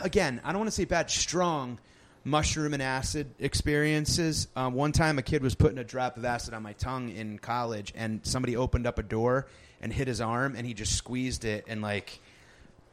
Again, 0.00 0.40
I 0.44 0.50
don't 0.50 0.58
want 0.60 0.68
to 0.68 0.74
say 0.74 0.84
bad. 0.84 1.10
Strong 1.10 1.78
mushroom 2.24 2.74
and 2.74 2.82
acid 2.82 3.28
experiences. 3.38 4.48
Um, 4.56 4.74
one 4.74 4.92
time, 4.92 5.18
a 5.18 5.22
kid 5.22 5.42
was 5.42 5.54
putting 5.54 5.78
a 5.78 5.84
drop 5.84 6.16
of 6.16 6.24
acid 6.24 6.52
on 6.54 6.62
my 6.62 6.72
tongue 6.72 7.10
in 7.10 7.38
college, 7.38 7.92
and 7.96 8.20
somebody 8.24 8.56
opened 8.56 8.86
up 8.86 8.98
a 8.98 9.02
door 9.02 9.46
and 9.80 9.92
hit 9.92 10.08
his 10.08 10.20
arm, 10.20 10.54
and 10.56 10.66
he 10.66 10.74
just 10.74 10.94
squeezed 10.96 11.44
it 11.44 11.66
and 11.68 11.80
like 11.82 12.18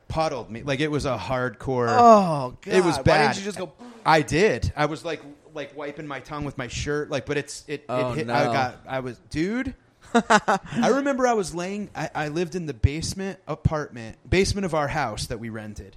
puddled 0.07 0.51
me. 0.51 0.61
Like 0.61 0.81
it 0.81 0.91
was 0.91 1.05
a 1.05 1.17
hardcore. 1.17 1.87
Oh, 1.89 2.55
God. 2.61 2.73
It 2.73 2.83
was 2.83 2.97
Why 2.97 3.01
bad. 3.03 3.27
didn't 3.29 3.37
you 3.39 3.43
just 3.45 3.57
go- 3.57 3.73
I 4.05 4.21
did. 4.21 4.71
I 4.75 4.85
was 4.85 5.03
like 5.03 5.21
like 5.55 5.75
wiping 5.75 6.07
my 6.07 6.19
tongue 6.19 6.45
with 6.45 6.57
my 6.57 6.67
shirt. 6.67 7.09
Like, 7.09 7.25
but 7.25 7.37
it's 7.37 7.63
it. 7.67 7.85
Oh, 7.89 8.11
it 8.11 8.17
hit, 8.17 8.27
no. 8.27 8.33
I 8.33 8.45
got. 8.45 8.77
I 8.87 8.99
was 8.99 9.17
dude. 9.29 9.73
I 10.13 10.89
remember 10.93 11.25
I 11.25 11.33
was 11.33 11.55
laying. 11.55 11.89
I, 11.95 12.09
I 12.13 12.27
lived 12.27 12.55
in 12.55 12.67
the 12.67 12.73
basement 12.73 13.39
apartment, 13.47 14.17
basement 14.29 14.65
of 14.65 14.73
our 14.73 14.87
house 14.87 15.27
that 15.27 15.39
we 15.39 15.49
rented, 15.49 15.95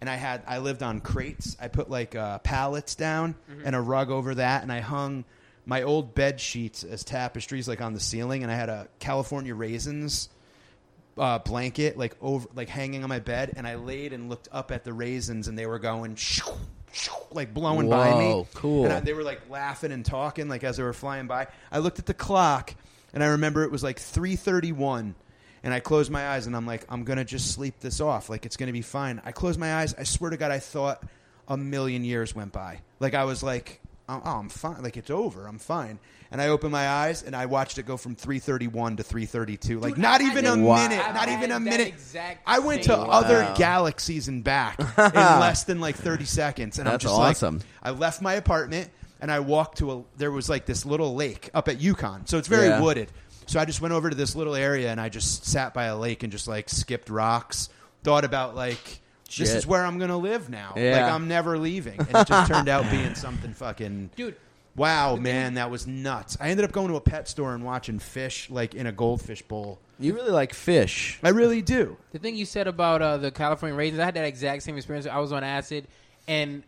and 0.00 0.10
I 0.10 0.16
had. 0.16 0.42
I 0.46 0.58
lived 0.58 0.82
on 0.82 1.00
crates. 1.00 1.56
I 1.60 1.68
put 1.68 1.88
like 1.88 2.14
uh, 2.14 2.38
pallets 2.38 2.94
down 2.94 3.36
and 3.64 3.76
a 3.76 3.80
rug 3.80 4.10
over 4.10 4.34
that, 4.34 4.62
and 4.62 4.72
I 4.72 4.80
hung 4.80 5.24
my 5.66 5.82
old 5.82 6.14
bed 6.14 6.40
sheets 6.40 6.84
as 6.84 7.04
tapestries, 7.04 7.68
like 7.68 7.80
on 7.80 7.92
the 7.94 8.00
ceiling, 8.00 8.42
and 8.42 8.50
I 8.50 8.56
had 8.56 8.68
a 8.68 8.88
California 8.98 9.54
raisins 9.54 10.28
uh, 11.16 11.38
blanket 11.38 11.96
like 11.96 12.16
over 12.20 12.48
like 12.54 12.68
hanging 12.68 13.02
on 13.02 13.08
my 13.08 13.20
bed 13.20 13.52
and 13.56 13.66
I 13.66 13.76
laid 13.76 14.12
and 14.12 14.28
looked 14.28 14.48
up 14.50 14.72
at 14.72 14.84
the 14.84 14.92
raisins 14.92 15.48
and 15.48 15.58
they 15.58 15.66
were 15.66 15.78
going 15.78 16.16
shoo, 16.16 16.50
like 17.30 17.52
blowing 17.52 17.88
by 17.88 18.18
me. 18.18 18.46
Cool. 18.54 18.84
And 18.84 18.92
I, 18.92 19.00
they 19.00 19.12
were 19.12 19.22
like 19.22 19.48
laughing 19.50 19.92
and 19.92 20.04
talking 20.04 20.48
like 20.48 20.64
as 20.64 20.76
they 20.76 20.82
were 20.82 20.92
flying 20.92 21.26
by. 21.26 21.48
I 21.70 21.78
looked 21.78 21.98
at 21.98 22.06
the 22.06 22.14
clock 22.14 22.74
and 23.12 23.22
I 23.22 23.28
remember 23.28 23.64
it 23.64 23.70
was 23.70 23.82
like 23.82 23.98
3:31 23.98 25.14
and 25.62 25.74
I 25.74 25.80
closed 25.80 26.10
my 26.10 26.28
eyes 26.28 26.46
and 26.46 26.56
I'm 26.56 26.66
like 26.66 26.84
I'm 26.88 27.04
going 27.04 27.18
to 27.18 27.24
just 27.24 27.52
sleep 27.52 27.80
this 27.80 28.00
off 28.00 28.28
like 28.28 28.46
it's 28.46 28.56
going 28.56 28.68
to 28.68 28.72
be 28.72 28.82
fine. 28.82 29.20
I 29.24 29.32
closed 29.32 29.58
my 29.58 29.76
eyes. 29.76 29.94
I 29.94 30.04
swear 30.04 30.30
to 30.30 30.36
god 30.36 30.50
I 30.50 30.58
thought 30.58 31.02
a 31.48 31.56
million 31.56 32.04
years 32.04 32.34
went 32.34 32.52
by. 32.52 32.80
Like 33.00 33.14
I 33.14 33.24
was 33.24 33.42
like 33.42 33.80
oh, 34.08 34.20
I'm 34.24 34.48
fine. 34.48 34.82
Like 34.82 34.96
it's 34.96 35.10
over. 35.10 35.46
I'm 35.46 35.58
fine. 35.58 35.98
And 36.30 36.40
I 36.40 36.48
opened 36.48 36.72
my 36.72 36.88
eyes 36.88 37.22
and 37.22 37.34
I 37.36 37.46
watched 37.46 37.78
it 37.78 37.86
go 37.86 37.96
from 37.96 38.16
331 38.16 38.96
to 38.96 39.02
332. 39.02 39.78
Like 39.80 39.94
Dude, 39.94 40.02
not 40.02 40.20
I- 40.20 40.24
I 40.24 40.30
even 40.30 40.46
a 40.46 40.56
Wow. 40.56 40.76
minute. 40.88 41.14
Not 41.14 41.28
even 41.28 41.50
a 41.52 41.60
minute. 41.60 41.94
I 42.46 42.58
went 42.58 42.82
to 42.84 42.90
same- 42.96 43.10
other 43.10 43.54
galaxies 43.56 44.28
and 44.28 44.42
back 44.42 44.78
in 44.98 45.12
less 45.14 45.64
than 45.64 45.80
like 45.80 45.96
30 45.96 46.24
seconds. 46.24 46.78
And 46.78 46.88
I'm 46.88 46.94
That's 46.94 47.04
just 47.04 47.14
awesome. 47.14 47.58
like, 47.58 47.66
I 47.82 47.90
left 47.90 48.20
my 48.20 48.34
apartment 48.34 48.90
and 49.20 49.30
I 49.30 49.40
walked 49.40 49.78
to 49.78 49.92
a, 49.92 50.02
there 50.16 50.30
was 50.32 50.48
like 50.48 50.66
this 50.66 50.84
little 50.84 51.14
lake 51.14 51.50
up 51.54 51.68
at 51.68 51.78
UConn. 51.78 52.28
So 52.28 52.36
it's 52.38 52.48
very 52.48 52.66
Yeah. 52.68 52.80
wooded. 52.80 53.10
So 53.46 53.60
I 53.60 53.64
just 53.64 53.80
went 53.80 53.94
over 53.94 54.10
to 54.10 54.16
this 54.16 54.34
little 54.34 54.54
area 54.54 54.90
and 54.90 55.00
I 55.00 55.08
just 55.08 55.44
sat 55.46 55.72
by 55.74 55.84
a 55.84 55.96
lake 55.96 56.22
and 56.22 56.32
just 56.32 56.48
like 56.48 56.68
skipped 56.68 57.10
rocks, 57.10 57.68
thought 58.02 58.24
about 58.24 58.56
like, 58.56 59.00
this 59.28 59.54
is 59.54 59.66
where 59.66 59.84
I'm 59.84 59.98
going 59.98 60.10
to 60.10 60.16
live 60.16 60.48
now. 60.48 60.74
Yeah. 60.76 61.02
Like 61.02 61.12
I'm 61.12 61.28
never 61.28 61.58
leaving. 61.58 61.98
And 61.98 62.08
it 62.08 62.26
just 62.26 62.50
turned 62.50 62.68
out 62.68 62.90
being 62.90 63.14
something 63.14 63.52
fucking. 63.52 64.10
dude. 64.16 64.36
Wow, 64.76 65.14
man, 65.14 65.54
that 65.54 65.70
was 65.70 65.86
nuts. 65.86 66.36
I 66.40 66.48
ended 66.48 66.64
up 66.64 66.72
going 66.72 66.88
to 66.88 66.96
a 66.96 67.00
pet 67.00 67.28
store 67.28 67.54
and 67.54 67.64
watching 67.64 68.00
fish 68.00 68.50
like 68.50 68.74
in 68.74 68.88
a 68.88 68.92
goldfish 68.92 69.40
bowl. 69.42 69.78
You 70.00 70.14
really 70.14 70.32
like 70.32 70.52
fish. 70.52 71.20
I 71.22 71.28
really 71.28 71.62
do. 71.62 71.96
The 72.10 72.18
thing 72.18 72.34
you 72.34 72.44
said 72.44 72.66
about 72.66 73.00
uh, 73.00 73.16
the 73.18 73.30
California 73.30 73.76
raisins, 73.76 74.00
I 74.00 74.04
had 74.06 74.14
that 74.14 74.24
exact 74.24 74.64
same 74.64 74.76
experience. 74.76 75.06
I 75.06 75.18
was 75.18 75.30
on 75.30 75.44
acid, 75.44 75.86
and 76.26 76.64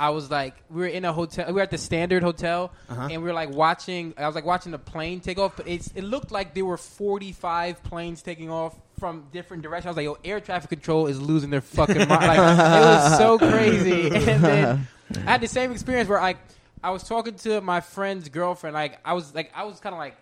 I 0.00 0.10
was 0.10 0.30
like, 0.30 0.54
we 0.70 0.80
were 0.80 0.86
in 0.86 1.04
a 1.04 1.12
hotel. 1.12 1.44
We 1.48 1.52
were 1.52 1.60
at 1.60 1.70
the 1.70 1.76
Standard 1.78 2.22
Hotel, 2.22 2.72
Uh-huh. 2.88 3.08
and 3.10 3.22
we 3.22 3.28
were 3.28 3.34
like 3.34 3.50
watching. 3.50 4.14
I 4.16 4.26
was 4.26 4.34
like 4.34 4.46
watching 4.46 4.72
the 4.72 4.78
plane 4.78 5.20
take 5.20 5.38
off, 5.38 5.56
but 5.56 5.68
it's 5.68 5.88
it 5.94 6.02
looked 6.04 6.30
like 6.32 6.54
there 6.54 6.64
were 6.64 6.78
forty 6.78 7.32
five 7.32 7.82
planes 7.84 8.22
taking 8.22 8.50
off 8.50 8.74
from 8.98 9.26
different 9.32 9.62
directions. 9.62 9.86
I 9.88 9.90
was 9.90 9.96
like, 9.98 10.04
yo, 10.04 10.16
air 10.24 10.40
traffic 10.40 10.70
control 10.70 11.06
is 11.06 11.20
losing 11.20 11.50
their 11.50 11.60
fucking 11.60 12.08
mind. 12.08 12.26
Like 12.26 12.38
it 12.38 12.84
was 12.86 13.18
so 13.18 13.38
crazy. 13.50 14.10
And 14.30 14.42
then 14.44 14.88
I 15.26 15.30
had 15.32 15.40
the 15.42 15.48
same 15.48 15.70
experience 15.70 16.08
where 16.08 16.20
I 16.20 16.36
I 16.82 16.90
was 16.92 17.02
talking 17.02 17.34
to 17.34 17.60
my 17.60 17.80
friend's 17.80 18.28
girlfriend. 18.30 18.72
Like 18.74 19.00
I 19.04 19.12
was 19.12 19.34
like 19.34 19.52
I 19.54 19.64
was 19.64 19.80
kind 19.80 19.94
of 19.94 19.98
like 19.98 20.16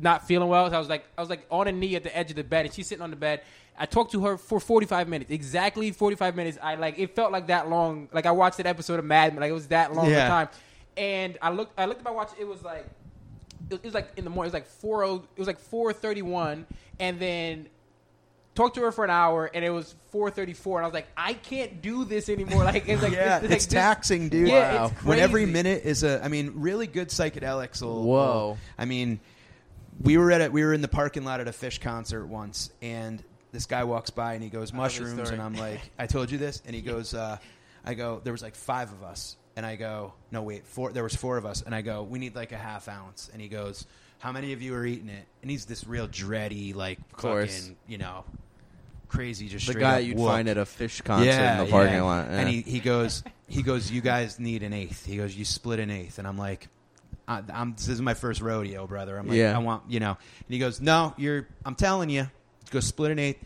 not 0.00 0.26
feeling 0.26 0.48
well. 0.48 0.68
So 0.70 0.76
I 0.76 0.78
was 0.78 0.88
like, 0.88 1.04
I 1.16 1.20
was 1.20 1.30
like 1.30 1.46
on 1.50 1.68
a 1.68 1.72
knee 1.72 1.94
at 1.96 2.02
the 2.02 2.16
edge 2.16 2.30
of 2.30 2.36
the 2.36 2.44
bed, 2.44 2.66
and 2.66 2.74
she's 2.74 2.86
sitting 2.86 3.02
on 3.02 3.10
the 3.10 3.16
bed. 3.16 3.42
I 3.78 3.86
talked 3.86 4.12
to 4.12 4.24
her 4.24 4.36
for 4.36 4.60
45 4.60 5.08
minutes, 5.08 5.30
exactly 5.30 5.90
45 5.90 6.36
minutes. 6.36 6.58
I 6.62 6.74
like 6.74 6.98
it 6.98 7.14
felt 7.14 7.32
like 7.32 7.46
that 7.46 7.68
long. 7.70 8.08
Like 8.12 8.26
I 8.26 8.30
watched 8.32 8.58
an 8.60 8.66
episode 8.66 8.98
of 8.98 9.04
Mad 9.04 9.32
Men, 9.32 9.40
like 9.40 9.50
it 9.50 9.54
was 9.54 9.68
that 9.68 9.94
long 9.94 10.06
of 10.06 10.12
Yeah. 10.12 10.26
a 10.26 10.28
time. 10.28 10.48
And 10.96 11.38
I 11.40 11.50
looked, 11.50 11.78
I 11.78 11.86
looked 11.86 12.00
at 12.00 12.04
my 12.04 12.10
watch. 12.10 12.30
It 12.38 12.46
was 12.46 12.62
like, 12.62 12.86
it 13.70 13.82
was, 13.84 13.94
like 13.94 14.10
in 14.16 14.24
the 14.24 14.30
morning. 14.30 14.48
It 14.48 14.52
was 14.52 14.54
like 14.54 14.66
four 14.66 15.04
oh, 15.04 15.16
it 15.34 15.38
was 15.38 15.46
like 15.46 15.60
4:31, 15.60 16.64
and 16.98 17.18
then 17.20 17.66
talked 18.54 18.74
to 18.74 18.82
her 18.82 18.92
for 18.92 19.04
an 19.04 19.10
hour, 19.10 19.50
and 19.54 19.64
it 19.64 19.70
was 19.70 19.94
4:34, 20.12 20.76
and 20.76 20.84
I 20.84 20.88
was 20.88 20.92
like, 20.94 21.06
I 21.16 21.34
can't 21.34 21.80
do 21.80 22.04
this 22.04 22.28
anymore. 22.28 22.64
Like 22.64 22.86
it's 22.88 23.02
like 23.02 23.12
yeah, 23.14 23.36
it's, 23.36 23.44
it's, 23.44 23.50
like 23.50 23.58
this- 23.60 23.66
taxing, 23.66 24.28
dude. 24.28 24.48
Yeah, 24.48 24.74
Wow. 24.74 24.86
it's 24.94 25.04
When 25.04 25.18
every 25.20 25.46
minute 25.46 25.84
is 25.84 26.02
a, 26.02 26.22
I 26.22 26.28
mean, 26.28 26.52
really 26.56 26.86
good 26.88 27.08
psychedelics 27.08 27.80
will. 27.80 28.02
Whoa. 28.02 28.16
will- 28.48 28.58
I 28.76 28.84
mean, 28.84 29.20
we 30.00 30.16
were 30.16 30.30
at 30.30 30.40
a, 30.40 30.50
we 30.50 30.64
were 30.64 30.72
in 30.72 30.80
the 30.80 30.88
parking 30.88 31.24
lot 31.24 31.40
at 31.40 31.48
a 31.48 31.52
Phish 31.52 31.80
concert 31.80 32.26
once, 32.26 32.70
and 32.80 33.22
this 33.52 33.66
guy 33.66 33.84
walks 33.84 34.10
by 34.10 34.34
and 34.34 34.42
he 34.42 34.48
goes 34.48 34.72
mushrooms, 34.72 35.30
and 35.30 35.40
I'm 35.40 35.54
like, 35.54 35.80
I 35.98 36.06
told 36.06 36.30
you 36.30 36.38
this, 36.38 36.62
and 36.66 36.74
he 36.74 36.82
goes, 36.82 37.14
uh, 37.14 37.38
I 37.84 37.94
go, 37.94 38.20
there 38.22 38.32
was 38.32 38.42
like 38.42 38.54
five 38.54 38.92
of 38.92 39.02
us, 39.02 39.36
and 39.56 39.66
I 39.66 39.76
go, 39.76 40.14
no 40.30 40.42
wait, 40.42 40.66
four, 40.66 40.92
there 40.92 41.02
was 41.02 41.14
four 41.14 41.36
of 41.36 41.46
us, 41.46 41.62
and 41.62 41.74
I 41.74 41.82
go, 41.82 42.02
we 42.02 42.18
need 42.18 42.34
like 42.34 42.52
a 42.52 42.58
half 42.58 42.88
ounce, 42.88 43.30
and 43.32 43.40
he 43.40 43.48
goes, 43.48 43.86
how 44.18 44.32
many 44.32 44.52
of 44.52 44.62
you 44.62 44.74
are 44.74 44.84
eating 44.84 45.08
it? 45.08 45.26
And 45.42 45.50
he's 45.50 45.64
this 45.64 45.86
real 45.86 46.06
dready, 46.06 46.74
like 46.74 46.98
course. 47.12 47.58
fucking, 47.58 47.76
you 47.88 47.98
know, 47.98 48.24
crazy, 49.08 49.48
just 49.48 49.66
The 49.66 49.74
guy 49.74 49.98
you'd 49.98 50.16
whoop 50.16 50.28
find 50.28 50.48
at 50.48 50.58
a 50.58 50.64
Phish 50.64 51.02
concert 51.02 51.30
in 51.30 51.58
the 51.64 51.70
parking 51.70 51.94
yeah. 51.94 52.02
lot. 52.02 52.28
And 52.28 52.48
he, 52.48 52.60
he 52.60 52.80
goes, 52.80 53.22
he 53.48 53.62
goes, 53.62 53.90
you 53.90 54.00
guys 54.00 54.38
need 54.38 54.62
an 54.62 54.72
eighth. 54.72 55.04
He 55.04 55.16
goes, 55.16 55.34
you 55.34 55.44
split 55.44 55.80
an 55.80 55.90
eighth. 55.90 56.18
And 56.18 56.28
I'm 56.28 56.38
like, 56.38 56.68
I, 57.30 57.42
I'm, 57.54 57.74
this 57.74 57.88
is 57.88 58.00
my 58.02 58.14
first 58.14 58.40
rodeo, 58.40 58.86
brother. 58.86 59.16
I'm 59.16 59.28
like, 59.28 59.36
Yeah. 59.38 59.54
I 59.56 59.58
want, 59.60 59.84
you 59.88 60.00
know. 60.00 60.10
And 60.10 60.48
he 60.48 60.58
goes, 60.58 60.80
no, 60.80 61.14
you're, 61.16 61.46
I'm 61.64 61.74
telling 61.76 62.10
you, 62.10 62.28
go 62.70 62.80
split 62.80 63.12
an 63.12 63.18
eighth. 63.20 63.42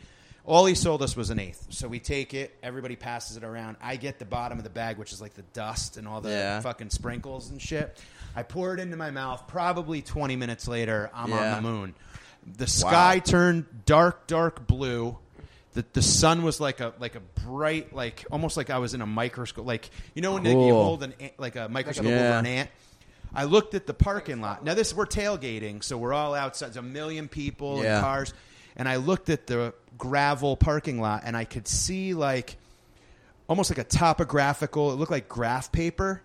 All 0.46 0.66
he 0.66 0.74
sold 0.74 1.02
us 1.02 1.16
was 1.16 1.30
an 1.30 1.38
eighth. 1.38 1.66
So 1.70 1.86
we 1.88 1.98
take 2.00 2.34
it. 2.34 2.54
Everybody 2.62 2.96
passes 2.96 3.36
it 3.36 3.44
around. 3.44 3.76
I 3.82 3.96
get 3.96 4.18
the 4.18 4.24
bottom 4.24 4.58
of 4.58 4.64
the 4.64 4.70
bag, 4.70 4.98
which 4.98 5.12
is 5.12 5.20
like 5.20 5.34
the 5.34 5.42
dust 5.54 5.96
and 5.96 6.06
all 6.08 6.20
the 6.20 6.30
Yeah. 6.30 6.60
fucking 6.60 6.90
sprinkles 6.90 7.50
and 7.50 7.60
shit. 7.60 7.98
I 8.36 8.42
pour 8.42 8.74
it 8.74 8.80
into 8.80 8.96
my 8.96 9.10
mouth. 9.10 9.46
Probably 9.48 10.02
20 10.02 10.36
minutes 10.36 10.66
later, 10.68 11.10
I'm 11.14 11.30
Yeah. 11.30 11.56
on 11.56 11.62
the 11.62 11.68
moon. 11.70 11.94
The 12.58 12.66
sky 12.66 13.20
turned 13.20 13.64
dark, 13.86 14.26
dark 14.26 14.66
blue. 14.66 15.16
The, 15.72 15.84
the 15.94 16.02
sun 16.02 16.42
was 16.42 16.60
like 16.60 16.78
a 16.80 16.92
like 17.00 17.16
a 17.16 17.20
bright 17.46 17.92
like 17.94 18.24
almost 18.30 18.56
like 18.56 18.70
I 18.70 18.78
was 18.78 18.94
in 18.94 19.00
a 19.00 19.06
microscope 19.06 19.66
like 19.66 19.90
you 20.14 20.22
know 20.22 20.34
when 20.34 20.44
like, 20.44 20.52
you 20.52 20.72
hold 20.72 21.02
an 21.02 21.14
like 21.36 21.56
a 21.56 21.68
microscope 21.68 22.06
Yeah. 22.06 22.12
over 22.12 22.38
an 22.38 22.46
ant. 22.46 22.70
I 23.34 23.44
looked 23.44 23.74
at 23.74 23.86
the 23.86 23.94
parking 23.94 24.40
lot. 24.40 24.64
Now 24.64 24.74
this 24.74 24.94
we're 24.94 25.06
tailgating, 25.06 25.82
so 25.82 25.98
we're 25.98 26.12
all 26.12 26.34
outside. 26.34 26.66
There's 26.68 26.76
a 26.76 26.82
million 26.82 27.28
people 27.28 27.82
Yeah. 27.82 27.96
and 27.96 28.04
cars, 28.04 28.34
and 28.76 28.88
I 28.88 28.96
looked 28.96 29.28
at 29.30 29.46
the 29.46 29.74
gravel 29.98 30.56
parking 30.56 31.00
lot, 31.00 31.22
and 31.24 31.36
I 31.36 31.44
could 31.44 31.66
see 31.68 32.14
like 32.14 32.56
almost 33.48 33.70
like 33.70 33.78
a 33.78 33.84
topographical. 33.84 34.92
It 34.92 34.96
looked 34.96 35.10
like 35.10 35.28
graph 35.28 35.72
paper, 35.72 36.22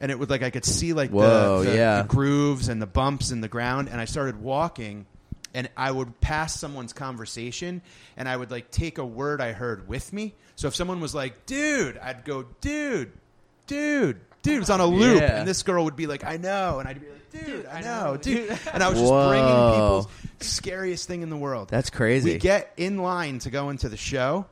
and 0.00 0.10
it 0.10 0.18
would 0.18 0.30
like 0.30 0.42
I 0.42 0.50
could 0.50 0.64
see 0.64 0.92
like 0.92 1.10
Whoa, 1.10 1.62
the, 1.62 1.70
the, 1.70 1.76
yeah. 1.76 2.02
the 2.02 2.08
grooves 2.08 2.68
and 2.68 2.80
the 2.80 2.86
bumps 2.86 3.30
in 3.30 3.40
the 3.40 3.48
ground. 3.48 3.88
And 3.90 4.00
I 4.00 4.04
started 4.06 4.40
walking, 4.40 5.06
and 5.54 5.68
I 5.76 5.90
would 5.90 6.20
pass 6.20 6.58
someone's 6.58 6.92
conversation, 6.92 7.82
and 8.16 8.28
I 8.28 8.36
would 8.36 8.50
like 8.50 8.70
take 8.70 8.98
a 8.98 9.04
word 9.06 9.40
I 9.40 9.52
heard 9.52 9.88
with 9.88 10.12
me. 10.12 10.34
So 10.56 10.68
if 10.68 10.74
someone 10.74 11.00
was 11.00 11.14
like, 11.14 11.44
"Dude," 11.46 11.98
I'd 11.98 12.24
go, 12.24 12.46
"Dude, 12.60 13.12
dude." 13.66 14.20
Dude, 14.46 14.56
it 14.56 14.60
was 14.60 14.70
on 14.70 14.80
a 14.80 14.86
loop, 14.86 15.20
Yeah. 15.20 15.38
and 15.40 15.48
this 15.48 15.62
girl 15.64 15.84
would 15.84 15.96
be 15.96 16.06
like, 16.06 16.24
"I 16.24 16.36
know," 16.36 16.78
and 16.78 16.88
I'd 16.88 17.00
be 17.00 17.06
like, 17.08 17.44
"Dude, 17.46 17.66
I 17.66 17.80
know, 17.80 18.16
dude," 18.16 18.48
and 18.72 18.82
I 18.82 18.88
was 18.88 18.98
just 18.98 19.10
Whoa. 19.12 19.28
bringing 19.28 19.48
people's 19.48 20.06
scariest 20.40 21.08
thing 21.08 21.22
in 21.22 21.30
the 21.30 21.36
world. 21.36 21.68
That's 21.68 21.90
crazy. 21.90 22.34
We 22.34 22.38
get 22.38 22.72
in 22.76 22.98
line 22.98 23.40
to 23.40 23.50
go 23.50 23.70
into 23.70 23.88
the 23.88 23.96
show. 23.96 24.46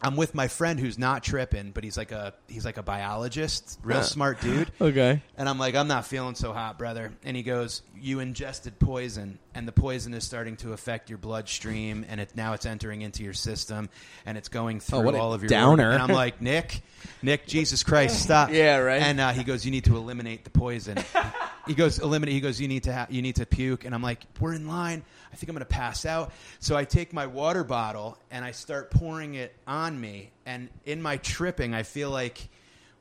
I'm 0.00 0.14
with 0.14 0.34
my 0.34 0.46
friend 0.46 0.78
who's 0.78 0.98
not 0.98 1.24
tripping, 1.24 1.70
but 1.72 1.82
he's 1.82 1.96
like 1.96 2.12
a 2.12 2.34
he's 2.48 2.64
like 2.64 2.76
a 2.76 2.82
biologist, 2.82 3.78
real 3.82 4.02
smart 4.02 4.40
dude. 4.42 4.70
okay. 4.80 5.22
And 5.36 5.48
I'm 5.48 5.58
like, 5.58 5.74
I'm 5.74 5.88
not 5.88 6.06
feeling 6.06 6.34
so 6.34 6.52
hot, 6.52 6.78
brother. 6.78 7.12
And 7.24 7.36
he 7.36 7.42
goes, 7.42 7.82
You 8.00 8.20
ingested 8.20 8.78
poison, 8.78 9.38
and 9.54 9.66
the 9.66 9.72
poison 9.72 10.14
is 10.14 10.24
starting 10.24 10.56
to 10.58 10.72
affect 10.72 11.08
your 11.10 11.18
bloodstream, 11.18 12.04
and 12.08 12.20
it 12.20 12.32
now 12.36 12.52
it's 12.52 12.66
entering 12.66 13.02
into 13.02 13.22
your 13.22 13.32
system, 13.32 13.88
and 14.24 14.36
it's 14.38 14.48
going 14.48 14.80
through 14.80 14.98
Oh, 14.98 15.02
what 15.02 15.14
a 15.14 15.18
all 15.18 15.32
of 15.32 15.42
your 15.42 15.48
downer. 15.48 15.84
organs." 15.86 16.02
And 16.02 16.10
I'm 16.12 16.16
like, 16.16 16.40
Nick, 16.40 16.82
Nick, 17.22 17.46
Jesus 17.46 17.82
Christ, 17.82 18.22
stop. 18.22 18.50
Yeah, 18.52 18.78
right. 18.78 19.02
And 19.02 19.20
uh, 19.20 19.32
he 19.32 19.44
goes, 19.44 19.64
You 19.64 19.70
need 19.70 19.84
to 19.84 19.96
eliminate 19.96 20.44
the 20.44 20.50
poison. 20.50 20.98
he 21.66 21.74
goes, 21.74 21.98
Eliminate. 21.98 22.34
He 22.34 22.40
goes, 22.40 22.60
You 22.60 22.68
need 22.68 22.84
to 22.84 22.92
ha- 22.94 23.06
you 23.10 23.22
need 23.22 23.36
to 23.36 23.46
puke. 23.46 23.84
And 23.84 23.94
I'm 23.94 24.02
like, 24.02 24.24
We're 24.40 24.54
in 24.54 24.66
line. 24.68 25.02
I 25.32 25.36
think 25.36 25.48
I'm 25.50 25.54
going 25.54 25.66
to 25.66 25.72
pass 25.72 26.06
out. 26.06 26.32
So 26.60 26.76
I 26.76 26.84
take 26.84 27.12
my 27.12 27.26
water 27.26 27.64
bottle 27.64 28.18
and 28.30 28.44
I 28.44 28.52
start 28.52 28.90
pouring 28.90 29.34
it 29.34 29.54
on 29.66 30.00
me. 30.00 30.30
And 30.46 30.70
in 30.84 31.02
my 31.02 31.18
tripping, 31.18 31.74
I 31.74 31.82
feel 31.82 32.10
like 32.10 32.48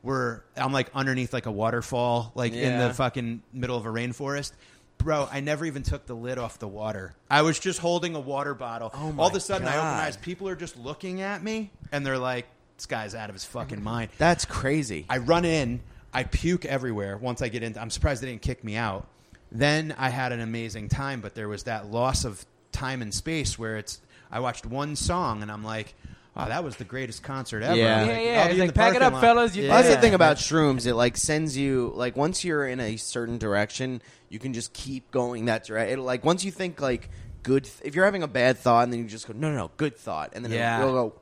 we're 0.03 0.41
I'm 0.55 0.71
like 0.71 0.89
underneath 0.93 1.33
like 1.33 1.45
a 1.47 1.51
waterfall, 1.51 2.31
like 2.35 2.53
in 2.53 2.77
the 2.79 2.93
fucking 2.93 3.41
middle 3.53 3.77
of 3.77 3.85
a 3.85 3.89
rainforest. 3.89 4.51
Bro, 4.97 5.29
I 5.31 5.39
never 5.39 5.65
even 5.65 5.83
took 5.83 6.05
the 6.07 6.15
lid 6.15 6.37
off 6.39 6.57
the 6.57 6.67
water. 6.67 7.13
I 7.29 7.43
was 7.43 7.59
just 7.59 7.79
holding 7.79 8.15
a 8.15 8.19
water 8.19 8.53
bottle. 8.55 8.91
Oh 8.93 9.11
my 9.11 9.23
All 9.23 9.29
of 9.29 9.35
a 9.35 9.39
sudden, 9.39 9.67
I 9.67 9.71
open 9.71 9.81
God. 9.81 9.97
my 9.97 10.03
eyes. 10.05 10.17
People 10.17 10.47
are 10.49 10.55
just 10.55 10.77
looking 10.77 11.21
at 11.21 11.43
me, 11.43 11.69
and 11.91 12.05
they're 12.05 12.17
like, 12.17 12.47
"This 12.77 12.87
guy's 12.87 13.13
out 13.13 13.29
of 13.29 13.35
his 13.35 13.45
fucking 13.45 13.83
mind." 13.83 14.09
That's 14.17 14.45
crazy. 14.45 15.05
I 15.09 15.17
run 15.19 15.45
in, 15.45 15.81
I 16.13 16.23
puke 16.23 16.65
everywhere. 16.65 17.17
Once 17.17 17.41
I 17.41 17.49
get 17.49 17.61
in, 17.61 17.77
I'm 17.77 17.91
surprised 17.91 18.23
they 18.23 18.27
didn't 18.27 18.41
kick 18.41 18.63
me 18.63 18.75
out. 18.77 19.07
Then 19.51 19.93
I 19.97 20.09
had 20.09 20.31
an 20.31 20.39
amazing 20.39 20.89
time, 20.89 21.21
but 21.21 21.35
there 21.35 21.47
was 21.47 21.63
that 21.63 21.91
loss 21.91 22.25
of 22.25 22.45
time 22.71 23.01
and 23.01 23.13
space 23.13 23.59
where 23.59 23.77
it's. 23.77 23.99
I 24.31 24.39
watched 24.39 24.65
one 24.65 24.95
song, 24.95 25.43
and 25.43 25.51
I'm 25.51 25.63
like, 25.63 25.93
"Oh, 26.37 26.45
that 26.47 26.63
was 26.63 26.75
the 26.77 26.83
greatest 26.83 27.23
concert 27.23 27.63
ever." 27.63 27.75
Yeah. 27.75 28.01
Like, 28.01 28.07
Yeah, 28.09 28.15
I'll 28.15 28.23
yeah. 28.23 28.43
be 28.45 28.49
It's 28.49 28.53
in 28.53 28.59
like, 28.59 28.67
the 28.69 28.73
pack 28.73 28.95
it 28.95 28.99
parking 28.99 29.01
up, 29.07 29.13
lot. 29.13 29.21
fellas. 29.21 29.55
You 29.55 29.63
Yeah. 29.63 29.81
That's 29.81 29.95
the 29.95 30.01
thing 30.01 30.13
about 30.13 30.37
shrooms. 30.37 30.85
It 30.85 30.95
like 30.95 31.17
sends 31.17 31.55
you 31.57 31.91
like 31.95 32.15
once 32.15 32.43
you're 32.43 32.67
in 32.67 32.79
a 32.79 32.97
certain 32.97 33.37
direction, 33.37 34.01
you 34.29 34.39
can 34.39 34.53
just 34.53 34.73
keep 34.73 35.11
going 35.11 35.45
that 35.45 35.65
direction. 35.65 36.03
Like 36.03 36.23
once 36.25 36.43
you 36.43 36.51
think 36.51 36.81
like 36.81 37.09
good, 37.43 37.69
if 37.83 37.93
you're 37.93 38.05
having 38.05 38.23
a 38.23 38.27
bad 38.27 38.57
thought, 38.57 38.83
and 38.85 38.91
then 38.93 38.99
you 39.01 39.05
just 39.05 39.27
go 39.27 39.33
no, 39.37 39.51
no, 39.51 39.55
no, 39.57 39.71
good 39.77 39.95
thought, 39.97 40.31
and 40.33 40.43
then 40.43 40.51
Yeah. 40.51 40.79
it'll 40.81 40.93
go 41.09 41.13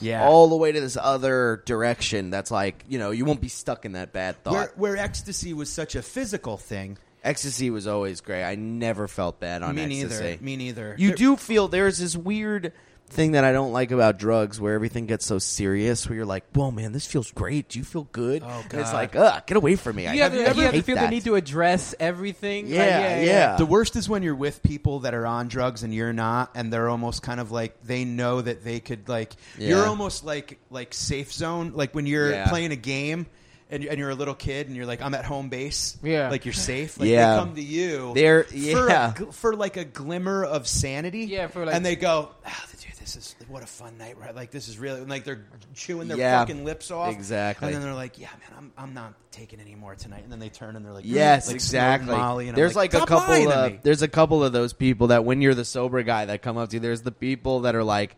Yeah. 0.00 0.24
all 0.26 0.48
the 0.48 0.56
way 0.56 0.72
to 0.72 0.80
this 0.80 0.96
other 0.98 1.62
direction. 1.66 2.30
That's 2.30 2.50
like 2.50 2.84
you 2.88 2.98
know 2.98 3.10
you 3.10 3.24
won't 3.24 3.40
be 3.42 3.48
stuck 3.48 3.84
in 3.84 3.92
that 3.92 4.12
bad 4.12 4.42
thought. 4.42 4.52
Where, 4.54 4.72
where 4.76 4.96
ecstasy 4.96 5.52
was 5.52 5.70
such 5.70 5.94
a 5.94 6.02
physical 6.02 6.56
thing. 6.56 6.98
ecstasy 7.24 7.68
was 7.68 7.86
always 7.86 8.20
great. 8.22 8.44
I 8.44 8.54
never 8.54 9.08
felt 9.08 9.40
bad 9.40 9.62
on 9.62 9.74
me 9.74 9.82
ecstasy. 10.00 10.22
neither. 10.24 10.42
Me 10.42 10.56
neither. 10.56 10.94
You 10.96 11.08
There- 11.08 11.16
do 11.16 11.36
feel 11.36 11.68
there's 11.68 11.98
this 11.98 12.16
weird 12.16 12.72
thing 13.10 13.32
that 13.32 13.44
I 13.44 13.52
don't 13.52 13.72
like 13.72 13.90
about 13.90 14.18
drugs 14.18 14.60
where 14.60 14.74
everything 14.74 15.06
gets 15.06 15.24
so 15.26 15.38
serious 15.38 16.08
where 16.08 16.16
you're 16.16 16.26
like, 16.26 16.44
whoa, 16.52 16.70
man, 16.70 16.92
this 16.92 17.06
feels 17.06 17.30
great. 17.32 17.68
Do 17.70 17.78
you 17.78 17.84
feel 17.84 18.04
good? 18.12 18.42
Oh, 18.44 18.64
And 18.70 18.80
it's 18.80 18.92
like, 18.92 19.16
ugh, 19.16 19.42
get 19.46 19.56
away 19.56 19.76
from 19.76 19.96
me. 19.96 20.06
I 20.06 20.12
You 20.14 20.22
have, 20.22 20.32
I 20.32 20.36
to, 20.36 20.40
you 20.40 20.46
have 20.46 20.56
to 20.56 20.62
hate 20.70 20.84
feel 20.84 20.94
that. 20.96 21.04
the 21.04 21.10
need 21.10 21.24
to 21.24 21.34
address 21.34 21.94
everything. 21.98 22.66
Like, 22.66 22.74
Yeah, 22.76 23.20
yeah. 23.22 23.56
The 23.56 23.66
worst 23.66 23.96
is 23.96 24.08
when 24.08 24.22
you're 24.22 24.34
with 24.34 24.62
people 24.62 25.00
that 25.00 25.14
are 25.14 25.26
on 25.26 25.48
drugs 25.48 25.82
and 25.82 25.92
you're 25.94 26.12
not, 26.12 26.50
and 26.54 26.72
they're 26.72 26.88
almost 26.88 27.22
kind 27.22 27.40
of 27.40 27.50
like 27.50 27.82
they 27.82 28.04
know 28.04 28.40
that 28.40 28.62
they 28.62 28.80
could 28.80 29.08
like 29.08 29.32
you're 29.58 29.86
almost 29.86 30.24
like 30.24 30.58
like 30.70 30.92
safe 30.94 31.32
zone. 31.32 31.72
Like 31.74 31.94
when 31.94 32.06
you're 32.06 32.30
Yeah. 32.30 32.48
playing 32.48 32.72
a 32.72 32.76
game 32.76 33.26
and, 33.70 33.84
and 33.84 33.98
you're 33.98 34.08
a 34.10 34.14
little 34.14 34.34
kid 34.34 34.66
and 34.66 34.74
you're 34.76 34.86
like 34.86 35.02
I'm 35.02 35.12
at 35.14 35.24
home 35.26 35.48
base. 35.50 35.96
Yeah. 36.02 36.30
like 36.30 36.44
you're 36.46 36.54
safe. 36.54 36.98
Like 36.98 37.08
Yeah. 37.10 37.34
they 37.34 37.38
come 37.40 37.54
to 37.56 37.62
you. 37.62 38.12
They're- 38.14 38.44
for, 38.44 38.54
yeah. 38.88 39.12
a, 39.18 39.32
for 39.32 39.54
like 39.54 39.76
a 39.76 39.84
glimmer 39.84 40.44
of 40.44 40.66
sanity. 40.66 41.24
Yeah, 41.24 41.48
for, 41.48 41.64
like- 41.66 41.74
and 41.74 41.84
they 41.84 41.94
go, 41.96 42.30
ah, 42.46 42.50
oh, 42.66 42.70
dude, 42.72 42.77
this 43.14 43.34
is 43.40 43.48
what 43.48 43.62
a 43.62 43.66
fun 43.66 43.98
night, 43.98 44.18
right? 44.18 44.34
Like 44.34 44.50
this 44.50 44.68
is 44.68 44.78
really 44.78 45.00
like 45.02 45.24
they're 45.24 45.44
chewing 45.74 46.08
their 46.08 46.16
Yeah. 46.18 46.40
fucking 46.40 46.64
lips 46.64 46.90
off. 46.90 47.12
Exactly. 47.12 47.66
and 47.66 47.74
then 47.74 47.82
they're 47.82 47.94
like, 47.94 48.18
yeah, 48.18 48.28
man, 48.40 48.58
I'm 48.58 48.72
I'm 48.76 48.94
not 48.94 49.14
taking 49.30 49.60
any 49.60 49.74
more 49.74 49.94
tonight. 49.94 50.22
And 50.24 50.32
then 50.32 50.38
they 50.38 50.48
turn 50.48 50.76
and 50.76 50.84
they're 50.84 50.92
like, 50.92 51.04
Yes, 51.06 51.46
like, 51.46 51.54
exactly. 51.56 52.06
snorting 52.06 52.24
Molly, 52.24 52.48
and 52.48 52.56
I'm 52.56 52.60
there's 52.60 52.76
like, 52.76 52.92
a 52.94 52.96
"Stop 52.98 53.08
couple. 53.08 53.28
lying 53.34 53.48
to 53.48 53.64
Of, 53.76 53.82
there's 53.82 54.02
a 54.02 54.08
couple 54.08 54.42
of 54.44 54.52
those 54.52 54.72
people 54.72 55.08
that 55.08 55.24
when 55.24 55.40
you're 55.42 55.54
the 55.54 55.64
sober 55.64 56.02
guy 56.02 56.24
that 56.26 56.42
come 56.42 56.56
up 56.56 56.68
to 56.70 56.76
you, 56.76 56.80
there's 56.80 57.02
the 57.02 57.12
people 57.12 57.60
that 57.60 57.74
are 57.74 57.84
like 57.84 58.16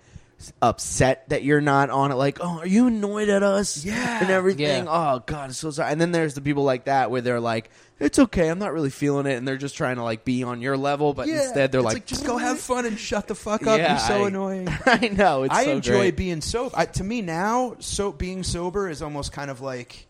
upset 0.63 1.29
that 1.29 1.43
you're 1.45 1.61
not 1.61 1.91
on 1.91 2.13
it. 2.13 2.15
Like, 2.15 2.39
oh, 2.41 2.59
are 2.61 2.67
you 2.67 2.87
annoyed 2.87 3.29
at 3.29 3.43
us? 3.43 3.85
Yeah. 3.85 4.21
and 4.21 4.31
everything. 4.31 4.85
Yeah. 4.85 5.15
Oh 5.17 5.23
God, 5.25 5.45
I'm 5.45 5.53
so 5.53 5.71
sorry. 5.71 5.93
And 5.93 6.01
then 6.01 6.13
there's 6.13 6.35
the 6.35 6.41
people 6.41 6.65
like 6.65 6.85
that 6.85 7.11
where 7.11 7.21
they're 7.21 7.41
like, 7.41 7.71
it's 7.99 8.19
okay, 8.19 8.49
I'm 8.49 8.59
not 8.59 8.73
really 8.73 8.89
feeling 8.91 9.27
it, 9.27 9.35
and 9.35 9.47
they're 9.47 9.59
just 9.59 9.77
trying 9.77 9.97
to 9.97 10.03
like 10.03 10.25
be 10.25 10.43
on 10.43 10.63
your 10.63 10.77
level, 10.77 11.13
but 11.13 11.29
instead 11.29 11.71
they're 11.71 11.83
It's 11.83 11.95
like, 11.95 12.07
just 12.07 12.25
go 12.25 12.39
have 12.39 12.59
fun 12.59 12.87
and 12.87 12.99
shut 12.99 13.29
the 13.29 13.35
fuck 13.35 13.67
up. 13.67 13.79
Yeah, 13.79 13.91
You're 13.91 13.99
so 13.99 14.25
I- 14.25 14.29
annoying. 14.29 14.69
I 14.87 15.09
know. 15.09 15.43
It's 15.43 15.55
I 15.55 15.65
so 15.65 15.71
enjoy 15.73 15.99
great. 15.99 16.17
being 16.17 16.41
sober. 16.41 16.75
I, 16.79 16.87
to 16.87 17.05
me 17.05 17.21
now, 17.21 17.77
so 17.81 18.11
being 18.13 18.43
sober 18.43 18.89
is 18.89 19.03
almost 19.03 19.33
kind 19.33 19.51
of 19.51 19.61
like 19.61 20.07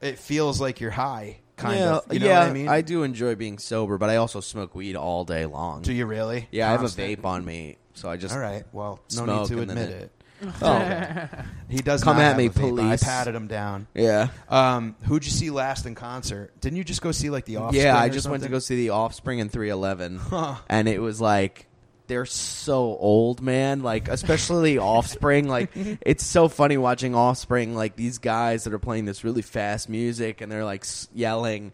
it 0.00 0.18
feels 0.18 0.60
like 0.60 0.80
you're 0.80 0.90
high, 0.92 1.38
kind 1.56 1.80
yeah, 1.80 1.96
of. 1.96 2.12
You 2.12 2.20
know 2.20 2.26
yeah, 2.26 2.40
what 2.40 2.50
I 2.50 2.52
mean? 2.52 2.68
I 2.68 2.80
do 2.82 3.02
enjoy 3.02 3.34
being 3.34 3.58
sober, 3.58 3.98
but 3.98 4.08
I 4.10 4.16
also 4.16 4.40
smoke 4.40 4.74
weed 4.76 4.94
all 4.94 5.24
day 5.24 5.46
long. 5.46 5.82
Do 5.82 5.92
you 5.92 6.06
really? 6.06 6.46
Yeah, 6.52 6.68
I 6.68 6.72
have 6.72 6.82
a 6.82 6.86
vape 6.86 7.24
on 7.24 7.44
me, 7.44 7.78
so 7.96 8.08
I 8.08 8.16
just 8.16 8.32
All 8.34 8.40
right. 8.40 8.64
Well, 8.72 9.00
no 9.16 9.24
Smoke 9.24 9.40
need 9.50 9.56
to 9.56 9.60
and 9.62 9.70
then 9.70 9.78
admit 9.78 9.90
it- 9.96 10.02
it. 10.02 10.12
Oh, 10.60 11.28
He 11.70 11.78
does 11.78 12.04
Come 12.04 12.16
not 12.16 12.22
at 12.22 12.28
have 12.28 12.36
me, 12.36 12.46
a 12.46 12.50
vape. 12.50 12.78
I 12.92 12.96
patted 12.98 13.34
him 13.34 13.46
down. 13.46 13.86
yeah. 13.94 14.28
Um, 14.50 14.94
who'd 15.04 15.24
you 15.24 15.30
see 15.30 15.48
last 15.50 15.86
in 15.86 15.94
concert? 15.94 16.52
Didn't 16.60 16.76
you 16.76 16.84
just 16.84 17.00
go 17.00 17.10
see 17.10 17.30
like 17.30 17.46
the 17.46 17.56
Offspring? 17.56 17.84
Yeah, 17.84 17.96
I 17.98 18.06
or 18.06 18.10
just 18.10 18.28
went 18.28 18.42
to 18.42 18.44
something? 18.44 18.52
go 18.52 18.58
see 18.58 18.76
the 18.76 18.90
Offspring 18.90 19.38
in 19.38 19.48
311, 19.48 20.18
Huh. 20.30 20.56
and 20.68 20.88
it 20.88 21.00
was 21.00 21.22
like 21.22 21.66
they're 22.08 22.26
so 22.26 22.76
old, 22.98 23.40
man. 23.40 23.82
Like 23.82 24.08
especially 24.08 24.76
Offspring. 24.94 25.48
Like 25.48 25.70
it's 25.74 26.24
so 26.24 26.48
funny 26.48 26.76
watching 26.76 27.14
Offspring. 27.14 27.74
Like 27.74 27.96
these 27.96 28.18
guys 28.18 28.64
that 28.64 28.74
are 28.74 28.78
playing 28.78 29.06
this 29.06 29.24
really 29.24 29.40
fast 29.42 29.88
music, 29.88 30.42
and 30.42 30.52
they're 30.52 30.66
like 30.66 30.82
s- 30.82 31.08
yelling. 31.14 31.72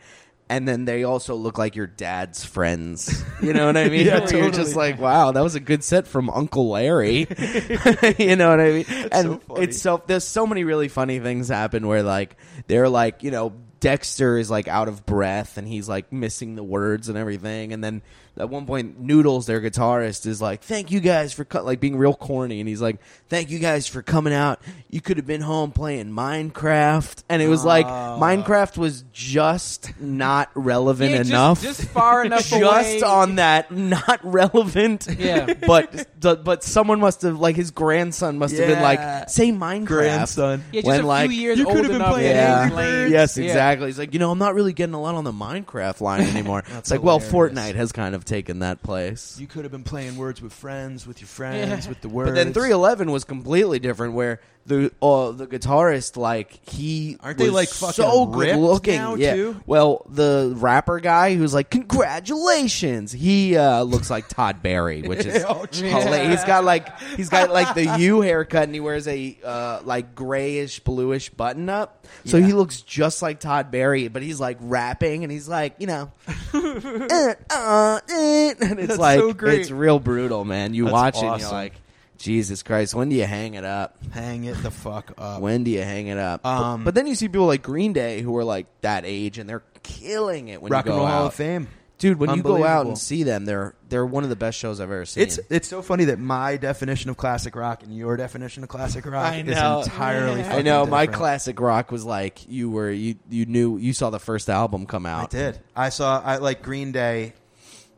And 0.49 0.69
then 0.69 0.85
they 0.85 1.05
also 1.05 1.35
look 1.35 1.57
like 1.57 1.77
your 1.77 1.87
dad's 1.87 2.45
friends. 2.45 3.25
You 3.43 3.55
know 3.55 3.67
what 3.67 3.77
I 3.77 3.89
mean? 3.89 4.07
Yeah, 4.07 4.21
Where 4.21 4.37
You're 4.43 4.51
just 4.51 4.77
like, 4.77 5.01
wow, 5.01 5.33
that 5.33 5.41
was 5.41 5.55
a 5.55 5.61
good 5.61 5.83
set 5.83 6.07
from 6.07 6.29
Uncle 6.29 6.69
Larry. 6.69 7.21
you 8.19 8.37
know 8.37 8.51
what 8.51 8.61
I 8.61 8.71
mean? 8.73 8.85
and 9.13 9.41
so 9.49 9.57
it's 9.57 9.81
so 9.81 10.03
there's 10.07 10.25
so 10.25 10.47
many 10.47 10.65
really 10.65 10.89
funny 10.89 11.21
things 11.21 11.49
happen 11.49 11.87
where 11.87 12.03
like 12.03 12.37
they're 12.67 12.89
like 12.89 13.23
you 13.23 13.31
know 13.31 13.55
Dexter 13.81 14.37
is 14.39 14.51
like 14.51 14.69
out 14.69 14.89
of 14.89 15.05
breath 15.07 15.57
and 15.59 15.67
he's 15.67 15.89
like 15.89 16.13
missing 16.13 16.55
the 16.55 16.63
words 16.63 17.09
and 17.09 17.17
everything 17.19 17.73
and 17.73 17.83
then 17.83 18.03
at 18.39 18.49
one 18.49 18.65
point 18.67 18.99
Noodles 18.99 19.47
their 19.47 19.61
guitarist 19.61 20.27
is 20.27 20.41
like 20.41 20.63
thank 20.63 20.91
you 20.91 21.01
guys 21.01 21.33
for 21.33 21.45
cut 21.45 21.65
like 21.65 21.81
being 21.81 21.97
real 21.97 22.15
corny 22.15 22.61
and 22.61 22.69
he's 22.69 22.81
like 22.81 22.97
thank 23.29 23.51
you 23.51 23.59
guys 23.59 23.87
for 23.87 24.03
coming 24.03 24.33
out 24.33 24.61
you 24.89 25.01
could 25.01 25.17
have 25.19 25.27
been 25.27 25.43
home 25.43 25.71
playing 25.73 26.11
Minecraft 26.11 27.23
and 27.29 27.43
it 27.43 27.49
was 27.49 27.65
like 27.65 27.87
Ah. 27.87 28.19
Minecraft 28.21 28.79
was 28.79 29.05
just 29.13 29.93
not 30.01 30.51
relevant 30.55 31.11
Yeah, 31.13 31.19
just- 31.19 31.31
enough 31.31 31.63
just 31.63 31.85
far 31.87 32.25
enough 32.25 32.49
just 32.49 32.53
away. 32.63 33.03
on 33.03 33.37
that 33.37 33.71
not 33.71 34.21
relevant 34.23 35.07
Yeah. 35.19 35.53
but 35.67 36.07
but 36.45 36.65
someone 36.65 37.01
must 37.01 37.23
have 37.23 37.39
like 37.39 37.57
his 37.57 37.71
grandson 37.71 38.39
must 38.39 38.55
have 38.57 38.67
been 38.67 38.79
Yeah. 38.79 38.83
like 38.83 39.29
say 39.29 39.51
Minecraft 39.53 39.87
grandson. 39.87 40.65
Yeah, 40.73 40.81
just 40.81 40.87
when, 40.87 41.01
a 41.03 41.07
like, 41.07 41.31
few 41.31 41.41
years 41.41 41.59
you 41.59 41.65
could 41.65 41.71
old 41.77 41.85
have 41.85 41.87
been 41.89 41.97
enough. 41.97 42.13
playing 42.15 42.33
to 42.33 42.35
yeah. 42.39 42.53
Angry 42.63 42.67
explain- 42.67 42.93
Birds. 42.93 43.13
Yes, 43.13 43.37
Yeah. 43.39 43.45
exactly. 43.45 43.87
He's 43.89 43.99
like, 43.99 44.13
you 44.13 44.19
know, 44.19 44.31
I'm 44.31 44.39
not 44.39 44.55
really 44.55 44.73
getting 44.73 44.95
a 44.95 45.01
lot 45.01 45.15
on 45.15 45.25
the 45.25 45.33
Minecraft 45.33 46.01
line 46.01 46.21
anymore. 46.29 46.63
it's 46.79 46.91
like, 46.91 47.03
well, 47.03 47.19
hilarious. 47.19 47.55
Fortnite 47.59 47.75
has 47.75 47.93
kind 47.93 48.15
of 48.15 48.22
taken 48.25 48.61
that 48.61 48.83
place. 48.83 49.37
You 49.39 49.47
could 49.47 49.65
have 49.65 49.73
been 49.73 49.85
playing 49.85 50.17
words 50.17 50.41
with 50.43 50.53
friends, 50.53 51.07
with 51.07 51.21
your 51.21 51.29
friends, 51.41 51.85
Yeah. 51.85 51.89
with 51.89 52.01
the 52.01 52.09
words. 52.09 52.31
But 52.31 52.35
then 52.35 52.53
311 52.53 53.11
was 53.11 53.25
completely 53.25 53.79
different, 53.79 54.15
where 54.15 54.41
the 54.65 54.93
uh, 55.03 55.33
the 55.33 55.47
guitarist 55.47 56.17
like 56.17 56.61
he 56.69 57.17
Aren't 57.21 57.39
they, 57.39 57.51
like, 57.51 57.69
fucking 57.69 57.95
so 57.95 58.27
good 58.27 58.57
looking? 58.57 58.95
now, 58.97 59.17
yeah. 59.17 59.35
too? 59.35 59.61
Well, 59.67 60.07
the 60.09 60.53
rapper 60.57 61.01
guy 61.01 61.35
who's 61.35 61.53
like, 61.53 61.69
congratulations, 61.71 63.13
he 63.13 63.57
uh, 63.57 63.83
looks 63.83 64.11
like 64.11 64.29
Todd 64.29 64.63
Barry, 64.63 65.03
which 65.03 65.27
is 65.27 65.45
Oh, 65.49 65.67
hilarious. 65.73 66.29
He's 66.41 66.45
got 66.45 66.65
like 66.65 66.99
he's 67.17 67.29
got 67.29 67.51
like 67.51 67.75
the 67.75 67.97
U 67.99 68.21
haircut, 68.21 68.65
and 68.65 68.75
he 68.75 68.81
wears 68.81 69.09
a 69.09 69.37
uh, 69.45 69.81
like 69.85 70.15
grayish 70.15 70.81
bluish 70.81 71.31
button 71.31 71.69
up. 71.69 72.07
So 72.25 72.37
Yeah. 72.37 72.47
he 72.47 72.53
looks 72.53 72.83
just 72.83 73.23
like 73.23 73.41
Todd 73.41 73.71
Barry, 73.71 74.09
but 74.09 74.23
he's 74.23 74.39
like 74.39 74.59
rapping, 74.61 75.25
and 75.25 75.33
he's 75.33 75.49
like, 75.49 75.75
you 75.79 75.87
know, 75.87 76.13
uh, 76.55 77.35
uh, 77.51 78.01
eh, 78.11 78.55
and 78.61 78.79
it's 78.79 78.89
That's 78.89 78.99
like 78.99 79.19
so 79.19 79.47
it's 79.47 79.71
real 79.71 79.99
brutal, 79.99 80.45
man. 80.45 80.75
You 80.75 80.85
That's 80.85 80.93
watch 80.93 81.17
it, 81.17 81.25
and 81.25 81.41
you're 81.41 81.51
like, 81.51 81.75
Jesus 82.19 82.63
Christ, 82.63 82.95
when 82.95 83.09
do 83.09 83.17
you 83.17 83.25
hang 83.25 83.55
it 83.55 83.65
up? 83.65 83.97
hang 84.13 84.45
it 84.45 84.57
the 84.63 84.71
fuck 84.71 85.13
up. 85.19 85.41
When 85.41 85.65
do 85.65 85.71
you 85.71 85.83
hang 85.83 86.07
it 86.07 86.19
up? 86.19 86.43
But- 86.43 86.49
Um, 86.63 86.85
but, 86.85 86.95
then 86.95 87.07
you 87.07 87.15
see 87.15 87.29
people 87.29 87.47
like 87.47 87.63
Green 87.63 87.93
Day 87.93 88.21
who 88.23 88.37
are 88.37 88.45
like 88.45 88.67
that 88.83 89.05
age, 89.05 89.39
and 89.39 89.49
they're 89.49 89.65
killing 89.83 90.49
it 90.49 90.63
when 90.63 90.71
Rock 90.71 90.85
you 90.87 90.93
and 90.93 90.99
go 90.99 91.03
Roll 91.05 91.11
Hall 91.13 91.23
out. 91.25 91.27
of 91.29 91.35
Fame. 91.35 91.69
Dude, 91.99 92.19
when 92.19 92.35
you 92.35 92.43
go 92.43 92.65
out 92.65 92.87
and 92.87 92.99
see 92.99 93.23
them, 93.23 93.45
they're 93.45 93.77
they're 93.89 94.05
one 94.05 94.25
of 94.25 94.31
the 94.31 94.35
best 94.35 94.59
shows 94.59 94.81
I've 94.81 94.91
ever 94.91 95.07
seen. 95.07 95.23
It's 95.23 95.39
it's 95.51 95.69
so 95.69 95.83
funny 95.83 96.07
that 96.07 96.19
my 96.19 96.57
definition 96.57 97.11
of 97.11 97.17
classic 97.17 97.55
rock 97.55 97.85
and 97.85 97.97
your 97.97 98.17
definition 98.17 98.65
of 98.65 98.69
classic 98.69 99.07
rock 99.07 99.25
I 99.33 99.37
is 99.37 99.47
entirely. 99.57 100.41
I 100.43 100.45
I 100.45 100.49
fucking 100.49 100.65
know 100.65 100.85
my 100.87 101.07
classic 101.07 101.61
rock 101.61 101.93
was 101.93 102.05
like 102.05 102.49
you 102.49 102.71
were 102.73 102.91
you 102.91 103.15
you 103.31 103.47
knew 103.47 103.77
you 103.77 103.93
saw 103.93 104.11
the 104.11 104.19
first 104.19 104.51
album 104.51 104.87
come 104.87 105.07
out. 105.07 105.33
I 105.33 105.37
did. 105.39 105.61
I 105.77 105.91
saw. 105.91 106.21
I 106.21 106.39
like 106.39 106.63
Green 106.63 106.91
Day 106.91 107.35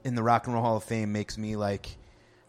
in 0.05 0.15
the 0.17 0.23
Rock 0.23 0.47
and 0.49 0.55
Roll 0.55 0.63
Hall 0.65 0.77
of 0.77 0.85
Fame 0.85 1.11
makes 1.13 1.39
me 1.39 1.57
like. 1.57 1.97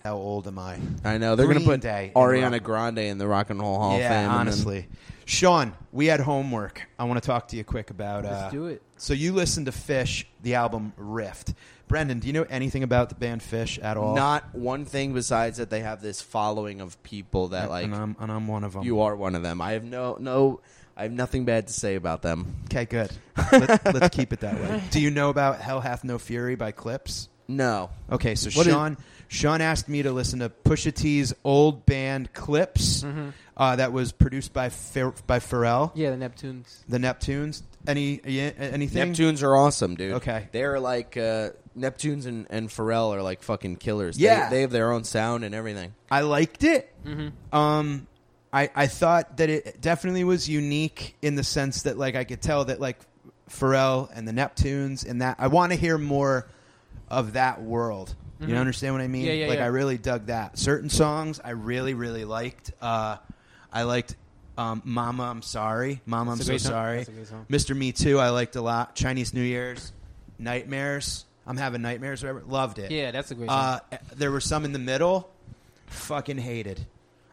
How 0.06 0.18
old 0.18 0.46
am 0.46 0.60
I? 0.60 0.78
I 1.04 1.18
know 1.18 1.36
they're 1.36 1.48
going 1.48 1.58
to 1.58 1.66
put 1.66 1.82
Day 1.82 2.12
Ariana. 2.16 2.62
Grande 2.62 3.00
in 3.00 3.18
the 3.18 3.26
Rock 3.26 3.50
and 3.50 3.60
Roll 3.60 3.80
Hall 3.80 3.98
yeah, 3.98 4.06
of 4.06 4.10
Fame. 4.12 4.18
and 4.20 4.30
then- 4.30 4.38
honestly. 4.40 4.88
Sean, 5.26 5.74
we 5.92 6.06
had 6.06 6.20
homework. 6.20 6.88
I 7.00 7.06
want 7.06 7.20
to 7.20 7.26
talk 7.26 7.48
to 7.48 7.58
you 7.58 7.64
quick 7.64 7.90
about. 7.90 8.24
Uh, 8.24 8.30
Let's 8.30 8.54
do 8.54 8.68
it. 8.68 8.84
So 8.98 9.16
you 9.16 9.34
listened 9.34 9.66
to 9.66 9.72
Phish, 9.72 10.26
the 10.44 10.54
album 10.54 10.94
Rift. 10.96 11.56
Brendan, 11.88 12.20
do 12.20 12.28
you 12.28 12.34
know 12.34 12.46
anything 12.48 12.84
about 12.84 13.10
the 13.10 13.16
band 13.16 13.42
Phish 13.42 13.84
at 13.84 13.98
all? 13.98 14.16
not 14.16 14.54
one 14.54 14.86
thing 14.86 15.14
besides 15.16 15.58
that 15.58 15.72
they 15.72 15.80
have 15.80 16.04
this 16.04 16.22
following 16.22 16.82
of 16.82 17.02
people 17.02 17.48
that 17.48 17.72
like 17.72 17.86
and 17.86 17.96
I'm, 17.96 18.16
and 18.20 18.32
I'm 18.32 18.48
one 18.48 18.64
of 18.64 18.74
them. 18.74 18.84
you 18.84 19.02
are 19.02 19.16
one 19.16 19.34
of 19.34 19.42
them. 19.42 19.60
I 19.60 19.72
have 19.72 19.84
no 19.84 20.18
no 20.20 20.62
I 20.96 21.04
have 21.04 21.12
nothing 21.12 21.46
bad 21.46 21.66
to 21.66 21.74
say 21.74 21.96
about 21.96 22.22
them. 22.22 22.58
Okay, 22.66 22.86
good. 22.86 23.12
Let, 23.52 23.92
let's 23.92 24.16
keep 24.16 24.32
it 24.34 24.42
that 24.42 24.54
way. 24.62 24.84
Do 24.92 25.02
you 25.02 25.10
know 25.10 25.32
about 25.32 25.60
Hell 25.62 25.82
Hath 25.82 26.04
No 26.04 26.20
Fury 26.20 26.56
by 26.56 26.72
Clipse? 26.72 27.28
No. 27.48 27.90
Okay, 28.12 28.36
so 28.36 28.50
What 28.58 28.68
is- 28.68 28.74
Sean 28.74 28.98
Sean 29.28 29.62
asked 29.62 29.90
me 29.90 30.04
to 30.04 30.12
listen 30.12 30.40
to 30.40 30.50
Pusha 30.50 30.94
T's 30.94 31.34
old 31.44 31.86
band 31.86 32.34
Clipse, 32.34 33.04
Mm-hmm. 33.04 33.30
uh, 33.58 33.76
that 33.78 33.92
was 33.92 34.12
produced 34.12 34.54
by 34.54 34.70
Pha- 34.70 35.14
by 35.28 35.40
Pharrell, 35.40 35.92
Yeah, 35.96 36.12
the 36.12 36.18
Neptunes. 36.18 36.78
the 36.88 36.98
Neptunes. 36.98 37.62
Any 37.88 38.20
yeah, 38.26 38.52
anything? 38.58 39.14
Neptunes 39.14 39.44
are 39.44 39.56
awesome, 39.56 39.96
dude. 39.96 40.14
Okay. 40.16 40.48
They're 40.52 40.80
like 40.80 41.18
uh 41.18 41.50
Neptunes 41.78 42.26
and, 42.26 42.48
and 42.50 42.70
Pharrell 42.70 43.14
are 43.16 43.22
like 43.22 43.44
fucking 43.44 43.76
killers. 43.78 44.18
Yeah. 44.18 44.50
they, 44.50 44.56
they 44.58 44.62
have 44.62 44.72
their 44.72 44.92
own 44.92 45.04
sound 45.04 45.44
and 45.44 45.54
everything. 45.54 45.94
I 46.10 46.22
liked 46.22 46.64
it. 46.64 46.92
Mm-hmm. 47.06 47.56
Um, 47.56 48.08
I 48.54 48.70
I 48.76 48.88
thought 48.88 49.38
that 49.38 49.50
it 49.50 49.82
definitely 49.82 50.24
was 50.24 50.48
unique 50.50 51.16
in 51.22 51.36
the 51.36 51.44
sense 51.44 51.84
that 51.84 51.98
like 51.98 52.16
I 52.16 52.24
could 52.24 52.42
tell 52.42 52.66
that 52.66 52.80
like 52.80 52.98
Pharrell 53.50 54.10
and 54.16 54.28
the 54.28 54.32
Neptunes 54.32 55.08
and 55.08 55.22
that 55.22 55.36
I 55.40 55.48
want 55.48 55.72
to 55.72 55.78
hear 55.78 55.98
more 55.98 56.48
of 57.10 57.34
that 57.34 57.62
world. 57.62 58.16
You 58.40 58.48
Mhm. 58.48 58.58
understand 58.60 58.94
what 58.94 59.02
I 59.02 59.08
mean? 59.08 59.26
Yeah, 59.26 59.34
yeah, 59.34 59.48
like 59.48 59.60
yeah. 59.60 59.66
I 59.66 59.68
really 59.68 59.98
dug 59.98 60.26
that. 60.28 60.58
Certain 60.58 60.90
songs 60.90 61.40
I 61.44 61.52
really 61.52 61.94
really 61.94 62.26
liked. 62.26 62.72
Uh, 62.82 63.18
I 63.72 63.84
liked 63.84 64.16
um, 64.58 64.82
Mama 64.86 65.24
I'm 65.24 65.42
Sorry. 65.42 66.02
Mama 66.06 66.32
I'm 66.32 66.38
so 66.42 66.58
sorry. 66.58 66.98
That's 66.98 67.10
a 67.10 67.12
great 67.12 67.28
song. 67.28 67.46
Mr. 67.50 67.76
Me 67.76 67.92
Too 67.92 68.20
I 68.20 68.30
liked 68.30 68.56
a 68.56 68.62
lot. 68.62 68.96
Chinese 68.96 69.34
New 69.34 69.42
Year's, 69.42 69.92
Nightmares. 70.40 71.26
I'm 71.48 71.58
having 71.58 71.82
nightmares. 71.82 72.24
Whatever. 72.24 72.42
Loved 72.48 72.80
it. 72.80 72.92
Yeah, 72.92 73.12
that's 73.12 73.32
a 73.32 73.36
great 73.36 73.50
song. 73.50 73.80
Uh, 73.92 73.98
there 74.16 74.32
were 74.32 74.40
some 74.42 74.66
in 74.66 74.72
the 74.72 74.80
middle. 74.80 75.30
Fucking 75.88 76.38
hated. 76.38 76.86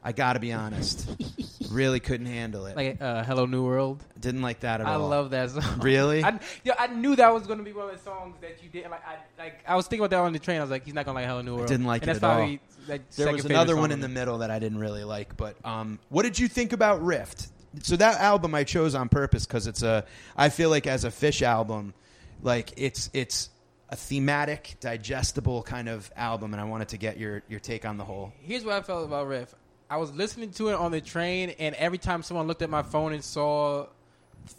I 0.04 0.12
got 0.12 0.32
to 0.34 0.40
be 0.40 0.52
honest. 0.52 1.08
really 1.72 2.00
couldn't 2.00 2.26
handle 2.26 2.66
it. 2.66 2.76
like 2.76 3.00
uh, 3.00 3.24
Hello 3.24 3.46
New 3.46 3.64
World. 3.64 4.04
Didn't 4.20 4.42
like 4.42 4.60
that 4.60 4.80
at 4.80 4.86
I 4.86 4.94
all. 4.94 5.06
I 5.06 5.16
love 5.16 5.30
that 5.30 5.50
song. 5.50 5.80
Really? 5.80 6.22
I, 6.22 6.38
yeah, 6.64 6.74
I 6.78 6.86
knew 6.88 7.16
that 7.16 7.32
was 7.32 7.46
going 7.46 7.58
to 7.58 7.64
be 7.64 7.72
one 7.72 7.88
of 7.88 7.96
the 7.96 8.02
songs 8.02 8.36
that 8.40 8.62
you 8.62 8.68
didn't 8.68 8.90
like. 8.90 9.02
I 9.06 9.16
like. 9.42 9.60
I 9.66 9.74
was 9.76 9.86
thinking 9.86 10.04
about 10.04 10.16
that 10.16 10.22
on 10.24 10.32
the 10.32 10.38
train. 10.38 10.58
I 10.58 10.62
was 10.62 10.70
like, 10.70 10.84
he's 10.84 10.94
not 10.94 11.04
going 11.04 11.16
to 11.16 11.22
like 11.22 11.28
Hello 11.28 11.42
New 11.42 11.56
World. 11.56 11.68
didn't 11.68 11.86
like 11.86 12.02
and 12.02 12.10
it 12.10 12.14
that's 12.14 12.24
at 12.24 12.28
all. 12.28 12.36
probably, 12.36 12.60
Like, 12.88 13.10
There 13.10 13.32
was 13.32 13.44
another 13.44 13.76
one 13.76 13.90
in 13.92 14.00
the 14.00 14.08
middle 14.08 14.38
that 14.38 14.50
I 14.50 14.58
didn't 14.58 14.78
really 14.78 15.04
like. 15.04 15.36
But 15.36 15.56
um, 15.64 15.98
what 16.08 16.22
did 16.22 16.38
you 16.38 16.48
think 16.48 16.72
about 16.72 17.02
Rift? 17.02 17.48
So 17.82 17.96
that 17.96 18.20
album 18.20 18.54
I 18.54 18.64
chose 18.64 18.94
on 18.94 19.08
purpose 19.08 19.46
because 19.46 19.66
it's 19.66 19.82
a. 19.82 20.04
I 20.36 20.50
feel 20.50 20.68
like 20.70 20.86
as 20.86 21.04
a 21.04 21.08
Phish 21.10 21.42
album, 21.42 21.94
like 22.42 22.72
it's 22.76 23.08
it's 23.14 23.48
a 23.88 23.96
thematic, 23.96 24.76
digestible 24.80 25.62
kind 25.62 25.88
of 25.88 26.10
album, 26.16 26.52
and 26.54 26.60
I 26.60 26.64
wanted 26.64 26.88
to 26.88 26.98
get 26.98 27.18
your 27.18 27.42
your 27.48 27.60
take 27.60 27.84
on 27.86 27.96
the 27.96 28.04
whole. 28.04 28.32
Here's 28.40 28.64
what 28.64 28.74
I 28.74 28.82
felt 28.82 29.04
about 29.04 29.26
Rift. 29.26 29.54
I 29.92 29.96
was 29.96 30.10
listening 30.14 30.52
to 30.52 30.68
it 30.70 30.74
on 30.74 30.90
the 30.90 31.02
train, 31.02 31.50
and 31.58 31.74
every 31.74 31.98
time 31.98 32.22
someone 32.22 32.46
looked 32.46 32.62
at 32.62 32.70
my 32.70 32.82
phone 32.82 33.12
and 33.12 33.22
saw 33.22 33.86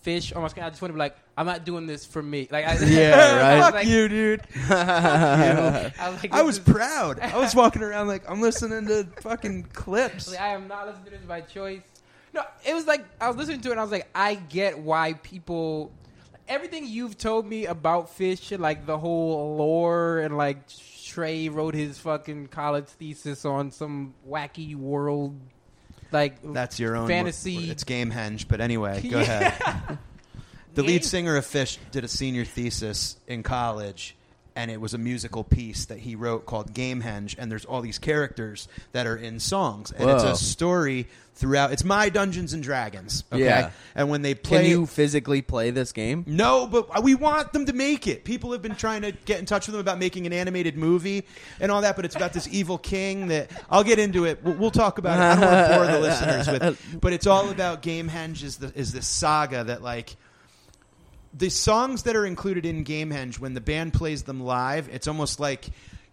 Phish 0.06 0.36
on 0.36 0.44
my 0.44 0.48
screen, 0.48 0.64
I 0.64 0.70
just 0.70 0.80
wanted 0.80 0.92
to 0.92 0.96
be 0.96 1.00
like, 1.00 1.18
"I'm 1.36 1.48
not 1.48 1.66
doing 1.66 1.88
this 1.88 2.06
for 2.06 2.22
me." 2.22 2.48
Like, 2.52 2.68
I, 2.68 2.78
Yeah, 2.86 3.36
right. 3.42 3.56
was 3.56 3.66
Fuck 3.66 3.74
like, 3.74 3.88
you, 3.88 4.08
dude. 4.08 4.42
I 4.70 5.92
was, 6.12 6.22
like, 6.22 6.34
I 6.34 6.42
was 6.44 6.58
is- 6.60 6.64
proud. 6.64 7.20
I 7.20 7.38
was 7.40 7.56
walking 7.56 7.82
around 7.82 8.08
like 8.10 8.30
I'm 8.30 8.42
listening 8.42 8.86
to 8.88 9.08
fucking 9.22 9.70
Clipse. 9.74 10.30
Like, 10.32 10.40
I 10.40 10.50
am 10.50 10.68
not 10.68 10.86
listening 10.86 11.06
to 11.06 11.12
this 11.12 11.22
by 11.26 11.42
choice. 11.42 11.82
No, 12.32 12.44
it 12.64 12.76
was 12.76 12.86
like 12.86 13.04
I 13.20 13.28
was 13.28 13.36
listening 13.36 13.62
to 13.62 13.70
it 13.70 13.72
and 13.72 13.80
I 13.80 13.84
was 13.84 13.92
like, 13.92 14.08
I 14.14 14.36
get 14.36 14.78
why 14.78 15.14
people. 15.14 15.92
Everything 16.48 16.86
you've 16.86 17.18
told 17.18 17.48
me 17.48 17.66
about 17.66 18.16
Phish 18.16 18.58
like 18.60 18.86
the 18.86 19.00
whole 19.00 19.56
lore 19.56 20.20
and 20.20 20.38
like 20.38 20.58
Trey 21.14 21.48
wrote 21.50 21.76
his 21.76 22.00
fucking 22.00 22.48
college 22.48 22.88
thesis 22.88 23.46
on 23.46 23.70
some 23.70 24.16
wacky 24.28 24.76
world, 24.76 25.40
like 26.12 26.38
That's 26.44 26.80
your 26.80 26.96
own 26.96 27.08
fantasy. 27.08 27.70
It's 27.70 27.84
Gamehenge, 27.84 28.48
but 28.48 28.62
anyway, 28.62 29.00
go 29.08 29.20
Yeah. 29.22 29.48
ahead. 29.48 29.98
The 30.74 30.82
Game- 30.82 30.90
lead 30.90 31.06
singer 31.06 31.36
of 31.36 31.46
Phish 31.46 31.78
did 31.92 32.04
a 32.04 32.08
senior 32.08 32.46
thesis 32.46 33.18
in 33.28 33.44
college, 33.44 34.16
and 34.56 34.70
it 34.70 34.80
was 34.80 34.94
a 34.94 34.98
musical 34.98 35.44
piece 35.44 35.86
that 35.86 36.00
he 36.00 36.16
wrote 36.16 36.46
called 36.46 36.74
Gamehenge, 36.74 37.36
and 37.38 37.52
there's 37.52 37.66
all 37.66 37.82
these 37.82 38.00
characters 38.00 38.68
that 38.92 39.08
are 39.08 39.18
in 39.18 39.40
songs, 39.40 39.92
and 39.92 40.10
it's 40.10 40.24
a 40.24 40.36
story 40.36 41.08
throughout. 41.36 41.72
It's 41.72 41.84
my 41.84 42.10
Dungeons 42.10 42.54
and 42.54 42.62
Dragons, 42.62 43.24
okay? 43.34 43.44
Yeah. 43.44 43.72
And 43.96 44.10
when 44.10 44.22
they 44.22 44.36
play, 44.36 44.62
Can 44.62 44.70
you 44.70 44.86
physically 44.86 45.42
play 45.42 45.72
this 45.72 45.92
game? 45.92 46.24
no, 46.28 46.68
but 46.68 47.02
we 47.04 47.16
want 47.16 47.54
them 47.54 47.66
to 47.66 47.74
make 47.74 48.06
it. 48.06 48.24
People 48.24 48.52
have 48.52 48.62
been 48.62 48.76
trying 48.76 49.02
to 49.02 49.12
get 49.12 49.40
in 49.40 49.46
touch 49.48 49.66
with 49.66 49.74
them 49.74 49.82
about 49.82 49.98
making 49.98 50.28
an 50.28 50.34
animated 50.34 50.78
movie 50.78 51.26
and 51.60 51.72
all 51.72 51.82
that, 51.82 51.96
but 51.96 52.06
it's 52.06 52.16
about 52.16 52.34
this 52.34 52.48
evil 52.52 52.78
king 52.78 53.30
that 53.30 53.50
I'll 53.72 53.84
get 53.84 53.98
into 53.98 54.26
it. 54.26 54.44
We'll, 54.44 54.54
we'll 54.56 54.72
talk 54.72 55.00
about 55.00 55.18
it. 55.18 55.22
I 55.24 55.42
don't 55.42 55.52
want 55.52 55.68
to 55.72 55.76
bore 55.78 55.86
the 55.88 56.00
listeners 56.08 56.48
with, 56.48 57.02
but 57.02 57.14
it's 57.14 57.26
all 57.26 57.50
about 57.50 57.82
Gamehenge 57.82 58.44
is 58.44 58.58
the 58.58 58.72
is 58.76 58.92
this 58.92 59.08
saga 59.08 59.64
that 59.64 59.82
like 59.82 60.16
the 61.34 61.50
songs 61.50 62.04
that 62.04 62.16
are 62.16 62.26
included 62.26 62.66
in 62.66 62.84
Gamehenge 62.84 63.40
when 63.40 63.54
the 63.54 63.62
band 63.62 63.94
plays 63.94 64.24
them 64.24 64.40
live, 64.42 64.90
it's 64.90 65.08
almost 65.08 65.40
like 65.40 65.66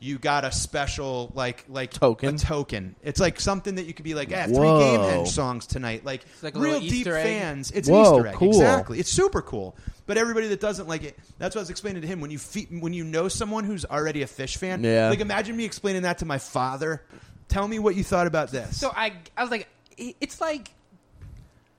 you 0.03 0.19
got 0.19 0.47
a 0.47 0.53
special 0.53 1.31
like 1.35 1.65
like 1.69 1.91
Token? 1.91 2.37
a 2.37 2.39
token. 2.39 2.97
It's 3.03 3.21
like 3.21 3.39
something 3.39 3.75
that 3.75 3.85
you 3.85 3.93
could 3.93 4.05
be 4.05 4.15
like, 4.15 4.33
ah, 4.35 4.47
three 4.47 4.55
Whoa. 4.57 4.81
Gamehenge 4.97 5.29
songs 5.29 5.67
tonight. 5.67 6.05
Like, 6.07 6.25
like 6.43 6.55
a 6.55 6.59
real 6.59 6.81
deep 6.81 7.07
egg. 7.07 7.23
fans. 7.23 7.71
It's 7.71 7.87
Whoa, 7.89 8.01
an 8.01 8.07
Easter 8.17 8.27
egg. 8.29 8.35
cool. 8.37 8.49
Exactly. 8.49 8.99
It's 8.99 9.11
super 9.11 9.43
cool. 9.43 9.77
But 10.07 10.17
everybody 10.17 10.49
that 10.49 10.59
doesn't 10.61 10.89
like 10.89 11.05
it, 11.05 11.19
that's 11.39 11.55
what 11.55 11.61
I 11.61 11.63
was 11.65 11.71
explaining 11.71 12.01
to 12.03 12.09
him. 12.09 12.21
When 12.23 12.31
you 12.31 12.39
fe- 12.39 12.67
when 12.81 12.95
you 12.95 13.05
know 13.05 13.29
someone 13.29 13.65
who's 13.65 13.85
already 13.85 14.23
a 14.23 14.27
Phish 14.27 14.57
fan, 14.57 14.83
Yeah. 14.83 15.11
like 15.11 15.21
imagine 15.21 15.55
me 15.57 15.65
explaining 15.67 16.03
that 16.03 16.19
to 16.19 16.25
my 16.25 16.39
father. 16.39 17.03
Tell 17.49 17.69
me 17.69 17.79
what 17.79 17.95
you 17.95 18.03
thought 18.05 18.27
about 18.27 18.51
this. 18.53 18.81
So 18.81 18.91
I, 18.95 19.13
I 19.37 19.43
was 19.43 19.51
like, 19.51 19.69
it's 19.99 20.41
like, 20.41 20.71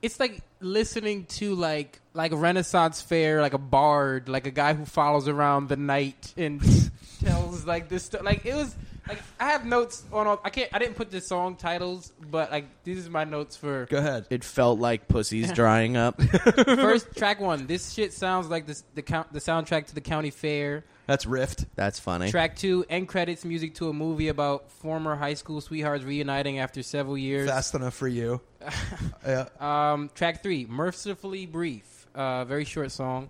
it's 0.01 0.19
like 0.19 0.41
listening 0.59 1.25
to 1.25 1.55
like 1.55 1.99
like 2.13 2.31
a 2.31 2.35
Renaissance 2.37 3.01
fair, 3.01 3.41
like 3.41 3.53
a 3.53 3.57
bard, 3.59 4.27
like 4.29 4.47
a 4.47 4.51
guy 4.51 4.73
who 4.73 4.85
follows 4.85 5.27
around 5.27 5.69
the 5.69 5.77
night 5.77 6.33
and 6.37 6.61
tells 7.23 7.65
like 7.65 7.89
this 7.89 8.03
stuff. 8.03 8.23
Like 8.23 8.45
it 8.45 8.55
was 8.55 8.75
like 9.07 9.19
I 9.39 9.49
have 9.51 9.65
notes 9.65 10.03
on. 10.11 10.27
All, 10.27 10.41
I 10.43 10.49
can't. 10.49 10.69
I 10.73 10.79
didn't 10.79 10.95
put 10.95 11.11
the 11.11 11.21
song 11.21 11.55
titles, 11.55 12.13
but 12.29 12.51
like 12.51 12.65
these 12.83 13.07
are 13.07 13.11
my 13.11 13.23
notes 13.23 13.55
for 13.55 13.85
Go 13.85 13.97
ahead. 13.97 14.25
It 14.29 14.43
felt 14.43 14.79
like 14.79 15.07
pussies 15.07 15.51
drying 15.53 15.97
up. 15.97 16.21
first 16.21 17.15
track 17.15 17.39
one. 17.39 17.67
This 17.67 17.93
shit 17.93 18.13
sounds 18.13 18.49
like 18.49 18.65
this 18.65 18.83
the 18.95 19.01
count 19.01 19.31
the 19.33 19.39
soundtrack 19.39 19.87
to 19.87 19.95
the 19.95 20.01
county 20.01 20.31
fair. 20.31 20.83
That's 21.11 21.25
Rift. 21.25 21.65
That's 21.75 21.99
funny. 21.99 22.31
Track 22.31 22.55
two, 22.55 22.85
end 22.89 23.09
credits 23.09 23.43
music 23.43 23.75
to 23.75 23.89
a 23.89 23.93
movie 23.93 24.29
about 24.29 24.71
former 24.71 25.13
high 25.17 25.33
school 25.33 25.59
sweethearts 25.59 26.05
reuniting 26.05 26.59
after 26.59 26.81
several 26.81 27.17
years. 27.17 27.49
Fast 27.49 27.75
enough 27.75 27.95
for 27.95 28.07
you. 28.07 28.39
yeah. 29.27 29.47
Um, 29.59 30.09
track 30.15 30.41
three, 30.41 30.65
mercifully 30.69 31.45
brief. 31.47 32.07
Uh, 32.15 32.45
very 32.45 32.63
short 32.63 32.91
song. 32.93 33.29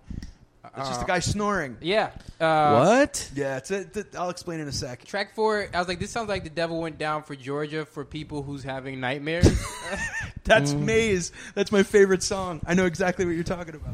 It's 0.78 0.90
just 0.90 1.02
Uh, 1.02 1.06
a 1.06 1.08
guy 1.08 1.20
snoring. 1.20 1.78
Yeah. 1.82 2.12
Uh, 2.40 2.84
what? 3.00 3.32
Yeah, 3.34 3.58
it's 3.58 3.72
a, 3.72 3.84
th- 3.84 4.06
I'll 4.16 4.30
explain 4.30 4.60
in 4.60 4.68
a 4.68 4.72
sec. 4.72 5.04
Track 5.06 5.34
four, 5.34 5.68
I 5.74 5.80
was 5.80 5.88
like, 5.88 5.98
this 6.00 6.12
sounds 6.12 6.30
like 6.30 6.44
the 6.44 6.52
devil 6.52 6.80
went 6.82 7.00
down 7.00 7.24
for 7.24 7.36
Georgia 7.36 7.84
for 7.84 8.06
people 8.06 8.44
who's 8.44 8.62
having 8.64 9.00
nightmares. 9.00 9.48
That's 10.44 10.72
Mm. 10.74 10.82
Maze. 10.84 11.32
That's 11.56 11.72
my 11.72 11.82
favorite 11.82 12.22
song. 12.22 12.62
I 12.68 12.76
know 12.76 12.86
exactly 12.86 13.26
what 13.26 13.32
you're 13.34 13.44
talking 13.44 13.74
about. 13.74 13.94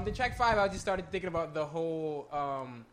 um, 0.00 0.04
the 0.04 0.10
track 0.10 0.36
five, 0.36 0.58
I 0.58 0.66
just 0.66 0.80
started 0.80 1.08
thinking 1.12 1.28
about 1.28 1.54
the 1.54 1.64
whole, 1.64 2.26
um, 2.32 2.84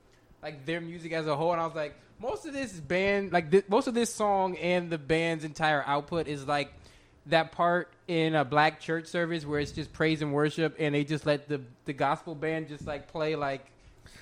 like 0.46 0.64
their 0.64 0.80
music 0.80 1.12
as 1.12 1.26
a 1.26 1.36
whole, 1.36 1.54
and 1.54 1.60
I 1.60 1.66
was 1.66 1.76
like, 1.76 1.96
most 2.20 2.46
of 2.46 2.54
this 2.54 2.72
band, 2.72 3.34
like 3.34 3.50
thi- 3.50 3.64
most 3.68 3.88
of 3.88 3.96
this 3.96 4.14
song 4.14 4.56
and 4.58 4.92
the 4.92 5.00
band's 5.00 5.44
entire 5.44 5.84
output 5.88 6.28
is 6.28 6.46
like 6.46 6.72
that 7.26 7.52
part 7.52 7.92
in 8.08 8.36
a 8.36 8.46
black 8.46 8.80
church 8.80 9.08
service 9.08 9.44
where 9.44 9.60
it's 9.60 9.72
just 9.72 9.92
praise 9.92 10.22
and 10.22 10.32
worship, 10.34 10.76
and 10.78 10.94
they 10.94 11.04
just 11.04 11.26
let 11.26 11.50
the 11.50 11.62
the 11.86 11.94
gospel 11.94 12.36
band 12.36 12.68
just 12.68 12.86
like 12.86 13.08
play 13.08 13.36
like. 13.36 13.66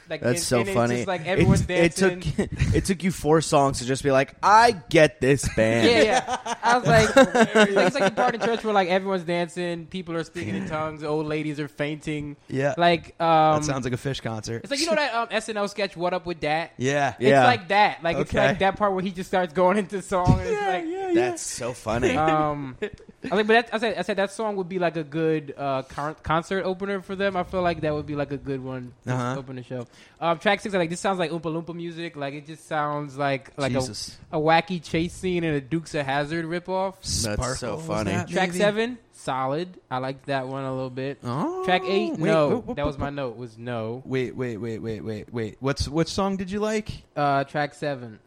Like 0.10 0.22
That's 0.22 0.40
and- 0.40 0.44
so 0.44 0.60
and 0.60 0.68
it's 0.68 0.76
funny. 0.76 0.96
Just 0.98 1.08
like 1.08 1.26
everyone's 1.26 1.62
it, 1.62 1.70
it 1.70 1.96
took 1.96 2.40
it 2.76 2.86
took 2.86 3.04
you 3.04 3.12
four 3.12 3.42
songs 3.42 3.80
to 3.80 3.86
just 3.86 4.04
be 4.04 4.12
like, 4.12 4.36
I 4.44 4.72
get 4.90 5.22
this 5.22 5.48
band. 5.56 5.88
Yeah, 5.90 6.04
yeah. 6.04 6.56
I 6.62 6.78
was 6.78 6.88
like, 6.88 7.10
it's 7.16 7.96
like 7.96 8.06
the 8.06 8.12
part 8.16 8.36
in 8.36 8.42
church 8.42 8.64
where 8.64 8.74
like 8.74 8.90
everyone's 8.90 9.24
dancing, 9.24 9.86
people 9.88 10.16
are 10.16 10.24
speaking 10.24 10.56
in 10.56 10.68
tongues, 10.68 11.04
old 11.04 11.26
ladies 11.26 11.60
are 11.60 11.68
fainting. 11.68 12.36
Yeah. 12.50 12.74
Like, 12.78 13.20
um, 13.22 13.56
that 13.62 13.64
sounds 13.66 13.86
like 13.86 13.94
a 13.94 13.98
Phish 13.98 14.22
concert. 14.22 14.62
it's 14.64 14.72
like 14.72 14.80
you 14.80 14.88
know 14.88 14.96
that 14.96 15.14
um, 15.14 15.28
SNL 15.30 15.70
sketch, 15.70 15.96
"What 15.98 16.14
Up 16.14 16.26
with 16.26 16.42
That." 16.42 16.72
yeah. 16.78 17.16
Yeah. 17.20 17.40
It's 17.42 17.46
like 17.48 17.68
that. 17.70 18.04
Like 18.04 18.18
it's 18.18 18.30
Okay. 18.34 18.46
like 18.48 18.60
that 18.60 18.76
part 18.78 18.94
where 18.94 19.04
he 19.04 19.12
just 19.12 19.30
starts 19.30 19.54
going 19.54 19.78
into 19.78 20.02
song. 20.02 20.40
And 20.40 20.50
it's 20.50 20.62
like, 20.62 20.86
yeah, 20.88 21.12
That's 21.14 21.42
so 21.42 21.74
funny. 21.74 22.16
um, 22.18 22.78
I 22.82 23.36
like, 23.36 23.48
but 23.48 23.54
that, 23.54 23.70
I 23.72 23.78
said, 23.80 23.98
I 23.98 24.02
said 24.02 24.18
that 24.18 24.32
song 24.32 24.58
would 24.58 24.68
be 24.68 24.80
like 24.80 24.98
a 24.98 25.04
good 25.04 25.54
uh, 25.58 25.84
con- 25.84 26.16
concert 26.24 26.64
opener 26.66 27.02
for 27.02 27.16
them. 27.16 27.38
I 27.38 27.44
feel 27.44 27.62
like 27.62 27.82
that 27.82 27.94
would 27.94 28.06
be 28.06 28.16
like 28.16 28.32
a 28.32 28.38
good 28.38 28.62
one 28.64 28.94
to 29.06 29.14
Uh-huh. 29.14 29.36
open 29.40 29.56
the 29.56 29.64
show. 29.64 29.88
Um, 30.20 30.40
track 30.40 30.62
six, 30.62 30.74
I 30.74 30.78
like 30.78 30.90
this 30.90 31.00
sounds 31.00 31.20
like 31.20 31.32
Oompa 31.32 31.42
Loompa 31.44 31.76
music. 31.76 32.16
Like 32.16 32.34
it 32.34 32.46
just 32.48 32.68
sounds 32.68 33.18
like 33.18 33.52
like 33.58 33.72
a, 33.74 33.76
Jesus. 33.76 34.18
a 34.32 34.38
wacky 34.38 34.82
chase 34.82 35.14
scene 35.14 35.44
in 35.44 35.54
a 35.54 35.62
Dukes 35.62 35.94
of 35.96 36.06
Hazzard 36.06 36.46
ripoff. 36.46 36.96
That's 37.24 37.60
so 37.60 37.78
funny. 37.78 38.12
that, 38.12 38.30
Track 38.30 38.50
maybe? 38.50 38.60
seven, 38.60 38.98
solid. 39.12 39.70
I 39.92 39.98
liked 39.98 40.28
that 40.28 40.48
one 40.48 40.64
a 40.64 40.74
little 40.74 40.90
bit. 40.90 41.20
Oh, 41.24 41.66
Track 41.66 41.82
eight, 41.86 42.12
wait, 42.14 42.20
no. 42.20 42.50
wait, 42.50 42.66
wait, 42.68 42.76
that 42.78 42.86
was 42.86 42.98
my 42.98 43.10
note. 43.10 43.36
Was 43.38 43.58
no. 43.58 44.02
Wait, 44.06 44.36
wait, 44.36 44.58
wait, 44.58 44.80
wait, 44.80 45.02
wait, 45.04 45.34
wait. 45.34 45.58
What's 45.60 45.88
what 45.90 46.08
song 46.08 46.38
did 46.38 46.50
you 46.52 46.60
like? 46.60 47.04
Uh, 47.16 47.44
track 47.44 47.74
seven. 47.74 48.20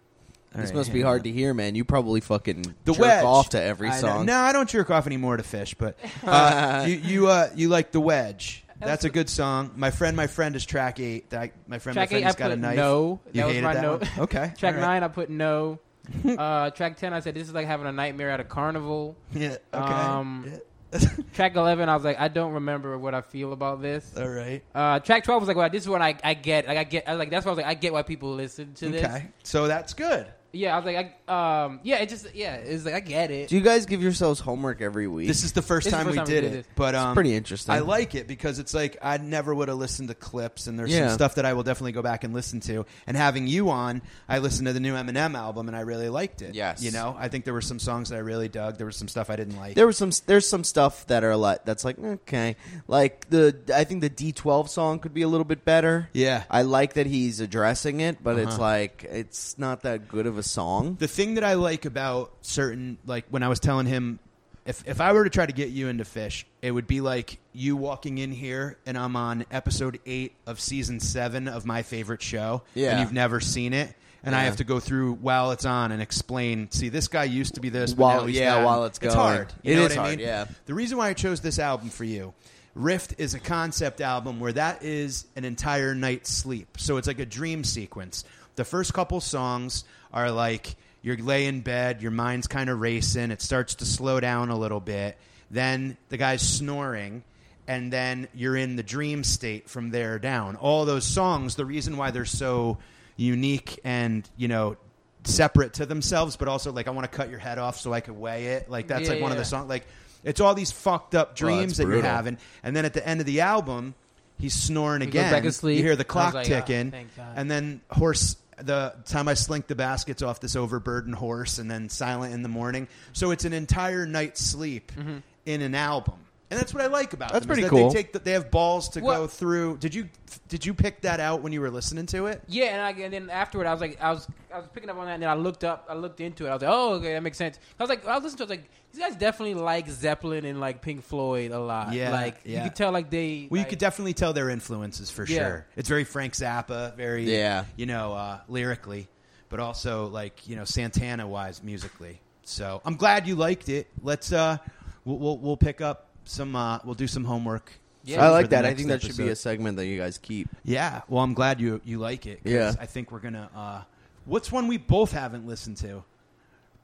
This 0.54 0.72
must 0.72 0.90
be 0.90 1.02
hard 1.02 1.24
to 1.24 1.30
hear, 1.30 1.52
man. 1.52 1.74
You 1.74 1.84
probably 1.84 2.22
fucking 2.22 2.62
The 2.86 2.92
jerk 2.92 2.98
wedge. 3.02 3.24
off 3.24 3.50
to 3.50 3.60
every 3.60 3.88
I 3.90 3.96
know. 3.96 4.00
song. 4.00 4.24
No, 4.26 4.38
I 4.38 4.52
don't 4.52 4.66
jerk 4.66 4.90
off 4.90 5.06
anymore 5.06 5.36
to 5.36 5.42
Phish, 5.42 5.74
but 5.76 5.98
uh, 6.24 6.86
you 6.88 6.94
you 6.96 7.26
uh, 7.28 7.50
you 7.54 7.68
like 7.68 7.92
the 7.92 8.00
wedge. 8.00 8.64
That's 8.80 9.04
a 9.04 9.10
good 9.10 9.28
song. 9.30 9.72
My 9.76 9.90
friend, 9.90 10.16
my 10.16 10.26
friend 10.26 10.54
is 10.56 10.64
track 10.66 11.00
eight. 11.00 11.30
That 11.30 11.52
my 11.66 11.78
friend, 11.78 11.94
Track 11.96 12.10
my 12.10 12.18
friend 12.18 12.22
eight, 12.22 12.24
I 12.24 12.26
has 12.26 12.36
got 12.36 12.50
a 12.50 12.54
put 12.54 12.60
knife. 12.60 12.76
no. 12.76 13.20
You 13.26 13.32
That 13.40 13.46
was 13.46 13.54
hated 13.54 13.64
my 13.64 13.74
that 13.74 13.82
note. 13.82 14.00
one? 14.02 14.10
Okay. 14.20 14.52
Track 14.58 14.74
all 14.74 14.80
right. 14.80 14.86
nine, 14.86 15.02
I 15.02 15.08
put 15.08 15.30
no. 15.30 15.78
uh, 16.38 16.70
track 16.70 16.96
ten, 16.98 17.12
I 17.12 17.18
said 17.20 17.34
this 17.34 17.48
is 17.48 17.54
like 17.54 17.66
having 17.66 17.86
a 17.86 17.92
nightmare 17.92 18.30
at 18.30 18.38
a 18.40 18.44
carnival. 18.44 19.16
Yeah. 19.32 19.56
Okay. 19.74 19.84
Um, 19.92 20.44
Yeah. 20.92 21.00
track 21.34 21.56
eleven, 21.56 21.88
I 21.88 21.94
was 21.96 22.04
like, 22.04 22.20
I 22.20 22.28
don't 22.28 22.52
remember 22.52 22.96
what 22.96 23.12
I 23.14 23.20
feel 23.22 23.52
about 23.52 23.82
this. 23.82 24.08
All 24.16 24.28
right. 24.28 24.62
Uh, 24.74 25.00
track 25.00 25.24
twelve 25.24 25.42
was 25.42 25.48
like, 25.48 25.56
well, 25.56 25.68
this 25.68 25.82
is 25.82 25.88
what 25.88 26.00
I, 26.02 26.16
I 26.22 26.34
get. 26.34 26.68
Like 26.68 26.78
I 26.78 26.84
get, 26.84 27.08
I 27.08 27.14
like 27.14 27.30
that's 27.30 27.44
why 27.44 27.50
I 27.50 27.52
was 27.54 27.58
like, 27.58 27.66
I 27.66 27.74
get 27.74 27.92
why 27.92 28.02
people 28.02 28.32
listen 28.34 28.74
to 28.74 28.88
this. 28.90 29.04
Okay. 29.04 29.26
So 29.42 29.66
that's 29.66 29.94
good. 29.94 30.26
Yeah, 30.56 30.74
I 30.74 30.78
was 30.78 30.86
like, 30.86 31.14
I, 31.28 31.64
um, 31.64 31.80
yeah, 31.82 31.96
it 31.96 32.08
just, 32.08 32.34
yeah, 32.34 32.54
it's 32.56 32.84
like 32.84 32.94
I 32.94 33.00
get 33.00 33.30
it. 33.30 33.48
Do 33.48 33.56
you 33.56 33.60
guys 33.62 33.86
give 33.86 34.02
yourselves 34.02 34.40
homework 34.40 34.80
every 34.80 35.06
week? 35.06 35.26
This 35.28 35.44
is 35.44 35.52
the 35.52 35.62
first 35.62 35.84
This 35.84 35.92
is 35.92 35.98
the 35.98 36.04
time 36.04 36.06
first 36.06 36.12
we 36.14 36.16
time 36.18 36.26
we 36.26 36.32
did 36.34 36.40
did 36.40 36.52
it, 36.52 36.56
this. 36.64 36.66
but 36.76 36.94
um, 36.94 37.14
pretty 37.14 37.34
interesting. 37.34 37.74
I 37.74 37.80
like 37.80 38.14
it 38.14 38.26
because 38.26 38.58
it's 38.58 38.74
like 38.74 38.96
I 39.02 39.18
never 39.18 39.54
would 39.54 39.68
have 39.68 39.76
listened 39.78 40.08
to 40.08 40.14
Clipse, 40.14 40.66
and 40.66 40.78
there's 40.78 40.90
Yeah. 40.92 41.08
some 41.08 41.14
stuff 41.14 41.34
that 41.36 41.44
I 41.44 41.52
will 41.52 41.62
definitely 41.62 41.92
go 41.92 42.02
back 42.02 42.24
and 42.24 42.32
listen 42.32 42.60
to. 42.60 42.86
And 43.06 43.16
having 43.16 43.46
you 43.46 43.70
on, 43.70 44.02
I 44.28 44.38
listened 44.38 44.66
to 44.66 44.72
the 44.72 44.80
new 44.80 44.94
Eminem 44.94 45.34
album, 45.34 45.68
and 45.68 45.76
I 45.76 45.80
really 45.80 46.08
liked 46.08 46.42
it. 46.42 46.54
Yes. 46.54 46.82
you 46.82 46.90
know, 46.90 47.14
I 47.18 47.28
think 47.28 47.44
there 47.44 47.54
were 47.54 47.60
some 47.60 47.78
songs 47.78 48.08
that 48.10 48.16
I 48.16 48.20
really 48.20 48.48
dug. 48.48 48.76
There 48.78 48.86
was 48.86 48.96
some 48.96 49.08
stuff 49.08 49.30
I 49.30 49.36
didn't 49.36 49.56
like. 49.56 49.74
There 49.74 49.86
was 49.86 49.96
some. 49.96 50.10
There's 50.26 50.48
some 50.48 50.64
stuff 50.64 51.06
that 51.08 51.24
are 51.24 51.36
like 51.36 51.64
that's 51.64 51.84
like 51.84 51.98
okay, 51.98 52.56
like 52.88 53.28
the 53.30 53.56
I 53.74 53.84
think 53.84 54.00
the 54.00 54.10
D12 54.10 54.68
song 54.68 54.98
could 55.00 55.12
be 55.14 55.22
a 55.22 55.28
little 55.28 55.44
bit 55.44 55.64
better. 55.64 56.08
yeah, 56.12 56.44
I 56.50 56.62
like 56.62 56.94
that 56.94 57.06
he's 57.06 57.40
addressing 57.40 58.00
it, 58.00 58.22
but 58.22 58.38
it's 58.38 58.52
Uh-huh. 58.54 58.62
like 58.62 59.04
it's 59.10 59.58
not 59.58 59.82
that 59.82 60.08
good 60.08 60.26
of 60.26 60.38
a 60.38 60.42
song. 60.46 60.96
the 60.98 61.08
thing 61.08 61.34
that 61.34 61.44
I 61.44 61.54
like 61.54 61.84
about 61.84 62.32
certain 62.42 62.98
like 63.06 63.24
when 63.30 63.42
I 63.42 63.48
was 63.48 63.60
telling 63.60 63.86
him 63.86 64.18
if 64.64 64.82
if 64.86 65.00
I 65.00 65.12
were 65.12 65.24
to 65.24 65.30
try 65.30 65.46
to 65.46 65.52
get 65.52 65.68
you 65.68 65.88
into 65.88 66.04
Phish, 66.04 66.44
it 66.62 66.70
would 66.72 66.86
be 66.86 67.00
like 67.00 67.38
you 67.52 67.76
walking 67.76 68.18
in 68.18 68.32
here 68.32 68.76
and 68.86 68.98
I'm 68.98 69.14
on 69.16 69.44
episode 69.50 70.00
8 70.06 70.32
of 70.46 70.58
season 70.60 70.98
7 71.00 71.46
of 71.48 71.64
my 71.66 71.82
favorite 71.82 72.20
show 72.22 72.62
Yeah. 72.74 72.90
and 72.92 73.00
you've 73.00 73.12
never 73.12 73.38
seen 73.40 73.72
it 73.72 73.94
and 74.24 74.34
I 74.34 74.40
Yeah. 74.40 74.44
have 74.46 74.56
to 74.56 74.64
go 74.64 74.80
through 74.80 75.14
while 75.14 75.52
it's 75.52 75.64
on 75.64 75.92
and 75.92 76.02
explain, 76.02 76.68
see 76.72 76.88
this 76.88 77.06
guy 77.06 77.24
used 77.24 77.54
to 77.54 77.60
be 77.60 77.68
this 77.68 77.92
but 77.92 78.02
While- 78.02 78.20
now 78.22 78.26
he's 78.26 78.36
yeah, 78.38 78.56
that. 78.56 78.64
while 78.64 78.84
it's 78.86 78.98
going. 78.98 79.14
hard. 79.14 79.52
You 79.62 79.74
It 79.74 79.76
know 79.76 79.82
is 79.84 79.90
what 79.90 79.98
I 79.98 80.02
hard, 80.02 80.18
mean? 80.18 80.26
yeah. 80.26 80.44
The 80.64 80.74
reason 80.74 80.98
why 80.98 81.08
I 81.10 81.14
chose 81.14 81.40
this 81.40 81.60
album 81.60 81.90
for 81.90 82.02
you, 82.04 82.34
Rift 82.74 83.14
is 83.18 83.34
a 83.34 83.38
concept 83.40 84.00
album 84.00 84.40
where 84.40 84.52
that 84.52 84.82
is 84.82 85.26
an 85.36 85.44
entire 85.44 85.94
night's 85.94 86.30
sleep. 86.32 86.76
So 86.76 86.96
it's 86.98 87.06
like 87.06 87.20
a 87.20 87.24
dream 87.24 87.62
sequence. 87.64 88.24
The 88.56 88.64
first 88.64 88.92
couple 88.94 89.20
songs 89.20 89.84
are 90.12 90.30
like 90.30 90.76
you're 91.02 91.16
lay 91.16 91.46
in 91.46 91.60
bed, 91.60 92.02
your 92.02 92.10
mind's 92.10 92.46
kind 92.46 92.68
of 92.68 92.80
racing, 92.80 93.30
it 93.30 93.40
starts 93.40 93.76
to 93.76 93.84
slow 93.86 94.18
down 94.18 94.50
a 94.50 94.56
little 94.58 94.80
bit. 94.80 95.16
Then 95.50 95.96
the 96.08 96.16
guy's 96.16 96.42
snoring, 96.42 97.22
and 97.68 97.92
then 97.92 98.26
you're 98.34 98.56
in 98.56 98.74
the 98.76 98.82
dream 98.82 99.22
state 99.22 99.68
from 99.70 99.90
there 99.90 100.18
down. 100.18 100.56
All 100.56 100.84
those 100.84 101.04
songs, 101.04 101.54
the 101.54 101.64
reason 101.64 101.96
why 101.96 102.10
they're 102.10 102.24
so 102.24 102.78
unique 103.16 103.78
and, 103.84 104.28
you 104.36 104.48
know, 104.48 104.76
separate 105.24 105.74
to 105.74 105.86
themselves, 105.86 106.36
but 106.36 106.48
also 106.48 106.72
like 106.72 106.88
I 106.88 106.90
want 106.90 107.10
to 107.10 107.16
cut 107.16 107.30
your 107.30 107.38
head 107.38 107.58
off 107.58 107.78
so 107.78 107.92
I 107.92 108.00
could 108.00 108.16
weigh 108.16 108.46
it. 108.46 108.70
Like 108.70 108.88
that's 108.88 109.06
Yeah, 109.06 109.14
like 109.14 109.22
one 109.22 109.32
of 109.32 109.38
the 109.38 109.44
songs. 109.44 109.68
Like 109.68 109.86
it's 110.24 110.40
all 110.40 110.54
these 110.54 110.72
fucked 110.72 111.14
up 111.14 111.28
Well, 111.28 111.28
that's 111.28 111.38
dreams 111.38 111.76
that 111.76 111.86
you're 111.86 112.02
having, 112.02 112.38
and 112.62 112.74
then 112.74 112.84
at 112.84 112.94
the 112.94 113.06
end 113.06 113.20
of 113.20 113.26
the 113.26 113.42
album, 113.42 113.94
he's 114.38 114.54
snoring 114.54 115.02
He 115.02 115.08
again. 115.08 115.32
back 115.32 115.44
to. 115.44 115.72
You 115.72 115.82
hear 115.82 115.96
the 115.96 116.04
clock 116.04 116.34
like, 116.34 116.46
ticking, 116.46 116.92
"Oh, 116.94 117.22
and 117.36 117.50
then 117.50 117.80
horse. 117.90 118.36
The 118.62 118.94
time 119.04 119.28
I 119.28 119.34
slink 119.34 119.66
the 119.66 119.74
baskets 119.74 120.22
off 120.22 120.40
this 120.40 120.56
overburdened 120.56 121.14
horse, 121.14 121.58
and 121.58 121.70
then 121.70 121.88
silent 121.88 122.32
in 122.32 122.42
the 122.42 122.48
morning. 122.48 122.88
So 123.12 123.30
it's 123.30 123.44
an 123.44 123.52
entire 123.52 124.06
night's 124.06 124.40
sleep 124.42 124.92
Mm-hmm. 124.96 125.18
in 125.44 125.62
an 125.62 125.74
album, 125.74 126.14
and 126.50 126.60
that's 126.60 126.72
what 126.72 126.82
I 126.82 126.86
like 126.86 127.12
about 127.12 127.32
That's 127.32 127.44
them, 127.44 127.58
is 127.58 127.58
pretty 127.58 127.62
that 127.62 127.70
cool. 127.70 127.88
They 127.90 127.94
take 127.94 128.12
the, 128.12 128.18
they 128.20 128.32
have 128.32 128.50
balls 128.50 128.88
to 128.90 129.00
What- 129.00 129.16
go 129.16 129.26
through. 129.26 129.78
Did 129.78 129.94
you 129.94 130.08
did 130.48 130.64
you 130.64 130.74
pick 130.74 131.00
that 131.00 131.18
out 131.18 131.42
when 131.42 131.52
you 131.52 131.60
were 131.60 131.70
listening 131.70 132.06
to 132.06 132.26
it? 132.26 132.42
Yeah, 132.46 132.66
and, 132.66 132.80
I, 132.82 133.02
and 133.04 133.12
then 133.12 133.30
afterward, 133.30 133.66
I 133.66 133.72
was 133.72 133.80
like, 133.80 134.00
I 134.00 134.12
was, 134.12 134.28
I 134.52 134.58
was 134.58 134.66
picking 134.72 134.90
up 134.90 134.96
on 134.96 135.06
that, 135.06 135.14
and 135.14 135.22
then 135.22 135.30
I 135.30 135.34
looked 135.34 135.64
up, 135.64 135.86
I 135.88 135.94
looked 135.94 136.20
into 136.20 136.46
it. 136.46 136.50
I 136.50 136.52
was 136.52 136.62
like, 136.62 136.70
oh, 136.72 136.94
okay, 136.94 137.14
that 137.14 137.22
makes 137.22 137.36
sense. 137.38 137.58
I 137.78 137.82
was 137.82 137.90
like, 137.90 138.06
I 138.06 138.14
was 138.14 138.24
listening 138.24 138.46
to, 138.48 138.52
it, 138.52 138.56
I 138.56 138.58
was 138.58 138.60
like, 138.60 138.70
these 138.92 139.02
guys 139.02 139.16
definitely 139.16 139.54
like 139.54 139.88
Zeppelin 139.88 140.44
and 140.44 140.60
like 140.60 140.82
Pink 140.82 141.02
Floyd 141.02 141.50
a 141.50 141.58
lot. 141.58 141.92
Yeah, 141.92 142.10
like 142.10 142.36
yeah. 142.44 142.58
you 142.62 142.70
could 142.70 142.76
tell, 142.76 142.92
like 142.92 143.10
they. 143.10 143.48
Well, 143.50 143.58
you 143.58 143.62
like- 143.62 143.70
could 143.70 143.78
definitely 143.78 144.14
tell 144.14 144.32
their 144.32 144.50
influences 144.50 145.10
for 145.10 145.24
Yeah. 145.24 145.38
sure. 145.38 145.66
It's 145.76 145.88
very 145.88 146.04
Frank 146.04 146.34
Zappa, 146.34 146.94
very 146.96 147.24
Yeah. 147.24 147.64
you 147.76 147.86
know, 147.86 148.12
uh, 148.12 148.40
lyrically, 148.48 149.08
but 149.48 149.58
also 149.58 150.06
like 150.06 150.46
you 150.48 150.54
know 150.56 150.64
Santana 150.64 151.26
wise 151.26 151.62
musically. 151.62 152.20
So 152.44 152.80
I'm 152.84 152.96
glad 152.96 153.26
you 153.26 153.34
liked 153.36 153.68
it. 153.68 153.88
Let's 154.02 154.32
uh, 154.32 154.58
we'll 155.04 155.18
we'll, 155.18 155.38
we'll 155.38 155.56
pick 155.56 155.80
up 155.80 156.10
some. 156.28 156.54
Uh, 156.56 156.78
we'll 156.84 156.94
do 156.94 157.06
some 157.06 157.24
homework. 157.24 157.72
Yeah. 158.04 158.24
I 158.24 158.30
like 158.30 158.50
that. 158.50 158.64
I 158.64 158.74
think 158.74 158.88
that 158.88 159.02
should 159.02 159.16
be 159.16 159.28
a 159.28 159.36
segment 159.36 159.76
that 159.78 159.86
you 159.86 159.98
guys 159.98 160.18
keep. 160.18 160.48
Yeah. 160.64 161.02
Well, 161.08 161.22
I'm 161.24 161.34
glad 161.34 161.60
you 161.60 161.80
you 161.84 161.98
like 161.98 162.26
it. 162.26 162.42
'cause 162.44 162.52
Yeah. 162.52 162.72
I 162.78 162.86
think 162.86 163.10
we're 163.10 163.18
gonna. 163.20 163.50
Uh, 163.54 163.82
what's 164.26 164.52
one 164.52 164.68
we 164.68 164.76
both 164.78 165.12
haven't 165.12 165.46
listened 165.46 165.76
to? 165.78 166.04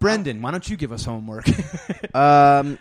Brendan, 0.01 0.43
why 0.43 0.51
don't 0.51 0.68
you 0.68 0.76
give 0.76 0.93
us 0.93 1.05
homework? 1.05 1.47
Um, 2.14 2.78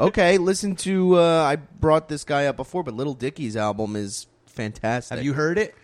okay, 0.00 0.36
listen 0.38 0.76
to. 0.76 1.18
Uh, 1.18 1.42
I 1.42 1.56
brought 1.56 2.08
this 2.08 2.24
guy 2.24 2.46
up 2.46 2.56
before, 2.56 2.82
but 2.82 2.92
Lil 2.94 3.14
Dicky's 3.14 3.56
album 3.56 3.96
is 3.96 4.26
fantastic. 4.46 5.16
Have 5.16 5.24
you 5.24 5.32
heard 5.32 5.56
it? 5.56 5.74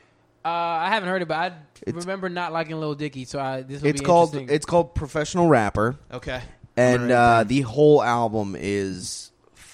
Uh, 0.45 0.49
I 0.49 0.89
haven't 0.89 1.09
heard 1.09 1.23
it, 1.23 1.29
but 1.29 1.37
I 1.37 1.47
It's- 1.87 1.95
remember 2.05 2.29
not 2.29 2.53
liking 2.53 2.79
Lil 2.79 2.95
Dicky, 2.95 3.25
so 3.25 3.39
I 3.41 3.63
this 3.63 3.81
will 3.83 3.89
It's 3.89 4.01
be 4.01 4.07
called. 4.07 4.31
interesting. 4.35 4.55
It's 4.55 4.67
called 4.67 4.95
Professional 4.95 5.47
Rapper, 5.49 5.97
Okay. 6.13 6.43
And 6.77 7.03
gonna 7.03 7.03
write 7.05 7.11
it 7.11 7.15
uh, 7.41 7.45
the 7.45 7.61
whole 7.63 8.03
album 8.03 8.57
is 8.59 9.30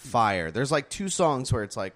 fire. 0.07 0.51
There's 0.51 0.71
like 0.73 0.89
two 0.89 1.09
songs 1.09 1.53
where 1.53 1.63
it's 1.63 1.77
like, 1.77 1.95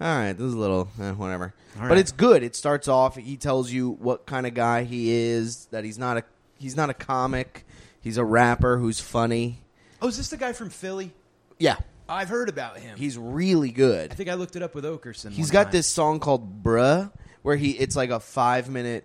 all 0.00 0.06
right, 0.08 0.32
this 0.32 0.44
is 0.46 0.54
a 0.54 0.58
little 0.58 0.88
eh, 1.00 1.12
whatever, 1.12 1.54
All 1.76 1.82
but 1.82 1.88
right. 1.90 1.98
it's 1.98 2.12
good. 2.12 2.42
It 2.42 2.56
starts 2.56 2.88
off. 2.88 3.16
He 3.16 3.36
tells 3.36 3.70
you 3.70 3.90
what 3.90 4.26
kind 4.26 4.46
of 4.46 4.54
guy 4.54 4.84
he 4.84 5.12
is. 5.12 5.66
That 5.66 5.84
he's 5.84 5.98
not 5.98 6.16
a. 6.18 6.24
He's 6.58 6.76
not 6.76 6.90
a 6.90 6.94
comic. 6.94 7.64
He's 8.00 8.16
a 8.18 8.24
rapper 8.24 8.78
who's 8.78 9.00
funny. 9.00 9.58
oh, 10.00 10.08
is 10.08 10.16
this 10.16 10.28
the 10.30 10.36
guy 10.36 10.52
from 10.52 10.70
Philly? 10.70 11.12
Yeah, 11.58 11.76
I've 12.08 12.28
heard 12.28 12.48
about 12.48 12.78
him. 12.78 12.96
he's 12.98 13.16
really 13.16 13.70
good. 13.70 14.10
I 14.10 14.14
think 14.14 14.28
I 14.28 14.34
looked 14.34 14.56
it 14.56 14.62
up 14.62 14.74
with 14.74 14.84
Okerson. 14.84 15.30
He's 15.30 15.48
one 15.48 15.52
got 15.52 15.62
time. 15.64 15.72
this 15.72 15.86
song 15.86 16.18
called 16.20 16.62
"Bruh," 16.64 17.12
where 17.42 17.56
he 17.56 17.70
it's 17.72 17.94
like 17.94 18.10
a 18.10 18.18
five 18.18 18.68
minute, 18.68 19.04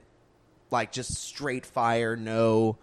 like 0.72 0.92
just 0.92 1.14
straight 1.16 1.66
fire, 1.68 2.16
no 2.16 2.78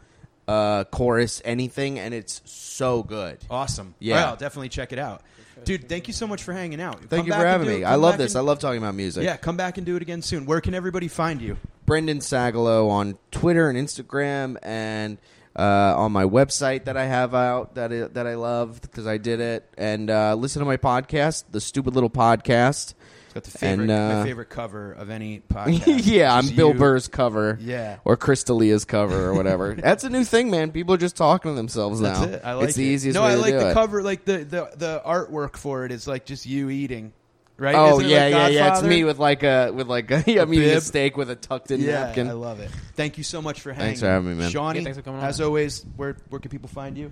uh, 0.47 0.85
chorus, 0.85 1.41
anything, 1.45 1.99
and 1.99 2.13
it's 2.15 2.43
so 2.45 3.03
good. 3.03 3.39
Awesome. 3.51 3.95
Yeah. 3.99 4.29
I'll 4.29 4.37
definitely 4.37 4.69
check 4.69 4.93
it 4.93 4.99
out. 4.99 5.23
Dude, 5.65 5.89
thank 5.89 6.09
you 6.09 6.15
so 6.15 6.27
much 6.27 6.43
for 6.43 6.53
hanging 6.53 6.81
out. 6.81 6.97
Thank 7.01 7.11
Come 7.11 7.27
you 7.27 7.33
for 7.33 7.47
having 7.47 7.69
me. 7.69 7.85
I 7.85 7.95
love 7.95 8.19
this. 8.19 8.35
and- 8.35 8.41
I 8.41 8.43
love 8.43 8.59
talking 8.59 8.79
about 8.79 8.95
music. 8.95 9.25
Yeah, 9.25 9.37
come 9.37 9.57
back 9.57 9.77
and 9.79 9.87
do 9.87 9.97
it 9.97 10.03
again 10.03 10.23
soon. 10.23 10.47
Where 10.47 10.61
can 10.61 10.75
everybody 10.75 11.09
find 11.09 11.41
you? 11.41 11.57
Brendan 11.87 12.19
Sagalow 12.19 12.89
on 12.91 13.19
Twitter 13.31 13.69
and 13.69 13.79
Instagram, 13.79 14.57
and 14.63 15.19
uh, 15.57 15.95
on 15.97 16.13
my 16.13 16.25
website 16.25 16.85
that 16.87 16.97
I 16.97 17.05
have 17.05 17.35
out 17.35 17.77
that 17.77 17.93
I, 17.93 18.09
that 18.09 18.27
I 18.27 18.35
love 18.35 18.81
because 18.81 19.07
I 19.07 19.19
did 19.19 19.41
it, 19.41 19.69
and 19.79 20.11
uh, 20.11 20.35
listen 20.35 20.61
to 20.61 20.67
my 20.67 20.77
podcast, 20.77 21.45
the 21.51 21.61
Stupid 21.61 21.95
Little 21.95 22.11
Podcast. 22.11 22.95
It's 23.35 23.47
got 23.49 23.53
the 23.53 23.59
favorite, 23.59 23.83
And, 23.85 23.91
uh, 23.91 24.19
my 24.21 24.25
favorite 24.25 24.49
cover 24.49 24.93
of 24.93 25.11
any 25.11 25.41
podcast. 25.53 26.01
yeah, 26.05 26.33
I'm 26.35 26.45
Just 26.45 26.57
Bill 26.57 26.73
you. 26.73 26.79
Burr's 26.79 27.09
cover. 27.09 27.59
Yeah. 27.61 27.97
or 28.05 28.17
Crystalia's 28.17 28.85
cover 28.85 29.27
or 29.27 29.35
whatever. 29.35 29.75
That's 29.79 30.05
a 30.05 30.11
new 30.11 30.25
thing, 30.25 30.51
man. 30.51 30.71
People 30.71 30.95
are 30.95 30.99
just 30.99 31.17
talking 31.17 31.51
to 31.51 31.55
themselves 31.57 32.01
That's 32.01 32.21
now. 32.21 32.27
it. 32.27 32.43
I 32.45 32.53
like 32.55 32.69
it's 32.69 32.77
the 32.77 32.89
it. 32.89 32.93
easiest 32.93 33.15
No, 33.17 33.23
way 33.23 33.33
I 33.33 33.35
to 33.35 33.41
like 33.41 33.53
do 33.55 33.59
the 33.59 33.71
it. 33.71 33.75
cover. 33.75 34.03
Like 34.03 34.25
the, 34.25 34.39
the 34.39 34.71
the 34.77 35.03
artwork 35.05 35.57
for 35.57 35.85
it 35.85 35.91
is 35.93 36.07
like 36.07 36.25
just 36.27 36.47
you 36.47 36.71
eating, 36.71 37.13
right? 37.57 37.75
Oh 37.75 37.99
Isn't 37.99 38.11
yeah, 38.11 38.23
like 38.25 38.31
yeah, 38.33 38.49
yeah. 38.49 38.75
It's 38.79 38.83
me 38.87 39.03
with 39.05 39.19
like 39.19 39.43
a 39.43 39.71
with 39.73 39.89
like 39.89 40.11
a, 40.13 40.23
yeah, 40.31 40.43
A 40.43 40.47
me 40.47 40.59
eating 40.59 40.71
a 40.77 40.81
steak 40.81 41.17
with 41.17 41.29
a 41.31 41.35
tucked 41.37 41.71
in 41.73 41.81
Yeah, 41.81 42.05
napkin. 42.05 42.29
I 42.29 42.33
love 42.33 42.61
it. 42.61 42.71
Thank 42.95 43.19
you 43.19 43.25
so 43.25 43.43
much 43.43 43.61
for 43.63 43.73
hanging. 43.73 43.87
Thanks 43.89 44.01
for 44.01 44.07
having 44.07 44.29
me, 44.29 44.35
man. 44.37 44.51
Shawnee, 44.51 44.79
Yeah, 44.79 44.85
thanks 44.85 44.99
for 44.99 45.03
coming 45.03 45.21
on. 45.21 45.27
as 45.27 45.41
always, 45.41 45.85
where 45.97 46.17
where 46.29 46.39
can 46.41 46.51
people 46.53 46.69
find 46.69 46.97
you? 46.97 47.11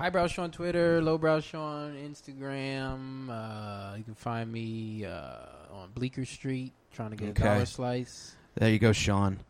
Highbrow 0.00 0.28
Show 0.28 0.44
on 0.44 0.50
Twitter, 0.50 1.02
Lowbrow 1.02 1.40
Show 1.40 1.60
on 1.60 1.92
Instagram. 1.94 3.28
Uh, 3.28 3.96
you 3.98 4.02
can 4.02 4.14
find 4.14 4.50
me 4.50 5.04
uh, 5.04 5.36
on 5.74 5.90
Bleecker 5.94 6.24
Street 6.24 6.72
trying 6.94 7.10
to 7.10 7.16
get 7.16 7.28
Okay. 7.30 7.42
a 7.42 7.52
dollar 7.52 7.66
slice. 7.66 8.34
There 8.54 8.70
you 8.70 8.78
go, 8.78 8.92
Sean. 8.92 9.40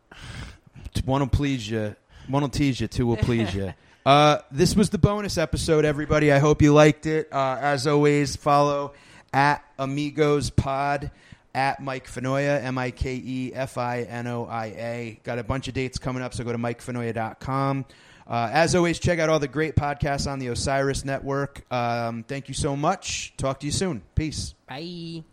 One 1.05 1.21
will 1.21 1.27
please 1.29 1.69
you. 1.69 1.95
One 2.27 2.41
will 2.41 2.49
tease 2.49 2.81
you. 2.81 2.87
Two 2.87 3.07
will 3.07 3.17
please 3.17 3.53
you. 3.55 3.73
Uh, 4.03 4.39
this 4.49 4.75
was 4.75 4.89
the 4.89 4.97
bonus 4.97 5.37
episode, 5.37 5.85
everybody. 5.85 6.31
I 6.31 6.39
hope 6.39 6.63
you 6.63 6.73
liked 6.73 7.05
it. 7.05 7.31
Uh, 7.31 7.59
as 7.61 7.85
always, 7.85 8.35
follow 8.35 8.93
at 9.31 9.63
Amigos 9.77 10.49
Pod 10.49 11.11
at 11.53 11.79
Mike 11.83 12.07
Finoia, 12.07 12.63
M 12.63 12.79
I 12.79 12.89
K 12.89 13.13
E 13.23 13.51
F 13.53 13.77
I 13.77 14.01
N 14.01 14.25
O 14.25 14.45
I 14.45 14.65
A. 14.65 15.19
Got 15.23 15.37
a 15.37 15.43
bunch 15.43 15.67
of 15.67 15.75
dates 15.75 15.99
coming 15.99 16.23
up, 16.23 16.33
so 16.33 16.43
go 16.43 16.51
to 16.51 16.57
MikeFinoia.com. 16.57 17.85
Uh, 18.31 18.49
as 18.53 18.75
always, 18.75 18.97
check 18.97 19.19
out 19.19 19.27
all 19.27 19.39
the 19.39 19.47
great 19.49 19.75
podcasts 19.75 20.25
on 20.25 20.39
the 20.39 20.47
Osiris 20.47 21.03
Network. 21.03 21.65
Um, 21.69 22.23
thank 22.23 22.47
you 22.47 22.53
so 22.53 22.77
much. 22.77 23.33
Talk 23.35 23.59
to 23.59 23.65
you 23.65 23.73
soon. 23.73 24.03
Peace. 24.15 24.55
Bye. 24.69 25.25